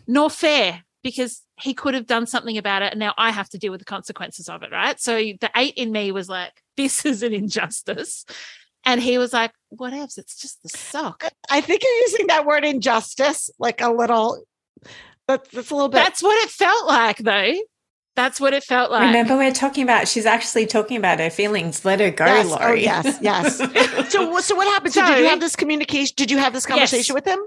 nor 0.07 0.31
fair 0.31 0.85
because 1.03 1.43
he 1.61 1.75
could 1.75 1.95
have 1.95 2.07
done 2.07 2.27
something 2.27 2.57
about 2.59 2.83
it. 2.83 2.93
And 2.93 3.01
now 3.01 3.15
I 3.19 3.31
have 3.31 3.49
to 3.51 3.59
deal 3.59 3.71
with 3.71 3.81
the 3.81 3.85
consequences 3.85 4.49
of 4.49 4.63
it. 4.63 4.73
Right. 4.73 4.99
So 4.99 5.17
the 5.17 5.51
eight 5.57 5.75
in 5.75 5.93
me 5.93 6.13
was 6.13 6.29
like, 6.29 6.63
this 6.77 7.05
is 7.05 7.23
an 7.23 7.33
injustice. 7.33 8.25
And 8.87 9.01
he 9.01 9.17
was 9.17 9.33
like, 9.33 9.53
whatevs, 9.75 10.19
it's 10.19 10.37
just 10.37 10.63
the 10.63 10.69
sock. 10.69 11.25
i 11.51 11.61
think 11.61 11.83
you're 11.83 12.01
using 12.03 12.27
that 12.29 12.45
word 12.47 12.65
injustice 12.65 13.51
like 13.59 13.81
a 13.81 13.91
little 13.91 14.45
that's, 15.27 15.49
that's 15.51 15.71
a 15.71 15.75
little 15.75 15.89
bit 15.89 15.97
That's 15.97 16.23
what 16.23 16.37
it 16.45 16.51
felt 16.51 16.87
like, 16.87 17.17
though. 17.19 17.55
That's 18.15 18.39
what 18.39 18.53
it 18.53 18.63
felt 18.63 18.91
like. 18.93 19.07
Remember, 19.07 19.37
we're 19.37 19.53
talking 19.53 19.83
about, 19.83 20.07
she's 20.07 20.27
actually 20.27 20.67
talking 20.67 20.97
about 20.99 21.19
her 21.19 21.31
feelings. 21.31 21.85
Let 21.85 21.99
her 22.01 22.11
go, 22.11 22.27
Yes. 22.27 22.57
Oh, 22.61 22.73
yes, 22.73 23.19
yes. 23.23 23.57
so, 24.13 24.31
what- 24.31 24.45
so 24.45 24.55
what 24.55 24.69
happened? 24.69 24.93
So, 24.95 25.05
did 25.05 25.19
you 25.19 25.27
have 25.27 25.41
this 25.41 25.57
communication? 25.57 26.15
Did 26.17 26.31
you 26.31 26.39
have 26.39 26.53
this 26.53 26.67
conversation 26.67 27.15
with 27.15 27.25
him? 27.25 27.41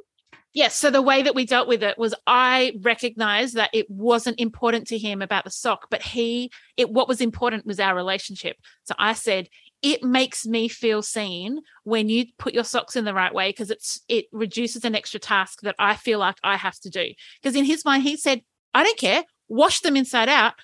Yes. 0.58 0.76
So 0.76 0.90
the 0.90 1.04
way 1.04 1.22
that 1.22 1.36
we 1.36 1.46
dealt 1.46 1.68
with 1.68 1.84
it 1.84 2.00
was 2.00 2.16
I 2.26 2.74
recognized 2.82 3.54
that 3.54 3.70
it 3.74 3.88
wasn't 3.92 4.40
important 4.40 4.88
to 4.88 4.98
him 4.98 5.22
about 5.22 5.44
the 5.44 5.52
sock, 5.52 5.86
but 5.92 6.02
he, 6.02 6.50
it, 6.78 6.90
what 6.90 7.08
was 7.08 7.22
important 7.22 7.68
was 7.68 7.80
our 7.80 7.94
relationship. 7.94 8.58
So 8.86 8.96
I 8.98 9.14
said, 9.14 9.50
it 9.84 10.02
makes 10.02 10.48
me 10.48 10.68
feel 10.68 11.04
seen 11.04 11.60
when 11.84 12.10
you 12.10 12.26
put 12.40 12.56
your 12.56 12.64
socks 12.64 12.96
in 12.96 13.06
the 13.06 13.14
right 13.14 13.32
way 13.32 13.50
because 13.50 13.70
it's, 13.70 14.02
it 14.08 14.26
reduces 14.32 14.84
an 14.84 14.96
extra 14.96 15.20
task 15.20 15.62
that 15.62 15.76
I 15.78 15.96
feel 15.96 16.18
like 16.18 16.38
I 16.44 16.58
have 16.58 16.80
to 16.80 16.90
do. 16.90 17.14
Because 17.40 17.56
in 17.56 17.64
his 17.64 17.86
mind, 17.86 18.02
he 18.02 18.18
said, 18.18 18.42
I 18.74 18.84
don't 18.84 18.98
care, 18.98 19.26
wash 19.48 19.82
them 19.82 19.96
inside 19.96 20.28
out, 20.28 20.56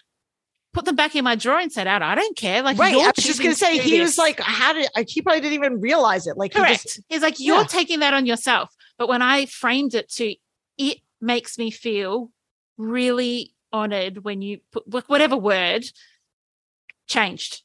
put 0.74 0.86
them 0.86 0.95
back 0.95 1.15
in 1.15 1.24
my 1.24 1.36
drawer 1.36 1.60
inside 1.60 1.86
out. 1.86 2.02
I 2.02 2.15
don't 2.15 2.36
care. 2.36 2.64
Like, 2.64 2.80
right. 2.80 2.94
you're 2.94 3.03
I 3.03 3.14
was 3.15 3.24
just 3.24 3.40
going 3.40 3.53
to 3.53 3.56
say, 3.56 3.78
he 3.78 4.02
was 4.02 4.14
this. 4.14 4.18
like, 4.18 4.40
how 4.40 4.74
did 4.74 4.90
I, 4.95 5.06
he 5.07 5.22
probably 5.22 5.41
didn't 5.41 5.53
even 5.53 5.80
realize 5.82 6.26
it. 6.26 6.36
Like, 6.36 6.53
he 6.53 6.60
Correct. 6.60 6.82
just, 6.82 7.02
He's 7.10 7.22
like, 7.22 7.40
you're 7.40 7.57
Yeah. 7.57 7.68
taking 7.68 7.99
that 7.99 8.15
on 8.15 8.26
yourself. 8.26 8.72
But 9.03 9.09
when 9.09 9.21
I 9.21 9.47
framed 9.47 9.95
it 9.95 10.09
to, 10.13 10.34
it 10.77 10.99
makes 11.19 11.57
me 11.57 11.71
feel 11.71 12.31
really 12.77 13.53
honored 13.73 14.23
when 14.23 14.41
you 14.41 14.59
put 14.71 15.09
whatever 15.09 15.35
word 15.35 15.84
changed. 17.05 17.63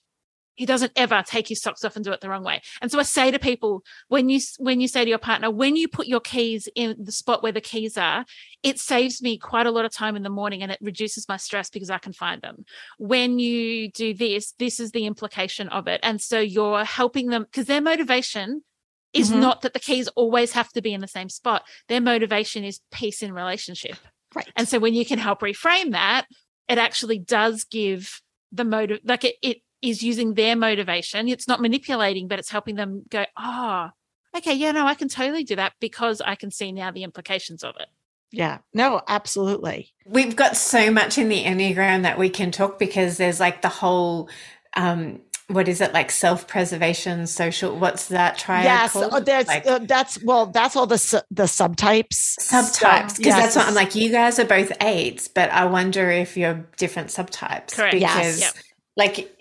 He 0.56 0.66
doesn't 0.66 0.90
ever 0.96 1.22
take 1.24 1.46
his 1.46 1.62
socks 1.62 1.84
off 1.84 1.94
and 1.94 2.04
do 2.04 2.10
it 2.10 2.20
the 2.20 2.28
wrong 2.28 2.42
way. 2.42 2.60
And 2.82 2.90
so 2.90 2.98
I 2.98 3.04
say 3.04 3.30
to 3.30 3.38
people, 3.38 3.84
when 4.08 4.28
you 4.28 4.40
when 4.58 4.80
you 4.80 4.88
say 4.88 5.04
to 5.04 5.08
your 5.08 5.20
partner, 5.20 5.48
when 5.48 5.76
you 5.76 5.86
put 5.86 6.08
your 6.08 6.18
keys 6.18 6.68
in 6.74 6.96
the 6.98 7.12
spot 7.12 7.44
where 7.44 7.52
the 7.52 7.60
keys 7.60 7.96
are, 7.96 8.24
it 8.64 8.80
saves 8.80 9.22
me 9.22 9.38
quite 9.38 9.68
a 9.68 9.70
lot 9.70 9.84
of 9.84 9.92
time 9.92 10.16
in 10.16 10.24
the 10.24 10.30
morning 10.30 10.64
and 10.64 10.72
it 10.72 10.78
reduces 10.80 11.28
my 11.28 11.36
stress 11.36 11.70
because 11.70 11.88
I 11.88 11.98
can 11.98 12.12
find 12.12 12.42
them. 12.42 12.64
When 12.98 13.38
you 13.38 13.92
do 13.92 14.12
this, 14.12 14.54
this 14.58 14.80
is 14.80 14.90
the 14.90 15.06
implication 15.06 15.68
of 15.68 15.86
it. 15.86 16.00
And 16.02 16.20
so 16.20 16.40
you're 16.40 16.84
helping 16.84 17.28
them 17.28 17.44
because 17.44 17.66
their 17.66 17.80
motivation 17.80 18.64
is 19.12 19.30
Mhm. 19.30 19.40
not 19.40 19.62
that 19.62 19.72
the 19.72 19.80
keys 19.80 20.08
always 20.08 20.52
have 20.52 20.70
to 20.72 20.82
be 20.82 20.92
in 20.92 21.00
the 21.00 21.08
same 21.08 21.28
spot. 21.28 21.64
Their 21.88 22.00
motivation 22.00 22.64
is 22.64 22.80
peace 22.92 23.22
in 23.22 23.32
relationship. 23.32 23.96
right. 24.34 24.48
And 24.56 24.68
so 24.68 24.78
when 24.78 24.94
you 24.94 25.04
can 25.06 25.18
help 25.18 25.40
reframe 25.40 25.92
that, 25.92 26.26
it 26.68 26.76
actually 26.78 27.18
does 27.18 27.64
give 27.64 28.20
the 28.52 28.64
motive, 28.64 29.00
like 29.04 29.24
it, 29.24 29.36
it 29.42 29.58
is 29.80 30.02
using 30.02 30.34
their 30.34 30.54
motivation. 30.56 31.28
It's 31.28 31.48
not 31.48 31.60
manipulating, 31.60 32.28
but 32.28 32.38
it's 32.38 32.50
helping 32.50 32.74
them 32.76 33.04
go, 33.08 33.24
oh, 33.38 33.88
okay, 34.36 34.52
yeah, 34.54 34.72
no, 34.72 34.86
I 34.86 34.94
can 34.94 35.08
totally 35.08 35.44
do 35.44 35.56
that 35.56 35.72
because 35.80 36.20
I 36.20 36.34
can 36.34 36.50
see 36.50 36.72
now 36.72 36.90
the 36.90 37.04
implications 37.04 37.64
of 37.64 37.74
it. 37.80 37.88
yeah, 38.30 38.58
no, 38.74 39.00
absolutely. 39.08 39.94
We've 40.04 40.36
got 40.36 40.54
so 40.56 40.90
much 40.90 41.16
in 41.16 41.30
the 41.30 41.44
Enneagram 41.44 42.02
that 42.02 42.18
we 42.18 42.28
can 42.28 42.50
talk 42.50 42.78
because 42.78 43.16
there's 43.16 43.40
like 43.40 43.62
the 43.62 43.70
whole, 43.70 44.28
um, 44.76 45.22
what 45.48 45.66
is 45.68 45.80
it 45.80 45.92
like 45.92 46.10
self 46.10 46.46
preservation, 46.46 47.26
social? 47.26 47.76
What's 47.76 48.08
that 48.08 48.38
triad 48.38 48.64
yes. 48.64 48.92
called? 48.92 49.08
oh, 49.12 49.20
that's, 49.20 49.48
Like- 49.48 49.66
uh, 49.66 49.80
that's, 49.80 50.22
well, 50.22 50.46
that's 50.46 50.76
all 50.76 50.86
the, 50.86 50.98
su- 50.98 51.20
the 51.30 51.44
subtypes. 51.44 52.36
subtypes 52.38 53.16
because 53.16 53.26
Yes. 53.26 53.42
that's 53.42 53.56
what 53.56 53.66
I'm 53.68 53.74
like. 53.74 53.94
You 53.94 54.10
guys 54.10 54.38
are 54.38 54.44
both 54.44 54.72
eights, 54.82 55.26
but 55.28 55.50
I 55.50 55.64
wonder 55.64 56.10
if 56.10 56.36
you're 56.36 56.66
different 56.76 57.08
subtypes. 57.08 57.72
Correct. 57.72 57.94
Yes. 57.96 58.16
Because, 58.16 58.40
Yep. 58.40 58.54
like, 58.96 59.36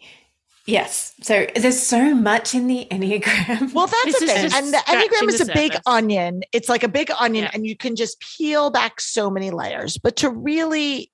yes. 0.66 1.14
So 1.22 1.46
there's 1.56 1.82
so 1.82 2.14
much 2.16 2.54
in 2.56 2.68
the 2.68 2.88
enneagram. 2.92 3.72
Well, 3.74 3.88
that's 3.88 4.06
This 4.06 4.20
the 4.20 4.28
thing. 4.28 4.52
And 4.54 4.74
the 4.74 4.78
Enneagram 4.78 5.28
is 5.30 5.40
the 5.40 5.52
a 5.52 5.54
big 5.54 5.74
surface. 5.74 5.84
onion. 5.88 6.42
It's 6.54 6.70
like 6.70 6.84
a 6.84 6.88
big 6.88 7.12
onion, 7.20 7.44
Yeah. 7.46 7.52
and 7.54 7.66
you 7.66 7.76
can 7.76 7.96
just 7.96 8.20
peel 8.22 8.70
back 8.70 9.02
so 9.02 9.30
many 9.30 9.52
layers. 9.52 9.98
But 9.98 10.16
to 10.18 10.30
really, 10.30 11.12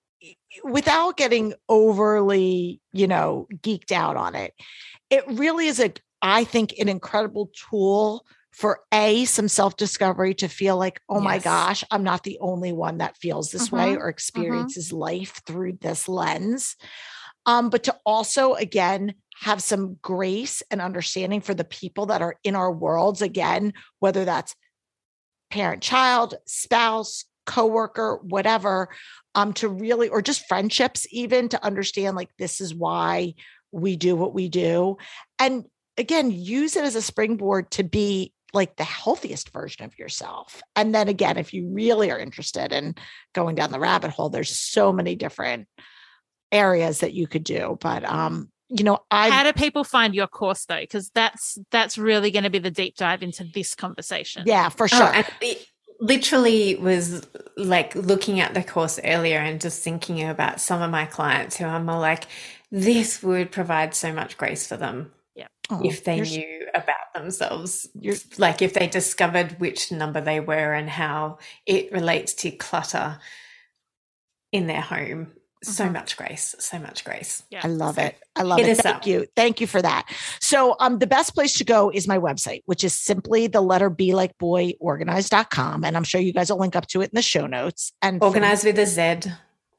without 0.63 1.17
getting 1.17 1.53
overly, 1.69 2.81
you 2.91 3.07
know, 3.07 3.47
geeked 3.61 3.91
out 3.91 4.17
on 4.17 4.35
it, 4.35 4.53
it 5.09 5.23
really 5.27 5.67
is 5.67 5.79
a, 5.79 5.93
I 6.21 6.43
think, 6.43 6.73
an 6.79 6.89
incredible 6.89 7.51
tool 7.69 8.25
for 8.51 8.81
a 8.93 9.25
some 9.25 9.47
self-discovery 9.47 10.35
to 10.35 10.47
feel 10.47 10.77
like 10.77 11.01
oh 11.09 11.19
my 11.19 11.39
gosh 11.39 11.83
i'm 11.89 12.03
not 12.03 12.23
the 12.23 12.37
only 12.39 12.71
one 12.71 12.99
that 12.99 13.17
feels 13.17 13.49
this 13.49 13.71
way 13.71 13.93
Mhm, 13.93 13.97
or 13.97 14.09
experiences 14.09 14.93
life 14.93 15.41
through 15.47 15.73
this 15.81 16.07
lens. 16.07 16.75
Um 17.47 17.69
but 17.69 17.83
to 17.85 17.95
also 18.05 18.53
again 18.53 19.15
have 19.41 19.61
some 19.61 19.97
grace 20.03 20.61
and 20.69 20.81
understanding 20.81 21.41
for 21.41 21.55
the 21.55 21.63
people 21.63 22.05
that 22.05 22.21
are 22.21 22.35
in 22.43 22.55
our 22.55 22.71
worlds 22.71 23.23
again 23.23 23.73
whether 23.99 24.23
that's 24.23 24.55
parent 25.49 25.81
child 25.81 26.35
spouse 26.45 27.25
coworker 27.45 28.19
whatever 28.23 28.89
um 29.35 29.53
to 29.53 29.67
really 29.67 30.09
or 30.09 30.21
just 30.21 30.47
friendships 30.47 31.05
even 31.11 31.49
to 31.49 31.63
understand 31.63 32.15
like 32.15 32.29
this 32.37 32.61
is 32.61 32.73
why 32.73 33.33
we 33.71 33.95
do 33.95 34.15
what 34.15 34.33
we 34.33 34.49
do 34.49 34.97
and 35.39 35.65
again 35.97 36.31
use 36.31 36.75
it 36.75 36.83
as 36.85 36.95
a 36.95 37.01
springboard 37.01 37.69
to 37.71 37.83
be 37.83 38.33
like 38.53 38.75
the 38.75 38.83
healthiest 38.83 39.51
version 39.51 39.83
of 39.83 39.97
yourself 39.97 40.61
and 40.75 40.93
then 40.93 41.07
again 41.07 41.37
if 41.37 41.53
you 41.53 41.67
really 41.71 42.11
are 42.11 42.19
interested 42.19 42.71
in 42.71 42.95
going 43.33 43.55
down 43.55 43.71
the 43.71 43.79
rabbit 43.79 44.11
hole 44.11 44.29
there's 44.29 44.57
so 44.57 44.93
many 44.93 45.15
different 45.15 45.67
areas 46.51 46.99
that 46.99 47.13
you 47.13 47.27
could 47.27 47.43
do 47.43 47.77
but 47.81 48.03
um 48.05 48.49
you 48.69 48.83
know 48.83 48.99
i 49.11 49.29
How 49.29 49.43
do 49.43 49.53
people 49.53 49.83
find 49.83 50.15
your 50.15 50.27
course 50.27 50.65
though? 50.65 50.79
Because 50.79 51.09
that's 51.13 51.57
that's 51.71 51.97
really 51.97 52.31
going 52.31 52.43
to 52.43 52.49
be 52.49 52.59
the 52.59 52.71
deep 52.71 52.95
dive 52.95 53.21
into 53.21 53.43
this 53.43 53.75
conversation. 53.75 54.43
yeah 54.45 54.69
for 54.69 54.85
Oh, 54.85 54.87
sure 54.87 55.13
and 55.13 55.27
it 55.41 55.67
literally 56.03 56.77
was 56.77 57.27
like 57.57 57.95
looking 57.95 58.41
at 58.41 58.55
the 58.55 58.63
course 58.63 58.99
earlier 59.03 59.39
and 59.39 59.61
just 59.61 59.83
thinking 59.83 60.23
about 60.29 60.61
some 60.61 60.81
of 60.83 60.91
my 60.91 61.05
clients 61.05 61.57
who 61.57 61.65
I'm 61.65 61.87
more 61.87 61.99
like, 62.01 62.25
this 62.71 63.23
would 63.23 63.51
provide 63.51 63.95
so 63.95 64.13
much 64.13 64.37
grace 64.37 64.67
for 64.67 64.77
them 64.77 65.11
Oh, 65.69 65.81
if 65.85 66.03
they 66.05 66.21
knew 66.21 66.67
about 66.75 67.13
themselves. 67.15 67.89
Like 68.37 68.61
if 68.61 68.73
they 68.73 68.87
discovered 68.87 69.59
which 69.59 69.91
number 69.91 70.21
they 70.21 70.39
were 70.41 70.73
and 70.73 70.89
how 70.89 71.39
it 71.67 71.91
relates 71.93 72.33
to 72.35 72.51
clutter 72.51 73.19
in 74.51 74.67
their 74.67 74.81
home. 74.81 75.33
So 75.63 75.85
Mhm. 75.85 75.93
much 75.93 76.15
grace, 76.17 76.53
so 76.59 76.77
much 76.79 77.03
grace. 77.05 77.41
Yeah. 77.49 77.61
I 77.63 77.67
love 77.67 77.95
So 77.95 78.01
it. 78.03 78.15
I 78.35 78.43
love 78.43 78.59
hit 78.59 78.69
it. 78.69 78.77
Thank 78.77 78.95
up. 78.97 79.07
you. 79.07 79.25
Thank 79.35 79.59
you 79.61 79.65
for 79.67 79.81
that. 79.81 80.05
So 80.39 80.75
um 80.79 80.99
the 80.99 81.07
best 81.07 81.33
place 81.33 81.53
to 81.55 81.63
go 81.63 81.89
is 81.89 82.07
my 82.07 82.19
website, 82.19 82.61
which 82.65 82.83
is 82.83 82.93
simply 82.93 83.47
the 83.47 83.61
letter 83.61 83.89
B 83.89 84.13
like 84.13 84.37
boy 84.37 84.73
organized.com. 84.79 85.83
And 85.83 85.97
I'm 85.97 86.03
sure 86.03 86.21
you 86.21 86.33
guys 86.33 86.51
will 86.51 86.59
link 86.59 86.75
up 86.75 86.85
to 86.87 87.01
it 87.01 87.05
in 87.05 87.11
the 87.15 87.21
show 87.21 87.47
notes. 87.47 87.91
And 88.01 88.19
for- 88.19 88.25
Organized 88.27 88.65
with 88.65 88.77
a 88.79 88.85
Z 88.85 89.21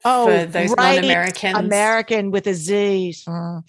Oh, 0.07 0.27
for 0.27 0.45
those 0.45 0.69
right. 0.77 0.95
non-Americans. 0.95 1.57
American 1.57 2.29
with 2.31 2.45
a 2.47 2.53
Z. 2.53 3.15
Mm. 3.27 3.63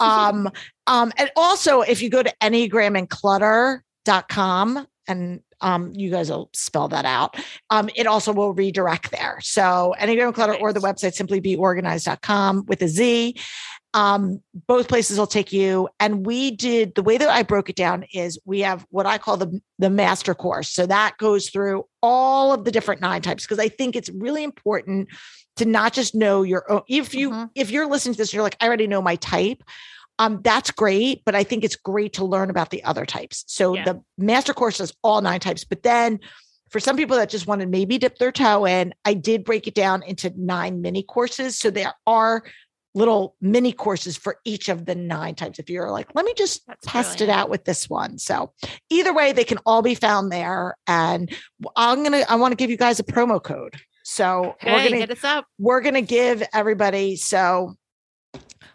Um, 0.00 0.50
um, 0.86 1.12
and 1.16 1.30
also 1.36 1.80
if 1.82 2.02
you 2.02 2.08
go 2.10 2.22
to 2.22 2.32
enneagramandclutter.com 2.42 4.86
and 5.08 5.40
um, 5.62 5.92
you 5.94 6.10
guys 6.10 6.30
will 6.30 6.50
spell 6.52 6.88
that 6.88 7.04
out. 7.04 7.36
Um, 7.70 7.88
it 7.94 8.06
also 8.06 8.32
will 8.32 8.52
redirect 8.52 9.10
there. 9.10 9.38
So 9.40 9.94
Enneagram 9.98 10.34
Clutter 10.34 10.54
or 10.54 10.72
the 10.72 10.80
website 10.80 11.14
simply 11.14 11.40
B 11.40 11.56
organized.com 11.56 12.66
with 12.66 12.82
a 12.82 12.88
Z. 12.88 13.36
Um, 13.94 14.40
both 14.66 14.88
places 14.88 15.18
will 15.18 15.26
take 15.26 15.52
you. 15.52 15.88
And 16.00 16.24
we 16.24 16.50
did 16.50 16.94
the 16.94 17.02
way 17.02 17.18
that 17.18 17.28
I 17.28 17.42
broke 17.42 17.68
it 17.68 17.76
down 17.76 18.04
is 18.12 18.38
we 18.44 18.60
have 18.60 18.86
what 18.90 19.06
I 19.06 19.18
call 19.18 19.36
the, 19.36 19.60
the 19.78 19.90
master 19.90 20.34
course. 20.34 20.70
So 20.70 20.86
that 20.86 21.18
goes 21.18 21.50
through 21.50 21.84
all 22.02 22.52
of 22.52 22.64
the 22.64 22.70
different 22.70 23.00
nine 23.02 23.20
types 23.22 23.44
because 23.44 23.58
I 23.58 23.68
think 23.68 23.94
it's 23.94 24.08
really 24.10 24.44
important 24.44 25.08
to 25.56 25.66
not 25.66 25.92
just 25.92 26.14
know 26.14 26.42
your 26.42 26.70
own 26.72 26.80
if 26.88 27.14
you 27.14 27.30
Mhm. 27.30 27.50
if 27.54 27.70
you're 27.70 27.86
listening 27.86 28.14
to 28.14 28.18
this 28.18 28.32
you're 28.32 28.42
like 28.42 28.56
i 28.60 28.66
already 28.66 28.86
know 28.86 29.02
my 29.02 29.16
type 29.16 29.62
um 30.18 30.40
that's 30.42 30.70
great 30.70 31.22
but 31.24 31.34
i 31.34 31.42
think 31.42 31.64
it's 31.64 31.76
great 31.76 32.12
to 32.14 32.24
learn 32.24 32.50
about 32.50 32.70
the 32.70 32.82
other 32.84 33.06
types. 33.06 33.44
So 33.46 33.74
Yeah. 33.74 33.84
the 33.84 34.02
master 34.18 34.52
course 34.54 34.78
does 34.78 34.92
all 35.02 35.20
nine 35.20 35.40
types 35.40 35.64
but 35.64 35.82
then 35.82 36.18
for 36.70 36.80
some 36.80 36.96
people 36.96 37.16
that 37.18 37.28
just 37.28 37.46
want 37.46 37.60
to 37.60 37.66
maybe 37.66 37.98
dip 37.98 38.16
their 38.18 38.32
toe 38.32 38.66
in 38.66 38.94
i 39.04 39.14
did 39.14 39.44
break 39.44 39.66
it 39.66 39.74
down 39.74 40.02
into 40.02 40.32
nine 40.36 40.80
mini 40.80 41.02
courses. 41.02 41.58
So 41.58 41.70
there 41.70 41.94
are 42.06 42.42
little 42.94 43.36
mini 43.40 43.72
courses 43.72 44.18
for 44.18 44.36
each 44.44 44.68
of 44.68 44.84
the 44.84 44.94
nine 44.94 45.34
types. 45.34 45.58
If 45.58 45.70
you're 45.70 45.90
like 45.90 46.08
let 46.14 46.24
me 46.26 46.34
just 46.36 46.66
That's 46.66 46.86
test 46.86 47.20
it 47.22 47.30
out 47.30 47.48
with 47.48 47.64
this 47.64 47.88
one. 47.88 48.18
So 48.18 48.52
either 48.90 49.14
way 49.14 49.32
they 49.32 49.44
can 49.44 49.58
all 49.64 49.80
be 49.82 49.94
found 49.94 50.30
there 50.30 50.76
and 50.86 51.34
i'm 51.76 52.02
gonna 52.02 52.24
i 52.28 52.36
want 52.36 52.52
to 52.52 52.56
give 52.56 52.70
you 52.70 52.76
guys 52.76 53.00
a 53.00 53.04
promo 53.04 53.42
code. 53.42 53.76
So 54.04 54.56
we're 54.66 54.82
gonna 54.82 54.96
hit 54.96 55.10
us 55.10 55.24
up. 55.24 55.46
we're 55.58 55.80
going 55.80 55.94
to 55.94 56.02
give 56.02 56.42
everybody 56.52 57.16
so 57.16 57.76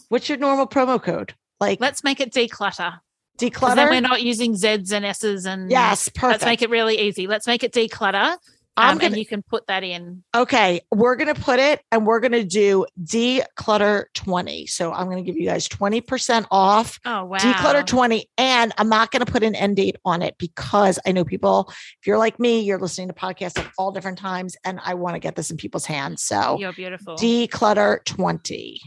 what's 0.10 0.30
your 0.30 0.38
normal 0.38 0.68
promo 0.68 1.02
code 1.02 1.34
like 1.60 1.80
Let's 1.82 2.04
make 2.04 2.20
it 2.20 2.32
declutter. 2.34 3.00
declutter 3.38 3.76
Then 3.76 3.90
we're 3.90 4.02
not 4.02 4.22
using 4.22 4.56
Z's 4.56 4.92
and 4.92 5.06
S's 5.06 5.46
and 5.46 5.70
yes 5.72 6.10
perfect 6.10 6.42
Let's 6.42 6.46
make 6.46 6.62
it 6.62 6.70
really 6.70 7.00
easy. 7.00 7.28
Let's 7.28 7.48
make 7.48 7.64
it 7.64 7.74
declutter. 7.74 8.38
I'm 8.80 8.92
Um, 8.92 8.98
gonna, 9.00 9.08
and 9.08 9.18
you 9.18 9.26
can 9.26 9.42
put 9.42 9.66
that 9.68 9.84
in. 9.84 10.24
okay 10.36 10.82
we're 10.92 11.16
going 11.16 11.34
to 11.34 11.42
put 11.42 11.60
it 11.60 11.82
and 11.92 12.06
we're 12.06 12.20
going 12.20 12.32
to 12.34 12.44
do 12.44 12.86
declutter 13.04 14.06
20 14.14 14.68
so 14.68 14.94
i'm 14.94 15.06
going 15.06 15.18
to 15.18 15.24
give 15.24 15.36
you 15.36 15.46
guys 15.48 15.68
20% 15.68 16.46
off 16.52 17.00
Oh 17.04 17.26
wow. 17.26 17.38
declutter 17.40 17.84
20 17.86 18.30
and 18.38 18.72
i'm 18.78 18.88
not 18.90 19.10
going 19.10 19.26
to 19.26 19.32
put 19.32 19.42
an 19.44 19.56
end 19.56 19.78
date 19.78 19.96
on 20.06 20.22
it 20.22 20.36
because 20.38 21.00
i 21.08 21.12
know 21.12 21.26
people 21.26 21.66
if 21.70 22.06
you're 22.06 22.20
like 22.20 22.40
me 22.40 22.60
you're 22.62 22.78
listening 22.80 23.08
to 23.08 23.16
podcasts 23.16 23.58
at 23.58 23.66
all 23.80 23.92
different 23.92 24.20
times 24.20 24.56
and 24.64 24.80
i 24.86 24.94
want 24.94 25.16
to 25.16 25.20
get 25.20 25.36
this 25.36 25.50
in 25.50 25.58
people's 25.58 25.86
hands 25.88 26.22
so 26.22 26.58
You're 26.60 26.72
beautiful. 26.74 27.16
declutter 27.16 28.04
20 28.06 28.80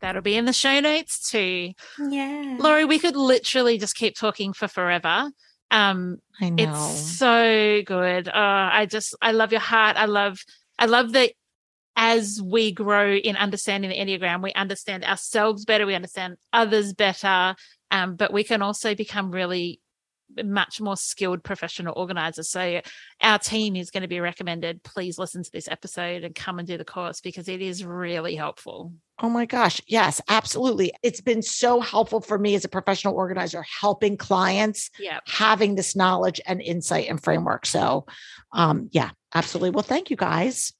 That'll 0.00 0.22
be 0.22 0.36
in 0.36 0.44
the 0.44 0.52
show 0.52 0.80
notes 0.80 1.30
too. 1.30 1.72
Yeah. 1.98 2.56
Laurie, 2.58 2.84
we 2.84 2.98
could 2.98 3.16
literally 3.16 3.78
just 3.78 3.96
keep 3.96 4.16
talking 4.16 4.52
for 4.52 4.68
forever. 4.68 5.30
Um, 5.70 6.18
i 6.40 6.48
know 6.48 6.64
it's 6.64 7.18
so 7.18 7.82
good. 7.84 8.28
Uh, 8.28 8.32
I 8.72 8.86
just 8.86 9.14
I 9.20 9.32
love 9.32 9.52
your 9.52 9.60
heart. 9.60 9.96
I 9.96 10.06
love 10.06 10.38
I 10.78 10.86
love 10.86 11.12
that 11.12 11.32
as 11.96 12.40
we 12.40 12.70
grow 12.70 13.12
in 13.12 13.36
understanding 13.36 13.90
the 13.90 13.96
Enneagram, 13.96 14.40
we 14.40 14.52
understand 14.52 15.04
ourselves 15.04 15.64
better, 15.64 15.84
we 15.84 15.96
understand 15.96 16.36
others 16.52 16.92
better. 16.92 17.56
Um, 17.90 18.14
but 18.14 18.32
we 18.32 18.44
can 18.44 18.62
also 18.62 18.94
become 18.94 19.32
really 19.32 19.80
much 20.44 20.80
more 20.80 20.96
skilled 20.96 21.42
professional 21.42 21.94
organizers. 21.96 22.50
So 22.50 22.80
our 23.20 23.38
team 23.38 23.76
is 23.76 23.90
going 23.90 24.02
to 24.02 24.08
be 24.08 24.20
recommended. 24.20 24.82
Please 24.84 25.18
listen 25.18 25.42
to 25.42 25.50
this 25.50 25.68
episode 25.68 26.22
and 26.22 26.34
come 26.34 26.58
and 26.58 26.68
do 26.68 26.78
the 26.78 26.84
course 26.84 27.20
because 27.20 27.48
it 27.48 27.60
is 27.60 27.84
really 27.84 28.36
helpful. 28.36 28.92
Oh 29.20 29.28
my 29.28 29.46
gosh. 29.46 29.80
Yes, 29.86 30.20
absolutely. 30.28 30.92
It's 31.02 31.20
been 31.20 31.42
so 31.42 31.80
helpful 31.80 32.20
for 32.20 32.38
me 32.38 32.54
as 32.54 32.64
a 32.64 32.68
professional 32.68 33.14
organizer, 33.14 33.64
helping 33.80 34.16
clients 34.16 34.90
Yeah. 34.98 35.18
having 35.26 35.74
this 35.74 35.96
knowledge 35.96 36.40
and 36.46 36.60
insight 36.62 37.08
and 37.08 37.22
framework. 37.22 37.66
So, 37.66 38.06
um, 38.52 38.88
yeah, 38.92 39.10
absolutely. 39.34 39.70
Well, 39.70 39.82
thank 39.82 40.10
you 40.10 40.16
guys. 40.16 40.72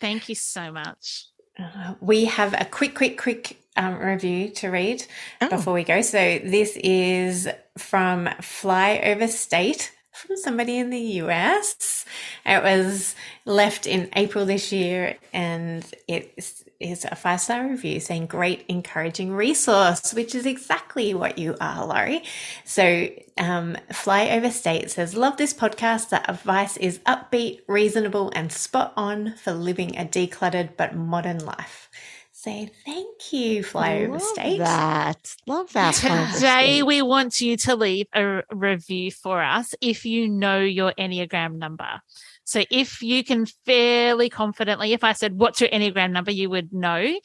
Thank 0.00 0.28
you 0.28 0.34
so 0.34 0.72
much. 0.72 1.26
Uh, 1.58 1.94
we 2.00 2.26
have 2.26 2.54
a 2.54 2.64
quick, 2.64 2.94
quick, 2.94 3.18
quick 3.20 3.58
um, 3.76 3.98
review 3.98 4.48
to 4.50 4.68
read 4.68 5.04
Oh. 5.42 5.48
before 5.48 5.74
we 5.74 5.84
go. 5.84 6.00
So 6.00 6.38
this 6.38 6.76
is 6.76 7.46
from 7.76 8.26
Flyover 8.40 9.28
State 9.28 9.92
from 10.12 10.36
somebody 10.38 10.78
in 10.78 10.88
the 10.88 11.00
US. 11.22 12.06
It 12.46 12.62
was 12.62 13.14
left 13.44 13.86
in 13.86 14.08
April 14.16 14.46
this 14.46 14.72
year 14.72 15.18
and 15.34 15.84
it 16.08 16.32
is- 16.80 16.98
is 16.98 17.04
a 17.04 17.14
five 17.16 17.40
star 17.40 17.66
review 17.68 18.00
saying 18.00 18.26
great, 18.26 18.64
encouraging 18.68 19.32
resource, 19.32 20.12
which 20.14 20.34
is 20.34 20.46
exactly 20.46 21.14
what 21.14 21.38
you 21.38 21.56
are, 21.60 21.86
Laurie. 21.86 22.22
So 22.64 23.08
um, 23.38 23.76
Flyover 23.90 24.50
State 24.50 24.90
says, 24.90 25.14
Love 25.14 25.36
this 25.36 25.54
podcast. 25.54 26.10
The 26.10 26.28
advice 26.30 26.76
is 26.76 26.98
upbeat, 27.00 27.60
reasonable, 27.68 28.30
and 28.34 28.50
spot 28.52 28.92
on 28.96 29.34
for 29.36 29.52
living 29.52 29.96
a 29.96 30.04
decluttered 30.04 30.76
but 30.76 30.94
modern 30.94 31.38
life. 31.44 31.88
So 32.32 32.68
thank 32.84 33.32
you, 33.32 33.64
Flyover 33.64 34.12
Love 34.12 34.22
State. 34.22 34.58
that. 34.58 35.34
Love 35.46 35.72
that. 35.72 35.94
Flyover 35.94 36.34
Today, 36.34 36.82
we 36.82 37.02
want 37.02 37.40
you 37.40 37.56
to 37.56 37.74
leave 37.74 38.06
a 38.14 38.42
review 38.52 39.10
for 39.10 39.42
us 39.42 39.74
if 39.80 40.04
you 40.04 40.28
know 40.28 40.60
your 40.60 40.92
Enneagram 40.96 41.56
number. 41.56 42.00
So, 42.46 42.62
if 42.70 43.02
you 43.02 43.24
can 43.24 43.44
fairly 43.66 44.30
confidently, 44.30 44.92
if 44.92 45.02
I 45.02 45.12
said, 45.12 45.38
What's 45.38 45.60
your 45.60 45.68
Enneagram 45.70 46.12
number? 46.12 46.30
you 46.30 46.48
would 46.48 46.72
know. 46.72 47.18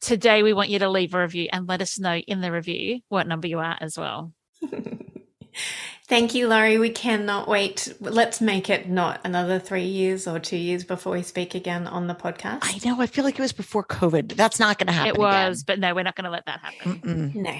Today, 0.00 0.44
we 0.44 0.52
want 0.52 0.68
you 0.68 0.78
to 0.78 0.88
leave 0.88 1.12
a 1.12 1.20
review 1.20 1.48
and 1.52 1.66
let 1.66 1.82
us 1.82 1.98
know 1.98 2.14
in 2.14 2.40
the 2.40 2.52
review 2.52 3.00
what 3.08 3.26
number 3.26 3.48
you 3.48 3.58
are 3.58 3.76
as 3.80 3.98
well. 3.98 4.32
Thank 6.06 6.34
you, 6.36 6.46
Laurie. 6.46 6.78
We 6.78 6.90
cannot 6.90 7.48
wait. 7.48 7.92
Let's 8.00 8.40
make 8.40 8.70
it 8.70 8.88
not 8.88 9.20
another 9.24 9.58
three 9.58 9.84
years 9.86 10.28
or 10.28 10.38
two 10.38 10.56
years 10.56 10.84
before 10.84 11.14
we 11.14 11.22
speak 11.22 11.56
again 11.56 11.88
on 11.88 12.06
the 12.06 12.14
podcast. 12.14 12.60
I 12.62 12.78
know. 12.84 13.00
I 13.00 13.06
feel 13.06 13.24
like 13.24 13.38
it 13.38 13.42
was 13.42 13.52
before 13.52 13.82
COVID. 13.84 14.36
That's 14.36 14.60
not 14.60 14.78
going 14.78 14.86
to 14.86 14.92
happen. 14.92 15.16
it 15.16 15.18
was, 15.18 15.64
but 15.64 15.80
no, 15.80 15.92
we're 15.94 16.04
not 16.04 16.14
going 16.14 16.24
to 16.26 16.30
let 16.30 16.46
that 16.46 16.60
happen. 16.60 17.00
Mm-mm. 17.00 17.34
No, 17.34 17.56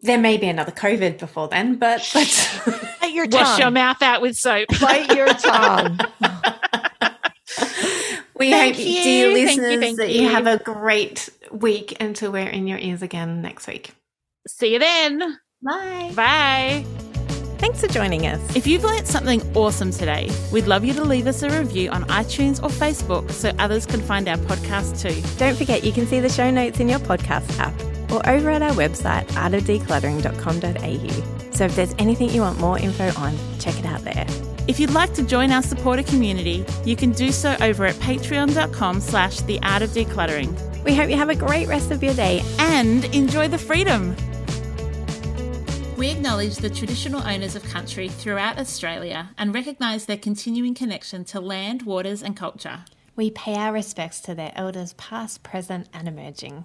there 0.00 0.18
may 0.18 0.38
be 0.38 0.48
another 0.48 0.72
COVID 0.72 1.18
before 1.18 1.48
then, 1.48 1.76
but 1.76 2.10
let's. 2.14 2.66
Bite 3.04 3.14
your 3.14 3.26
Wash 3.30 3.58
your 3.58 3.70
mouth 3.70 4.00
out 4.02 4.22
with 4.22 4.36
soap. 4.36 4.68
Bite 4.80 5.14
your 5.14 5.26
tongue. 5.28 5.98
we 8.36 8.50
Thank 8.50 8.76
hope, 8.76 8.86
you, 8.86 9.02
dear 9.02 9.04
thank 9.04 9.06
you, 9.06 9.32
listeners, 9.32 9.80
thank 9.80 9.96
that 9.98 10.10
you 10.10 10.22
you. 10.22 10.28
have 10.28 10.46
a 10.46 10.58
great 10.58 11.28
week 11.52 11.96
until 12.00 12.32
we're 12.32 12.48
in 12.48 12.66
your 12.66 12.78
ears 12.78 13.02
again 13.02 13.42
next 13.42 13.66
week. 13.66 13.92
See 14.48 14.72
you 14.72 14.78
then. 14.78 15.38
Bye. 15.62 16.12
Bye. 16.14 16.84
Thanks 17.58 17.80
for 17.80 17.86
joining 17.88 18.26
us. 18.26 18.56
If 18.56 18.66
you've 18.66 18.84
learnt 18.84 19.06
something 19.06 19.40
awesome 19.56 19.90
today, 19.90 20.30
we'd 20.52 20.66
love 20.66 20.84
you 20.84 20.92
to 20.94 21.04
leave 21.04 21.26
us 21.26 21.42
a 21.42 21.48
review 21.48 21.90
on 21.90 22.04
iTunes 22.04 22.62
or 22.62 22.68
Facebook 22.68 23.30
so 23.30 23.50
others 23.58 23.86
can 23.86 24.00
find 24.02 24.28
our 24.28 24.36
podcast 24.36 25.00
too. 25.00 25.22
Don't 25.38 25.56
forget 25.56 25.82
you 25.84 25.92
can 25.92 26.06
see 26.06 26.20
the 26.20 26.28
show 26.28 26.50
notes 26.50 26.80
in 26.80 26.88
your 26.88 26.98
podcast 27.00 27.58
app. 27.58 27.72
or 28.12 28.26
over 28.28 28.50
at 28.50 28.60
our 28.62 28.72
website 28.72 29.24
artofdecluttering.com.au. 29.28 31.43
So 31.54 31.64
if 31.64 31.76
there's 31.76 31.94
anything 31.98 32.30
you 32.30 32.40
want 32.40 32.58
more 32.58 32.78
info 32.78 33.12
on, 33.18 33.36
check 33.58 33.78
it 33.78 33.86
out 33.86 34.02
there. 34.02 34.26
If 34.66 34.80
you'd 34.80 34.90
like 34.90 35.14
to 35.14 35.22
join 35.22 35.52
our 35.52 35.62
supporter 35.62 36.02
community, 36.02 36.64
you 36.84 36.96
can 36.96 37.12
do 37.12 37.30
so 37.30 37.56
over 37.60 37.86
at 37.86 37.94
patreon.com 37.96 39.00
slash 39.00 39.40
the 39.42 39.60
art 39.62 39.82
of 39.82 39.90
decluttering. 39.90 40.52
We 40.84 40.94
hope 40.94 41.10
you 41.10 41.16
have 41.16 41.28
a 41.30 41.34
great 41.34 41.68
rest 41.68 41.90
of 41.90 42.02
your 42.02 42.14
day. 42.14 42.42
And 42.58 43.04
enjoy 43.14 43.48
the 43.48 43.58
freedom. 43.58 44.16
We 45.96 46.10
acknowledge 46.10 46.56
the 46.56 46.70
traditional 46.70 47.22
owners 47.22 47.54
of 47.54 47.62
country 47.64 48.08
throughout 48.08 48.58
Australia 48.58 49.30
and 49.38 49.54
recognise 49.54 50.06
their 50.06 50.16
continuing 50.16 50.74
connection 50.74 51.24
to 51.26 51.40
land, 51.40 51.82
waters, 51.82 52.22
and 52.22 52.36
culture. 52.36 52.84
We 53.16 53.30
pay 53.30 53.54
our 53.54 53.72
respects 53.72 54.18
to 54.22 54.34
their 54.34 54.50
elders, 54.56 54.94
past, 54.94 55.44
present, 55.44 55.88
and 55.92 56.08
emerging. 56.08 56.64